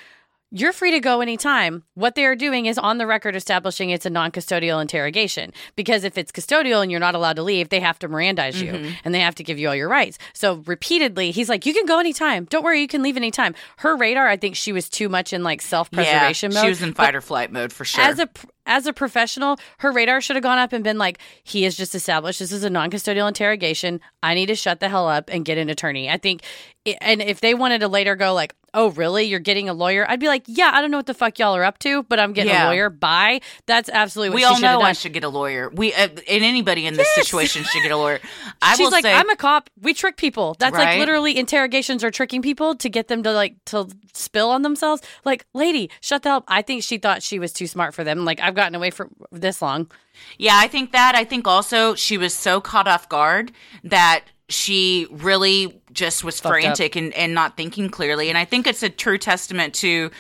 "You're 0.53 0.73
free 0.73 0.91
to 0.93 1.01
go 1.01 1.21
anytime," 1.21 1.83
what 1.95 2.15
they 2.15 2.25
are 2.25 2.37
doing 2.37 2.67
is 2.67 2.79
on 2.79 2.99
the 2.99 3.07
record 3.07 3.35
establishing 3.35 3.91
it's 3.91 4.07
a 4.07 4.11
non-custodial 4.11 4.81
interrogation. 4.81 5.53
Because 5.77 6.05
if 6.05 6.19
it's 6.19 6.31
custodial 6.31 6.83
and 6.83 6.91
you're 6.91 7.01
not 7.01 7.15
allowed 7.15 7.37
to 7.37 7.43
leave, 7.43 7.71
they 7.71 7.81
have 7.81 7.99
to 8.01 8.09
Mirandize 8.09 8.63
you 8.63 8.73
Mm-hmm. 8.73 8.93
and 9.05 9.15
they 9.15 9.21
have 9.21 9.35
to 9.37 9.43
give 9.45 9.59
you 9.59 9.69
all 9.69 9.75
your 9.75 9.89
rights. 9.89 10.19
So 10.35 10.63
repeatedly, 10.67 11.31
he's 11.31 11.49
like, 11.49 11.67
"You 11.67 11.75
can 11.75 11.87
go 11.87 11.99
anytime. 11.99 12.45
Don't 12.45 12.63
worry, 12.63 12.81
you 12.81 12.89
can 12.89 13.03
leave 13.03 13.17
anytime." 13.17 13.55
Her 13.79 13.97
radar, 13.97 14.29
I 14.29 14.37
think 14.37 14.55
she 14.57 14.73
was 14.73 14.89
too 14.89 15.09
much 15.09 15.33
in 15.33 15.43
like 15.43 15.63
self-preservation 15.63 16.53
yeah, 16.53 16.59
mode. 16.59 16.65
She 16.65 16.69
was 16.69 16.83
in 16.83 16.95
fight 16.95 17.15
or 17.15 17.21
flight 17.21 17.51
mode 17.51 17.73
for 17.73 17.85
sure. 17.85 18.05
as 18.05 18.19
a 18.19 18.29
as 18.67 18.87
a 18.87 18.93
professional, 18.93 19.59
her 19.79 19.91
radar 19.93 20.21
should 20.21 20.37
have 20.37 20.43
gone 20.43 20.59
up 20.59 20.73
and 20.73 20.83
been 20.85 20.99
like, 20.99 21.19
"He 21.43 21.63
has 21.65 21.77
just 21.77 21.95
established 21.95 22.39
this 22.39 22.53
is 22.53 22.65
a 22.65 22.71
non-custodial 22.71 23.27
interrogation. 23.29 24.01
I 24.23 24.35
need 24.35 24.47
to 24.47 24.55
shut 24.55 24.81
the 24.81 24.89
hell 24.89 25.09
up 25.09 25.29
and 25.33 25.45
get 25.45 25.59
an 25.59 25.69
attorney." 25.71 26.09
I 26.11 26.17
think, 26.17 26.43
i- 26.87 26.97
and 27.01 27.21
if 27.23 27.41
they 27.41 27.55
wanted 27.55 27.81
to 27.81 27.89
later 27.89 28.15
go 28.17 28.33
like, 28.35 28.55
"Oh, 28.75 28.91
really? 28.91 29.25
You're 29.25 29.41
getting 29.41 29.69
a 29.69 29.75
lawyer?" 29.75 30.07
I'd 30.09 30.21
be 30.21 30.29
like, 30.29 30.45
"Yeah, 30.47 30.71
I 30.73 30.81
don't 30.81 30.91
know 30.91 30.97
what 30.99 31.07
the 31.07 31.15
fuck 31.15 31.39
y'all 31.39 31.55
are 31.57 31.65
up 31.65 31.79
to, 31.81 32.03
but 32.05 32.19
I'm 32.21 32.33
getting 32.33 32.53
Yeah. 32.53 32.67
a 32.67 32.71
lawyer. 32.71 32.89
Bye." 32.91 33.41
That's 33.67 33.89
absolutely 33.89 34.31
what 34.31 34.35
we 34.37 34.41
she 34.43 34.45
all 34.47 34.55
should 34.55 34.65
have 34.65 34.75
know 34.77 34.81
done. 34.81 34.89
I 34.91 34.93
should 34.93 35.13
get 35.13 35.25
a 35.25 35.29
lawyer. 35.29 35.69
We 35.71 35.93
uh, 35.93 36.09
and 36.09 36.45
anybody 36.45 36.87
in 36.87 36.95
this 36.95 37.09
Yes. 37.17 37.27
situation 37.27 37.65
should 37.65 37.83
get 37.83 37.91
a 37.93 37.97
lawyer. 37.97 38.21
I 38.63 38.77
She's 38.77 38.91
like, 38.91 39.03
say, 39.05 39.13
I'm 39.13 39.29
a 39.31 39.37
cop. 39.37 39.71
We 39.81 39.93
trick 39.95 40.17
people. 40.17 40.57
That's 40.59 40.77
like 40.77 40.99
literally 40.99 41.37
interrogations 41.37 42.03
are 42.05 42.11
tricking 42.11 42.43
people 42.43 42.75
to 42.77 42.89
get 42.89 43.09
them 43.09 43.23
to 43.25 43.33
like 43.33 43.57
to 43.67 43.89
spill 44.15 44.51
on 44.51 44.63
themselves. 44.63 45.03
Like, 45.25 45.47
lady, 45.55 45.91
shut 46.01 46.23
the 46.23 46.29
hell 46.31 46.39
up. 46.39 46.45
I 46.49 46.63
think 46.63 46.83
she 46.85 46.99
thought 46.99 47.23
she 47.23 47.39
was 47.39 47.53
too 47.53 47.67
smart 47.67 47.95
for 47.95 48.05
them. 48.05 48.25
Like, 48.25 48.41
I've 48.53 48.57
gotten 48.57 48.75
away 48.75 48.91
for 48.91 49.09
this 49.31 49.63
long. 49.63 49.91
Yeah, 50.37 50.59
I 50.61 50.69
think 50.69 50.93
that. 50.93 51.15
I 51.15 51.25
think 51.25 51.49
also 51.49 51.95
she 51.95 52.19
was 52.19 52.35
so 52.35 52.61
caught 52.61 52.87
off 52.87 53.09
guard 53.09 53.51
that 53.83 54.25
she 54.51 55.07
really 55.11 55.81
just 55.91 56.23
was 56.23 56.45
up. 56.45 56.53
frantic 56.53 56.95
and, 56.95 57.15
and 57.15 57.33
not 57.33 57.57
thinking 57.57 57.89
clearly. 57.89 58.29
And 58.29 58.37
I 58.37 58.45
think 58.45 58.67
it's 58.67 58.83
a 58.83 58.91
true 58.91 59.17
testament 59.17 59.73
to 59.77 60.11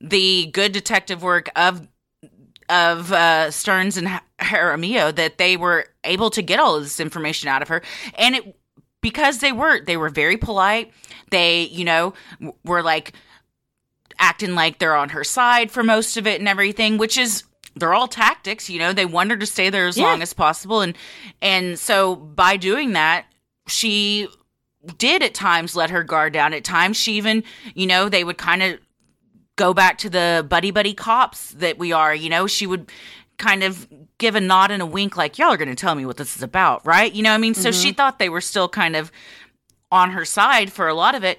the 0.00 0.46
good 0.52 0.70
detective 0.70 1.24
work 1.24 1.50
of 1.56 1.88
of 2.68 3.10
uh, 3.10 3.50
Stearns 3.50 3.96
and 3.96 4.06
Jaramillo 4.38 5.12
that 5.16 5.38
they 5.38 5.56
were 5.56 5.86
able 6.04 6.30
to 6.30 6.42
get 6.42 6.60
all 6.60 6.76
of 6.76 6.84
this 6.84 7.00
information 7.00 7.48
out 7.48 7.60
of 7.60 7.66
her. 7.66 7.82
And 8.16 8.36
it 8.36 8.56
because 9.00 9.38
they 9.38 9.50
were 9.50 9.80
they 9.80 9.96
were 9.96 10.10
very 10.10 10.36
polite. 10.36 10.92
They, 11.32 11.62
you 11.62 11.84
know, 11.84 12.14
were 12.64 12.84
like 12.84 13.14
acting 14.20 14.54
like 14.54 14.78
they're 14.78 14.94
on 14.94 15.08
her 15.08 15.24
side 15.24 15.72
for 15.72 15.82
most 15.82 16.16
of 16.16 16.28
it 16.28 16.38
and 16.38 16.48
everything, 16.48 16.98
which 16.98 17.18
is 17.18 17.42
they're 17.76 17.94
all 17.94 18.08
tactics, 18.08 18.68
you 18.68 18.78
know. 18.78 18.92
They 18.92 19.06
want 19.06 19.30
her 19.30 19.36
to 19.36 19.46
stay 19.46 19.70
there 19.70 19.86
as 19.86 19.96
Yeah. 19.96 20.04
long 20.04 20.22
as 20.22 20.32
possible 20.32 20.80
and 20.80 20.96
and 21.40 21.78
so 21.78 22.16
by 22.16 22.56
doing 22.56 22.92
that, 22.92 23.26
she 23.66 24.28
did 24.96 25.22
at 25.22 25.34
times 25.34 25.76
let 25.76 25.90
her 25.90 26.02
guard 26.02 26.32
down. 26.32 26.54
At 26.54 26.64
times 26.64 26.96
she 26.96 27.12
even, 27.14 27.44
you 27.74 27.86
know, 27.86 28.08
they 28.08 28.24
would 28.24 28.38
kind 28.38 28.62
of 28.62 28.78
go 29.56 29.74
back 29.74 29.98
to 29.98 30.10
the 30.10 30.46
buddy 30.48 30.70
buddy 30.70 30.94
cops 30.94 31.50
that 31.52 31.78
we 31.78 31.92
are, 31.92 32.14
you 32.14 32.30
know, 32.30 32.46
she 32.46 32.66
would 32.66 32.90
kind 33.36 33.62
of 33.62 33.88
give 34.18 34.34
a 34.34 34.40
nod 34.40 34.70
and 34.70 34.82
a 34.82 34.86
wink 34.86 35.16
like 35.16 35.38
y'all 35.38 35.48
are 35.48 35.56
going 35.56 35.68
to 35.68 35.74
tell 35.74 35.94
me 35.94 36.06
what 36.06 36.16
this 36.16 36.36
is 36.36 36.42
about, 36.42 36.84
right? 36.86 37.12
You 37.12 37.22
know 37.22 37.32
I 37.32 37.38
mean? 37.38 37.54
So 37.54 37.70
she 37.70 37.88
mm-hmm. 37.88 37.96
thought 37.96 38.18
they 38.18 38.28
were 38.28 38.40
still 38.40 38.68
kind 38.68 38.96
of 38.96 39.10
on 39.90 40.12
her 40.12 40.24
side 40.24 40.72
for 40.72 40.88
a 40.88 40.94
lot 40.94 41.14
of 41.14 41.24
it. 41.24 41.38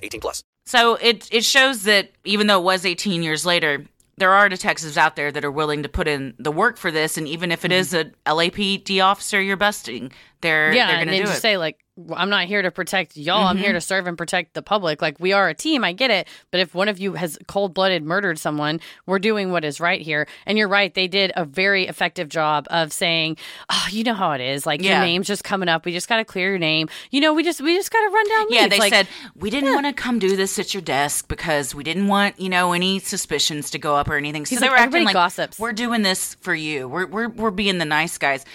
18 0.01 0.21
plus. 0.21 0.43
So 0.65 0.95
it 0.95 1.27
it 1.31 1.43
shows 1.43 1.83
that 1.83 2.11
even 2.23 2.47
though 2.47 2.59
it 2.59 2.63
was 2.63 2.85
18 2.85 3.23
years 3.23 3.45
later, 3.45 3.85
there 4.17 4.31
are 4.31 4.49
detectives 4.49 4.97
out 4.97 5.15
there 5.15 5.31
that 5.31 5.43
are 5.43 5.51
willing 5.51 5.83
to 5.83 5.89
put 5.89 6.07
in 6.07 6.35
the 6.37 6.51
work 6.51 6.77
for 6.77 6.91
this, 6.91 7.17
and 7.17 7.27
even 7.27 7.51
if 7.51 7.65
it 7.65 7.71
mm-hmm. 7.71 7.79
is 7.79 7.93
a 7.93 8.05
LAPD 8.25 9.03
officer 9.03 9.41
you're 9.41 9.57
busting, 9.57 10.11
they're 10.41 10.71
yeah, 10.73 10.87
they're 10.87 10.97
going 10.97 11.07
to 11.07 11.11
then 11.13 11.21
do 11.21 11.25
just 11.25 11.39
it. 11.39 11.41
say 11.41 11.57
like, 11.57 11.77
"Well, 11.90 11.90
I'm 12.15 12.29
not 12.29 12.45
here 12.45 12.61
to 12.61 12.71
protect 12.71 13.17
y'all. 13.17 13.47
I'm 13.47 13.57
here 13.57 13.69
mm-hmm. 13.69 13.75
to 13.75 13.81
serve 13.81 14.07
and 14.07 14.17
protect 14.17 14.53
the 14.53 14.61
public. 14.61 15.01
Like 15.01 15.19
we 15.19 15.33
are 15.33 15.49
a 15.49 15.53
team. 15.53 15.83
I 15.83 15.93
get 15.93 16.11
it. 16.11 16.27
But 16.51 16.59
if 16.59 16.73
one 16.73 16.87
of 16.89 16.99
you 16.99 17.13
has 17.13 17.37
cold 17.47 17.73
blooded 17.73 18.03
murdered 18.03 18.39
someone, 18.39 18.79
we're 19.05 19.19
doing 19.19 19.51
what 19.51 19.63
is 19.65 19.79
right 19.79 20.01
here. 20.01 20.27
And 20.45 20.57
you're 20.57 20.67
right. 20.67 20.93
They 20.93 21.07
did 21.07 21.31
a 21.35 21.45
very 21.45 21.87
effective 21.87 22.29
job 22.29 22.67
of 22.69 22.91
saying, 22.93 23.37
"Oh, 23.69 23.87
you 23.89 24.03
know 24.03 24.13
how 24.13 24.31
it 24.31 24.41
is. 24.41 24.65
Like 24.65 24.81
Yeah. 24.81 24.97
your 24.97 25.05
name's 25.05 25.27
just 25.27 25.43
coming 25.43 25.69
up. 25.69 25.85
We 25.85 25.91
just 25.91 26.09
got 26.09 26.17
to 26.17 26.25
clear 26.25 26.49
your 26.49 26.59
name. 26.59 26.89
You 27.11 27.21
know, 27.21 27.33
we 27.33 27.43
just 27.43 27.61
we 27.61 27.75
just 27.75 27.91
got 27.91 28.01
to 28.01 28.09
run 28.09 28.27
down. 28.29 28.47
yeah, 28.49 28.67
they 28.67 28.79
Like, 28.79 28.93
said 28.93 29.07
we 29.35 29.49
didn't 29.49 29.73
want 29.73 29.85
to 29.85 29.93
come 29.93 30.19
do 30.19 30.35
this 30.35 30.57
at 30.59 30.73
your 30.73 30.81
desk 30.81 31.27
because 31.27 31.73
we 31.75 31.83
didn't 31.83 32.07
want 32.07 32.39
you 32.39 32.49
know 32.49 32.73
any 32.73 32.99
suspicions 32.99 33.69
to 33.71 33.79
go 33.79 33.95
up 33.95 34.09
or 34.09 34.15
anything. 34.15 34.45
So 34.45 34.51
He's 34.51 34.59
they 34.59 34.67
like, 34.67 34.77
were 34.77 34.83
acting 34.83 35.03
like 35.05 35.13
gossips." 35.13 35.59
we're 35.59 35.73
doing 35.73 36.01
this 36.01 36.35
for 36.41 36.53
you. 36.53 36.87
We're 36.87 37.07
we're 37.07 37.29
we're 37.29 37.51
being 37.51 37.77
the 37.77 37.85
nice 37.85 38.17
guys. 38.17 38.45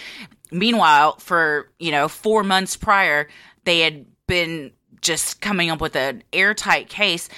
Meanwhile, 0.51 1.17
for 1.19 1.71
you 1.79 1.91
know 1.91 2.09
four 2.09 2.43
months 2.43 2.77
prior, 2.77 3.29
they 3.65 3.81
had 3.81 4.07
been 4.27 4.73
just 5.01 5.41
coming 5.41 5.71
up 5.71 5.81
with 5.81 5.97
an 5.97 6.23
airtight 6.33 6.89
case 6.89 7.29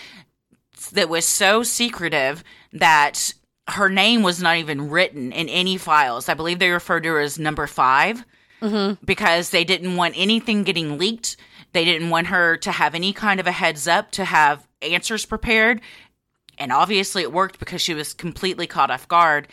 that 0.92 1.09
was 1.09 1.24
so 1.24 1.62
secretive 1.62 2.44
that 2.72 3.34
her 3.68 3.88
name 3.88 4.22
was 4.22 4.42
not 4.42 4.56
even 4.56 4.88
written 4.88 5.32
in 5.32 5.48
any 5.48 5.76
files. 5.76 6.28
I 6.28 6.34
believe 6.34 6.59
they 6.59 6.70
referred 6.70 7.02
to 7.02 7.11
her 7.11 7.20
as 7.20 7.38
number 7.38 7.66
5 7.66 8.24
mm-hmm. 8.62 9.04
because 9.04 9.50
they 9.50 9.64
didn't 9.64 9.96
want 9.96 10.14
anything 10.16 10.64
getting 10.64 10.98
leaked. 10.98 11.36
They 11.72 11.84
didn't 11.84 12.11
want 12.11 12.28
her 12.28 12.56
to 12.59 12.72
have 12.72 12.94
any 12.94 13.12
kind 13.12 13.40
of 13.40 13.46
a 13.46 13.52
heads 13.52 13.86
up 13.86 14.11
to 14.12 14.24
have 14.24 14.66
answers 14.80 15.26
prepared. 15.26 15.82
And 16.56 16.72
obviously 16.72 17.22
it 17.22 17.32
worked 17.32 17.59
because 17.59 17.82
she 17.82 17.94
was 17.94 18.14
completely 18.14 18.66
caught 18.66 18.90
off 18.90 19.06
guard. 19.06 19.48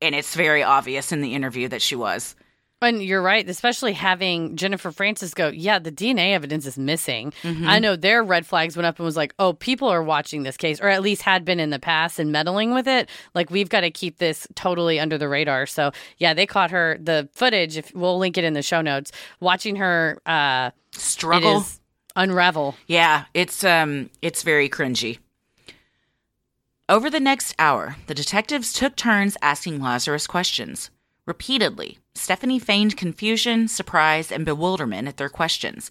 And 0.00 0.14
it's 0.14 0.34
very 0.34 0.62
obvious 0.62 1.12
in 1.12 1.20
the 1.20 1.34
interview 1.34 1.68
that 1.68 1.82
she 1.82 1.94
was. 1.94 2.34
And 2.82 3.02
you're 3.02 3.20
right, 3.20 3.46
especially 3.46 3.92
having 3.92 4.56
Jennifer 4.56 4.90
Francis 4.90 5.34
go, 5.34 5.48
yeah, 5.48 5.78
the 5.78 5.92
DNA 5.92 6.32
evidence 6.32 6.64
is 6.64 6.78
missing. 6.78 7.30
Mm-hmm. 7.42 7.68
I 7.68 7.78
know 7.78 7.94
their 7.94 8.24
red 8.24 8.46
flags 8.46 8.74
went 8.74 8.86
up 8.86 8.98
and 8.98 9.04
was 9.04 9.18
like, 9.18 9.34
oh, 9.38 9.52
people 9.52 9.86
are 9.88 10.02
watching 10.02 10.44
this 10.44 10.56
case, 10.56 10.80
or 10.80 10.88
at 10.88 11.02
least 11.02 11.20
had 11.20 11.44
been 11.44 11.60
in 11.60 11.68
the 11.68 11.78
past 11.78 12.18
and 12.18 12.32
meddling 12.32 12.72
with 12.72 12.88
it. 12.88 13.10
Like, 13.34 13.50
we've 13.50 13.68
got 13.68 13.82
to 13.82 13.90
keep 13.90 14.16
this 14.16 14.46
totally 14.54 14.98
under 14.98 15.18
the 15.18 15.28
radar. 15.28 15.66
So, 15.66 15.92
yeah, 16.16 16.32
they 16.32 16.46
caught 16.46 16.70
her. 16.70 16.96
The 17.02 17.28
footage, 17.34 17.76
if 17.76 17.94
we'll 17.94 18.18
link 18.18 18.38
it 18.38 18.44
in 18.44 18.54
the 18.54 18.62
show 18.62 18.80
notes, 18.80 19.12
watching 19.40 19.76
her 19.76 20.18
uh, 20.24 20.70
Struggle. 20.92 21.64
unravel. 22.16 22.76
Yeah, 22.86 23.24
it's 23.34 23.62
um 23.62 24.08
it's 24.22 24.42
very 24.42 24.70
cringy. 24.70 25.18
Over 26.88 27.10
the 27.10 27.20
next 27.20 27.54
hour, 27.58 27.96
the 28.06 28.14
detectives 28.14 28.72
took 28.72 28.96
turns 28.96 29.36
asking 29.42 29.80
Lazarus 29.80 30.26
questions. 30.26 30.90
Repeatedly, 31.30 31.98
Stephanie 32.16 32.58
feigned 32.58 32.96
confusion, 32.96 33.68
surprise, 33.68 34.32
and 34.32 34.44
bewilderment 34.44 35.06
at 35.06 35.16
their 35.16 35.28
questions. 35.28 35.88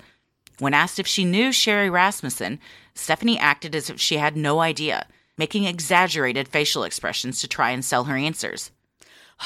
When 0.57 0.73
asked 0.73 0.99
if 0.99 1.07
she 1.07 1.23
knew 1.23 1.53
Sherri 1.53 1.89
Rasmussen, 1.89 2.59
Stephanie 2.93 3.39
acted 3.39 3.73
as 3.73 3.89
if 3.89 4.01
she 4.01 4.17
had 4.17 4.35
no 4.35 4.59
idea, 4.59 5.07
making 5.37 5.63
exaggerated 5.63 6.49
facial 6.49 6.83
expressions 6.83 7.39
to 7.39 7.47
try 7.47 7.69
and 7.71 7.85
sell 7.85 8.03
her 8.03 8.17
answers. 8.17 8.71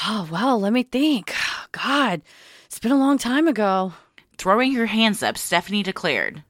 Oh, 0.04 0.28
well, 0.32 0.58
let 0.58 0.72
me 0.72 0.82
think. 0.82 1.32
God, 1.70 2.22
it's 2.64 2.80
been 2.80 2.90
a 2.90 2.98
long 2.98 3.16
time 3.16 3.46
ago. 3.46 3.92
Throwing 4.36 4.74
her 4.74 4.86
hands 4.86 5.22
up, 5.22 5.38
Stephanie 5.38 5.84
declared, 5.84 6.42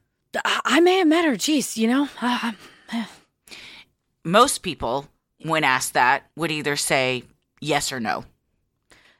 I, 0.43 0.61
I 0.65 0.79
may 0.79 0.97
have 0.97 1.07
met 1.07 1.25
her. 1.25 1.33
Jeez, 1.35 1.77
you 1.77 1.87
know? 1.87 2.09
Uh, 2.91 3.05
Most 4.23 4.63
people, 4.63 5.07
when 5.43 5.63
asked 5.63 5.93
that, 5.93 6.23
would 6.35 6.51
either 6.51 6.75
say 6.75 7.25
yes 7.61 7.91
or 7.91 7.99
no. 7.99 8.25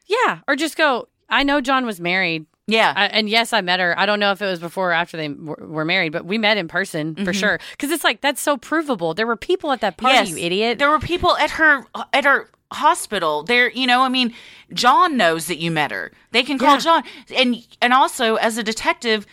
Yeah, 0.06 0.40
or 0.48 0.56
just 0.56 0.78
go, 0.78 1.08
I 1.30 1.44
know 1.44 1.62
John 1.62 1.86
was 1.86 2.00
married. 2.00 2.46
Yeah. 2.68 2.94
I, 2.96 3.06
and 3.08 3.30
yes, 3.30 3.54
I 3.54 3.62
met 3.62 3.80
her. 3.80 3.98
I 3.98 4.06
don't 4.06 4.20
know 4.20 4.32
if 4.32 4.42
it 4.42 4.46
was 4.46 4.60
before 4.60 4.90
or 4.90 4.94
after 4.94 5.18
they 5.18 5.28
w- 5.28 5.56
were 5.60 5.86
married, 5.86 6.12
but 6.12 6.26
we 6.26 6.38
met 6.38 6.58
in 6.58 6.68
person 6.68 7.14
for 7.16 7.22
mm-hmm. 7.22 7.32
sure. 7.32 7.60
Because 7.72 7.92
it's 7.92 8.04
like 8.04 8.22
that's 8.22 8.42
so 8.42 8.58
provable. 8.58 9.14
There 9.14 9.28
were 9.28 9.36
people 9.36 9.72
at 9.72 9.82
that 9.82 9.98
party, 9.98 10.30
you 10.30 10.38
idiot. 10.38 10.80
There 10.80 10.90
were 10.90 11.00
people 11.00 11.38
at 11.38 11.52
her 11.52 11.86
at 12.12 12.26
her 12.26 12.50
hospital. 12.74 13.44
There, 13.44 13.70
you 13.70 13.86
know, 13.86 14.02
I 14.02 14.10
mean, 14.10 14.34
John 14.74 15.16
knows 15.16 15.46
that 15.46 15.58
you 15.58 15.70
met 15.70 15.92
her. 15.92 16.12
They 16.32 16.42
can 16.42 16.58
call 16.58 16.74
Yeah. 16.74 16.80
John, 16.80 17.04
and 17.36 17.68
and 17.82 17.94
also 17.94 18.36
as 18.36 18.58
a 18.58 18.64
detective, 18.64 19.28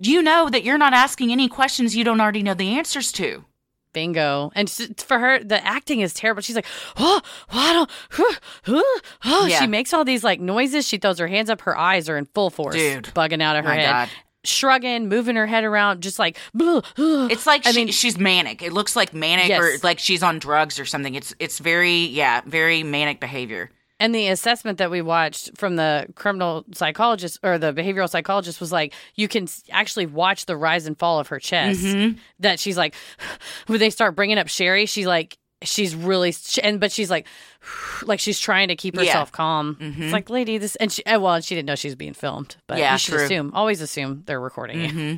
you 0.00 0.20
know 0.20 0.48
that 0.50 0.64
you're 0.64 0.78
not 0.78 0.92
asking 0.92 1.30
any 1.30 1.48
questions 1.48 1.94
you 1.94 2.02
don't 2.02 2.20
already 2.20 2.42
know 2.42 2.54
the 2.54 2.76
answers 2.76 3.12
to. 3.12 3.44
Bingo. 3.92 4.50
And 4.54 4.68
for 4.98 5.18
her, 5.18 5.42
the 5.42 5.64
acting 5.66 6.00
is 6.00 6.14
terrible. 6.14 6.42
She's 6.42 6.56
like, 6.56 6.66
oh, 6.96 7.20
oh 7.24 7.58
I 7.58 7.72
don't, 7.72 7.90
huh, 8.10 8.34
huh, 8.64 9.00
huh." 9.20 9.46
Yeah. 9.48 9.60
She 9.60 9.66
makes 9.66 9.92
all 9.94 10.04
these 10.04 10.24
like 10.24 10.40
noises. 10.40 10.86
She 10.86 10.98
throws 10.98 11.18
her 11.18 11.28
hands 11.28 11.50
up. 11.50 11.60
Her 11.62 11.76
eyes 11.76 12.08
are 12.08 12.16
in 12.16 12.26
full 12.26 12.50
force, 12.50 12.74
Dude. 12.74 13.04
bugging 13.14 13.42
out 13.42 13.56
of 13.56 13.64
her 13.64 13.70
My 13.70 13.76
head. 13.76 13.90
God. 13.90 14.08
Shrugging, 14.44 15.08
moving 15.08 15.36
her 15.36 15.46
head 15.46 15.64
around, 15.64 16.00
just 16.00 16.18
like, 16.18 16.38
"Blah, 16.54 16.78
uh." 16.96 17.28
It's 17.30 17.46
like 17.46 17.66
I 17.66 17.72
she, 17.72 17.76
mean- 17.84 17.88
she's 17.92 18.18
manic. 18.18 18.62
It 18.62 18.72
looks 18.72 18.94
like 18.96 19.12
manic 19.12 19.50
or 19.50 19.72
like 19.82 19.98
she's 19.98 20.22
on 20.22 20.38
drugs 20.38 20.78
or 20.78 20.84
something. 20.84 21.14
It's 21.14 21.34
it's 21.38 21.58
very 21.58 22.04
yeah, 22.06 22.40
very 22.46 22.82
manic 22.82 23.20
behavior. 23.20 23.70
And 24.00 24.14
the 24.14 24.28
assessment 24.28 24.78
that 24.78 24.90
we 24.92 25.02
watched 25.02 25.50
from 25.56 25.74
the 25.74 26.06
criminal 26.14 26.64
psychologist 26.72 27.40
or 27.42 27.58
the 27.58 27.72
behavioral 27.72 28.08
psychologist 28.08 28.60
was 28.60 28.70
like, 28.70 28.94
you 29.16 29.26
can 29.26 29.48
actually 29.70 30.06
watch 30.06 30.46
the 30.46 30.56
rise 30.56 30.86
and 30.86 30.96
fall 30.96 31.18
of 31.18 31.28
her 31.28 31.40
chest. 31.40 31.80
Mm-hmm. 31.80 32.16
That 32.40 32.60
she's 32.60 32.76
like, 32.78 32.94
when 33.66 33.80
they 33.80 33.90
start 33.90 34.14
bringing 34.14 34.38
up 34.38 34.46
Sherri, 34.48 34.86
she's 34.86 35.06
like, 35.06 35.36
she's 35.62 35.96
really, 35.96 36.32
and 36.62 36.78
but 36.78 36.92
she's 36.92 37.10
like, 37.10 37.26
like 38.04 38.20
she's 38.20 38.38
trying 38.38 38.68
to 38.68 38.76
keep 38.76 38.94
Yeah. 38.94 39.00
Mm-hmm. 39.00 39.08
herself 39.08 39.32
calm. 39.32 39.76
It's 39.80 40.12
like, 40.12 40.30
lady, 40.30 40.58
this, 40.58 40.76
and 40.76 40.92
she, 40.92 41.04
eh, 41.04 41.16
well, 41.16 41.34
and 41.34 41.44
she 41.44 41.56
didn't 41.56 41.66
know 41.66 41.74
she 41.74 41.88
was 41.88 41.96
being 41.96 42.14
filmed, 42.14 42.54
but 42.68 42.78
Yeah, 42.78 42.92
you 42.92 42.98
should 42.98 43.14
true. 43.14 43.24
assume, 43.24 43.50
always 43.52 43.80
assume 43.80 44.22
they're 44.26 44.38
recording. 44.40 44.78
Mm-hmm. 44.78 45.16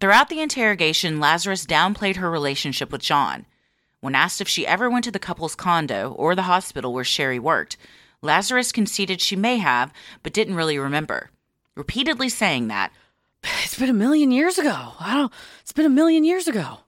Throughout 0.00 0.28
the 0.30 0.40
interrogation, 0.40 1.20
Lazarus 1.20 1.64
downplayed 1.64 2.16
her 2.16 2.28
relationship 2.28 2.90
with 2.90 3.02
John. 3.02 3.46
When 4.02 4.16
asked 4.16 4.40
if 4.40 4.48
she 4.48 4.66
ever 4.66 4.90
went 4.90 5.04
to 5.04 5.12
the 5.12 5.20
couple's 5.20 5.54
condo 5.54 6.12
or 6.18 6.34
the 6.34 6.42
hospital 6.42 6.92
where 6.92 7.04
Sherri 7.04 7.38
worked, 7.38 7.76
Lazarus 8.20 8.72
conceded 8.72 9.20
she 9.20 9.36
may 9.36 9.58
have, 9.58 9.92
but 10.24 10.32
didn't 10.32 10.56
really 10.56 10.76
remember, 10.76 11.30
repeatedly 11.76 12.28
saying 12.28 12.66
that 12.68 12.92
It's 13.64 13.78
been 13.78 13.88
a 13.88 13.94
million 13.94 14.30
years 14.32 14.58
ago. 14.58 14.92
I 15.00 15.14
don't, 15.14 15.32
it's 15.60 15.72
been 15.72 15.86
a 15.86 15.90
million 15.90 16.24
years 16.24 16.48
ago. 16.48 16.80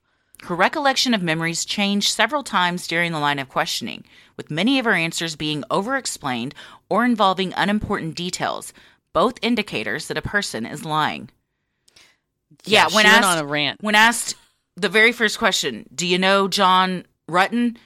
her 0.43 0.57
recollection 0.57 1.15
of 1.15 1.23
memories 1.23 1.65
changed 1.65 2.11
several 2.11 2.43
times 2.43 2.89
during 2.89 3.13
the 3.13 3.21
line 3.21 3.39
of 3.39 3.49
questioning, 3.49 4.05
with 4.37 4.51
many 4.51 4.79
of 4.81 4.85
her 4.85 4.93
answers 4.95 5.37
being 5.37 5.63
over 5.71 5.97
explained 5.97 6.55
or 6.91 7.05
involving 7.05 7.55
unimportant 7.57 8.17
details, 8.17 8.73
both 9.13 9.39
indicators 9.41 10.09
that 10.09 10.19
a 10.19 10.23
person 10.23 10.67
is 10.67 10.85
lying. 10.85 11.31
Yeah, 12.65 12.89
she 12.89 12.97
when 12.97 13.07
asked 13.07 13.25
on 13.25 13.39
a 13.39 13.47
rant. 13.47 13.83
when 13.83 13.95
asked 13.95 14.35
the 14.77 14.89
very 14.89 15.13
first 15.13 15.39
question, 15.39 15.89
"Do 15.95 16.07
you 16.07 16.19
know 16.19 16.49
John 16.49 17.05
Ruetten?" 17.29 17.77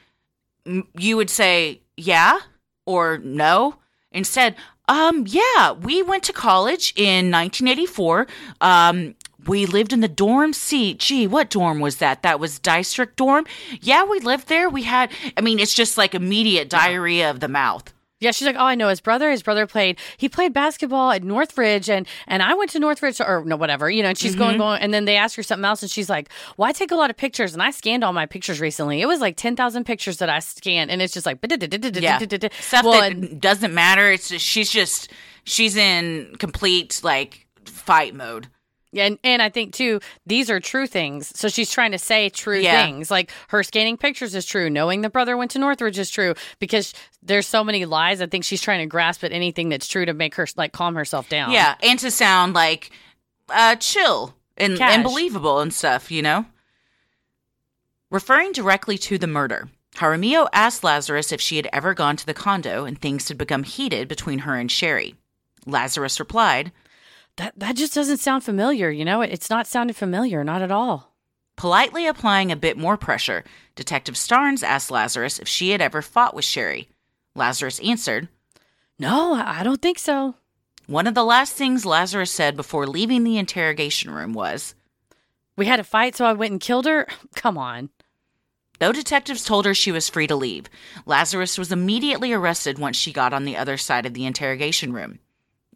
you 0.99 1.16
would 1.16 1.30
say 1.30 1.80
yeah 1.97 2.39
or 2.86 3.18
no. 3.18 3.76
Instead, 4.12 4.55
um, 4.89 5.24
yeah, 5.26 5.72
we 5.72 6.03
went 6.03 6.22
to 6.24 6.32
college 6.32 6.95
in 6.97 7.30
1984. 7.30 8.26
Um, 8.61 9.14
we 9.47 9.66
lived 9.66 9.93
in 9.93 10.01
the 10.01 10.09
dorm 10.09 10.53
C. 10.53 10.95
Gee, 10.95 11.26
what 11.26 11.51
dorm 11.51 11.80
was 11.80 11.97
that? 11.97 12.22
That 12.22 12.41
was 12.41 12.59
district 12.59 13.16
dorm. 13.16 13.47
Yeah, 13.80 14.05
we 14.05 14.20
lived 14.20 14.49
there. 14.49 14.68
We 14.68 14.82
had. 14.82 15.11
I 15.36 15.41
mean, 15.41 15.59
it's 15.59 15.74
just 15.74 15.99
like 15.99 16.14
immediate 16.14 16.68
diarrhea 16.68 17.30
of 17.30 17.41
the 17.41 17.49
mouth. 17.49 17.93
Yeah, 18.21 18.33
she's 18.33 18.47
like, 18.47 18.57
oh, 18.57 18.64
I 18.64 18.75
know 18.75 18.89
his 18.89 19.01
brother. 19.01 19.31
His 19.31 19.45
brother 19.45 19.64
played. 19.66 19.97
He 20.16 20.29
played 20.29 20.53
basketball 20.53 21.12
at 21.12 21.23
Northridge, 21.23 21.89
and 21.89 22.07
and 22.27 22.43
I 22.43 22.55
went 22.55 22.71
to 22.71 22.81
Northridge 22.81 23.21
or 23.21 23.45
no, 23.47 23.57
whatever. 23.57 23.89
You 23.89 24.03
know, 24.03 24.09
and 24.09 24.19
she's 24.19 24.35
going 24.35 24.53
Mm-hmm. 24.55 24.59
going, 24.59 24.81
and 24.83 24.93
then 24.93 25.05
they 25.05 25.16
ask 25.16 25.37
her 25.37 25.43
something 25.45 25.64
else, 25.64 25.83
and 25.83 25.91
she's 25.91 26.11
like, 26.11 26.29
well, 26.57 26.69
I 26.69 26.73
take 26.73 26.91
a 26.91 26.97
lot 26.97 27.11
of 27.11 27.16
pictures, 27.16 27.53
and 27.53 27.62
I 27.62 27.71
scanned 27.71 28.03
all 28.03 28.12
my 28.12 28.27
pictures 28.27 28.61
recently. 28.61 29.01
It 29.03 29.07
was 29.07 29.21
like 29.21 29.37
ten 29.37 29.55
thousand 29.55 29.85
pictures 29.85 30.16
that 30.19 30.29
I 30.29 30.41
scanned, 30.41 30.91
and 30.91 31.01
it's 31.01 31.14
just 31.14 31.27
like, 31.27 31.39
Yeah, 31.43 32.19
stuff 32.19 32.85
well, 32.85 33.01
that 33.01 33.12
and- 33.12 33.41
doesn't 33.41 33.73
matter. 33.73 34.11
It's 34.11 34.29
just, 34.31 34.45
she's 34.45 34.71
just 34.71 35.12
she's 35.45 35.77
in 35.77 36.35
complete 36.39 37.01
like 37.05 37.47
fight 37.66 38.14
mode. 38.16 38.49
Yeah, 38.91 39.05
and, 39.05 39.18
and 39.22 39.43
I 39.43 39.51
think 39.51 39.74
too, 39.74 40.01
these 40.26 40.49
are 40.51 40.61
true 40.61 40.86
things. 40.86 41.30
So 41.39 41.49
she's 41.49 41.70
trying 41.70 41.93
to 41.93 41.99
say 41.99 42.30
true 42.30 42.59
Yeah. 42.59 42.84
things. 42.86 43.11
Like 43.11 43.30
her 43.49 43.62
scanning 43.62 43.97
pictures 43.99 44.34
is 44.34 44.47
true. 44.47 44.70
Knowing 44.70 45.03
the 45.03 45.11
brother 45.11 45.36
went 45.36 45.51
to 45.51 45.59
Northridge 45.59 45.99
is 45.99 46.11
true 46.11 46.34
because 46.59 46.95
there's 47.22 47.47
so 47.47 47.62
many 47.62 47.84
lies. 47.84 48.22
I 48.22 48.26
think 48.26 48.45
she's 48.45 48.62
trying 48.62 48.80
to 48.80 48.86
grasp 48.86 49.22
at 49.24 49.32
anything 49.32 49.68
that's 49.68 49.86
true 49.89 50.07
to 50.07 50.14
make 50.14 50.34
her 50.36 50.47
like 50.57 50.72
calm 50.72 50.95
herself 50.95 51.28
down. 51.28 51.51
Yeah, 51.53 51.74
and 51.82 51.99
to 51.99 52.11
sound 52.11 52.55
like 52.55 52.91
uh 53.51 53.76
chill 53.76 54.34
and, 54.57 54.78
Cash. 54.78 54.95
and 54.95 55.03
believable 55.05 55.61
and 55.61 55.72
stuff, 55.72 56.11
you 56.11 56.22
know? 56.22 56.47
Referring 58.11 58.53
directly 58.53 58.97
to 58.99 59.18
the 59.18 59.26
murder, 59.26 59.68
Jaramillo 59.97 60.49
asked 60.53 60.82
Lazarus 60.82 61.30
if 61.32 61.41
she 61.41 61.57
had 61.57 61.68
ever 61.72 61.93
gone 61.93 62.16
to 62.16 62.24
the 62.26 62.34
condo 62.34 62.84
and 62.84 62.99
things 63.01 63.28
had 63.28 63.36
become 63.36 63.64
heated 63.64 64.09
between 64.09 64.41
her 64.41 64.55
and 64.57 64.70
Sherri. 64.70 65.14
Lazarus 65.66 66.18
replied, 66.18 66.72
That 67.39 67.55
that 67.59 67.74
just 67.76 67.95
doesn't 67.95 68.18
sound 68.18 68.45
familiar. 68.45 68.91
You 68.91 69.05
know, 69.05 69.22
it's 69.22 69.51
not 69.51 69.66
sounding 69.66 69.95
familiar, 69.95 70.45
not 70.45 70.62
at 70.62 70.70
all. 70.70 71.14
politely 71.57 72.07
applying 72.07 72.53
a 72.53 72.57
bit 72.57 72.76
more 72.76 72.97
pressure. 72.97 73.43
Detective 73.74 74.16
Stearns 74.16 74.62
asked 74.62 74.91
Lazarus 74.93 75.41
if 75.41 75.49
she 75.49 75.70
had 75.70 75.80
ever 75.80 76.03
fought 76.03 76.34
with 76.34 76.45
Sherri. 76.45 76.89
Lazarus 77.34 77.80
answered, 77.80 78.28
No, 78.99 79.34
I 79.34 79.61
I 79.61 79.62
don't 79.64 79.82
think 79.82 79.99
so. 79.99 80.34
One 80.86 81.07
of 81.09 81.14
the 81.14 81.24
last 81.24 81.55
things 81.55 81.84
Lazarus 81.84 82.30
said 82.30 82.57
before 82.57 82.86
leaving 82.86 83.24
the 83.24 83.39
interrogation 83.39 84.11
room 84.12 84.32
was, 84.34 84.74
We 85.57 85.66
had 85.66 85.80
a 85.80 85.84
fight, 85.84 86.14
so 86.16 86.24
I 86.26 86.32
went 86.34 86.53
and 86.53 86.61
killed 86.61 86.86
her. 86.86 87.07
Come 87.34 87.59
on. 87.59 87.91
Though 88.78 88.93
detectives 88.93 89.43
told 89.45 89.64
her 89.66 89.74
she 89.74 89.91
was 89.93 90.09
free 90.09 90.28
to 90.28 90.36
leave, 90.36 90.66
Lazarus 91.07 91.59
was 91.59 91.72
immediately 91.72 92.32
arrested 92.32 92.78
once 92.78 92.97
she 92.97 93.12
got 93.12 93.32
on 93.32 93.45
the 93.45 93.57
other 93.57 93.76
side 93.76 94.07
of 94.07 94.14
the 94.14 94.26
interrogation 94.26 94.93
room. 94.93 95.18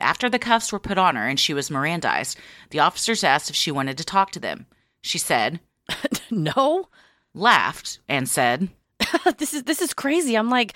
After 0.02 0.28
the 0.28 0.38
cuffs 0.38 0.72
were 0.72 0.78
put 0.78 0.98
on 0.98 1.16
her 1.16 1.26
and 1.26 1.38
she 1.38 1.54
was 1.54 1.70
Mirandized, 1.70 2.36
the 2.70 2.80
officers 2.80 3.24
asked 3.24 3.48
if 3.48 3.56
she 3.56 3.70
wanted 3.70 3.96
to 3.98 4.04
talk 4.04 4.32
to 4.32 4.40
them. 4.40 4.66
She 5.00 5.18
said, 5.18 5.60
no, 6.30 6.88
laughed, 7.34 8.00
and 8.08 8.28
said, 8.28 8.68
this 9.38 9.54
is 9.54 9.64
this 9.64 9.80
is 9.80 9.94
crazy. 9.94 10.36
I'm 10.36 10.50
like, 10.50 10.74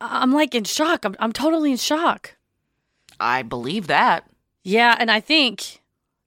I'm 0.00 0.32
like 0.32 0.54
in 0.54 0.64
shock. 0.64 1.04
I'm 1.04 1.16
I'm 1.18 1.32
totally 1.32 1.72
in 1.72 1.76
shock. 1.76 2.36
I 3.18 3.42
believe 3.42 3.86
that. 3.86 4.28
Yeah, 4.62 4.96
and 4.98 5.10
I 5.10 5.20
think 5.20 5.80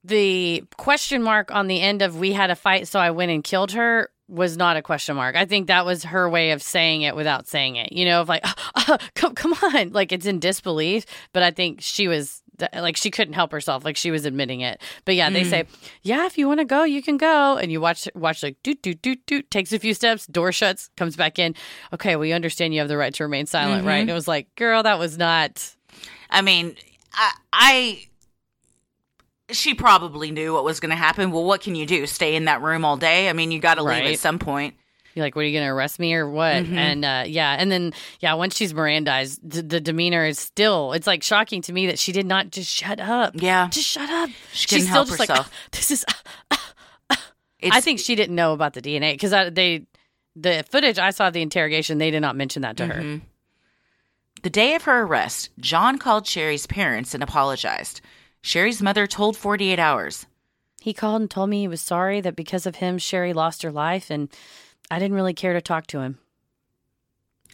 the 0.04 0.64
question 0.78 1.22
mark 1.24 1.52
on 1.52 1.68
the 1.68 1.82
end 1.82 2.02
of 2.02 2.20
"we 2.20 2.34
had 2.34 2.50
a 2.50 2.56
fight, 2.56 2.88
so 2.88 3.00
I 3.00 3.12
went 3.12 3.32
and 3.32 3.43
killed 3.43 3.72
her" 3.74 4.10
was 4.30 4.58
not 4.58 4.78
a 4.78 4.82
question 4.82 5.16
mark. 5.16 5.36
I 5.36 5.46
think 5.46 5.68
that 5.68 5.86
was 5.86 6.04
her 6.04 6.30
way 6.30 6.52
of 6.52 6.62
saying 6.62 7.02
it 7.02 7.16
without 7.16 7.48
saying 7.48 7.76
it. 7.76 7.92
You 7.92 8.06
know, 8.06 8.22
of 8.22 8.30
like, 8.30 8.46
uh, 8.76 8.98
come 9.16 9.36
come 9.36 9.54
on, 9.54 9.92
like 9.92 10.12
it's 10.12 10.26
in 10.26 10.40
disbelief. 10.40 11.06
But 11.34 11.44
I 11.44 11.52
think 11.52 11.82
she 11.82 12.08
was 12.08 12.42
like 12.74 12.98
she 12.98 13.10
couldn't 13.10 13.34
help 13.34 13.52
herself, 13.52 13.84
like 13.84 13.98
she 13.98 14.12
was 14.12 14.26
admitting 14.26 14.62
it. 14.62 14.82
But 15.06 15.16
yeah, 15.16 15.30
they 15.30 15.44
mm. 15.44 15.50
say, 15.50 15.66
yeah, 16.04 16.26
if 16.26 16.38
you 16.38 16.48
want 16.48 16.60
to 16.60 16.66
go, 16.66 16.84
you 16.84 17.02
can 17.02 17.18
go. 17.18 17.58
And 17.58 17.72
you 17.72 17.82
watch 17.82 18.08
watch 18.16 18.44
like 18.44 18.58
doot 18.64 18.82
doot 18.82 19.02
doot 19.02 19.26
doot, 19.26 19.50
takes 19.52 19.74
a 19.74 19.80
few 19.80 19.94
steps, 19.94 20.28
door 20.28 20.52
shuts, 20.52 20.90
comes 20.96 21.16
back 21.16 21.40
in. 21.40 21.56
Okay, 21.94 22.16
we 22.16 22.32
understand 22.32 22.74
you 22.74 22.80
have 22.80 22.90
the 22.90 22.98
right 22.98 23.14
to 23.16 23.24
remain 23.24 23.46
silent, 23.46 23.86
right? 23.86 24.00
And 24.00 24.10
it 24.10 24.14
was 24.14 24.28
like, 24.28 24.54
girl, 24.56 24.84
that 24.84 25.00
was 25.00 25.18
not. 25.18 25.76
I 26.30 26.42
mean, 26.42 26.76
I, 27.14 27.32
I 27.52 28.06
she 29.52 29.74
probably 29.74 30.32
knew 30.32 30.54
what 30.54 30.64
was 30.64 30.80
going 30.80 30.91
to 30.91 30.95
happen. 30.95 31.32
Well, 31.32 31.43
what 31.43 31.62
can 31.62 31.76
you 31.76 31.86
do? 31.86 32.06
Stay 32.06 32.36
in 32.36 32.45
that 32.45 32.62
room 32.62 32.86
all 32.86 32.97
day? 32.97 33.30
I 33.30 33.34
mean, 33.34 33.52
you 33.52 33.60
got 33.60 33.76
to 33.76 33.84
leave 33.84 34.06
at 34.06 34.20
some 34.20 34.39
point. 34.39 34.76
You're 35.16 35.26
like, 35.26 35.36
what 35.36 35.41
are 35.41 35.45
you 35.45 35.54
going 35.54 35.66
to 35.66 35.72
arrest 35.72 36.00
me 36.00 36.14
or 36.14 36.30
what? 36.30 36.56
Mm-hmm. 36.56 36.78
And 36.78 37.06
uh, 37.06 37.24
yeah, 37.26 37.56
and 37.58 37.72
then 37.72 37.93
yeah, 38.20 38.36
once 38.36 38.56
she's 38.56 38.74
Mirandized, 38.74 39.39
the, 39.43 39.62
the 39.62 39.82
demeanor 39.82 40.26
is 40.26 40.39
still. 40.39 40.93
It's 40.93 41.08
like 41.08 41.24
shocking 41.24 41.62
to 41.64 41.74
me 41.74 41.88
that 41.88 42.00
she 42.00 42.12
did 42.12 42.26
not 42.26 42.52
just 42.52 42.70
shut 42.72 43.00
up. 43.00 43.34
Yeah. 43.36 43.68
just 43.70 43.88
shut 43.88 44.10
up. 44.10 44.30
She 44.54 44.68
she's 44.68 44.84
still 44.84 44.93
help 44.93 45.08
just 45.08 45.20
herself. 45.20 45.47
like, 45.47 45.72
this 45.72 45.91
is. 45.91 46.06
It's, 47.62 47.76
I 47.76 47.82
think 47.82 48.00
she 48.00 48.16
didn't 48.16 48.36
know 48.36 48.54
about 48.54 48.74
the 48.74 48.82
DNA 48.82 49.12
because 49.12 49.32
they, 49.54 49.86
the 50.34 50.64
footage 50.70 50.97
I 50.97 51.10
saw 51.10 51.28
of 51.28 51.34
the 51.34 51.41
interrogation, 51.41 51.98
they 51.98 52.10
did 52.10 52.22
not 52.22 52.38
mention 52.38 52.61
that 52.61 52.78
to 52.78 52.86
her. 52.86 53.02
Mm-hmm. 53.02 53.26
the 54.44 54.49
day 54.49 54.76
of 54.76 54.84
her 54.84 55.02
arrest, 55.02 55.49
John 55.60 55.98
called 55.98 56.26
Sherri's 56.26 56.65
parents 56.65 57.14
and 57.14 57.22
apologized. 57.22 57.99
Sherri's 58.41 58.82
mother 58.82 59.06
told 59.07 59.36
48 59.38 59.80
Hours. 59.80 60.26
He 60.82 60.94
called 60.94 61.22
and 61.22 61.30
told 61.32 61.49
me 61.49 61.60
he 61.61 61.68
was 61.68 61.82
sorry 61.82 62.22
that 62.22 62.36
because 62.36 62.66
of 62.66 62.78
him, 62.78 62.98
Sherri 62.98 63.34
lost 63.34 63.64
her 63.64 63.72
life, 63.72 64.10
and 64.10 64.30
I 64.90 64.98
didn't 64.98 65.16
really 65.16 65.34
care 65.34 65.53
to 65.53 65.61
talk 65.61 65.88
to 65.88 65.99
him. 65.99 66.20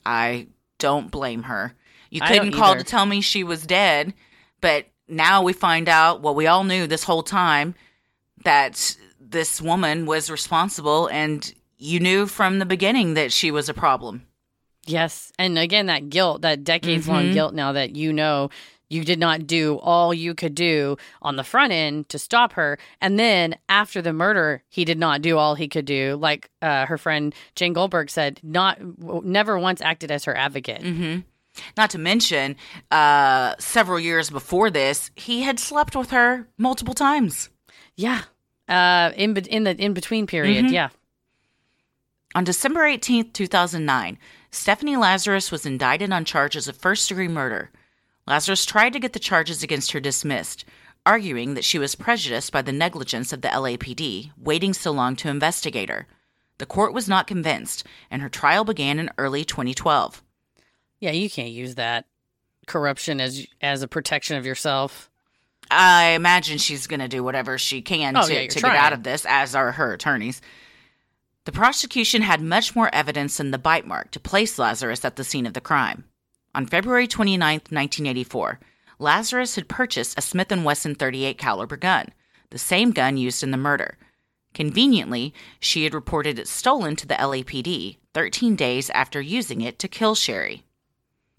I 0.05 0.47
don't 0.77 1.09
blame 1.09 1.43
her. 1.43 1.73
You 2.11 2.21
couldn't 2.21 2.51
call 2.51 2.71
either. 2.71 2.79
to 2.79 2.85
tell 2.85 3.05
me 3.05 3.21
she 3.21 3.43
was 3.43 3.65
dead, 3.65 4.13
but 4.61 4.85
now 5.07 5.41
we 5.41 5.53
find 5.53 5.89
out 5.89 6.21
what 6.21 6.35
we 6.35 6.47
all 6.47 6.63
knew 6.63 6.85
this 6.87 7.03
whole 7.03 7.23
time 7.23 7.75
that 8.43 8.95
this 9.19 9.59
woman 9.59 10.05
was 10.05 10.29
responsible, 10.29 11.07
and 11.07 11.53
you 11.77 11.99
knew 11.99 12.27
from 12.27 12.59
the 12.59 12.65
beginning 12.65 13.15
that 13.15 13.33
she 13.33 13.49
was 13.49 13.67
a 13.69 13.73
problem. 13.73 14.27
Yes. 14.85 15.31
And 15.39 15.57
again, 15.57 15.87
that 15.87 16.09
guilt, 16.09 16.43
that 16.43 16.63
decades 16.63 17.05
Mm-hmm. 17.05 17.11
long 17.11 17.33
guilt 17.33 17.53
now 17.55 17.71
that 17.71 17.95
you 17.95 18.13
know 18.13 18.51
you 18.89 19.03
did 19.03 19.19
not 19.19 19.47
do 19.47 19.77
all 19.79 20.13
you 20.13 20.33
could 20.33 20.55
do 20.55 20.97
on 21.21 21.35
the 21.35 21.43
front 21.43 21.71
end 21.71 22.09
to 22.09 22.19
stop 22.19 22.53
her. 22.53 22.77
And 23.01 23.19
then 23.19 23.55
after 23.69 24.01
the 24.01 24.13
murder, 24.13 24.63
he 24.69 24.85
did 24.85 24.97
not 24.97 25.21
do 25.21 25.37
all 25.37 25.55
he 25.55 25.67
could 25.67 25.85
do. 25.85 26.17
Like 26.19 26.49
uh, 26.61 26.85
her 26.85 26.97
friend 26.97 27.33
Jane 27.55 27.73
Goldberg 27.73 28.09
said, 28.09 28.39
not 28.43 28.79
never 29.23 29.57
once 29.57 29.81
acted 29.81 30.11
as 30.11 30.25
her 30.25 30.35
advocate. 30.35 30.81
Mm-hmm. 30.81 31.19
Not 31.77 31.89
to 31.91 31.97
mention, 31.97 32.57
uh, 32.91 33.55
several 33.59 33.99
years 33.99 34.29
before 34.29 34.69
this, 34.69 35.09
he 35.15 35.43
had 35.43 35.59
slept 35.59 35.95
with 35.95 36.11
her 36.11 36.47
multiple 36.57 36.93
times. 36.93 37.49
Yeah. 37.95 38.23
Uh, 38.67 39.11
in, 39.15 39.33
be- 39.33 39.49
in 39.49 39.63
the 39.63 39.75
in 39.75 39.93
between 39.93 40.27
period. 40.27 40.65
Mm-hmm. 40.65 40.73
Yeah. 40.73 40.89
On 42.33 42.43
December 42.43 42.81
18th, 42.81 43.31
2009, 43.31 44.17
Stephanie 44.51 44.97
Lazarus 44.97 45.51
was 45.51 45.65
indicted 45.65 46.11
on 46.11 46.25
charges 46.25 46.67
of 46.67 46.75
first 46.75 47.07
degree 47.07 47.29
murder. 47.29 47.71
Lazarus 48.27 48.65
tried 48.65 48.93
to 48.93 48.99
get 48.99 49.13
the 49.13 49.19
charges 49.19 49.61
against 49.63 49.91
her 49.91 49.99
dismissed, 49.99 50.65
arguing 51.05 51.53
that 51.53 51.63
she 51.63 51.77
was 51.77 51.95
prejudiced 51.95 52.51
by 52.51 52.61
the 52.61 52.71
negligence 52.71 53.31
of 53.31 53.41
the 53.41 53.49
LAPD 53.49 54.31
waiting 54.37 54.73
so 54.73 54.91
long 54.91 55.15
to 55.17 55.29
investigate 55.29 55.89
her. 55.89 56.07
The 56.57 56.65
court 56.65 56.93
was 56.93 57.09
not 57.09 57.27
convinced, 57.27 57.85
and 58.09 58.21
her 58.21 58.29
trial 58.29 58.63
began 58.63 58.97
in 58.97 59.11
early 59.17 59.45
2012. 59.45 60.23
Yeah, 60.99 61.11
you 61.11 61.29
can't 61.29 61.51
use 61.51 61.75
that 61.75 62.05
corruption 62.65 63.21
as 63.21 63.45
as 63.61 63.83
a 63.83 63.87
protection 63.87 64.37
of 64.37 64.45
yourself. 64.45 65.09
I 65.69 66.09
imagine 66.09 66.57
she's 66.57 66.87
going 66.87 66.99
to 66.99 67.07
do 67.07 67.23
whatever 67.23 67.57
she 67.57 67.81
can 67.81 68.15
Oh, 68.15 68.25
to, 68.25 68.33
yeah, 68.33 68.47
to 68.47 68.59
get 68.59 68.75
out 68.75 68.93
of 68.93 69.03
this, 69.03 69.25
as 69.27 69.55
are 69.55 69.71
her 69.73 69.93
attorneys. 69.93 70.41
The 71.45 71.51
prosecution 71.51 72.21
had 72.21 72.41
much 72.41 72.75
more 72.75 72.93
evidence 72.93 73.37
than 73.37 73.51
the 73.51 73.57
bite 73.59 73.85
mark 73.85 74.11
to 74.11 74.19
place 74.19 74.57
Lazarus 74.57 75.05
at 75.05 75.15
the 75.15 75.23
scene 75.23 75.45
of 75.45 75.53
the 75.53 75.61
crime. 75.61 76.05
On 76.55 76.65
February 76.65 77.05
29, 77.05 77.55
1984, 77.69 78.61
Lazarus 78.97 79.55
had 79.55 79.67
purchased 79.67 80.17
a 80.17 80.21
Smith 80.21 80.49
& 80.51 80.63
Wesson 80.63 80.95
38 80.95 81.37
caliber 81.37 81.75
gun, 81.75 82.07
the 82.49 82.57
same 82.57 82.91
gun 82.91 83.17
used 83.17 83.43
in 83.43 83.51
the 83.51 83.57
murder. 83.57 83.97
Conveniently, 84.53 85.33
she 85.59 85.83
had 85.83 85.93
reported 85.93 86.39
it 86.39 86.47
stolen 86.47 86.95
to 86.95 87.05
the 87.05 87.15
LAPD 87.15 87.97
13 88.13 88.55
days 88.55 88.89
after 88.91 89.19
using 89.19 89.59
it 89.59 89.77
to 89.79 89.89
kill 89.89 90.15
Sherri. 90.15 90.63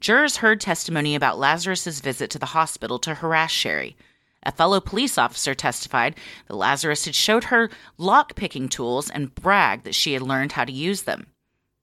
Jurors 0.00 0.36
heard 0.36 0.60
testimony 0.60 1.14
about 1.14 1.38
Lazarus's 1.38 2.00
visit 2.00 2.28
to 2.32 2.38
the 2.38 2.52
hospital 2.52 2.98
to 2.98 3.14
harass 3.14 3.50
Sherri. 3.50 3.96
A 4.42 4.52
fellow 4.52 4.80
police 4.80 5.16
officer 5.16 5.54
testified 5.54 6.14
that 6.46 6.56
Lazarus 6.56 7.06
had 7.06 7.14
showed 7.14 7.44
her 7.44 7.70
lock-picking 7.96 8.68
tools 8.68 9.08
and 9.08 9.34
bragged 9.34 9.84
that 9.84 9.94
she 9.94 10.12
had 10.12 10.20
learned 10.20 10.52
how 10.52 10.66
to 10.66 10.72
use 10.72 11.04
them. 11.04 11.28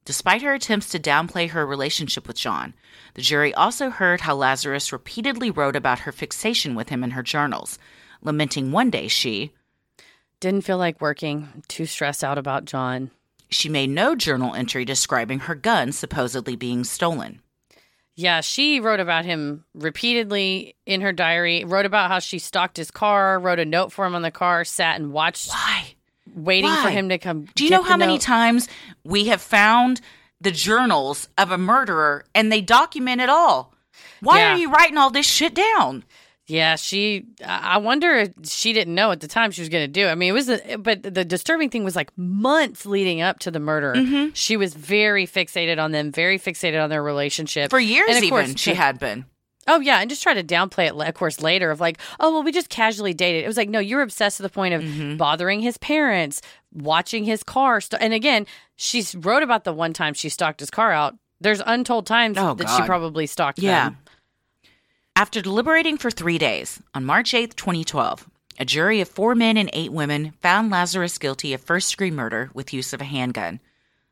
Despite 0.06 0.42
her 0.42 0.54
attempts 0.54 0.90
to 0.90 1.00
downplay 1.00 1.50
her 1.50 1.66
relationship 1.66 2.28
with 2.28 2.38
John, 2.38 2.74
the 3.14 3.22
jury 3.22 3.54
also 3.54 3.90
heard 3.90 4.22
how 4.22 4.36
Lazarus 4.36 4.92
repeatedly 4.92 5.50
wrote 5.50 5.76
about 5.78 6.00
her 6.00 6.12
fixation 6.12 6.76
with 6.76 6.90
him 6.90 7.04
in 7.04 7.12
her 7.12 7.24
journals, 7.24 7.80
lamenting 8.22 8.72
one 8.72 8.90
day 8.90 9.08
she 9.08 9.54
Didn't 10.42 10.66
feel 10.66 10.78
like 10.78 11.00
working. 11.00 11.64
Too 11.70 11.86
stressed 11.86 12.24
out 12.24 12.38
about 12.38 12.66
John. 12.66 13.12
she 13.50 13.70
made 13.70 13.90
no 13.90 14.14
journal 14.16 14.56
entry 14.56 14.84
describing 14.84 15.40
her 15.40 15.56
gun 15.56 15.92
supposedly 15.94 16.56
being 16.58 16.84
stolen. 16.84 17.40
Yeah, 18.16 18.42
she 18.42 18.80
wrote 18.80 19.00
about 19.00 19.26
him 19.26 19.64
repeatedly 19.74 20.76
in 20.86 21.02
her 21.02 21.14
diary. 21.14 21.64
Wrote 21.64 21.86
about 21.86 22.12
how 22.12 22.20
she 22.20 22.40
stalked 22.40 22.78
his 22.78 22.92
car. 22.92 23.40
Wrote 23.40 23.60
a 23.60 23.66
note 23.66 23.92
for 23.92 24.06
him 24.06 24.16
on 24.16 24.22
the 24.22 24.32
car. 24.32 24.66
Sat 24.66 25.00
and 25.00 25.14
watched, 25.14 25.50
Why? 25.50 25.96
Waiting 26.34 26.74
for 26.82 26.90
him 26.90 27.10
to 27.10 27.18
come. 27.18 27.48
Do 27.56 27.64
you 27.64 27.70
know 27.70 27.84
how 27.84 27.98
many 27.98 28.14
note. 28.14 28.22
times 28.22 28.68
we 29.04 29.26
have 29.26 29.42
found 29.42 30.02
the 30.42 30.52
journals 30.52 31.28
of 31.38 31.52
a 31.52 31.58
murderer 31.58 32.26
and 32.36 32.52
they 32.52 32.62
document 32.62 33.22
it 33.22 33.30
all? 33.30 33.74
Why 34.22 34.40
Yeah. 34.40 34.54
are 34.54 34.58
you 34.58 34.72
writing 34.72 34.98
all 34.98 35.10
this 35.10 35.26
shit 35.26 35.54
down? 35.54 36.04
Yeah, 36.46 36.76
she. 36.76 37.26
I 37.46 37.78
wonder 37.78 38.16
if 38.16 38.32
she 38.44 38.74
didn't 38.74 38.96
know 38.96 39.12
at 39.12 39.22
the 39.22 39.30
time 39.30 39.52
she 39.52 39.62
was 39.62 39.70
going 39.70 39.86
to 39.86 39.92
do. 39.92 40.08
it. 40.08 40.12
I 40.12 40.16
mean, 40.16 40.30
it 40.30 40.34
was. 40.34 40.50
A, 40.50 40.76
but 40.76 41.02
the 41.02 41.24
disturbing 41.24 41.70
thing 41.70 41.86
was 41.86 41.96
like 41.96 42.12
months 42.18 42.86
leading 42.86 43.22
up 43.22 43.40
to 43.40 43.52
the 43.52 43.62
murder. 43.62 43.94
Mm-hmm. 43.96 44.32
She 44.34 44.58
was 44.58 44.74
very 44.74 45.26
fixated 45.26 45.82
on 45.82 45.94
them. 45.94 46.12
Very 46.12 46.38
fixated 46.38 46.84
on 46.84 46.90
their 46.90 47.02
relationship 47.02 47.70
For 47.70 47.80
years, 47.80 48.10
of 48.18 48.24
even, 48.24 48.30
course, 48.30 48.54
she 48.60 48.74
had 48.74 49.00
been. 49.00 49.24
Oh 49.68 49.80
yeah, 49.80 50.00
and 50.02 50.10
just 50.10 50.22
try 50.24 50.34
to 50.34 50.44
downplay 50.44 50.88
it. 50.88 50.94
Of 51.08 51.14
course, 51.14 51.42
later 51.42 51.72
of 51.72 51.80
like, 51.80 51.98
oh 52.20 52.32
well, 52.34 52.44
we 52.44 52.52
just 52.52 52.70
casually 52.70 53.14
dated. 53.14 53.44
It 53.44 53.48
was 53.48 53.58
like, 53.58 53.70
no, 53.70 53.80
you're 53.80 54.02
obsessed 54.02 54.38
to 54.38 54.44
the 54.44 54.50
point 54.50 54.74
of 54.74 54.82
Mm-hmm. 54.82 55.18
bothering 55.18 55.62
his 55.62 55.78
parents, 55.78 56.42
watching 56.74 57.24
his 57.24 57.44
car. 57.44 57.80
St- 57.80 58.02
and 58.02 58.14
again, 58.14 58.46
she 58.76 59.06
wrote 59.16 59.44
about 59.44 59.64
the 59.64 59.72
one 59.74 59.94
time 59.94 60.14
she 60.14 60.28
stalked 60.30 60.60
his 60.60 60.70
car 60.70 60.92
out. 60.92 61.16
There's 61.40 61.62
untold 61.66 62.06
times 62.06 62.38
Oh, 62.38 62.54
that 62.56 62.70
she 62.70 62.82
probably 62.84 63.26
stalked 63.28 63.60
Yeah. 63.60 63.90
them. 63.90 63.98
After 65.16 65.42
deliberating 65.42 65.98
for 65.98 66.10
three 66.10 66.38
days, 66.38 66.82
on 66.94 67.06
March 67.06 67.34
8th, 67.34 67.56
2012, 67.56 68.30
a 68.60 68.66
jury 68.66 69.00
of 69.02 69.08
four 69.10 69.36
men 69.36 69.58
and 69.58 69.70
eight 69.74 69.92
women 69.92 70.32
found 70.42 70.72
Lazarus 70.72 71.18
guilty 71.18 71.54
of 71.54 71.62
first 71.62 71.92
degree 71.92 72.12
murder 72.12 72.50
with 72.54 72.74
use 72.74 72.94
of 72.94 73.02
a 73.02 73.06
handgun. 73.06 73.60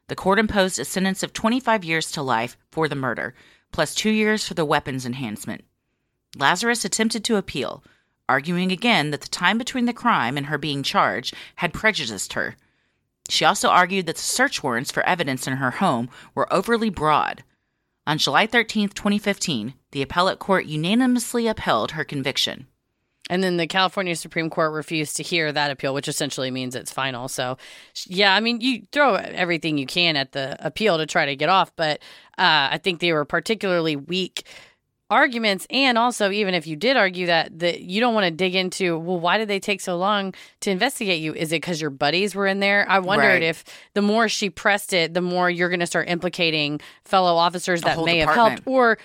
The 0.07 0.15
court 0.15 0.39
imposed 0.39 0.77
a 0.79 0.85
sentence 0.85 1.23
of 1.23 1.33
25 1.33 1.83
years 1.83 2.11
to 2.11 2.21
life 2.21 2.57
for 2.71 2.87
the 2.87 2.95
murder, 2.95 3.33
plus 3.71 3.95
two 3.95 4.09
years 4.09 4.47
for 4.47 4.53
the 4.53 4.65
weapons 4.65 5.05
enhancement. 5.05 5.63
Lazarus 6.37 6.85
attempted 6.85 7.23
to 7.25 7.35
appeal, 7.35 7.83
arguing 8.29 8.71
again 8.71 9.11
that 9.11 9.21
the 9.21 9.27
time 9.27 9.57
between 9.57 9.85
the 9.85 9.93
crime 9.93 10.37
and 10.37 10.45
her 10.45 10.57
being 10.57 10.83
charged 10.83 11.33
had 11.55 11.73
prejudiced 11.73 12.33
her. 12.33 12.55
She 13.29 13.45
also 13.45 13.69
argued 13.69 14.05
that 14.05 14.15
the 14.15 14.21
search 14.21 14.63
warrants 14.63 14.91
for 14.91 15.03
evidence 15.03 15.47
in 15.47 15.57
her 15.57 15.71
home 15.71 16.09
were 16.33 16.51
overly 16.51 16.89
broad. 16.89 17.43
On 18.07 18.17
July 18.17 18.47
13, 18.47 18.89
2015, 18.89 19.73
the 19.91 20.01
appellate 20.01 20.39
court 20.39 20.65
unanimously 20.65 21.47
upheld 21.47 21.91
her 21.91 22.03
conviction. 22.03 22.67
And 23.31 23.41
then 23.41 23.55
the 23.55 23.65
California 23.65 24.13
Supreme 24.15 24.49
Court 24.49 24.73
refused 24.73 25.15
to 25.15 25.23
hear 25.23 25.51
that 25.53 25.71
appeal, 25.71 25.93
which 25.93 26.09
essentially 26.09 26.51
means 26.51 26.75
it's 26.75 26.91
final. 26.91 27.29
So, 27.29 27.57
yeah, 28.05 28.35
I 28.35 28.41
mean, 28.41 28.59
you 28.59 28.85
throw 28.91 29.15
everything 29.15 29.77
you 29.77 29.85
can 29.85 30.17
at 30.17 30.33
the 30.33 30.57
appeal 30.59 30.97
to 30.97 31.05
try 31.05 31.25
to 31.25 31.35
get 31.37 31.47
off, 31.47 31.73
but 31.77 31.99
uh, 32.37 32.67
I 32.71 32.79
think 32.83 32.99
they 32.99 33.13
were 33.13 33.23
particularly 33.23 33.95
weak 33.95 34.45
arguments. 35.09 35.65
And 35.69 35.97
also, 35.97 36.29
even 36.29 36.53
if 36.53 36.67
you 36.67 36.75
did 36.75 36.97
argue 36.97 37.27
that, 37.27 37.59
that 37.59 37.81
you 37.81 38.01
don't 38.01 38.13
want 38.13 38.25
to 38.25 38.31
dig 38.31 38.53
into, 38.53 38.97
well, 38.99 39.19
why 39.19 39.37
did 39.37 39.47
they 39.47 39.61
take 39.61 39.79
so 39.79 39.97
long 39.97 40.33
to 40.61 40.69
investigate 40.71 41.21
you? 41.21 41.33
Is 41.33 41.53
it 41.53 41.61
because 41.61 41.79
your 41.79 41.89
buddies 41.89 42.35
were 42.35 42.47
in 42.47 42.59
there? 42.59 42.85
I 42.89 42.99
wondered 42.99 43.27
Right. 43.27 43.43
if 43.43 43.63
the 43.93 44.01
more 44.01 44.27
she 44.27 44.49
pressed 44.49 44.91
it, 44.91 45.13
the 45.13 45.21
more 45.21 45.49
you're 45.49 45.69
going 45.69 45.79
to 45.79 45.87
start 45.87 46.09
implicating 46.09 46.81
fellow 47.05 47.35
officers 47.35 47.81
that 47.83 48.03
may 48.03 48.17
have 48.17 48.29
helped 48.29 48.63
or 48.65 48.97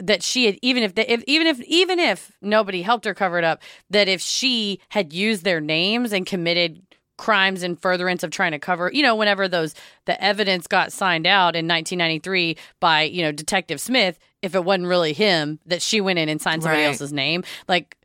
that 0.00 0.22
she 0.22 0.46
had 0.46 0.58
even 0.62 0.82
if, 0.82 0.94
the, 0.94 1.12
if 1.12 1.22
even 1.26 1.46
if 1.46 1.60
even 1.62 1.98
if 1.98 2.32
nobody 2.40 2.82
helped 2.82 3.04
her 3.04 3.14
cover 3.14 3.38
it 3.38 3.44
up 3.44 3.62
that 3.90 4.08
if 4.08 4.20
she 4.20 4.80
had 4.90 5.12
used 5.12 5.44
their 5.44 5.60
names 5.60 6.12
and 6.12 6.24
committed 6.26 6.82
crimes 7.16 7.64
in 7.64 7.74
furtherance 7.74 8.22
of 8.22 8.30
trying 8.30 8.52
to 8.52 8.60
cover 8.60 8.90
you 8.94 9.02
know 9.02 9.16
whenever 9.16 9.48
those 9.48 9.74
the 10.04 10.22
evidence 10.22 10.68
got 10.68 10.92
signed 10.92 11.26
out 11.26 11.56
in 11.56 11.66
1993 11.66 12.56
by 12.78 13.02
you 13.02 13.22
know 13.22 13.32
detective 13.32 13.80
smith 13.80 14.20
if 14.40 14.54
it 14.54 14.64
wasn't 14.64 14.86
really 14.86 15.12
him 15.12 15.58
that 15.66 15.82
she 15.82 16.00
went 16.00 16.18
in 16.20 16.28
and 16.28 16.40
signed 16.40 16.62
somebody 16.62 16.82
Right. 16.84 16.88
else's 16.90 17.12
name 17.12 17.42
like 17.66 17.96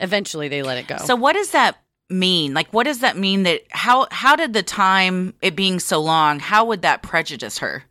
eventually 0.00 0.48
they 0.48 0.62
let 0.62 0.76
it 0.78 0.86
go 0.86 0.98
So 0.98 1.16
what 1.16 1.32
does 1.34 1.52
that 1.52 1.78
mean? 2.10 2.52
Like 2.52 2.70
what 2.74 2.84
does 2.84 2.98
that 3.00 3.16
mean 3.16 3.44
that 3.44 3.62
how 3.70 4.06
how 4.10 4.36
did 4.36 4.52
the 4.52 4.62
time 4.62 5.32
it 5.40 5.56
being 5.56 5.80
so 5.80 5.98
long, 6.00 6.40
how 6.40 6.66
would 6.66 6.82
that 6.82 7.02
prejudice 7.02 7.58
her? 7.58 7.84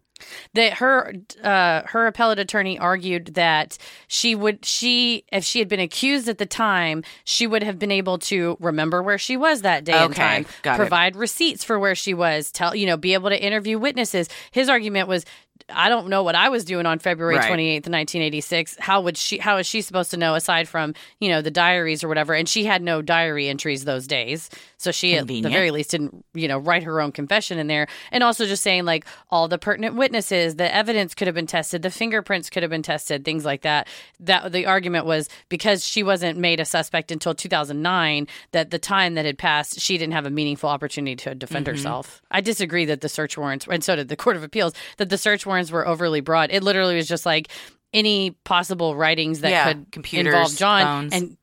That 0.53 0.73
her 0.75 1.13
uh, 1.43 1.81
her 1.87 2.07
appellate 2.07 2.39
attorney 2.39 2.77
argued 2.79 3.27
that 3.35 3.77
she 4.07 4.35
would 4.35 4.65
she 4.65 5.23
if 5.31 5.43
she 5.43 5.59
had 5.59 5.67
been 5.67 5.79
accused 5.79 6.27
at 6.29 6.37
the 6.37 6.45
time 6.45 7.03
she 7.23 7.47
would 7.47 7.63
have 7.63 7.79
been 7.79 7.91
able 7.91 8.17
to 8.17 8.57
remember 8.59 9.01
where 9.01 9.17
she 9.17 9.37
was 9.37 9.61
that 9.61 9.83
day 9.83 9.93
and 9.93 10.11
Okay, 10.11 10.21
time 10.21 10.45
got 10.61 10.73
it. 10.73 10.77
provide 10.77 11.15
receipts 11.15 11.63
for 11.63 11.79
where 11.79 11.95
she 11.95 12.13
was 12.13 12.51
tell 12.51 12.75
you 12.75 12.85
know 12.85 12.97
be 12.97 13.13
able 13.13 13.29
to 13.29 13.41
interview 13.43 13.77
witnesses 13.77 14.27
his 14.51 14.69
argument 14.69 15.07
was 15.07 15.25
I 15.73 15.87
don't 15.89 16.09
know 16.09 16.23
what 16.23 16.35
I 16.35 16.49
was 16.49 16.65
doing 16.65 16.85
on 16.85 16.99
February 16.99 17.37
Right. 17.37 17.49
28th, 17.49 17.87
1986. 17.87 18.77
How 18.79 18.99
would 19.01 19.15
she 19.15 19.37
how 19.37 19.57
is 19.57 19.65
she 19.67 19.81
supposed 19.81 20.11
to 20.11 20.17
know 20.17 20.35
aside 20.35 20.67
from, 20.67 20.93
you 21.19 21.29
know, 21.29 21.41
the 21.41 21.51
diaries 21.51 22.03
or 22.03 22.09
whatever? 22.09 22.33
And 22.33 22.49
she 22.49 22.65
had 22.65 22.81
no 22.81 23.01
diary 23.01 23.47
entries 23.47 23.85
those 23.85 24.05
days. 24.07 24.49
So 24.81 24.91
she 24.91 25.15
at 25.17 25.27
the 25.27 25.41
very 25.41 25.71
least 25.71 25.91
didn't, 25.91 26.25
you 26.33 26.47
know, 26.47 26.57
write 26.57 26.83
her 26.83 26.99
own 27.01 27.11
confession 27.11 27.57
in 27.59 27.67
there. 27.67 27.87
And 28.11 28.23
also 28.23 28.45
just 28.45 28.63
saying 28.63 28.85
like 28.85 29.05
all 29.29 29.47
the 29.47 29.57
pertinent 29.57 29.95
witnesses, 29.95 30.55
the 30.55 30.73
evidence 30.73 31.13
could 31.15 31.27
have 31.27 31.35
been 31.35 31.47
tested, 31.47 31.81
the 31.81 31.91
fingerprints 31.91 32.49
could 32.49 32.63
have 32.63 32.69
been 32.69 32.83
tested, 32.83 33.23
things 33.23 33.45
like 33.45 33.61
that. 33.61 33.87
That 34.19 34.51
the 34.51 34.65
argument 34.65 35.05
was 35.05 35.29
because 35.49 35.85
she 35.85 36.03
wasn't 36.03 36.37
made 36.37 36.59
a 36.59 36.65
suspect 36.65 37.11
until 37.11 37.33
2009 37.33 38.27
that 38.51 38.71
the 38.71 38.79
time 38.79 39.15
that 39.15 39.25
had 39.25 39.37
passed, 39.37 39.79
she 39.79 39.97
didn't 39.97 40.13
have 40.13 40.25
a 40.25 40.29
meaningful 40.29 40.69
opportunity 40.69 41.15
to 41.17 41.35
defend 41.35 41.61
Mm-hmm. 41.65 41.75
herself. 41.75 42.21
I 42.31 42.41
disagree 42.41 42.85
that 42.85 43.01
the 43.01 43.09
search 43.09 43.37
warrants 43.37 43.67
and 43.69 43.83
so 43.83 43.95
did 43.95 44.07
the 44.07 44.15
Court 44.15 44.35
of 44.35 44.43
Appeals 44.43 44.73
that 44.97 45.09
the 45.09 45.17
search 45.17 45.45
warrants 45.45 45.69
were 45.71 45.87
overly 45.87 46.21
broad. 46.21 46.49
It 46.51 46.63
literally 46.63 46.95
was 46.95 47.07
just 47.07 47.25
like 47.25 47.49
any 47.93 48.31
possible 48.45 48.95
writings 48.95 49.41
that 49.41 49.51
Yeah, 49.51 49.73
could 49.91 50.13
involve 50.13 50.55
John 50.55 50.81
phones. 50.83 51.13
and 51.13 51.37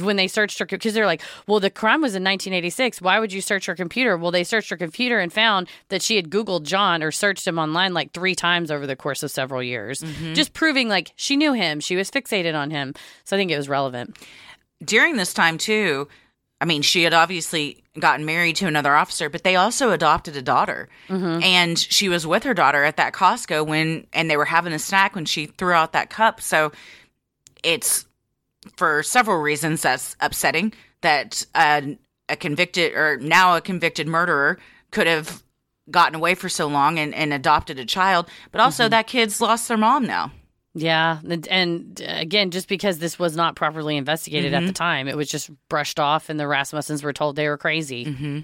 when 0.00 0.16
they 0.16 0.28
searched 0.28 0.58
her 0.58 0.66
because 0.66 0.94
they're 0.94 1.06
like 1.06 1.22
well 1.46 1.60
the 1.60 1.70
crime 1.70 2.00
was 2.00 2.14
in 2.14 2.22
1986 2.24 3.00
why 3.00 3.18
would 3.18 3.32
you 3.32 3.40
search 3.40 3.66
her 3.66 3.74
computer 3.74 4.16
well 4.16 4.30
they 4.30 4.44
searched 4.44 4.70
her 4.70 4.76
computer 4.76 5.18
and 5.18 5.32
found 5.32 5.68
that 5.88 6.02
she 6.02 6.16
had 6.16 6.30
googled 6.30 6.62
john 6.64 7.02
or 7.02 7.10
searched 7.10 7.46
him 7.46 7.58
online 7.58 7.92
like 7.94 8.12
three 8.12 8.34
times 8.34 8.70
over 8.70 8.86
the 8.86 8.96
course 8.96 9.22
of 9.22 9.30
several 9.30 9.62
years 9.62 10.00
Mm-hmm. 10.02 10.34
just 10.34 10.52
proving 10.52 10.88
like 10.88 11.12
she 11.16 11.36
knew 11.36 11.52
him 11.52 11.80
she 11.80 11.96
was 11.96 12.10
fixated 12.10 12.54
on 12.54 12.70
him 12.70 12.94
so 13.24 13.36
i 13.36 13.38
think 13.38 13.50
it 13.50 13.56
was 13.56 13.68
relevant 13.68 14.16
During 14.84 15.16
this 15.16 15.34
time 15.34 15.58
too, 15.58 16.06
I 16.60 16.64
mean, 16.64 16.82
she 16.82 17.02
had 17.04 17.14
obviously 17.14 17.82
gotten 17.98 18.24
married 18.26 18.56
to 18.56 18.66
another 18.66 18.94
officer, 18.94 19.28
but 19.28 19.42
they 19.44 19.54
also 19.56 19.90
adopted 19.90 20.36
a 20.36 20.42
daughter. 20.42 20.88
And 21.08 21.78
she 21.78 22.08
was 22.08 22.26
with 22.26 22.42
her 22.44 22.54
daughter 22.54 22.82
at 22.84 22.96
that 22.96 23.12
Costco 23.12 23.64
when 23.66 24.06
and 24.12 24.28
they 24.30 24.36
were 24.36 24.44
having 24.44 24.72
a 24.72 24.78
snack 24.78 25.14
when 25.14 25.24
she 25.24 25.46
threw 25.46 25.72
out 25.72 25.92
that 25.92 26.10
cup. 26.10 26.40
So 26.40 26.72
it's 27.64 28.06
for 28.76 29.02
several 29.02 29.38
reasons 29.38 29.82
that's 29.82 30.16
upsetting 30.20 30.72
that 31.00 31.46
a, 31.54 31.96
a 32.28 32.36
convicted 32.36 32.94
or 32.94 33.18
now 33.18 33.56
a 33.56 33.60
convicted 33.60 34.06
murderer 34.06 34.58
could 34.90 35.06
have 35.06 35.42
gotten 35.90 36.14
away 36.14 36.34
for 36.34 36.48
so 36.48 36.66
long 36.66 36.98
and, 36.98 37.14
and 37.14 37.32
adopted 37.32 37.78
a 37.78 37.84
child, 37.84 38.28
but 38.52 38.60
also 38.60 38.84
mm-hmm. 38.84 38.90
that 38.90 39.06
kid's 39.06 39.40
lost 39.40 39.68
their 39.68 39.76
mom 39.76 40.06
now. 40.06 40.32
yeah 40.74 41.18
and, 41.24 42.02
uh, 42.02 42.14
again 42.16 42.50
just 42.50 42.68
because 42.68 42.98
this 42.98 43.18
was 43.18 43.34
not 43.34 43.56
properly 43.56 43.96
investigated 43.96 44.52
at 44.52 44.60
the 44.60 44.66
mm-hmm. 44.66 44.72
time 44.74 45.08
it 45.08 45.16
was 45.16 45.30
just 45.30 45.50
brushed 45.68 45.98
off 45.98 46.28
and 46.28 46.38
the 46.38 46.44
rasmussens 46.44 47.02
were 47.02 47.12
told 47.12 47.36
they 47.36 47.48
were 47.48 47.56
crazy 47.56 48.04
mm-hmm. 48.04 48.40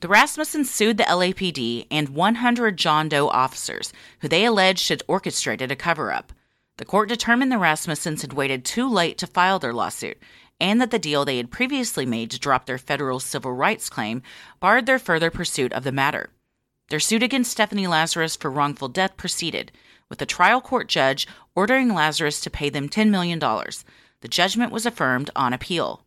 The 0.00 0.08
Rasmussens 0.08 0.66
sued 0.66 0.96
the 0.96 1.04
LAPD 1.04 1.86
and 1.90 2.08
100 2.10 2.78
John 2.78 3.10
Doe 3.10 3.28
officers, 3.28 3.92
who 4.20 4.28
they 4.28 4.46
alleged 4.46 4.88
had 4.88 5.02
orchestrated 5.06 5.70
a 5.70 5.76
cover 5.76 6.10
up. 6.10 6.32
The 6.80 6.86
court 6.86 7.10
determined 7.10 7.52
the 7.52 7.56
Rasmussens 7.56 8.22
had 8.22 8.32
waited 8.32 8.64
too 8.64 8.88
late 8.88 9.18
to 9.18 9.26
file 9.26 9.58
their 9.58 9.74
lawsuit, 9.74 10.16
and 10.58 10.80
that 10.80 10.90
the 10.90 10.98
deal 10.98 11.26
they 11.26 11.36
had 11.36 11.50
previously 11.50 12.06
made 12.06 12.30
to 12.30 12.38
drop 12.38 12.64
their 12.64 12.78
federal 12.78 13.20
civil 13.20 13.52
rights 13.52 13.90
claim 13.90 14.22
barred 14.60 14.86
their 14.86 14.98
further 14.98 15.30
pursuit 15.30 15.74
of 15.74 15.84
the 15.84 15.92
matter. 15.92 16.30
Their 16.88 16.98
suit 16.98 17.22
against 17.22 17.50
Stephanie 17.50 17.86
Lazarus 17.86 18.34
for 18.34 18.50
wrongful 18.50 18.88
death 18.88 19.18
proceeded, 19.18 19.72
with 20.08 20.20
the 20.20 20.24
trial 20.24 20.62
court 20.62 20.88
judge 20.88 21.28
ordering 21.54 21.92
Lazarus 21.92 22.40
to 22.40 22.48
pay 22.48 22.70
them 22.70 22.88
$10 22.88 23.10
million. 23.10 23.38
The 23.38 24.28
judgment 24.28 24.72
was 24.72 24.86
affirmed 24.86 25.28
on 25.36 25.52
appeal. 25.52 26.06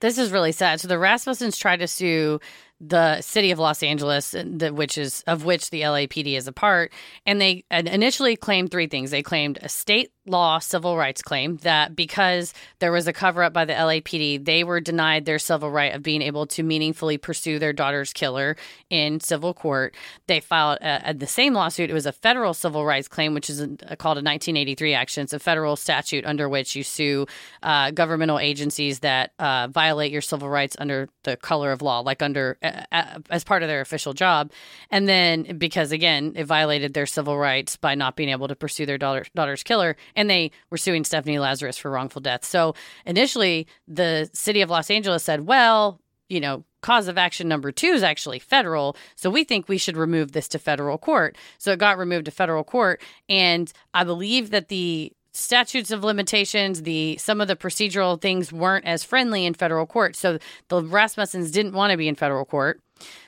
This 0.00 0.18
is 0.18 0.30
really 0.30 0.52
sad. 0.52 0.78
So 0.78 0.88
the 0.88 0.96
Rasmussens 0.96 1.58
tried 1.58 1.78
to 1.78 1.88
sue 1.88 2.38
the 2.84 3.20
city 3.20 3.52
of 3.52 3.60
Los 3.60 3.82
Angeles, 3.82 4.34
which 4.34 4.98
is 4.98 5.22
of 5.28 5.44
which 5.44 5.70
the 5.70 5.82
LAPD 5.82 6.36
is 6.36 6.48
a 6.48 6.52
part, 6.52 6.92
and 7.24 7.40
they 7.40 7.64
initially 7.70 8.34
claimed 8.34 8.72
three 8.72 8.88
things. 8.88 9.12
They 9.12 9.22
claimed 9.22 9.60
a 9.62 9.68
state 9.68 10.10
law 10.26 10.58
civil 10.58 10.96
rights 10.96 11.20
claim 11.20 11.56
that 11.58 11.96
because 11.96 12.54
there 12.78 12.92
was 12.92 13.08
a 13.08 13.12
cover 13.12 13.42
up 13.42 13.52
by 13.52 13.64
the 13.64 13.72
LAPD, 13.72 14.44
they 14.44 14.62
were 14.62 14.80
denied 14.80 15.24
their 15.24 15.38
civil 15.38 15.70
right 15.70 15.94
of 15.94 16.02
being 16.02 16.22
able 16.22 16.46
to 16.46 16.62
meaningfully 16.62 17.18
pursue 17.18 17.58
their 17.58 17.72
daughter's 17.72 18.12
killer 18.12 18.56
in 18.88 19.18
civil 19.18 19.52
court. 19.52 19.94
They 20.28 20.38
filed 20.38 20.78
uh, 20.80 21.12
the 21.12 21.26
same 21.26 21.54
lawsuit. 21.54 21.90
It 21.90 21.94
was 21.94 22.06
a 22.06 22.12
federal 22.12 22.54
civil 22.54 22.84
rights 22.84 23.08
claim, 23.08 23.34
which 23.34 23.50
is 23.50 23.60
a, 23.60 23.66
called 23.96 24.18
a 24.18 24.22
1983 24.22 24.94
action. 24.94 25.24
It's 25.24 25.32
a 25.32 25.40
federal 25.40 25.74
statute 25.74 26.24
under 26.24 26.48
which 26.48 26.76
you 26.76 26.84
sue 26.84 27.26
uh, 27.62 27.90
governmental 27.90 28.38
agencies 28.38 29.00
that 29.00 29.32
uh, 29.40 29.68
violate 29.68 30.12
your 30.12 30.20
civil 30.20 30.48
rights 30.48 30.76
under 30.78 31.08
the 31.24 31.36
color 31.36 31.72
of 31.72 31.82
law, 31.82 32.00
like 32.00 32.22
under 32.22 32.58
as 32.62 33.42
part 33.44 33.62
of 33.62 33.68
their 33.68 33.80
official 33.80 34.12
job. 34.12 34.52
And 34.90 35.08
then 35.08 35.58
because 35.58 35.90
again, 35.90 36.32
it 36.36 36.44
violated 36.44 36.94
their 36.94 37.06
civil 37.06 37.38
rights 37.38 37.76
by 37.76 37.94
not 37.96 38.14
being 38.14 38.28
able 38.28 38.48
to 38.48 38.56
pursue 38.56 38.86
their 38.86 38.98
daughter, 38.98 39.24
daughter's 39.34 39.62
killer 39.62 39.96
and 40.16 40.28
they 40.28 40.50
were 40.70 40.76
suing 40.78 41.04
Stephanie 41.04 41.38
Lazarus 41.38 41.78
for 41.78 41.90
wrongful 41.90 42.20
death. 42.20 42.44
So 42.44 42.74
initially, 43.06 43.66
the 43.88 44.30
city 44.32 44.60
of 44.60 44.70
Los 44.70 44.90
Angeles 44.90 45.24
said, 45.24 45.46
well, 45.46 46.00
you 46.28 46.40
know, 46.40 46.64
cause 46.80 47.08
of 47.08 47.18
action 47.18 47.48
number 47.48 47.70
two 47.70 47.88
is 47.88 48.02
actually 48.02 48.38
federal. 48.38 48.96
So 49.14 49.30
we 49.30 49.44
think 49.44 49.68
we 49.68 49.78
should 49.78 49.96
remove 49.96 50.32
this 50.32 50.48
to 50.48 50.58
federal 50.58 50.98
court. 50.98 51.36
So 51.58 51.72
it 51.72 51.78
got 51.78 51.98
removed 51.98 52.24
to 52.24 52.30
federal 52.30 52.64
court. 52.64 53.00
And 53.28 53.72
I 53.94 54.04
believe 54.04 54.50
that 54.50 54.68
the 54.68 55.12
statutes 55.32 55.90
of 55.90 56.04
limitations, 56.04 56.82
the 56.82 57.16
some 57.16 57.40
of 57.40 57.48
the 57.48 57.56
procedural 57.56 58.20
things 58.20 58.52
weren't 58.52 58.84
as 58.84 59.04
friendly 59.04 59.46
in 59.46 59.54
federal 59.54 59.86
court. 59.86 60.16
So 60.16 60.38
the 60.68 60.82
Rasmussens 60.82 61.52
didn't 61.52 61.72
want 61.72 61.90
to 61.90 61.96
be 61.96 62.08
in 62.08 62.14
federal 62.14 62.44
court. 62.44 62.80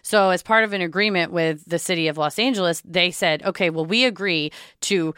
So 0.02 0.30
as 0.30 0.42
part 0.42 0.64
of 0.64 0.72
an 0.72 0.82
agreement 0.82 1.32
with 1.32 1.64
the 1.66 1.78
city 1.78 2.08
of 2.08 2.16
Los 2.16 2.38
Angeles, 2.38 2.82
they 2.84 3.10
said, 3.10 3.42
okay, 3.42 3.70
well, 3.70 3.86
we 3.86 4.04
agree 4.04 4.52
to 4.82 5.14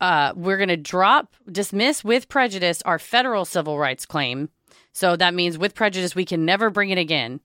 uh, 0.00 0.32
we're 0.36 0.56
going 0.56 0.68
to 0.68 0.76
drop, 0.76 1.34
dismiss 1.50 2.04
with 2.04 2.28
prejudice 2.28 2.82
our 2.82 2.98
federal 2.98 3.44
civil 3.44 3.78
rights 3.78 4.06
claim. 4.06 4.48
So 4.92 5.16
that 5.16 5.34
means 5.34 5.58
with 5.58 5.74
prejudice, 5.74 6.14
we 6.14 6.24
can 6.24 6.44
never 6.44 6.70
bring 6.70 6.90
it 6.90 6.98
again 6.98 7.40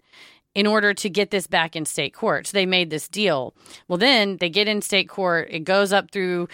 in 0.55 0.67
order 0.67 0.93
to 0.93 1.09
get 1.09 1.31
this 1.31 1.47
back 1.47 1.75
in 1.75 1.85
state 1.85 2.13
court. 2.13 2.47
So 2.47 2.55
they 2.55 2.65
made 2.65 2.89
this 2.89 3.07
deal. 3.07 3.55
Well, 3.87 3.97
then 3.97 4.37
they 4.37 4.49
get 4.49 4.67
in 4.67 4.81
state 4.81 5.09
court. 5.09 5.47
It 5.49 5.61
goes 5.61 5.91
up 5.91 6.11
through 6.11 6.47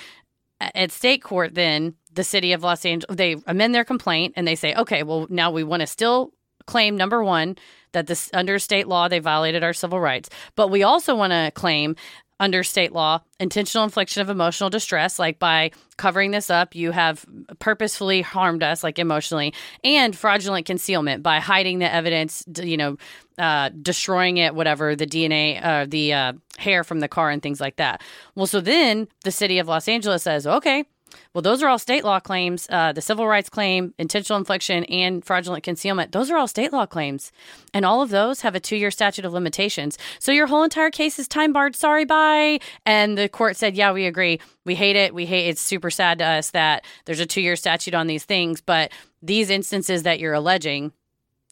at 0.62 0.92
state 0.92 1.22
court. 1.22 1.56
Then 1.56 1.96
the 2.14 2.24
city 2.24 2.54
of 2.54 2.64
Los 2.64 2.86
Angeles, 2.86 3.16
they 3.16 3.36
amend 3.48 3.76
their 3.76 3.86
complaint 3.86 4.34
and 4.36 4.48
they 4.48 4.56
say, 4.56 4.74
okay, 4.76 5.04
well, 5.04 5.28
now 5.30 5.52
we 5.52 5.64
want 5.64 5.82
to 5.82 5.88
still 5.88 6.34
claim 6.66 6.96
number 6.96 7.24
one 7.24 7.58
that 7.94 8.08
this 8.08 8.30
under 8.34 8.60
state 8.60 8.88
law 8.88 9.08
they 9.08 9.18
violated 9.18 9.64
our 9.64 9.74
civil 9.74 10.00
rights 10.00 10.30
but 10.56 10.68
we 10.68 10.84
also 10.84 11.16
want 11.16 11.34
to 11.34 11.52
claim 11.56 11.96
under 12.40 12.64
state 12.64 12.91
law 12.91 13.22
intentional 13.40 13.84
infliction 13.84 14.22
of 14.22 14.30
emotional 14.30 14.70
distress 14.70 15.20
like 15.20 15.40
by 15.40 15.72
covering 15.98 16.32
this 16.32 16.49
up 16.49 16.76
you 16.76 16.91
have 16.91 17.26
purposefully 17.60 18.22
harmed 18.22 18.64
us 18.64 18.84
like 18.84 18.99
emotionally 18.99 19.53
and 19.84 20.16
fraudulent 20.16 20.66
concealment 20.66 21.22
by 21.24 21.40
hiding 21.40 21.80
the 21.80 21.94
evidence 21.94 22.44
you 22.61 22.78
know 22.78 22.98
uh, 23.38 23.70
destroying 23.82 24.38
it 24.38 24.53
whatever 24.53 24.95
the 24.95 25.07
dna 25.07 25.64
uh, 25.64 25.86
the 25.88 26.14
uh, 26.14 26.34
hair 26.57 26.84
from 26.84 26.99
the 26.99 27.07
car 27.07 27.30
and 27.30 27.41
things 27.41 27.61
like 27.61 27.78
that. 27.78 28.02
Well 28.36 28.48
so 28.48 28.60
then 28.61 29.07
the 29.24 29.32
city 29.32 29.60
of 29.60 29.68
los 29.68 29.88
angeles 29.88 30.24
says 30.24 30.45
okay 30.45 30.86
well, 31.34 31.41
those 31.41 31.61
are 31.64 31.68
all 31.68 31.80
state 31.80 32.03
law 32.03 32.19
claims. 32.19 32.68
Uh, 32.69 32.91
the 32.91 33.02
civil 33.02 33.27
rights 33.27 33.49
claim, 33.49 33.94
intentional 33.98 34.38
infliction, 34.38 34.84
and 34.86 35.23
fraudulent 35.23 35.64
concealment, 35.64 36.11
those 36.11 36.30
are 36.30 36.38
all 36.38 36.48
state 36.48 36.73
law 36.73 36.86
claims. 36.86 37.31
And 37.73 37.86
all 37.86 38.02
of 38.02 38.10
those 38.10 38.41
have 38.41 38.56
a 38.56 38.60
two 38.60 38.76
year 38.76 38.91
statute 38.91 39.26
of 39.26 39.34
limitations. 39.34 39.98
So 40.19 40.31
your 40.31 40.48
whole 40.48 40.64
entire 40.64 40.91
case 40.91 41.19
is 41.19 41.27
time 41.27 41.53
barred. 41.53 41.76
Sorry, 41.76 42.06
bye. 42.06 42.60
And 42.86 43.18
the 43.18 43.30
court 43.30 43.57
said, 43.57 43.76
yeah, 43.76 43.91
we 43.91 44.06
agree. 44.06 44.40
We 44.65 44.76
hate 44.76 44.95
it. 44.95 45.14
We 45.14 45.26
hate 45.26 45.49
it's 45.49 45.61
super 45.61 45.90
sad 45.90 46.19
to 46.19 46.26
us 46.26 46.52
that 46.52 46.86
there's 47.06 47.19
a 47.19 47.26
two 47.26 47.41
year 47.41 47.56
statute 47.56 47.94
on 47.94 48.07
these 48.07 48.26
things. 48.26 48.61
But 48.61 48.91
these 49.22 49.49
instances 49.49 50.03
that 50.03 50.19
you're 50.19 50.34
alleging, 50.34 50.91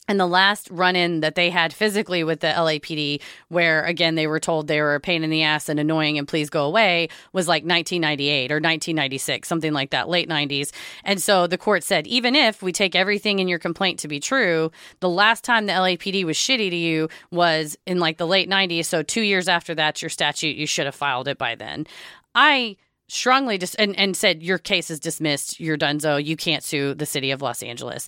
and 0.07 0.19
the 0.19 0.27
last 0.27 0.69
run 0.71 0.95
in 0.95 1.19
that 1.19 1.35
they 1.35 1.49
had 1.49 1.73
physically 1.73 2.23
with 2.23 2.39
the 2.39 2.47
LAPD, 2.47 3.21
where 3.49 3.83
again 3.83 4.15
they 4.15 4.27
were 4.27 4.39
told 4.39 4.67
they 4.67 4.81
were 4.81 4.95
a 4.95 4.99
pain 4.99 5.23
in 5.23 5.29
the 5.29 5.43
ass 5.43 5.69
and 5.69 5.79
annoying 5.79 6.17
and 6.17 6.27
please 6.27 6.49
go 6.49 6.65
away, 6.65 7.09
was 7.33 7.47
like 7.47 7.63
1998 7.63 8.51
or 8.51 8.55
1996, 8.55 9.47
something 9.47 9.73
like 9.73 9.91
that, 9.91 10.09
late 10.09 10.29
90s. 10.29 10.71
And 11.03 11.21
so 11.21 11.47
the 11.47 11.57
court 11.57 11.83
said, 11.83 12.07
even 12.07 12.35
if 12.35 12.61
we 12.61 12.71
take 12.71 12.95
everything 12.95 13.39
in 13.39 13.47
your 13.47 13.59
complaint 13.59 13.99
to 13.99 14.07
be 14.07 14.19
true, 14.19 14.71
the 14.99 15.09
last 15.09 15.43
time 15.43 15.65
the 15.65 15.73
LAPD 15.73 16.23
was 16.23 16.37
shitty 16.37 16.69
to 16.69 16.75
you 16.75 17.09
was 17.31 17.77
in 17.85 17.99
like 17.99 18.17
the 18.17 18.27
late 18.27 18.49
90s. 18.49 18.85
So 18.85 19.03
two 19.03 19.21
years 19.21 19.47
after 19.47 19.75
that, 19.75 20.01
your 20.01 20.09
statute, 20.09 20.55
you 20.55 20.67
should 20.67 20.85
have 20.85 20.95
filed 20.95 21.27
it 21.27 21.37
by 21.37 21.55
then. 21.55 21.85
I 22.33 22.77
strongly 23.09 23.57
just 23.57 23.75
and, 23.79 23.97
and 23.97 24.15
said 24.15 24.43
your 24.43 24.57
case 24.57 24.91
is 24.91 24.99
dismissed 24.99 25.59
you're 25.59 25.77
done 25.77 25.99
so 25.99 26.17
you 26.17 26.35
can't 26.35 26.63
sue 26.63 26.93
the 26.93 27.05
city 27.05 27.31
of 27.31 27.41
los 27.41 27.63
angeles 27.63 28.07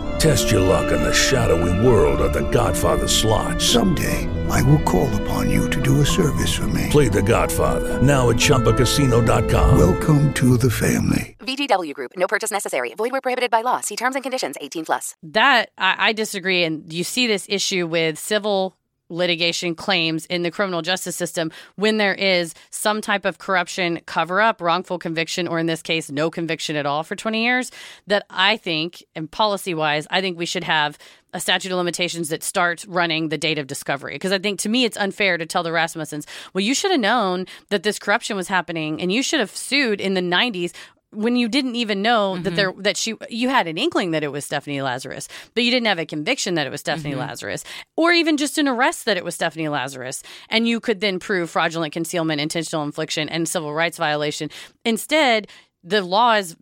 Test 0.21 0.51
your 0.51 0.61
luck 0.61 0.91
in 0.91 1.01
the 1.01 1.11
shadowy 1.11 1.73
world 1.83 2.21
of 2.21 2.31
The 2.31 2.47
Godfather 2.51 3.07
slot. 3.07 3.59
Someday, 3.59 4.29
I 4.51 4.61
will 4.61 4.83
call 4.83 5.09
upon 5.21 5.49
you 5.49 5.67
to 5.71 5.81
do 5.81 6.01
a 6.01 6.05
service 6.05 6.55
for 6.55 6.67
me. 6.67 6.89
Play 6.91 7.09
The 7.09 7.23
Godfather 7.23 7.99
now 8.03 8.29
at 8.29 8.35
ChumbaCasino.com. 8.35 9.79
Welcome 9.79 10.31
to 10.35 10.57
the 10.57 10.69
family. 10.69 11.35
VGW 11.39 11.95
Group. 11.95 12.11
No 12.15 12.27
purchase 12.27 12.51
necessary. 12.51 12.93
Void 12.93 13.11
where 13.13 13.21
prohibited 13.21 13.49
by 13.49 13.61
law. 13.61 13.79
See 13.79 13.95
terms 13.95 14.13
and 14.13 14.21
conditions. 14.21 14.57
18 14.61 14.85
plus. 14.85 15.15
That 15.23 15.69
I, 15.79 16.09
I 16.09 16.13
disagree, 16.13 16.65
and 16.65 16.93
you 16.93 17.03
see 17.03 17.25
this 17.25 17.47
issue 17.49 17.87
with 17.87 18.19
civil 18.19 18.75
litigation 19.11 19.75
claims 19.75 20.25
in 20.27 20.41
the 20.41 20.51
criminal 20.51 20.81
justice 20.81 21.15
system 21.15 21.51
when 21.75 21.97
there 21.97 22.15
is 22.15 22.53
some 22.69 23.01
type 23.01 23.25
of 23.25 23.37
corruption 23.37 23.99
cover 24.05 24.41
up, 24.41 24.61
wrongful 24.61 24.97
conviction, 24.97 25.47
or 25.47 25.59
in 25.59 25.65
this 25.65 25.81
case, 25.81 26.09
no 26.09 26.31
conviction 26.31 26.75
at 26.75 26.85
all 26.85 27.03
for 27.03 27.15
20 27.15 27.43
years. 27.43 27.71
That 28.07 28.25
I 28.29 28.57
think, 28.57 29.03
and 29.15 29.29
policy 29.29 29.73
wise, 29.73 30.07
I 30.09 30.21
think 30.21 30.37
we 30.37 30.45
should 30.45 30.63
have 30.63 30.97
a 31.33 31.39
statute 31.39 31.71
of 31.71 31.77
limitations 31.77 32.29
that 32.29 32.43
starts 32.43 32.85
running 32.85 33.29
the 33.29 33.37
date 33.37 33.57
of 33.57 33.67
discovery. 33.67 34.15
Because 34.15 34.31
I 34.31 34.39
think 34.39 34.59
to 34.59 34.69
me, 34.69 34.83
it's 34.83 34.97
unfair 34.97 35.37
to 35.37 35.45
tell 35.45 35.63
the 35.63 35.69
Rasmussens, 35.69 36.25
well, 36.53 36.63
you 36.63 36.73
should 36.73 36.91
have 36.91 36.99
known 36.99 37.45
that 37.69 37.83
this 37.83 37.99
corruption 37.99 38.35
was 38.35 38.47
happening 38.47 39.01
and 39.01 39.11
you 39.11 39.23
should 39.23 39.39
have 39.39 39.55
sued 39.55 40.01
in 40.01 40.13
the 40.13 40.21
90s 40.21 40.73
when 41.11 41.35
you 41.35 41.47
didn't 41.47 41.75
even 41.75 42.01
know 42.01 42.37
that 42.37 42.49
mm-hmm. 42.49 42.55
there 42.55 42.73
that 42.77 42.97
she 42.97 43.15
you 43.29 43.49
had 43.49 43.67
an 43.67 43.77
inkling 43.77 44.11
that 44.11 44.23
it 44.23 44.31
was 44.31 44.45
Stephanie 44.45 44.81
Lazarus, 44.81 45.27
but 45.53 45.63
you 45.63 45.71
didn't 45.71 45.87
have 45.87 45.99
a 45.99 46.05
conviction 46.05 46.55
that 46.55 46.67
it 46.67 46.69
was 46.69 46.81
Stephanie 46.81 47.11
mm-hmm. 47.11 47.19
Lazarus, 47.19 47.63
or 47.97 48.11
even 48.11 48.37
just 48.37 48.57
an 48.57 48.67
arrest 48.67 49.05
that 49.05 49.17
it 49.17 49.23
was 49.23 49.35
Stephanie 49.35 49.69
Lazarus, 49.69 50.23
and 50.49 50.67
you 50.67 50.79
could 50.79 50.99
then 50.99 51.19
prove 51.19 51.49
fraudulent 51.49 51.93
concealment, 51.93 52.41
intentional 52.41 52.83
infliction, 52.83 53.29
and 53.29 53.47
civil 53.47 53.73
rights 53.73 53.97
violation. 53.97 54.49
Instead, 54.85 55.47
the 55.83 56.03
law 56.03 56.35
is 56.35 56.55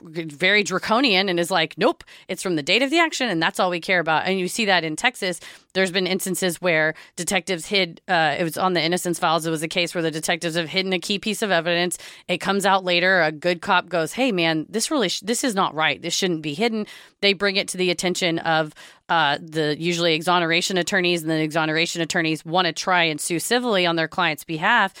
very 0.00 0.62
draconian 0.62 1.28
and 1.28 1.40
is 1.40 1.50
like, 1.50 1.76
nope, 1.76 2.04
it's 2.28 2.42
from 2.42 2.56
the 2.56 2.62
date 2.62 2.82
of 2.82 2.90
the 2.90 2.98
action, 2.98 3.28
and 3.28 3.42
that's 3.42 3.58
all 3.58 3.70
we 3.70 3.80
care 3.80 4.00
about. 4.00 4.26
And 4.26 4.38
you 4.38 4.48
see 4.48 4.66
that 4.66 4.84
in 4.84 4.96
Texas. 4.96 5.40
There's 5.74 5.90
been 5.90 6.06
instances 6.06 6.60
where 6.60 6.94
detectives 7.16 7.66
hid. 7.66 8.00
Uh, 8.06 8.36
it 8.38 8.44
was 8.44 8.58
on 8.58 8.74
the 8.74 8.82
Innocence 8.82 9.18
Files. 9.18 9.46
It 9.46 9.50
was 9.50 9.62
a 9.62 9.68
case 9.68 9.94
where 9.94 10.02
the 10.02 10.10
detectives 10.10 10.54
have 10.54 10.68
hidden 10.68 10.92
a 10.92 10.98
key 10.98 11.18
piece 11.18 11.40
of 11.40 11.50
evidence. 11.50 11.96
It 12.28 12.38
comes 12.38 12.66
out 12.66 12.84
later. 12.84 13.22
A 13.22 13.32
good 13.32 13.62
cop 13.62 13.88
goes, 13.88 14.12
"Hey, 14.12 14.32
man, 14.32 14.66
this 14.68 14.90
really 14.90 15.08
sh- 15.08 15.20
this 15.20 15.44
is 15.44 15.54
not 15.54 15.74
right. 15.74 16.00
This 16.00 16.14
shouldn't 16.14 16.42
be 16.42 16.52
hidden." 16.54 16.86
They 17.22 17.32
bring 17.32 17.56
it 17.56 17.68
to 17.68 17.78
the 17.78 17.90
attention 17.90 18.38
of 18.40 18.74
uh, 19.08 19.38
the 19.40 19.76
usually 19.78 20.14
exoneration 20.14 20.76
attorneys, 20.76 21.22
and 21.22 21.30
the 21.30 21.40
exoneration 21.40 22.02
attorneys 22.02 22.44
want 22.44 22.66
to 22.66 22.72
try 22.72 23.04
and 23.04 23.20
sue 23.20 23.38
civilly 23.38 23.86
on 23.86 23.96
their 23.96 24.08
client's 24.08 24.44
behalf 24.44 24.92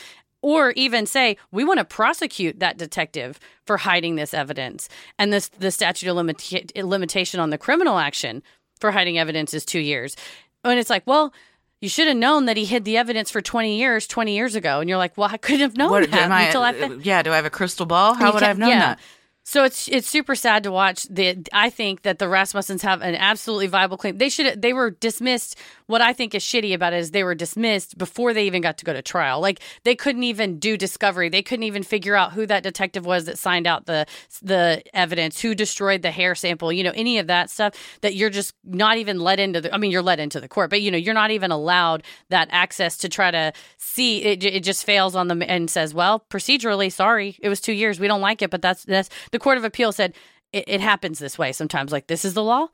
or 0.42 0.72
even 0.72 1.06
say 1.06 1.36
we 1.50 1.64
want 1.64 1.78
to 1.78 1.84
prosecute 1.84 2.60
that 2.60 2.76
detective 2.76 3.40
for 3.64 3.78
hiding 3.78 4.16
this 4.16 4.34
evidence 4.34 4.88
and 5.18 5.32
this 5.32 5.48
the 5.48 5.70
statute 5.70 6.08
of 6.08 6.16
limita- 6.16 6.84
limitation 6.84 7.40
on 7.40 7.50
the 7.50 7.58
criminal 7.58 7.98
action 7.98 8.42
for 8.80 8.90
hiding 8.90 9.18
evidence 9.18 9.54
is 9.54 9.64
2 9.64 9.78
years 9.78 10.16
and 10.64 10.78
it's 10.78 10.90
like 10.90 11.06
well 11.06 11.32
you 11.80 11.88
should 11.88 12.06
have 12.06 12.16
known 12.16 12.44
that 12.44 12.56
he 12.56 12.64
hid 12.64 12.84
the 12.84 12.96
evidence 12.96 13.30
for 13.30 13.40
20 13.40 13.78
years 13.78 14.06
20 14.06 14.34
years 14.34 14.54
ago 14.54 14.80
and 14.80 14.88
you're 14.88 14.98
like 14.98 15.16
well 15.16 15.30
i 15.32 15.36
couldn't 15.36 15.60
have 15.60 15.76
known 15.76 15.90
What, 15.90 16.10
that 16.10 16.30
I, 16.30 16.42
until 16.44 16.62
i 16.62 16.70
uh, 16.70 16.72
fin- 16.72 17.00
yeah, 17.02 17.22
do 17.22 17.32
I 17.32 17.36
have 17.36 17.46
a 17.46 17.50
crystal 17.50 17.86
ball? 17.86 18.14
How 18.14 18.32
would 18.32 18.42
I 18.42 18.48
have 18.48 18.58
known 18.58 18.70
yeah. 18.70 18.78
that? 18.80 19.00
So 19.44 19.64
it's 19.64 19.88
it's 19.88 20.08
super 20.08 20.36
sad 20.36 20.62
to 20.62 20.70
watch. 20.70 21.02
The 21.10 21.44
I 21.52 21.68
think 21.68 22.02
that 22.02 22.20
the 22.20 22.26
Rasmussens 22.26 22.82
have 22.82 23.02
an 23.02 23.16
absolutely 23.16 23.66
viable 23.66 23.96
claim. 23.96 24.18
They 24.18 24.28
should 24.28 24.62
they 24.62 24.72
were 24.72 24.90
dismissed. 24.90 25.58
What 25.86 26.00
I 26.00 26.12
think 26.12 26.34
is 26.34 26.44
shitty 26.44 26.72
about 26.72 26.92
it 26.92 27.00
is 27.00 27.10
they 27.10 27.24
were 27.24 27.34
dismissed 27.34 27.98
before 27.98 28.32
they 28.32 28.46
even 28.46 28.62
got 28.62 28.78
to 28.78 28.84
go 28.84 28.92
to 28.92 29.02
trial. 29.02 29.40
Like 29.40 29.60
they 29.82 29.96
couldn't 29.96 30.22
even 30.22 30.60
do 30.60 30.76
discovery. 30.76 31.28
They 31.28 31.42
couldn't 31.42 31.64
even 31.64 31.82
figure 31.82 32.14
out 32.14 32.32
who 32.32 32.46
that 32.46 32.62
detective 32.62 33.04
was 33.04 33.24
that 33.24 33.36
signed 33.36 33.66
out 33.66 33.86
the 33.86 34.06
the 34.42 34.80
evidence, 34.94 35.40
who 35.40 35.56
destroyed 35.56 36.02
the 36.02 36.12
hair 36.12 36.36
sample. 36.36 36.72
You 36.72 36.84
know 36.84 36.92
any 36.94 37.18
of 37.18 37.26
that 37.26 37.50
stuff 37.50 37.74
that 38.02 38.14
you're 38.14 38.30
just 38.30 38.54
not 38.62 38.98
even 38.98 39.18
let 39.18 39.40
into 39.40 39.60
the. 39.60 39.74
I 39.74 39.78
mean 39.78 39.90
you're 39.90 40.02
let 40.02 40.20
into 40.20 40.40
the 40.40 40.48
court, 40.48 40.70
but 40.70 40.82
you 40.82 40.90
know 40.92 40.98
you're 40.98 41.14
not 41.14 41.32
even 41.32 41.50
allowed 41.50 42.04
that 42.28 42.46
access 42.52 42.96
to 42.98 43.08
try 43.08 43.32
to 43.32 43.52
see. 43.76 44.22
It, 44.22 44.44
it 44.44 44.62
just 44.62 44.84
fails 44.84 45.16
on 45.16 45.26
them 45.26 45.42
and 45.42 45.68
says, 45.68 45.92
well, 45.92 46.24
procedurally, 46.30 46.92
sorry, 46.92 47.36
it 47.40 47.48
was 47.48 47.60
two 47.60 47.72
years. 47.72 47.98
We 47.98 48.06
don't 48.06 48.20
like 48.20 48.40
it, 48.40 48.50
but 48.50 48.62
that's 48.62 48.84
that's 48.84 49.08
the 49.32 49.38
court 49.38 49.58
of 49.58 49.64
appeal 49.64 49.90
said 49.92 50.14
it, 50.52 50.64
it 50.68 50.80
happens 50.80 51.18
this 51.18 51.36
way 51.36 51.52
sometimes. 51.52 51.90
Like 51.92 52.06
this 52.06 52.24
is 52.24 52.34
the 52.34 52.42
law. 52.44 52.68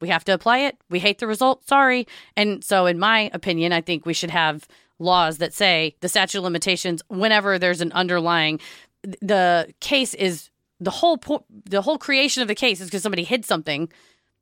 We 0.00 0.08
have 0.08 0.24
to 0.24 0.32
apply 0.32 0.58
it. 0.58 0.76
We 0.90 0.98
hate 0.98 1.18
the 1.18 1.26
result. 1.26 1.66
Sorry. 1.66 2.06
And 2.36 2.62
so, 2.64 2.86
in 2.86 2.98
my 2.98 3.30
opinion, 3.32 3.72
I 3.72 3.80
think 3.80 4.04
we 4.06 4.14
should 4.14 4.30
have 4.30 4.66
laws 4.98 5.38
that 5.38 5.52
say 5.52 5.96
the 6.00 6.08
statute 6.08 6.38
of 6.38 6.44
limitations 6.44 7.02
whenever 7.08 7.58
there's 7.58 7.80
an 7.80 7.90
underlying 7.92 8.60
the 9.20 9.68
case 9.80 10.14
is 10.14 10.48
the 10.78 10.90
whole 10.90 11.18
po- 11.18 11.44
the 11.64 11.82
whole 11.82 11.98
creation 11.98 12.40
of 12.42 12.46
the 12.48 12.54
case 12.54 12.80
is 12.80 12.86
because 12.88 13.02
somebody 13.02 13.24
hid 13.24 13.44
something 13.44 13.88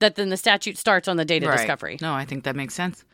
that 0.01 0.17
then 0.17 0.29
the 0.29 0.37
statute 0.37 0.77
starts 0.77 1.09
on 1.09 1.17
the 1.17 1.25
date 1.25 1.43
of 1.43 1.49
Right. 1.51 1.57
discovery. 1.59 1.99
No, 2.01 2.13
I 2.15 2.25
think 2.27 2.45
that 2.45 2.57
makes 2.57 2.75
sense. 2.75 3.05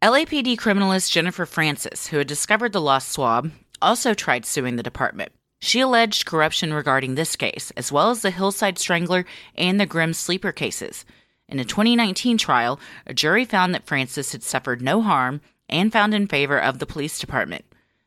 LAPD 0.00 0.56
criminalist 0.56 1.10
Jennifer 1.12 1.46
Francis, 1.46 2.08
who 2.08 2.18
had 2.18 2.26
discovered 2.26 2.72
the 2.72 2.80
lost 2.80 3.10
swab, 3.10 3.52
also 3.80 4.14
tried 4.14 4.44
suing 4.44 4.76
the 4.76 4.82
department. 4.82 5.32
She 5.64 5.78
alleged 5.78 6.26
corruption 6.26 6.74
regarding 6.74 7.14
this 7.14 7.36
case, 7.36 7.70
as 7.76 7.92
well 7.92 8.10
as 8.10 8.22
the 8.22 8.32
Hillside 8.32 8.80
Strangler 8.80 9.24
and 9.54 9.78
the 9.78 9.86
Grim 9.86 10.12
Sleeper 10.12 10.50
cases. 10.50 11.04
In 11.48 11.60
a 11.60 11.64
2019 11.64 12.36
trial, 12.36 12.80
a 13.06 13.14
jury 13.14 13.44
found 13.44 13.72
that 13.72 13.86
Francis 13.86 14.32
had 14.32 14.42
suffered 14.42 14.82
no 14.82 15.02
harm 15.02 15.40
and 15.68 15.92
found 15.92 16.14
in 16.14 16.26
favor 16.26 16.58
of 16.58 16.80
the 16.80 16.84
police 16.86 17.16
department. 17.20 17.64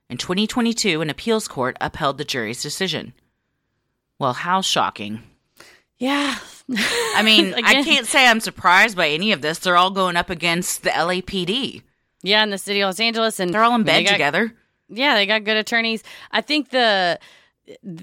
In 0.10 0.18
2022, 0.18 1.00
an 1.00 1.10
appeals 1.10 1.48
court 1.48 1.78
upheld 1.80 2.18
the 2.18 2.26
jury's 2.26 2.62
decision. 2.62 3.14
Well, 4.20 4.34
how 4.34 4.60
shocking. 4.60 5.24
Yeah. 5.98 6.36
I 7.16 7.22
mean, 7.24 7.54
I 7.64 7.84
can't 7.86 8.06
say 8.06 8.28
I'm 8.28 8.42
surprised 8.42 8.98
by 8.98 9.08
any 9.08 9.32
of 9.32 9.42
this. 9.42 9.60
They're 9.60 9.78
all 9.78 9.92
going 9.92 10.18
up 10.18 10.30
against 10.30 10.84
the 10.84 10.90
LAPD. 10.90 11.84
Yeah, 12.22 12.44
in 12.44 12.50
the 12.50 12.58
city 12.58 12.82
of 12.82 12.88
Los 12.90 13.00
Angeles, 13.00 13.40
and 13.40 13.54
They're 13.54 13.64
all 13.64 13.76
in 13.76 13.84
bed 13.84 14.04
got- 14.04 14.12
together. 14.12 14.54
Yeah, 14.90 15.16
they 15.16 15.26
got 15.26 15.46
good 15.46 15.58
attorneys. 15.58 16.04
I 16.32 16.42
think 16.42 16.70
the 16.70 17.18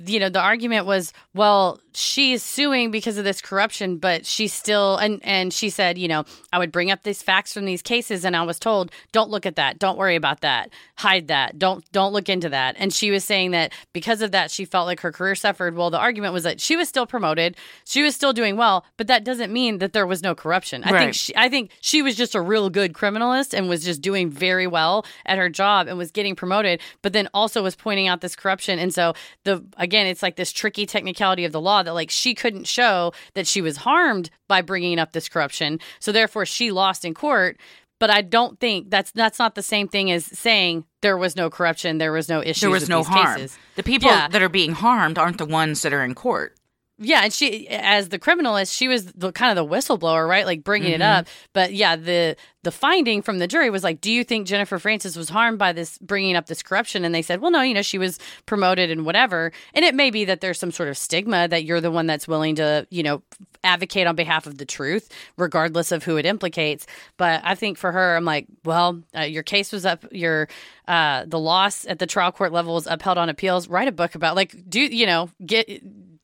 you 0.06 0.18
know 0.18 0.28
the 0.28 0.40
argument 0.40 0.86
was 0.86 1.12
well 1.34 1.80
she's 1.94 2.42
suing 2.42 2.90
because 2.90 3.16
of 3.18 3.24
this 3.24 3.40
corruption 3.40 3.96
but 3.96 4.26
she's 4.26 4.52
still 4.52 4.96
and 4.96 5.20
and 5.22 5.52
she 5.52 5.70
said 5.70 5.98
you 5.98 6.08
know 6.08 6.24
i 6.52 6.58
would 6.58 6.72
bring 6.72 6.90
up 6.90 7.02
these 7.02 7.22
facts 7.22 7.52
from 7.52 7.64
these 7.64 7.82
cases 7.82 8.24
and 8.24 8.36
i 8.36 8.42
was 8.42 8.58
told 8.58 8.90
don't 9.12 9.30
look 9.30 9.46
at 9.46 9.56
that. 9.56 9.78
Don't 9.78 9.98
worry 9.98 10.16
about 10.16 10.40
that. 10.40 10.70
Hide 10.96 11.28
that. 11.28 11.58
Don't 11.58 11.84
don't 11.92 12.12
look 12.12 12.28
into 12.28 12.48
that. 12.48 12.76
And 12.78 12.92
she 12.92 13.10
was 13.10 13.24
saying 13.24 13.50
that 13.52 13.72
because 13.92 14.22
of 14.22 14.30
that 14.32 14.50
she 14.50 14.64
felt 14.64 14.86
like 14.86 15.00
her 15.00 15.12
career 15.12 15.34
suffered. 15.34 15.76
Well 15.76 15.90
the 15.90 15.98
argument 15.98 16.32
was 16.32 16.44
that 16.44 16.60
she 16.60 16.76
was 16.76 16.88
still 16.88 17.06
promoted. 17.06 17.56
She 17.84 18.02
was 18.02 18.14
still 18.14 18.32
doing 18.32 18.56
well 18.56 18.84
but 18.96 19.06
that 19.06 19.24
doesn't 19.24 19.52
mean 19.52 19.78
that 19.78 19.92
there 19.92 20.06
was 20.06 20.22
no 20.22 20.34
corruption. 20.34 20.84
I 20.84 20.98
think 20.98 21.14
she, 21.14 21.32
i 21.36 21.48
think 21.48 21.70
she 21.80 22.02
was 22.02 22.16
just 22.16 22.34
a 22.34 22.40
real 22.40 22.70
good 22.70 22.92
criminalist 22.92 23.54
and 23.54 23.68
was 23.68 23.84
just 23.84 24.00
doing 24.00 24.30
very 24.30 24.66
well 24.66 25.04
at 25.26 25.38
her 25.38 25.48
job 25.48 25.88
and 25.88 25.98
was 25.98 26.10
getting 26.10 26.34
promoted 26.34 26.80
but 27.02 27.12
then 27.12 27.28
also 27.34 27.62
was 27.62 27.74
pointing 27.74 28.08
out 28.08 28.20
this 28.20 28.36
corruption. 28.36 28.78
And 28.78 28.92
so 28.94 29.14
the 29.44 29.51
again 29.76 30.06
it's 30.06 30.22
like 30.22 30.36
this 30.36 30.52
tricky 30.52 30.86
technicality 30.86 31.44
of 31.44 31.52
the 31.52 31.60
law 31.60 31.82
that 31.82 31.94
like 31.94 32.10
she 32.10 32.34
couldn't 32.34 32.66
show 32.66 33.12
that 33.34 33.46
she 33.46 33.60
was 33.60 33.78
harmed 33.78 34.30
by 34.48 34.60
bringing 34.62 34.98
up 34.98 35.12
this 35.12 35.28
corruption 35.28 35.78
so 36.00 36.12
therefore 36.12 36.46
she 36.46 36.70
lost 36.70 37.04
in 37.04 37.14
court 37.14 37.58
but 37.98 38.10
I 38.10 38.20
don't 38.22 38.58
think 38.58 38.90
that's 38.90 39.12
that's 39.12 39.38
not 39.38 39.54
the 39.54 39.62
same 39.62 39.86
thing 39.86 40.10
as 40.10 40.24
saying 40.26 40.84
there 41.02 41.16
was 41.16 41.36
no 41.36 41.48
corruption, 41.50 41.98
there 41.98 42.10
was 42.10 42.28
no 42.28 42.40
issues. 42.40 42.60
There 42.62 42.70
was 42.70 42.88
no 42.88 43.04
harm. 43.04 43.36
cases. 43.36 43.56
The 43.76 43.84
people 43.84 44.08
Yeah. 44.10 44.26
that 44.26 44.42
are 44.42 44.48
being 44.48 44.72
harmed 44.72 45.18
aren't 45.18 45.38
the 45.38 45.44
ones 45.46 45.82
that 45.82 45.92
are 45.92 46.02
in 46.02 46.16
court. 46.16 46.56
Yeah, 47.02 47.24
and 47.24 47.32
she, 47.32 47.68
as 47.68 48.08
the 48.10 48.18
criminalist, 48.18 48.74
she 48.76 48.86
was 48.88 49.06
the 49.12 49.32
kind 49.32 49.56
of 49.58 49.68
the 49.68 49.74
whistleblower, 49.76 50.26
right? 50.28 50.46
Like 50.46 50.62
bringing 50.64 50.92
it 50.92 51.00
Mhm. 51.00 51.18
up. 51.18 51.26
But 51.52 51.72
yeah, 51.74 51.96
the 51.96 52.36
the 52.64 52.70
finding 52.70 53.22
from 53.22 53.38
the 53.38 53.48
jury 53.48 53.70
was 53.70 53.82
like, 53.82 54.00
"Do 54.00 54.10
you 54.12 54.22
think 54.22 54.46
Jennifer 54.46 54.78
Francis 54.78 55.16
was 55.16 55.28
harmed 55.28 55.58
by 55.58 55.72
this 55.72 55.98
bringing 55.98 56.36
up 56.36 56.46
this 56.46 56.62
corruption?" 56.62 57.04
And 57.04 57.12
they 57.14 57.22
said, 57.22 57.40
"Well, 57.40 57.50
no. 57.50 57.60
You 57.62 57.74
know, 57.74 57.82
she 57.82 57.98
was 57.98 58.18
promoted 58.46 58.88
and 58.90 59.04
whatever. 59.04 59.50
And 59.74 59.84
it 59.84 59.94
may 59.96 60.10
be 60.10 60.24
that 60.26 60.40
there's 60.40 60.58
some 60.60 60.70
sort 60.70 60.88
of 60.88 60.96
stigma 60.96 61.48
that 61.48 61.64
you're 61.64 61.80
the 61.80 61.90
one 61.90 62.06
that's 62.06 62.28
willing 62.28 62.54
to, 62.56 62.86
you 62.90 63.02
know, 63.02 63.22
advocate 63.64 64.06
on 64.06 64.14
behalf 64.14 64.46
of 64.46 64.58
the 64.58 64.64
truth, 64.64 65.08
regardless 65.36 65.90
of 65.92 66.04
who 66.04 66.16
it 66.18 66.26
implicates. 66.26 66.86
But 67.16 67.40
I 67.44 67.54
think 67.56 67.78
for 67.78 67.90
her, 67.92 68.16
I'm 68.16 68.24
like, 68.24 68.46
well, 68.64 69.02
uh, 69.16 69.22
your 69.22 69.42
case 69.42 69.72
was 69.72 69.84
up, 69.84 70.04
your 70.12 70.48
uh, 70.88 71.24
the 71.26 71.38
loss 71.38 71.84
at 71.86 71.98
the 71.98 72.06
trial 72.06 72.30
court 72.32 72.52
level 72.52 72.74
was 72.74 72.86
upheld 72.86 73.18
on 73.18 73.28
appeals. 73.28 73.68
Write 73.68 73.88
a 73.88 73.92
book 73.92 74.14
about, 74.14 74.36
like, 74.36 74.54
do 74.68 74.80
you 74.80 75.06
know, 75.06 75.30
get 75.44 75.68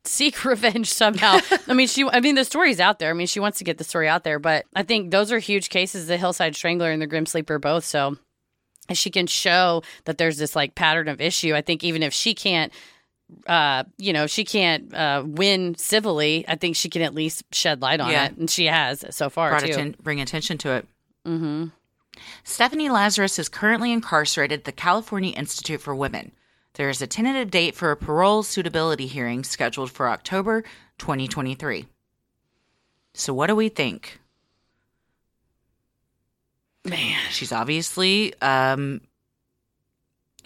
seek 0.09 0.45
revenge 0.45 0.91
somehow. 0.93 1.39
I 1.69 1.75
mean, 1.75 1.87
she. 1.89 2.05
I 2.09 2.21
mean, 2.21 2.35
the 2.35 2.45
story's 2.45 2.81
out 2.81 2.99
there. 2.99 3.11
I 3.11 3.15
mean, 3.15 3.27
she 3.27 3.41
wants 3.41 3.59
to 3.59 3.65
get 3.65 3.79
the 3.79 3.85
story 3.85 4.09
out 4.09 4.25
there. 4.25 4.39
But 4.39 4.67
I 4.75 4.83
think 4.83 5.11
those 5.11 5.31
are 5.33 5.39
huge 5.39 5.69
cases: 5.71 6.07
the 6.07 6.17
Hillside 6.17 6.57
Strangler 6.57 6.91
and 6.91 7.01
the 7.03 7.07
Grim 7.07 7.27
Sleeper, 7.27 7.59
both. 7.59 7.85
So 7.85 8.17
if 8.89 8.97
she 8.97 9.11
can 9.11 9.27
show 9.27 9.83
that 10.07 10.19
there's 10.19 10.39
this 10.39 10.57
like 10.57 10.75
pattern 10.75 11.09
of 11.09 11.21
issue. 11.21 11.55
I 11.55 11.61
think 11.61 11.85
even 11.85 12.03
if 12.03 12.13
she 12.13 12.35
can't. 12.35 12.73
Uh, 13.47 13.85
you 13.99 14.15
know, 14.15 14.27
she 14.27 14.43
can't 14.43 14.95
uh, 14.95 15.23
win 15.27 15.75
civilly. 15.77 16.47
I 16.49 16.55
think 16.57 16.77
she 16.77 16.89
can 16.89 17.03
at 17.03 17.15
least 17.15 17.43
shed 17.53 17.83
light 17.83 18.01
on 18.01 18.11
Yeah. 18.11 18.25
it, 18.29 18.39
and 18.39 18.49
she 18.49 18.65
has 18.65 19.05
so 19.11 19.29
far 19.29 19.51
Brought 19.51 19.65
too. 19.65 19.73
atten- 19.73 19.97
bring 20.03 20.19
attention 20.23 20.57
to 20.57 20.71
it. 20.71 20.87
mm-hmm. 21.27 21.67
Stephanie 22.43 22.89
Lazarus 22.89 23.39
is 23.39 23.51
currently 23.51 23.93
incarcerated 23.93 24.61
at 24.61 24.65
the 24.65 24.73
California 24.73 25.35
Institute 25.37 25.81
for 25.83 25.95
Women. 25.95 26.33
There 26.79 26.89
is 26.89 27.03
a 27.03 27.09
tentative 27.09 27.51
date 27.51 27.75
for 27.75 27.91
a 27.91 27.97
parole 27.97 28.45
suitability 28.45 29.09
hearing 29.09 29.43
scheduled 29.43 29.91
for 29.91 30.09
October 30.09 30.63
2023. 30.99 31.87
So, 33.15 33.35
what 33.35 33.49
do 33.49 33.57
we 33.57 33.69
think? 33.69 34.21
Man, 36.85 37.19
She's 37.31 37.51
obviously 37.51 38.33
um, 38.41 39.01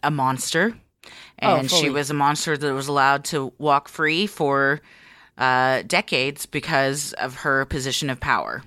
a 0.02 0.10
monster, 0.10 0.74
Oh, 1.42 1.56
and 1.56 1.70
she 1.70 1.90
was 1.90 2.08
a 2.08 2.14
monster 2.14 2.56
that 2.56 2.72
was 2.72 2.88
allowed 2.88 3.24
to 3.26 3.52
walk 3.58 3.90
free 3.90 4.26
for 4.26 4.80
uh, 5.36 5.82
decades 5.86 6.46
because 6.46 7.12
of 7.12 7.34
her 7.36 7.66
position 7.66 8.08
of 8.08 8.20
power. 8.20 8.62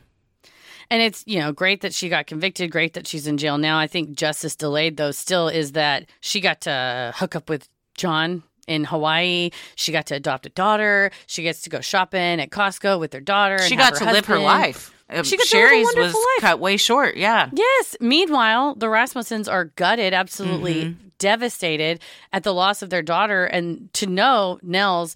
And 0.89 1.01
it's, 1.01 1.23
you 1.25 1.39
know, 1.39 1.51
great 1.51 1.81
that 1.81 1.93
she 1.93 2.09
got 2.09 2.27
convicted, 2.27 2.71
great 2.71 2.93
that 2.93 3.07
she's 3.07 3.27
in 3.27 3.37
jail 3.37 3.57
now. 3.57 3.77
I 3.79 3.87
think 3.87 4.11
justice 4.17 4.55
delayed, 4.55 4.97
though, 4.97 5.11
still 5.11 5.47
is 5.47 5.71
that 5.73 6.07
she 6.19 6.39
got 6.41 6.61
to 6.61 7.13
hook 7.15 7.35
up 7.35 7.49
with 7.49 7.67
John 7.97 8.43
in 8.67 8.83
Hawaii. 8.85 9.49
She 9.75 9.91
got 9.91 10.05
to 10.07 10.15
adopt 10.15 10.45
a 10.45 10.49
daughter. 10.49 11.11
She 11.27 11.43
gets 11.43 11.61
to 11.63 11.69
go 11.69 11.81
shopping 11.81 12.39
at 12.41 12.49
Costco 12.49 12.99
with 12.99 13.13
her 13.13 13.19
daughter. 13.21 13.59
She 13.59 13.73
and 13.73 13.81
have 13.81 13.93
got 13.93 13.99
her 13.99 14.05
to 14.07 14.11
live 14.11 14.25
her 14.25 14.39
life. 14.39 14.91
Uh, 15.09 15.21
She 15.23 15.37
got 15.37 15.45
to 15.47 15.57
live 15.57 15.69
Sherri's 15.69 15.87
was 15.95 16.13
life. 16.13 16.41
cut 16.41 16.59
way 16.59 16.77
short. 16.77 17.15
Yeah. 17.15 17.49
Yes. 17.53 17.95
Meanwhile, 18.01 18.75
the 18.75 18.87
Rasmussens 18.87 19.51
are 19.51 19.65
gutted, 19.65 20.13
absolutely 20.13 20.83
Mm-hmm. 20.85 21.07
devastated 21.19 21.99
at 22.33 22.43
the 22.43 22.53
loss 22.53 22.81
of 22.81 22.89
their 22.89 23.01
daughter. 23.03 23.45
And 23.45 23.91
to 23.93 24.07
know 24.07 24.59
Nels, 24.63 25.15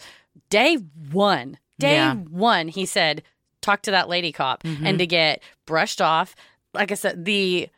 day 0.50 0.76
one, 1.12 1.58
day 1.80 1.96
Yeah. 1.96 2.16
one, 2.16 2.68
he 2.68 2.86
said, 2.86 3.24
talk 3.62 3.82
to 3.84 3.92
that 3.92 4.10
lady 4.10 4.32
cop 4.32 4.64
Mm-hmm. 4.64 4.86
and 4.86 5.00
to 5.00 5.08
get 5.08 5.42
brushed 5.66 6.02
off. 6.02 6.36
Like 6.74 6.92
I 6.92 6.96
said, 6.96 7.26
the 7.26 7.70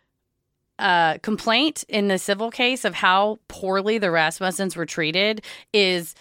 uh, 0.80 1.18
complaint 1.20 1.84
in 1.88 2.08
the 2.08 2.18
civil 2.18 2.50
case 2.52 2.86
of 2.86 2.94
how 2.96 3.40
poorly 3.48 3.98
the 3.98 4.08
Rasmussens 4.08 4.76
were 4.76 4.86
treated 4.86 5.44
is 5.74 6.16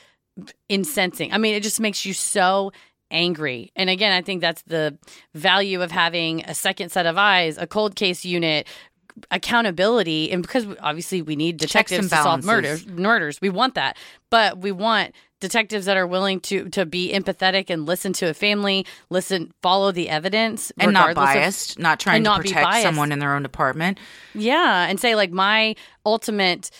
incensing. 0.69 1.33
I 1.33 1.39
mean, 1.39 1.55
it 1.55 1.63
just 1.63 1.81
makes 1.81 2.05
you 2.05 2.13
so 2.13 2.73
angry. 3.11 3.73
And 3.75 3.91
again, 3.91 4.13
I 4.13 4.23
think 4.23 4.41
that's 4.41 4.63
the 4.63 4.97
value 5.35 5.83
of 5.83 5.91
having 5.91 6.45
a 6.45 6.55
second 6.55 6.91
set 6.93 7.07
of 7.07 7.19
eyes, 7.19 7.59
a 7.59 7.67
cold 7.67 7.97
case 7.97 8.25
unit, 8.25 8.67
accountability, 9.31 10.31
and 10.31 10.43
because 10.43 10.67
obviously 10.81 11.23
we 11.23 11.37
need 11.37 11.57
detectives 11.57 12.09
to 12.11 12.17
solve 12.17 12.45
murders. 12.45 12.87
Murders, 12.87 13.41
we 13.41 13.49
want 13.51 13.75
that, 13.75 13.97
but 14.31 14.59
we 14.59 14.73
want 14.73 15.15
detectives 15.41 15.87
that 15.87 15.97
are 15.97 16.07
willing 16.07 16.41
to 16.41 16.69
to 16.71 16.87
be 16.87 17.13
empathetic 17.13 17.71
and 17.71 17.87
listen 17.87 18.13
to 18.15 18.29
a 18.29 18.35
family, 18.35 18.87
listen, 19.09 19.53
follow 19.63 19.91
the 19.93 20.09
evidence, 20.09 20.71
And 20.79 20.93
not 20.93 21.09
regardless 21.09 21.31
of- 21.37 21.41
biased, 21.41 21.79
not 21.79 22.01
trying 22.01 22.23
to 22.23 22.31
not 22.31 22.41
protect 22.43 22.83
someone 22.83 23.11
in 23.13 23.19
their 23.19 23.35
own 23.35 23.43
department. 23.43 23.99
Yeah, 24.35 24.87
and 24.89 25.01
say 25.01 25.15
like 25.15 25.31
my 25.33 25.75
ultimate 26.07 26.71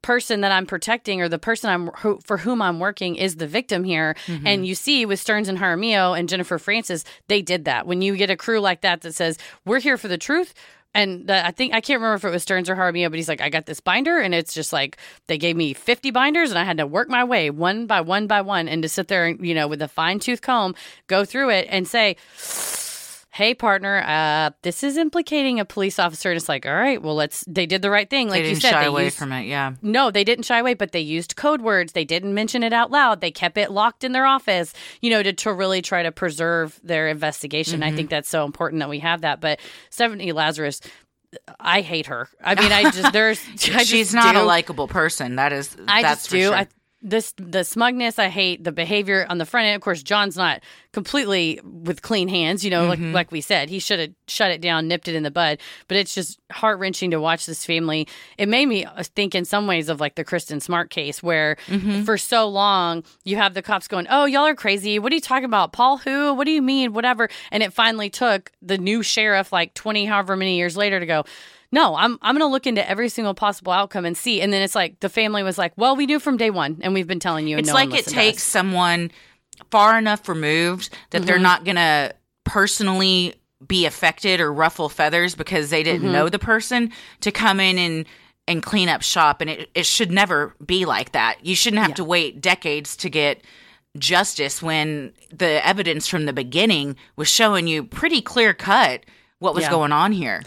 person 0.00 0.42
that 0.42 0.52
I'm 0.52 0.64
protecting 0.64 1.20
or 1.20 1.28
the 1.28 1.40
person 1.40 1.70
I'm 1.70 1.88
who, 1.88 2.20
for 2.24 2.36
whom 2.38 2.62
I'm 2.62 2.78
working 2.78 3.16
is 3.16 3.36
the 3.36 3.48
victim 3.48 3.82
here. 3.82 4.14
Mm-hmm. 4.26 4.46
And 4.46 4.66
you 4.66 4.74
see 4.76 5.04
with 5.04 5.18
Stearns 5.18 5.48
and 5.48 5.58
Jaramillo 5.58 6.18
and 6.18 6.28
Jennifer 6.28 6.56
Francis, 6.58 7.04
they 7.26 7.42
did 7.42 7.64
that. 7.64 7.86
When 7.86 8.00
you 8.00 8.16
get 8.16 8.30
a 8.30 8.36
crew 8.36 8.60
like 8.60 8.82
that 8.82 9.00
that 9.00 9.14
says 9.14 9.38
we're 9.64 9.80
here 9.80 9.96
for 9.96 10.08
the 10.08 10.18
truth. 10.18 10.54
And 10.94 11.26
the, 11.26 11.46
I 11.46 11.50
think 11.50 11.74
I 11.74 11.80
can't 11.80 12.00
remember 12.00 12.16
if 12.16 12.24
it 12.24 12.30
was 12.30 12.42
Stearns 12.42 12.68
or 12.68 12.74
Jaramillo, 12.74 13.10
but 13.10 13.16
he's 13.16 13.28
like, 13.28 13.40
I 13.40 13.50
got 13.50 13.66
this 13.66 13.78
binder, 13.78 14.18
and 14.18 14.34
it's 14.34 14.54
just 14.54 14.72
like 14.72 14.96
they 15.26 15.38
gave 15.38 15.54
me 15.54 15.74
50 15.74 16.10
binders, 16.10 16.50
and 16.50 16.58
I 16.58 16.64
had 16.64 16.78
to 16.78 16.86
work 16.86 17.08
my 17.08 17.24
way 17.24 17.50
one 17.50 17.86
by 17.86 18.00
one 18.00 18.26
by 18.26 18.40
one, 18.40 18.68
and 18.68 18.82
to 18.82 18.88
sit 18.88 19.08
there, 19.08 19.26
and 19.26 19.46
you 19.46 19.54
know, 19.54 19.68
with 19.68 19.82
a 19.82 19.88
fine 19.88 20.18
tooth 20.18 20.40
comb, 20.40 20.74
go 21.06 21.24
through 21.24 21.50
it 21.50 21.68
and 21.70 21.86
say, 21.86 22.16
hey 23.38 23.54
partner 23.54 24.02
uh 24.04 24.50
this 24.62 24.82
is 24.82 24.96
implicating 24.96 25.60
a 25.60 25.64
police 25.64 26.00
officer 26.00 26.30
and 26.30 26.36
it's 26.36 26.48
like 26.48 26.66
all 26.66 26.74
right 26.74 27.02
well 27.02 27.14
let's 27.14 27.44
they 27.46 27.66
did 27.66 27.82
the 27.82 27.90
right 27.90 28.10
thing 28.10 28.28
like 28.28 28.42
they 28.42 28.48
you 28.50 28.54
said 28.56 28.72
shy 28.72 28.80
they 28.80 28.86
away 28.88 29.04
used, 29.04 29.16
from 29.16 29.30
it. 29.30 29.44
Yeah. 29.46 29.74
no 29.80 30.10
they 30.10 30.24
didn't 30.24 30.42
shy 30.44 30.58
away 30.58 30.74
but 30.74 30.90
they 30.90 30.98
used 31.00 31.36
code 31.36 31.62
words 31.62 31.92
they 31.92 32.04
didn't 32.04 32.34
mention 32.34 32.64
it 32.64 32.72
out 32.72 32.90
loud 32.90 33.20
they 33.20 33.30
kept 33.30 33.56
it 33.56 33.70
locked 33.70 34.02
in 34.02 34.10
their 34.10 34.26
office 34.26 34.74
you 35.00 35.08
know 35.10 35.22
to, 35.22 35.32
to 35.32 35.52
really 35.52 35.80
try 35.80 36.02
to 36.02 36.10
preserve 36.10 36.80
their 36.82 37.06
investigation 37.08 37.80
Mm-hmm. 37.80 37.92
i 37.92 37.96
think 37.96 38.10
that's 38.10 38.28
so 38.28 38.44
important 38.44 38.80
that 38.80 38.88
we 38.88 38.98
have 38.98 39.20
that 39.20 39.40
but 39.40 39.60
stephanie 39.90 40.32
lazarus 40.32 40.80
i 41.60 41.80
hate 41.82 42.06
her 42.06 42.28
i 42.42 42.60
mean 42.60 42.72
i 42.72 42.90
just 42.90 43.12
there's 43.12 43.38
I 43.72 43.84
She's 43.84 44.12
just 44.12 44.14
not 44.14 44.34
do. 44.34 44.40
a 44.40 44.42
likable 44.42 44.88
person. 44.88 45.36
That 45.36 45.52
is. 45.52 45.76
I 45.86 46.02
that's 46.02 46.22
just 46.22 46.30
do. 46.30 46.42
Sure. 46.44 46.54
I 46.54 46.66
this 47.00 47.32
the 47.36 47.64
smugness. 47.64 48.18
I 48.18 48.28
hate 48.28 48.64
the 48.64 48.72
behavior 48.72 49.26
on 49.28 49.38
the 49.38 49.46
front 49.46 49.66
end. 49.66 49.76
Of 49.76 49.82
course, 49.82 50.02
John's 50.02 50.36
not 50.36 50.62
completely 50.92 51.60
with 51.64 52.02
clean 52.02 52.28
hands. 52.28 52.64
You 52.64 52.70
know, 52.70 52.88
Mm-hmm. 52.88 53.04
like 53.12 53.14
like 53.14 53.32
we 53.32 53.40
said, 53.40 53.68
he 53.68 53.78
should 53.78 54.00
have 54.00 54.10
shut 54.30 54.50
it 54.50 54.60
down, 54.60 54.88
nipped 54.88 55.08
it 55.08 55.14
in 55.14 55.22
the 55.22 55.30
bud. 55.30 55.58
But 55.88 55.96
it's 55.96 56.14
just 56.14 56.38
heart 56.50 56.78
wrenching 56.78 57.10
to 57.12 57.20
watch 57.20 57.46
this 57.46 57.64
family. 57.64 58.06
It 58.36 58.48
made 58.48 58.66
me 58.66 58.84
uh, 58.84 59.02
think 59.02 59.34
in 59.34 59.44
some 59.44 59.66
ways 59.66 59.88
of 59.88 60.00
like 60.00 60.14
the 60.14 60.24
Kristen 60.24 60.60
Smart 60.60 60.90
case, 60.90 61.22
where 61.22 61.56
Mm-hmm. 61.66 62.02
for 62.02 62.16
so 62.18 62.48
long 62.48 63.04
you 63.24 63.36
have 63.36 63.54
the 63.54 63.62
cops 63.62 63.88
going, 63.88 64.06
"Oh, 64.10 64.24
y'all 64.24 64.46
are 64.46 64.54
crazy. 64.54 64.98
What 64.98 65.12
are 65.12 65.14
you 65.14 65.20
talking 65.20 65.44
about, 65.44 65.72
Paul? 65.72 65.98
Who? 65.98 66.34
What 66.34 66.44
do 66.44 66.50
you 66.50 66.62
mean? 66.62 66.92
Whatever." 66.92 67.28
And 67.50 67.62
it 67.62 67.72
finally 67.72 68.10
took 68.10 68.52
the 68.62 68.78
new 68.78 69.02
sheriff, 69.02 69.52
like 69.52 69.74
twenty 69.74 70.04
however 70.06 70.36
many 70.36 70.56
years 70.56 70.76
later, 70.76 71.00
to 71.00 71.06
go 71.06 71.24
no, 71.70 71.94
I'm 71.96 72.18
I'm 72.22 72.34
going 72.38 72.48
to 72.48 72.50
look 72.50 72.66
into 72.66 72.88
every 72.88 73.10
single 73.10 73.34
possible 73.34 73.72
outcome 73.72 74.06
and 74.06 74.16
see. 74.16 74.40
And 74.40 74.50
then 74.50 74.62
it's 74.62 74.74
like 74.74 75.00
the 75.00 75.10
family 75.10 75.42
was 75.42 75.58
like, 75.58 75.74
"Well, 75.76 75.96
we 75.96 76.06
knew 76.06 76.18
from 76.18 76.38
day 76.38 76.48
one, 76.48 76.78
and 76.80 76.94
we've 76.94 77.06
been 77.06 77.20
telling 77.20 77.46
you." 77.46 77.56
And 77.58 77.60
it's 77.60 77.68
no 77.68 77.74
like 77.74 77.92
it 77.92 78.06
takes 78.06 78.42
someone 78.42 79.10
far 79.70 79.98
enough 79.98 80.28
removed 80.30 80.88
that 81.10 81.18
Mm-hmm. 81.18 81.26
they're 81.26 81.38
not 81.38 81.64
going 81.64 81.76
to 81.76 82.14
personally 82.44 83.34
be 83.66 83.86
affected 83.86 84.40
or 84.40 84.52
ruffle 84.52 84.88
feathers 84.88 85.34
because 85.34 85.70
they 85.70 85.82
didn't 85.82 86.02
Mm-hmm. 86.02 86.12
know 86.12 86.28
the 86.28 86.38
person 86.38 86.92
to 87.20 87.32
come 87.32 87.58
in 87.60 87.78
and 87.78 88.06
and 88.46 88.62
clean 88.62 88.88
up 88.88 89.02
shop 89.02 89.40
and 89.40 89.50
it, 89.50 89.68
it 89.74 89.84
should 89.84 90.10
never 90.10 90.54
be 90.64 90.84
like 90.86 91.12
that 91.12 91.36
you 91.44 91.54
shouldn't 91.54 91.82
have 91.82 91.94
to 91.94 92.04
wait 92.04 92.40
decades 92.40 92.96
to 92.96 93.10
get 93.10 93.42
justice 93.98 94.62
when 94.62 95.12
the 95.32 95.66
evidence 95.66 96.06
from 96.06 96.24
the 96.26 96.32
beginning 96.32 96.96
was 97.16 97.28
showing 97.28 97.66
you 97.66 97.82
pretty 97.84 98.22
clear 98.22 98.54
cut 98.54 99.04
what 99.38 99.54
was 99.54 99.64
Yeah. 99.64 99.70
going 99.70 99.92
on 99.92 100.12
here 100.12 100.42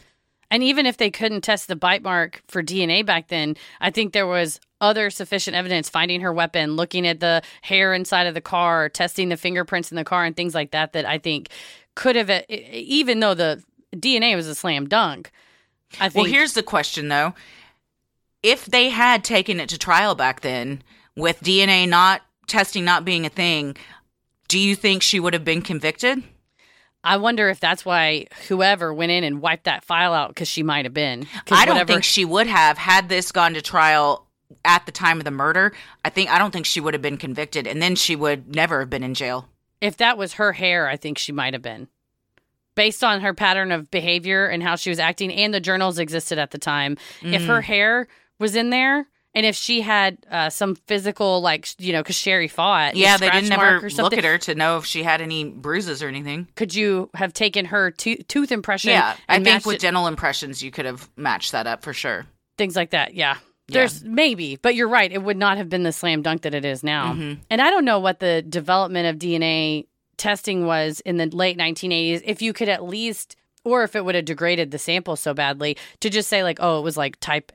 And 0.50 0.64
even 0.64 0.86
if 0.86 0.98
they 0.98 1.10
couldn't 1.12 1.42
test 1.42 1.68
the 1.68 1.76
bite 1.76 2.02
mark 2.04 2.42
for 2.48 2.62
DNA 2.64 3.06
back 3.06 3.28
then, 3.30 3.56
I 3.80 3.90
think 3.90 4.12
there 4.14 4.28
was 4.28 4.60
other 4.82 5.10
sufficient 5.10 5.56
evidence 5.56 5.88
finding 5.90 6.22
her 6.22 6.34
weapon, 6.34 6.76
looking 6.76 7.08
at 7.08 7.20
the 7.22 7.42
hair 7.62 7.94
inside 7.94 8.26
of 8.28 8.34
the 8.34 8.42
car, 8.42 8.90
testing 8.90 9.30
the 9.30 9.38
fingerprints 9.38 9.92
in 9.92 9.96
the 9.96 10.04
car, 10.04 10.26
and 10.26 10.36
things 10.36 10.54
like 10.56 10.72
that. 10.72 10.92
That 10.94 11.06
I 11.06 11.20
think 11.20 11.50
could 11.96 12.16
have, 12.16 12.30
even 12.50 13.20
though 13.20 13.34
the 13.34 13.64
DNA 13.96 14.36
was 14.36 14.48
a 14.48 14.56
slam 14.56 14.88
dunk. 14.88 15.32
I 16.00 16.10
think. 16.10 16.24
Well, 16.24 16.32
here's 16.32 16.54
the 16.54 16.64
question 16.64 17.10
though. 17.10 17.34
If 18.44 18.66
they 18.66 18.90
had 18.90 19.24
taken 19.24 19.60
it 19.60 19.70
to 19.70 19.78
trial 19.78 20.16
back 20.16 20.42
then 20.42 20.82
with 21.16 21.42
DNA 21.42 21.88
not 21.88 22.22
testing 22.48 22.84
not 22.86 23.06
being 23.06 23.26
a 23.26 23.30
thing, 23.30 23.76
do 24.48 24.58
you 24.58 24.76
think 24.76 25.02
she 25.04 25.20
would 25.20 25.34
have 25.34 25.46
been 25.46 25.62
convicted? 25.62 26.24
I 27.04 27.18
wonder 27.18 27.50
if 27.50 27.60
that's 27.60 27.84
why 27.84 28.28
whoever 28.48 28.94
went 28.94 29.12
in 29.12 29.24
and 29.24 29.42
wiped 29.42 29.64
that 29.66 29.84
file 29.84 30.14
out 30.14 30.30
because 30.30 30.48
she 30.48 30.62
might 30.64 30.86
have 30.86 30.94
been. 30.94 31.28
I 31.52 31.66
don't 31.66 31.76
whatever- 31.76 31.88
think 31.94 32.04
she 32.04 32.26
would 32.26 32.48
have 32.48 32.78
had 32.78 33.10
this 33.10 33.32
gone 33.32 33.54
to 33.56 33.62
trial 33.62 34.28
at 34.66 34.86
the 34.86 34.92
time 34.92 35.18
of 35.18 35.24
the 35.24 35.32
murder. 35.32 35.74
I 36.06 36.10
think 36.10 36.30
I 36.30 36.38
don't 36.38 36.52
think 36.52 36.66
she 36.66 36.80
would 36.80 36.94
have 36.94 37.02
been 37.02 37.18
convicted 37.18 37.66
and 37.68 37.82
then 37.82 37.96
she 37.96 38.16
would 38.16 38.54
never 38.56 38.80
have 38.82 38.90
been 38.90 39.04
in 39.04 39.14
jail. 39.14 39.48
If 39.82 39.98
that 39.98 40.18
was 40.18 40.34
her 40.34 40.54
hair, 40.54 40.88
I 40.88 40.96
think 40.96 41.18
she 41.18 41.32
might 41.32 41.54
have 41.54 41.62
been. 41.64 41.88
Based 42.76 43.04
on 43.04 43.22
her 43.22 43.34
pattern 43.34 43.72
of 43.72 43.92
behavior 43.92 44.46
and 44.48 44.64
how 44.64 44.76
she 44.78 44.90
was 44.90 45.00
acting, 45.00 45.32
and 45.34 45.54
the 45.54 45.60
journals 45.60 46.00
existed 46.00 46.38
at 46.38 46.52
the 46.52 46.58
time. 46.58 46.98
If 47.22 47.42
Mm. 47.42 47.48
her 47.48 47.62
hair 47.62 48.08
was 48.40 48.56
in 48.56 48.70
there, 48.70 49.08
and 49.36 49.46
if 49.46 49.56
she 49.56 49.82
had 49.82 50.18
uh, 50.30 50.50
some 50.50 50.76
physical, 50.76 51.42
like, 51.42 51.68
you 51.80 51.92
know, 51.94 52.02
because 52.02 52.16
Sherri 52.16 52.48
fought, 52.48 52.96
Yeah, 52.96 53.18
they 53.18 53.30
didn't 53.30 53.52
ever 53.52 53.82
look 53.90 54.14
at 54.18 54.24
her 54.24 54.38
to 54.40 54.56
know 54.56 54.78
if 54.78 54.86
she 54.86 55.04
had 55.04 55.20
any 55.22 55.44
bruises 55.46 56.02
or 56.02 56.08
anything. 56.08 56.48
Could 56.56 56.74
you 56.76 57.10
have 57.16 57.34
taken 57.34 57.66
her 57.66 57.92
to- 57.92 58.24
tooth 58.24 58.52
impression? 58.52 58.92
Yeah, 58.92 59.16
I 59.28 59.44
think 59.44 59.66
with 59.66 59.76
it- 59.78 59.82
dental 59.82 60.08
impressions 60.08 60.62
you 60.64 60.72
could 60.72 60.86
have 60.86 61.10
matched 61.18 61.52
that 61.52 61.68
up 61.68 61.84
for 61.84 61.94
sure. 61.94 62.26
things 62.58 62.76
like 62.76 62.92
that. 62.92 63.16
Yeah. 63.16 63.38
Yeah. 63.72 63.80
There's 63.80 64.04
maybe, 64.04 64.58
but 64.58 64.76
you're 64.76 64.90
right. 64.90 65.12
It 65.12 65.24
would 65.24 65.38
not 65.38 65.58
have 65.58 65.70
been 65.70 65.84
the 65.84 65.92
slam 65.92 66.22
dunk 66.22 66.42
that 66.42 66.54
it 66.54 66.66
is 66.66 66.84
now. 66.84 67.14
Mm-hmm. 67.14 67.42
And 67.50 67.62
I 67.62 67.70
don't 67.70 67.86
know 67.86 68.00
what 68.00 68.20
the 68.20 68.42
development 68.42 69.08
of 69.08 69.18
DNA 69.18 69.88
testing 70.18 70.66
was 70.66 71.00
in 71.02 71.18
the 71.18 71.26
late 71.28 71.58
1980s. 71.58 72.22
If 72.26 72.42
you 72.42 72.54
could 72.54 72.70
at 72.70 72.84
least, 72.84 73.36
or 73.64 73.84
if 73.84 73.96
it 73.96 74.04
would 74.04 74.16
have 74.16 74.26
degraded 74.26 74.72
the 74.72 74.78
sample 74.78 75.16
so 75.16 75.34
badly, 75.34 75.78
to 76.02 76.10
just 76.10 76.30
say, 76.30 76.44
like, 76.44 76.58
oh, 76.60 76.80
it 76.80 76.84
was 76.84 76.98
like 76.98 77.20
type 77.20 77.52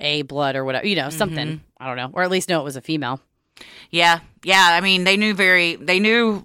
A 0.00 0.22
blood 0.22 0.56
or 0.56 0.64
whatever, 0.64 0.86
you 0.86 0.96
know, 0.96 1.10
something. 1.10 1.46
Mm-hmm. 1.46 1.64
I 1.78 1.86
don't 1.86 1.96
know. 1.96 2.10
Or 2.12 2.22
at 2.22 2.30
least 2.30 2.48
know 2.48 2.60
it 2.60 2.64
was 2.64 2.76
a 2.76 2.80
female. 2.80 3.20
Yeah, 3.90 4.20
yeah. 4.44 4.68
I 4.70 4.80
mean, 4.80 5.04
they 5.04 5.16
knew 5.16 5.34
very. 5.34 5.76
They 5.76 6.00
knew 6.00 6.44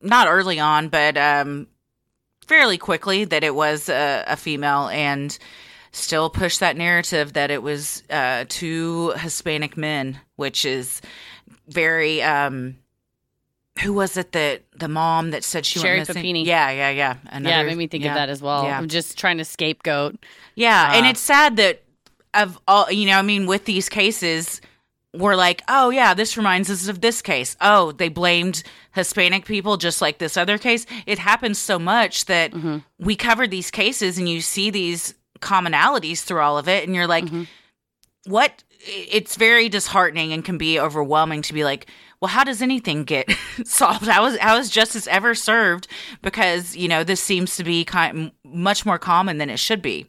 not 0.00 0.28
early 0.28 0.60
on, 0.60 0.88
but 0.88 1.16
um, 1.16 1.66
fairly 2.46 2.78
quickly 2.78 3.24
that 3.24 3.44
it 3.44 3.54
was 3.54 3.88
a, 3.88 4.24
a 4.26 4.36
female, 4.36 4.88
and 4.88 5.36
still 5.94 6.28
push 6.28 6.58
that 6.58 6.76
narrative 6.76 7.32
that 7.32 7.50
it 7.50 7.62
was 7.62 8.02
uh, 8.10 8.44
two 8.48 9.12
Hispanic 9.16 9.76
men, 9.76 10.18
which 10.36 10.64
is 10.64 11.00
very. 11.68 12.22
Um, 12.22 12.76
who 13.82 13.92
was 13.92 14.16
it 14.16 14.30
that 14.32 14.62
the 14.78 14.86
mom 14.86 15.30
that 15.32 15.42
said 15.42 15.66
she 15.66 15.80
Sherry 15.80 15.96
went 15.98 16.08
missing? 16.08 16.20
Papini. 16.22 16.44
Yeah, 16.44 16.70
yeah, 16.70 16.90
yeah. 16.90 17.14
yeah, 17.24 17.30
Another- 17.36 17.64
it 17.64 17.70
made 17.70 17.76
me 17.78 17.86
think 17.88 18.04
yeah, 18.04 18.10
of 18.10 18.14
that 18.16 18.28
as 18.28 18.40
well. 18.40 18.62
Yeah. 18.64 18.78
I'm 18.78 18.86
just 18.88 19.18
trying 19.18 19.38
to 19.38 19.44
scapegoat. 19.44 20.16
Yeah, 20.54 20.92
and 20.94 21.04
Uh, 21.04 21.08
it's 21.08 21.20
sad 21.20 21.56
that 21.56 21.82
of 22.34 22.56
all 22.68 22.88
you 22.92 23.06
know, 23.06 23.18
I 23.18 23.22
mean, 23.22 23.46
with 23.46 23.64
these 23.64 23.88
cases, 23.88 24.60
we're 25.12 25.34
like, 25.34 25.62
oh 25.68 25.90
yeah, 25.90 26.14
this 26.14 26.36
reminds 26.36 26.70
us 26.70 26.86
of 26.86 27.00
this 27.00 27.20
case. 27.20 27.56
Oh, 27.60 27.90
they 27.90 28.08
blamed 28.08 28.62
Hispanic 28.94 29.44
people 29.44 29.76
just 29.76 30.00
like 30.00 30.18
this 30.18 30.36
other 30.36 30.56
case. 30.56 30.86
It 31.06 31.18
happens 31.18 31.58
so 31.58 31.76
much 31.78 32.26
that 32.26 32.52
Mm-hmm. 32.52 32.78
we 33.00 33.16
cover 33.16 33.48
these 33.48 33.72
cases 33.72 34.18
and 34.18 34.28
you 34.28 34.40
see 34.40 34.70
these 34.70 35.14
commonalities 35.44 36.22
through 36.24 36.40
all 36.40 36.58
of 36.58 36.68
it, 36.68 36.84
and 36.84 36.94
you're 36.94 37.06
like, 37.06 37.24
Mm-hmm. 37.26 37.44
what? 38.26 38.64
It's 38.86 39.36
very 39.36 39.68
disheartening 39.70 40.32
and 40.34 40.44
can 40.44 40.58
be 40.58 40.78
overwhelming 40.78 41.40
to 41.42 41.54
be 41.54 41.64
like, 41.64 41.86
well, 42.20 42.28
how 42.28 42.44
does 42.44 42.60
anything 42.60 43.04
get 43.04 43.30
solved? 43.64 44.06
How 44.06 44.26
is 44.26 44.38
how 44.38 44.56
is 44.58 44.68
justice 44.70 45.06
ever 45.06 45.34
served? 45.34 45.88
Because 46.22 46.76
you 46.76 46.88
know 46.88 47.02
this 47.04 47.20
seems 47.22 47.56
to 47.56 47.64
be 47.64 47.84
kind 47.84 48.30
much 48.44 48.84
more 48.84 48.98
common 48.98 49.38
than 49.38 49.48
it 49.50 49.58
should 49.58 49.80
be. 49.82 50.06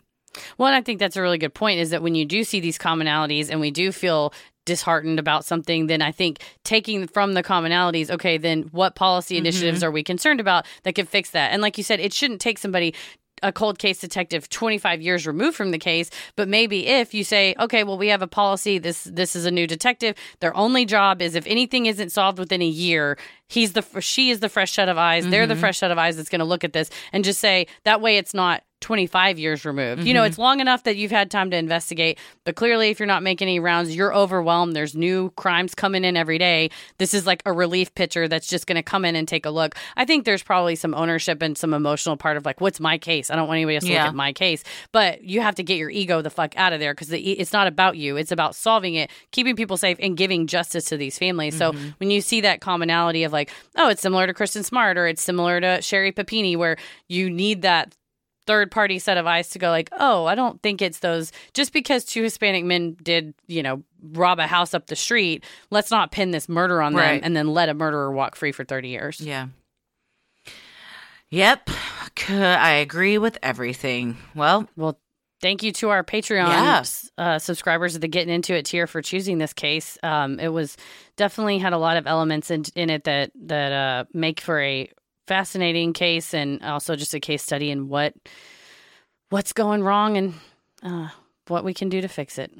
Well, 0.57 0.67
and 0.67 0.75
I 0.75 0.81
think 0.81 0.99
that's 0.99 1.15
a 1.15 1.21
really 1.21 1.37
good 1.37 1.53
point. 1.53 1.79
Is 1.79 1.89
that 1.91 2.01
when 2.03 2.15
you 2.15 2.25
do 2.25 2.43
see 2.43 2.59
these 2.59 2.77
commonalities 2.77 3.49
and 3.49 3.61
we 3.61 3.71
do 3.71 3.91
feel 3.93 4.33
disheartened 4.65 5.19
about 5.19 5.45
something, 5.45 5.87
then 5.87 6.01
I 6.01 6.11
think 6.11 6.39
taking 6.65 7.07
from 7.07 7.33
the 7.33 7.43
commonalities, 7.43 8.09
okay, 8.09 8.37
then 8.37 8.63
what 8.71 8.95
policy 8.95 9.37
initiatives 9.37 9.81
Mhm. 9.81 9.83
are 9.83 9.91
we 9.91 10.03
concerned 10.03 10.39
about 10.41 10.65
that 10.83 10.95
could 10.95 11.07
fix 11.07 11.29
that? 11.31 11.51
And 11.53 11.61
like 11.61 11.77
you 11.77 11.83
said, 11.83 11.99
it 12.01 12.11
shouldn't 12.13 12.41
take 12.41 12.57
somebody 12.57 12.93
a 13.43 13.51
cold 13.51 13.77
case 13.79 13.99
detective 13.99 14.49
25 14.49 15.01
years 15.01 15.27
removed 15.27 15.55
from 15.57 15.71
the 15.71 15.77
case 15.77 16.09
but 16.35 16.47
maybe 16.47 16.87
if 16.87 17.13
you 17.13 17.23
say 17.23 17.53
okay 17.59 17.83
well 17.83 17.97
we 17.97 18.07
have 18.07 18.21
a 18.21 18.27
policy 18.27 18.77
this 18.77 19.03
this 19.05 19.35
is 19.35 19.45
a 19.45 19.51
new 19.51 19.67
detective 19.67 20.15
their 20.39 20.55
only 20.55 20.85
job 20.85 21.21
is 21.21 21.35
if 21.35 21.45
anything 21.47 21.85
isn't 21.85 22.11
solved 22.11 22.39
within 22.39 22.61
a 22.61 22.65
year 22.67 23.17
he's 23.49 23.73
the 23.73 23.83
she 24.01 24.29
is 24.29 24.39
the 24.39 24.49
fresh 24.49 24.71
set 24.73 24.87
of 24.89 24.97
eyes 24.97 25.27
they're 25.27 25.45
the 25.47 25.53
Mhm. 25.55 25.59
fresh 25.59 25.77
set 25.79 25.91
of 25.91 25.97
eyes 25.97 26.15
that's 26.17 26.29
going 26.29 26.39
to 26.39 26.45
look 26.45 26.63
at 26.63 26.73
this 26.73 26.89
and 27.11 27.23
just 27.23 27.39
say 27.39 27.67
that 27.83 27.99
way 28.01 28.17
it's 28.17 28.33
not 28.33 28.63
25 28.85 29.39
years 29.39 29.65
removed. 29.65 30.03
You 30.03 30.13
know, 30.13 30.21
Mhm. 30.21 30.27
it's 30.27 30.37
long 30.37 30.59
enough 30.59 30.83
that 30.83 30.95
you've 30.95 31.09
had 31.09 31.31
time 31.31 31.49
to 31.49 31.57
investigate, 31.57 32.19
but 32.43 32.55
clearly 32.55 32.89
if 32.91 32.99
you're 32.99 33.07
not 33.07 33.23
making 33.23 33.47
any 33.47 33.59
rounds, 33.59 33.95
you're 33.95 34.13
overwhelmed. 34.15 34.75
There's 34.75 34.93
new 34.95 35.31
crimes 35.31 35.73
coming 35.73 36.05
in 36.05 36.15
every 36.15 36.37
day. 36.37 36.69
This 36.99 37.15
is 37.15 37.25
like 37.25 37.41
a 37.47 37.51
relief 37.51 37.95
pitcher 37.95 38.27
that's 38.27 38.47
just 38.47 38.67
going 38.67 38.75
to 38.75 38.83
come 38.83 39.03
in 39.03 39.15
and 39.15 39.27
take 39.27 39.43
a 39.43 39.49
look. 39.49 39.73
I 39.97 40.05
think 40.05 40.23
there's 40.25 40.43
probably 40.43 40.75
some 40.75 40.93
ownership 40.93 41.41
and 41.41 41.57
some 41.57 41.73
emotional 41.73 42.15
part 42.15 42.37
of 42.37 42.45
like, 42.45 42.61
what's 42.61 42.79
my 42.79 42.99
case? 42.99 43.31
I 43.31 43.35
don't 43.35 43.47
want 43.47 43.57
anybody 43.57 43.77
else 43.77 43.85
to 43.85 43.91
Yeah. 43.91 44.03
look 44.03 44.09
at 44.09 44.15
my 44.15 44.31
case. 44.33 44.63
But 44.91 45.23
you 45.23 45.41
have 45.41 45.55
to 45.55 45.63
get 45.63 45.77
your 45.77 45.89
ego 45.89 46.21
the 46.21 46.29
fuck 46.29 46.55
out 46.55 46.71
of 46.71 46.79
there 46.79 46.93
because 46.93 47.11
it's 47.11 47.53
not 47.53 47.65
about 47.65 47.97
you. 47.97 48.17
It's 48.17 48.31
about 48.31 48.53
solving 48.55 48.93
it, 48.93 49.09
keeping 49.31 49.55
people 49.55 49.77
safe, 49.77 49.97
and 49.99 50.15
giving 50.15 50.45
justice 50.45 50.85
to 50.85 50.97
these 50.97 51.17
families. 51.17 51.57
So 51.57 51.71
Mhm. 51.71 51.95
when 51.97 52.11
you 52.11 52.21
see 52.21 52.39
that 52.41 52.61
commonality 52.61 53.23
of 53.23 53.33
like, 53.33 53.49
oh, 53.77 53.89
it's 53.89 54.03
similar 54.03 54.27
to 54.27 54.33
Kristen 54.35 54.61
Smart 54.63 54.95
or 54.95 55.07
it's 55.07 55.23
similar 55.23 55.59
to 55.59 55.81
Sherry 55.81 56.11
Papini, 56.11 56.55
where 56.55 56.77
you 57.09 57.31
need 57.31 57.63
that 57.63 57.93
third 58.47 58.71
party 58.71 58.99
set 58.99 59.17
of 59.17 59.25
eyes 59.27 59.49
to 59.49 59.59
go 59.59 59.69
like, 59.69 59.89
oh, 59.99 60.25
I 60.25 60.35
don't 60.35 60.61
think 60.61 60.81
it's 60.81 60.99
those. 60.99 61.31
Just 61.53 61.73
because 61.73 62.05
two 62.05 62.23
Hispanic 62.23 62.63
men 62.65 62.95
did, 63.01 63.33
you 63.47 63.63
know, 63.63 63.83
rob 64.11 64.39
a 64.39 64.47
house 64.47 64.73
up 64.73 64.87
the 64.87 64.95
street, 64.95 65.43
let's 65.71 65.91
not 65.91 66.11
pin 66.11 66.31
this 66.31 66.47
murder 66.47 66.81
on 66.81 66.93
them 66.93 67.01
and 67.23 67.35
then 67.35 67.47
let 67.47 67.69
a 67.69 67.73
murderer 67.73 68.11
walk 68.11 68.35
free 68.35 68.51
for 68.51 68.63
30 68.63 68.89
years. 68.89 69.19
Yeah. 69.21 69.47
Yep. 71.29 71.69
I 72.29 72.71
agree 72.73 73.17
with 73.17 73.37
everything. 73.43 74.17
Well, 74.35 74.69
well, 74.77 74.99
thank 75.41 75.63
you 75.63 75.71
to 75.73 75.89
our 75.89 76.03
Patreon 76.03 76.47
Yeah. 76.47 76.83
uh, 77.17 77.39
subscribers 77.39 77.95
at 77.95 78.01
the 78.01 78.07
Getting 78.07 78.33
Into 78.33 78.53
It 78.55 78.65
tier 78.65 78.87
for 78.87 79.01
choosing 79.01 79.37
this 79.37 79.53
case. 79.53 79.97
Um, 80.03 80.39
it 80.39 80.49
was 80.49 80.77
definitely 81.17 81.57
had 81.57 81.73
a 81.73 81.77
lot 81.77 81.97
of 81.97 82.07
elements 82.07 82.51
in, 82.51 82.63
in 82.75 82.89
it 82.89 83.03
that 83.05 83.31
that 83.45 83.71
uh, 83.71 84.05
make 84.13 84.39
for 84.39 84.61
a 84.61 84.89
fascinating 85.27 85.93
case 85.93 86.33
and 86.33 86.61
also 86.63 86.95
just 86.95 87.13
a 87.13 87.19
case 87.19 87.43
study 87.43 87.71
in 87.71 87.87
what 87.87 88.13
what's 89.29 89.53
going 89.53 89.83
wrong 89.83 90.17
and 90.17 90.33
uh, 90.83 91.09
what 91.47 91.63
we 91.63 91.73
can 91.73 91.89
do 91.89 92.01
to 92.01 92.07
fix 92.07 92.37
it. 92.37 92.51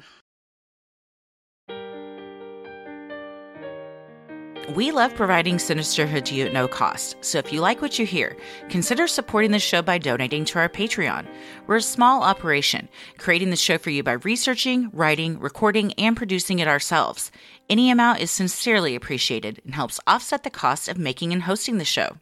We 4.74 4.90
love 4.90 5.14
providing 5.14 5.58
Sinisterhood 5.58 6.24
to 6.24 6.34
you 6.34 6.44
at 6.44 6.52
no 6.52 6.66
cost, 6.66 7.16
so 7.20 7.38
if 7.38 7.52
you 7.52 7.60
like 7.60 7.80
what 7.80 8.00
you 8.00 8.04
hear, 8.04 8.36
consider 8.68 9.06
supporting 9.06 9.52
the 9.52 9.60
show 9.60 9.80
by 9.80 9.96
donating 9.96 10.44
to 10.46 10.58
our 10.58 10.68
Patreon. 10.68 11.24
We're 11.68 11.76
a 11.76 11.82
small 11.82 12.24
operation, 12.24 12.88
creating 13.16 13.50
the 13.50 13.56
show 13.56 13.78
for 13.78 13.90
you 13.90 14.02
by 14.02 14.14
researching, 14.14 14.90
writing, 14.92 15.38
recording, 15.38 15.92
and 15.94 16.16
producing 16.16 16.58
it 16.58 16.66
ourselves. 16.66 17.30
Any 17.70 17.92
amount 17.92 18.20
is 18.20 18.32
sincerely 18.32 18.96
appreciated 18.96 19.62
and 19.64 19.72
helps 19.72 20.00
offset 20.04 20.42
the 20.42 20.50
cost 20.50 20.88
of 20.88 20.98
making 20.98 21.32
and 21.32 21.44
hosting 21.44 21.78
the 21.78 21.84
show. 21.84 22.16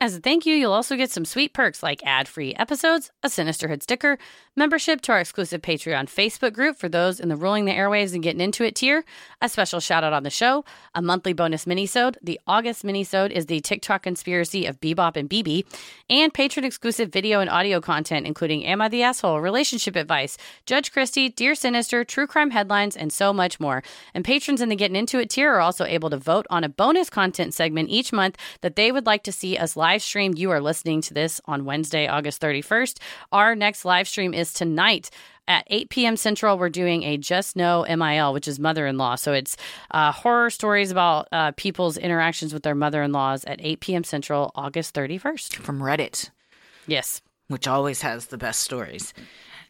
As 0.00 0.14
a 0.14 0.20
thank 0.20 0.44
you, 0.44 0.54
you'll 0.54 0.72
also 0.72 0.94
get 0.96 1.10
some 1.10 1.24
sweet 1.24 1.54
perks 1.54 1.82
like 1.82 2.04
ad 2.04 2.28
free 2.28 2.54
episodes, 2.54 3.10
a 3.22 3.28
Sinisterhood 3.28 3.82
sticker, 3.82 4.18
membership 4.56 5.02
to 5.02 5.12
our 5.12 5.20
exclusive 5.20 5.60
Patreon 5.60 6.06
Facebook 6.06 6.54
group 6.54 6.78
for 6.78 6.88
those 6.88 7.20
in 7.20 7.28
the 7.28 7.36
Ruling 7.36 7.66
the 7.66 7.72
Airwaves 7.72 8.14
and 8.14 8.22
Getting 8.22 8.40
Into 8.40 8.64
It 8.64 8.74
tier, 8.74 9.04
a 9.42 9.50
special 9.50 9.80
shout 9.80 10.02
out 10.02 10.14
on 10.14 10.22
the 10.22 10.30
show, 10.30 10.64
a 10.94 11.02
monthly 11.02 11.34
bonus 11.34 11.66
minisode. 11.66 12.16
The 12.22 12.40
August 12.46 12.82
minisode 12.82 13.32
is 13.32 13.46
the 13.46 13.60
TikTok 13.60 14.02
conspiracy 14.02 14.64
of 14.64 14.80
Bebop 14.80 15.16
and 15.16 15.28
BB, 15.28 15.66
and 16.08 16.32
patron 16.32 16.64
exclusive 16.64 17.12
video 17.12 17.40
and 17.40 17.50
audio 17.50 17.82
content, 17.82 18.26
including 18.26 18.64
Am 18.64 18.80
I 18.80 18.88
the 18.88 19.02
Asshole, 19.02 19.42
relationship 19.42 19.94
advice, 19.94 20.38
Judge 20.64 20.90
Christy, 20.90 21.28
Dear 21.28 21.54
Sinister, 21.54 22.02
true 22.02 22.26
crime 22.26 22.50
headlines, 22.50 22.96
and 22.96 23.12
so 23.12 23.34
much 23.34 23.60
more. 23.60 23.82
And 24.14 24.24
patrons 24.24 24.62
in 24.62 24.70
the 24.70 24.76
Getting 24.76 24.96
Into 24.96 25.18
It 25.18 25.28
tier 25.28 25.52
are 25.52 25.60
also 25.60 25.84
able 25.84 26.08
to 26.08 26.16
vote 26.16 26.46
on 26.48 26.64
a 26.64 26.68
bonus 26.70 27.10
content 27.10 27.52
segment 27.52 27.90
each 27.90 28.10
month 28.10 28.38
that 28.62 28.76
they 28.76 28.90
would 28.90 29.04
like 29.04 29.22
to 29.24 29.32
see 29.32 29.58
us 29.58 29.76
live 29.76 30.00
stream. 30.00 30.32
You 30.34 30.50
are 30.50 30.60
listening 30.60 31.02
to 31.02 31.14
this 31.14 31.42
on 31.44 31.66
Wednesday, 31.66 32.06
August 32.06 32.40
31st. 32.40 32.98
Our 33.32 33.54
next 33.54 33.84
live 33.84 34.08
stream 34.08 34.32
is 34.32 34.45
tonight. 34.52 35.10
At 35.48 35.64
8 35.68 35.90
p.m. 35.90 36.16
Central, 36.16 36.58
we're 36.58 36.68
doing 36.68 37.04
a 37.04 37.18
JustNoMIL, 37.18 38.32
which 38.32 38.48
is 38.48 38.58
mother 38.58 38.86
in 38.86 38.98
law. 38.98 39.14
So 39.14 39.32
it's 39.32 39.56
uh, 39.92 40.10
horror 40.10 40.50
stories 40.50 40.90
about 40.90 41.28
uh, 41.30 41.52
people's 41.56 41.96
interactions 41.96 42.52
with 42.52 42.64
their 42.64 42.74
mother 42.74 43.02
in 43.02 43.12
laws 43.12 43.44
at 43.44 43.60
8 43.62 43.80
p.m. 43.80 44.04
Central, 44.04 44.50
August 44.56 44.94
31st. 44.94 45.54
From 45.54 45.80
Reddit. 45.80 46.30
Yes. 46.88 47.22
Which 47.46 47.68
always 47.68 48.02
has 48.02 48.26
the 48.26 48.38
best 48.38 48.60
stories. 48.60 49.14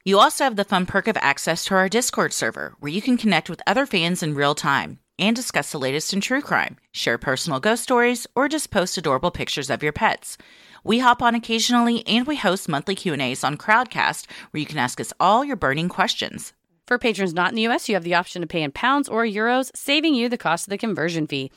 You 0.06 0.18
also 0.18 0.44
have 0.44 0.56
the 0.56 0.64
fun 0.64 0.86
perk 0.86 1.08
of 1.08 1.16
access 1.18 1.64
to 1.66 1.74
our 1.74 1.88
Discord 1.88 2.32
server, 2.32 2.74
where 2.80 2.92
you 2.92 3.02
can 3.02 3.16
connect 3.16 3.50
with 3.50 3.60
other 3.66 3.86
fans 3.86 4.22
in 4.22 4.34
real 4.34 4.54
time 4.54 5.00
and 5.18 5.34
discuss 5.34 5.72
the 5.72 5.78
latest 5.78 6.12
in 6.12 6.20
true 6.20 6.40
crime, 6.40 6.76
share 6.92 7.18
personal 7.18 7.60
ghost 7.60 7.82
stories, 7.82 8.26
or 8.34 8.48
just 8.48 8.70
post 8.70 8.96
adorable 8.96 9.30
pictures 9.30 9.68
of 9.68 9.82
your 9.82 9.92
pets. 9.92 10.38
We 10.86 11.00
hop 11.00 11.20
on 11.20 11.34
occasionally 11.34 12.06
and 12.06 12.28
we 12.28 12.36
host 12.36 12.68
monthly 12.68 12.94
Q&As 12.94 13.42
on 13.42 13.56
Crowdcast 13.56 14.30
where 14.52 14.60
you 14.60 14.66
can 14.66 14.78
ask 14.78 15.00
us 15.00 15.12
all 15.18 15.44
your 15.44 15.56
burning 15.56 15.88
questions. 15.88 16.52
For 16.86 16.96
patrons 16.96 17.34
not 17.34 17.50
in 17.50 17.56
the 17.56 17.66
US, 17.66 17.88
you 17.88 17.96
have 17.96 18.04
the 18.04 18.14
option 18.14 18.40
to 18.40 18.46
pay 18.46 18.62
in 18.62 18.70
pounds 18.70 19.08
or 19.08 19.24
euros, 19.24 19.76
saving 19.76 20.14
you 20.14 20.28
the 20.28 20.38
cost 20.38 20.68
of 20.68 20.70
the 20.70 20.78
conversion 20.78 21.26
fee. 21.26 21.50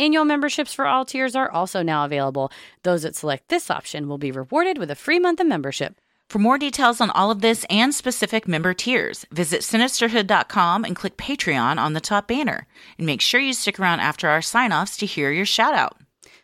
Annual 0.00 0.24
memberships 0.24 0.74
for 0.74 0.88
all 0.88 1.04
tiers 1.04 1.36
are 1.36 1.48
also 1.48 1.84
now 1.84 2.04
available. 2.04 2.50
Those 2.82 3.02
that 3.02 3.14
select 3.14 3.50
this 3.50 3.70
option 3.70 4.08
will 4.08 4.18
be 4.18 4.32
rewarded 4.32 4.78
with 4.78 4.90
a 4.90 4.96
free 4.96 5.20
month 5.20 5.38
of 5.38 5.46
membership. 5.46 5.94
For 6.28 6.40
more 6.40 6.58
details 6.58 7.00
on 7.00 7.10
all 7.10 7.30
of 7.30 7.40
this 7.40 7.64
and 7.70 7.94
specific 7.94 8.48
member 8.48 8.74
tiers, 8.74 9.24
visit 9.30 9.60
sinisterhood.com 9.60 10.84
and 10.84 10.96
click 10.96 11.16
Patreon 11.16 11.78
on 11.78 11.92
the 11.92 12.00
top 12.00 12.26
banner. 12.26 12.66
And 12.98 13.06
make 13.06 13.20
sure 13.20 13.40
you 13.40 13.52
stick 13.52 13.78
around 13.78 14.00
after 14.00 14.28
our 14.28 14.42
sign-offs 14.42 14.96
to 14.96 15.06
hear 15.06 15.30
your 15.30 15.46
shout 15.46 15.74
out. 15.74 16.01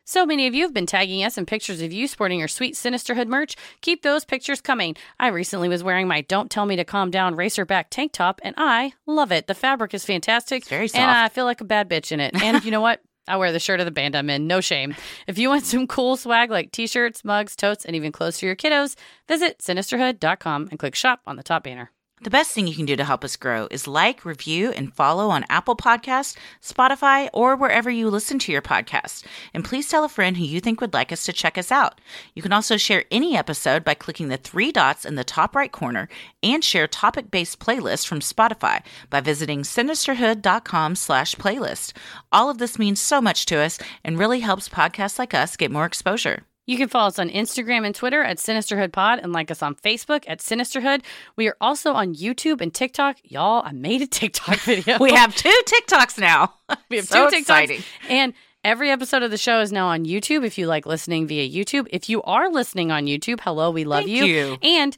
So 0.09 0.25
many 0.25 0.47
of 0.47 0.55
you 0.55 0.63
have 0.63 0.73
been 0.73 0.87
tagging 0.87 1.23
us 1.23 1.37
in 1.37 1.45
pictures 1.45 1.83
of 1.83 1.93
you 1.93 2.09
sporting 2.09 2.39
your 2.39 2.49
sweet 2.49 2.77
Sinisterhood 2.77 3.29
merch. 3.29 3.57
Keep 3.83 4.01
those 4.01 4.25
pictures 4.25 4.59
coming. 4.59 4.97
I 5.21 5.27
recently 5.27 5.69
was 5.69 5.85
wearing 5.85 6.09
my 6.09 6.23
Don't 6.23 6.51
Tell 6.51 6.65
Me 6.65 6.77
to 6.77 6.85
Calm 6.85 7.11
Down 7.11 7.37
racerback 7.37 7.89
tank 7.91 8.13
top, 8.13 8.41
and 8.43 8.55
I 8.57 8.95
love 9.05 9.33
it. 9.33 9.49
The 9.49 9.55
fabric 9.55 9.93
is 9.93 10.07
fantastic. 10.07 10.65
very 10.65 10.89
soft. 10.89 11.03
And. 11.03 11.11
I 11.11 11.29
feel 11.29 11.45
like 11.45 11.61
a 11.61 11.65
bad 11.65 11.91
bitch 11.91 12.11
in 12.11 12.21
it. 12.21 12.43
And 12.43 12.65
you 12.65 12.71
know 12.71 12.81
what? 12.81 13.03
I 13.29 13.37
wear 13.37 13.53
the 13.53 13.61
shirt 13.61 13.81
of 13.81 13.85
the 13.85 13.93
band 13.93 14.17
I'm 14.17 14.31
in. 14.31 14.47
No 14.47 14.63
shame. 14.63 14.97
If 15.27 15.37
you 15.37 15.51
want 15.51 15.67
some 15.67 15.87
cool 15.87 16.17
swag 16.17 16.51
like 16.51 16.73
t 16.73 16.87
shirts, 16.87 17.23
mugs, 17.23 17.55
totes, 17.55 17.85
and 17.85 17.95
even 17.95 18.11
clothes 18.11 18.41
for 18.41 18.47
your 18.47 18.57
kiddos, 18.57 18.97
visit 19.29 19.59
sinisterhood.com 19.59 20.69
and 20.71 20.79
click 20.79 20.95
shop 20.95 21.21
on 21.27 21.37
the 21.37 21.43
top 21.43 21.65
banner. 21.65 21.91
The 22.23 22.31
best 22.31 22.51
thing 22.53 22.67
you 22.67 22.75
can 22.75 22.87
do 22.87 22.97
to 22.97 23.05
help 23.05 23.23
us 23.23 23.37
grow 23.37 23.69
is 23.71 23.87
like, 23.87 24.25
review, 24.25 24.71
and 24.73 24.93
follow 24.93 25.29
on 25.31 25.45
Apple 25.49 25.77
Podcasts, 25.77 26.37
Spotify, 26.61 27.29
or 27.33 27.55
wherever 27.55 27.89
you 27.89 28.11
listen 28.11 28.39
to 28.41 28.53
your 28.53 28.63
podcast. 28.63 29.25
And 29.55 29.65
please 29.65 29.89
tell 29.89 30.03
a 30.03 30.09
friend 30.09 30.37
who 30.37 30.45
you 30.45 30.61
think 30.61 30.81
would 30.81 30.95
like 30.95 31.13
us 31.13 31.25
to 31.25 31.33
check 31.33 31.57
us 31.57 31.71
out. 31.71 32.01
You 32.35 32.43
can 32.43 32.53
also 32.53 32.77
share 32.77 33.05
any 33.13 33.37
episode 33.37 33.85
by 33.85 33.95
clicking 33.95 34.29
the 34.29 34.37
three 34.37 34.73
dots 34.73 35.05
in 35.05 35.15
the 35.15 35.23
top 35.23 35.55
right 35.55 35.71
corner 35.71 36.09
and 36.43 36.65
share 36.65 36.89
topic-based 36.89 37.61
playlists 37.61 38.07
from 38.07 38.19
Spotify 38.19 38.83
by 39.11 39.21
visiting 39.21 39.63
sinisterhood.com 39.63 40.97
slash 40.97 41.37
playlist. 41.37 41.93
All 42.33 42.51
of 42.51 42.59
this 42.59 42.79
means 42.79 43.01
so 43.01 43.21
much 43.21 43.47
to 43.47 43.59
us 43.59 43.79
and 44.03 44.19
really 44.19 44.41
helps 44.41 44.69
podcasts 44.69 45.19
like 45.19 45.35
us 45.35 45.57
get 45.57 45.71
more 45.71 45.87
exposure. 45.87 46.48
You 46.69 46.77
can 46.77 46.89
follow 46.89 47.09
us 47.09 47.19
on 47.19 47.31
Instagram 47.31 47.87
and 47.87 47.95
Twitter 47.95 48.23
at 48.23 48.37
Sinisterhood 48.37 48.93
Pod 48.93 49.21
and 49.21 49.33
like 49.33 49.51
us 49.51 49.63
on 49.63 49.75
Facebook 49.77 50.25
at 50.29 50.41
Sinisterhood. 50.41 51.01
We 51.35 51.49
are 51.49 51.57
also 51.63 51.95
on 51.95 52.15
YouTube 52.15 52.61
and 52.61 52.75
TikTok. 52.75 53.17
Y'all, 53.25 53.63
I 53.65 53.73
made 53.73 54.03
a 54.03 54.07
TikTok 54.07 54.57
video. 54.61 54.99
We 54.99 55.15
have 55.15 55.35
two 55.35 55.49
TikToks 55.65 56.19
now. 56.21 56.53
we 56.91 56.97
have 56.99 57.07
So 57.09 57.31
two 57.31 57.37
TikToks. 57.37 57.41
exciting. 57.41 57.83
And 58.11 58.35
every 58.65 58.91
episode 58.91 59.23
of 59.23 59.31
the 59.31 59.39
show 59.39 59.63
is 59.63 59.73
now 59.73 59.87
on 59.87 60.05
YouTube 60.05 60.45
if 60.45 60.59
you 60.59 60.67
like 60.67 60.85
listening 60.85 61.27
via 61.27 61.49
YouTube. 61.49 61.87
If 61.91 62.11
you 62.11 62.23
are 62.25 62.51
listening 62.51 62.93
on 62.93 63.07
YouTube, 63.07 63.41
hello, 63.41 63.71
we 63.71 63.85
love 63.85 64.05
Thank 64.05 64.19
you. 64.19 64.25
you. 64.27 64.59
And 64.61 64.95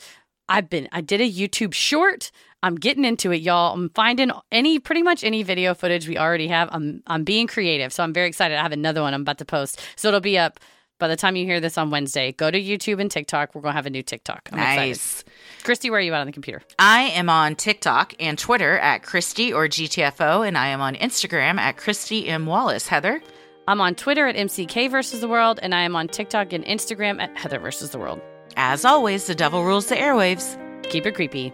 I've 0.48 0.68
been 0.68 0.88
I 0.90 1.02
did 1.02 1.20
a 1.20 1.30
YouTube 1.30 1.72
short. 1.72 2.32
I'm 2.64 2.74
getting 2.74 3.04
into 3.04 3.30
it, 3.30 3.42
y'all. 3.42 3.74
I'm 3.74 3.90
finding 3.90 4.32
any 4.50 4.80
pretty 4.80 5.04
much 5.04 5.22
any 5.22 5.44
video 5.44 5.74
footage 5.74 6.08
we 6.08 6.18
already 6.18 6.48
have. 6.48 6.68
I'm 6.72 7.04
I'm 7.06 7.22
being 7.22 7.46
creative. 7.46 7.92
So 7.92 8.02
I'm 8.02 8.12
very 8.12 8.26
excited. 8.26 8.58
I 8.58 8.62
have 8.62 8.72
another 8.72 9.02
one 9.02 9.14
I'm 9.14 9.20
about 9.22 9.38
to 9.38 9.44
post. 9.44 9.80
So 9.94 10.08
it'll 10.08 10.18
be 10.18 10.36
up 10.36 10.58
by 11.00 11.08
the 11.08 11.16
time 11.16 11.34
you 11.34 11.44
hear 11.44 11.58
this 11.58 11.76
on 11.76 11.90
Wednesday. 11.90 12.30
Go 12.32 12.50
to 12.50 12.60
YouTube 12.60 13.00
and 13.00 13.10
TikTok. 13.10 13.54
We're 13.54 13.62
gonna 13.62 13.72
have 13.74 13.86
a 13.86 13.90
new 13.90 14.02
TikTok. 14.02 14.48
I'm 14.52 14.58
Nice. 14.58 15.22
excited. 15.22 15.32
Christy, 15.64 15.90
where 15.90 15.98
are 15.98 16.02
you 16.02 16.14
at 16.14 16.20
on 16.20 16.26
the 16.26 16.32
computer? 16.32 16.62
I 16.78 17.02
am 17.14 17.28
on 17.28 17.56
TikTok 17.56 18.14
and 18.20 18.38
Twitter 18.38 18.78
at 18.78 19.02
Christy 19.02 19.52
or 19.52 19.66
GTFO, 19.66 20.46
and 20.46 20.56
I 20.56 20.68
am 20.68 20.80
on 20.80 20.94
Instagram 20.94 21.58
at 21.58 21.76
Christy 21.76 22.28
M. 22.28 22.46
Wallace. 22.46 22.86
Heather? 22.86 23.20
I'm 23.66 23.80
on 23.80 23.94
Twitter 23.94 24.26
at 24.26 24.36
MCK 24.36 24.90
versus 24.90 25.20
the 25.20 25.28
world, 25.28 25.58
and 25.62 25.74
I 25.74 25.82
am 25.82 25.96
on 25.96 26.08
TikTok 26.08 26.52
and 26.52 26.64
Instagram 26.64 27.20
at 27.20 27.36
Heather 27.36 27.58
versus 27.58 27.90
the 27.90 27.98
world. 27.98 28.20
As 28.56 28.84
always, 28.84 29.26
the 29.26 29.34
devil 29.34 29.64
rules 29.64 29.86
the 29.86 29.96
airwaves. 29.96 30.56
Keep 30.90 31.06
it 31.06 31.14
creepy. 31.14 31.52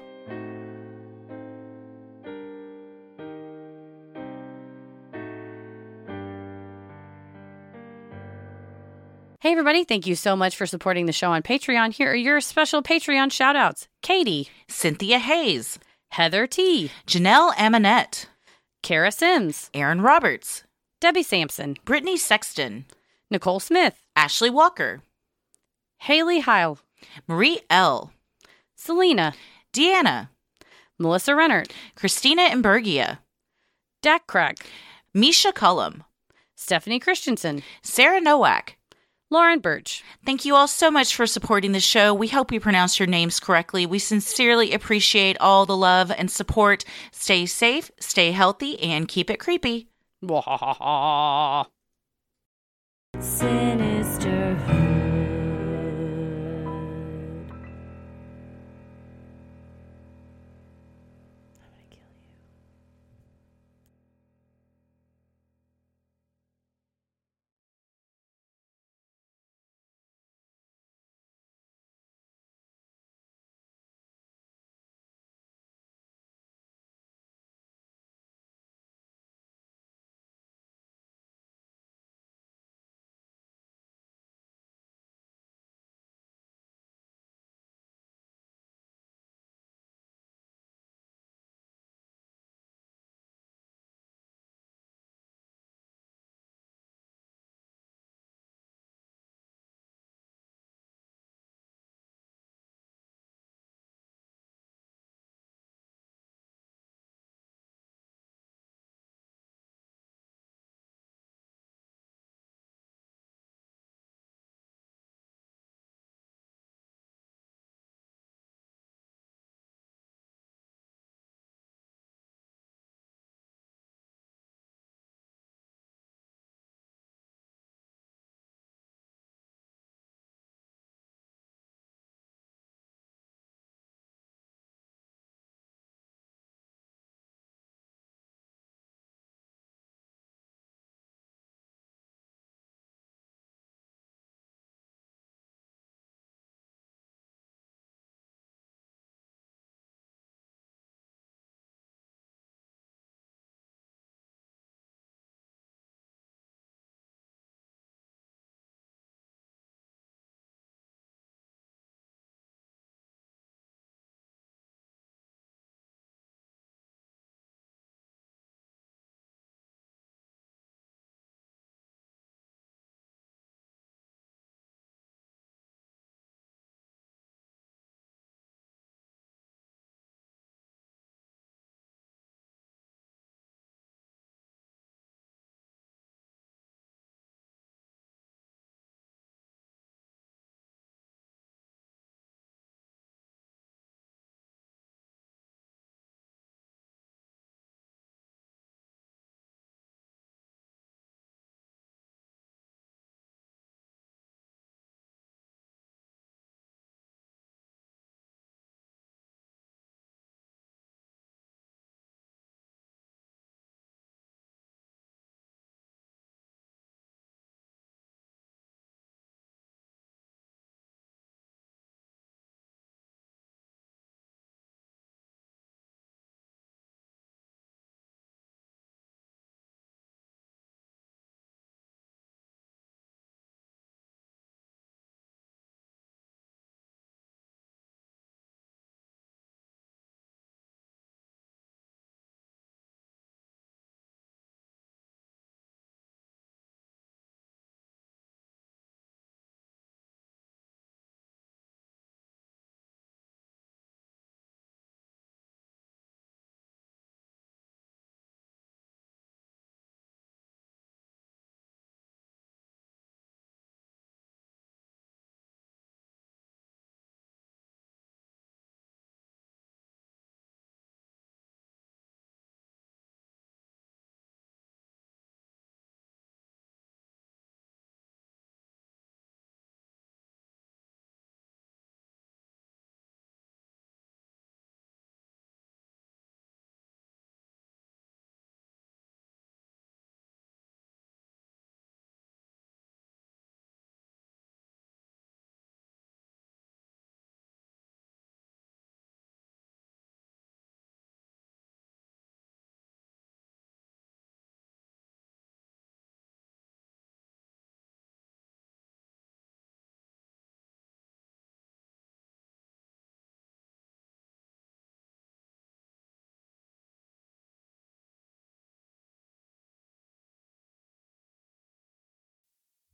Hey, 9.47 9.53
everybody. 9.53 9.85
Thank 9.85 10.09
you 10.09 10.17
so 10.17 10.35
much 10.35 10.57
for 10.57 10.67
supporting 10.67 11.07
the 11.07 11.13
show 11.13 11.31
on 11.31 11.41
Patreon. 11.41 11.95
Here 11.95 12.11
are 12.11 12.17
your 12.17 12.41
special 12.41 12.83
Patreon 12.83 13.31
shout 13.31 13.55
outs 13.55 13.87
Katie, 14.03 14.49
Cynthia 14.67 15.21
Hayes, 15.21 15.79
Heather 16.09 16.49
T, 16.49 16.91
Janelle 17.07 17.55
Amonette, 17.55 18.27
Kara 18.83 19.13
Sims, 19.13 19.71
Aaron 19.73 20.01
Roberts, 20.01 20.65
Debbie 21.01 21.23
Sampson, 21.23 21.77
Brittany 21.85 22.17
Sexton, 22.17 22.87
Nicole 23.31 23.61
Smith, 23.61 24.03
Ashley 24.17 24.51
Walker, 24.51 25.01
Haley 25.99 26.41
Heil, 26.41 26.81
Marie 27.29 27.61
L., 27.71 28.11
Selena, 28.75 29.33
Deanna, 29.73 30.29
Melissa 30.99 31.31
Rennert, 31.35 31.71
Christina 31.95 32.49
Imbergia, 32.49 33.19
Dak 34.03 34.27
Crack, 34.27 34.57
Misha 35.15 35.53
Cullum, 35.53 36.03
Stephanie 36.57 36.99
Christensen, 36.99 37.63
Sarah 37.85 38.21
Nowak, 38.21 38.76
Lauren 39.29 39.59
Birch. 39.59 40.05
Thank 40.25 40.45
you 40.45 40.55
all 40.55 40.69
so 40.69 40.89
much 40.89 41.17
for 41.17 41.27
supporting 41.27 41.73
the 41.73 41.81
show. 41.81 42.15
We 42.15 42.29
hope 42.29 42.53
we 42.53 42.61
pronounced 42.61 43.01
your 43.01 43.09
names 43.09 43.41
correctly. 43.41 43.85
We 43.85 43.99
sincerely 43.99 44.73
appreciate 44.73 45.37
all 45.41 45.67
the 45.67 45.77
love 45.77 46.13
and 46.17 46.31
support. 46.31 46.85
Stay 47.11 47.45
safe, 47.47 47.91
stay 47.99 48.31
healthy, 48.31 48.81
and 48.81 49.09
keep 49.09 49.29
it 49.29 49.41
creepy. 49.41 49.89
Sinister. 53.19 54.26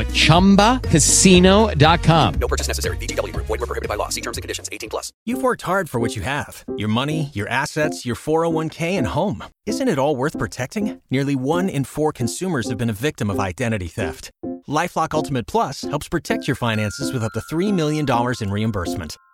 at 0.00 0.08
ChumbaCasino.com. 0.08 2.34
No 2.34 2.48
purchase 2.48 2.68
necessary. 2.68 2.98
VGW 2.98 3.32
Group. 3.32 3.46
Void 3.46 3.60
were 3.60 3.66
prohibited 3.66 3.88
by 3.88 3.94
law. 3.94 4.10
See 4.10 4.20
terms 4.20 4.36
and 4.36 4.42
conditions. 4.42 4.68
18 4.70 4.90
plus. 4.90 5.10
You've 5.24 5.42
worked 5.42 5.62
hard 5.62 5.88
for 5.88 6.00
what 6.00 6.14
you 6.14 6.20
have. 6.20 6.62
Your 6.76 6.88
money, 6.88 7.30
your 7.32 7.48
assets, 7.48 8.04
your 8.04 8.16
401k, 8.16 8.98
and 8.98 9.06
home. 9.06 9.42
Isn't 9.64 9.88
it 9.88 9.98
all 9.98 10.16
worth 10.16 10.38
protecting? 10.38 11.00
Nearly 11.10 11.34
one 11.34 11.70
in 11.70 11.84
four 11.84 12.12
consumers 12.12 12.68
have 12.68 12.76
been 12.76 12.90
a 12.90 12.94
victim 12.94 13.30
of 13.30 13.40
identity 13.40 13.88
theft. 13.88 14.30
LifeLock 14.68 15.14
Ultimate 15.14 15.46
Plus 15.46 15.82
helps 15.82 16.08
protect 16.08 16.48
your 16.48 16.56
finances 16.56 17.12
with 17.12 17.24
up 17.24 17.32
to 17.32 17.40
$3 17.40 17.72
million 17.72 18.06
in 18.40 18.50
reimbursement. 18.50 19.16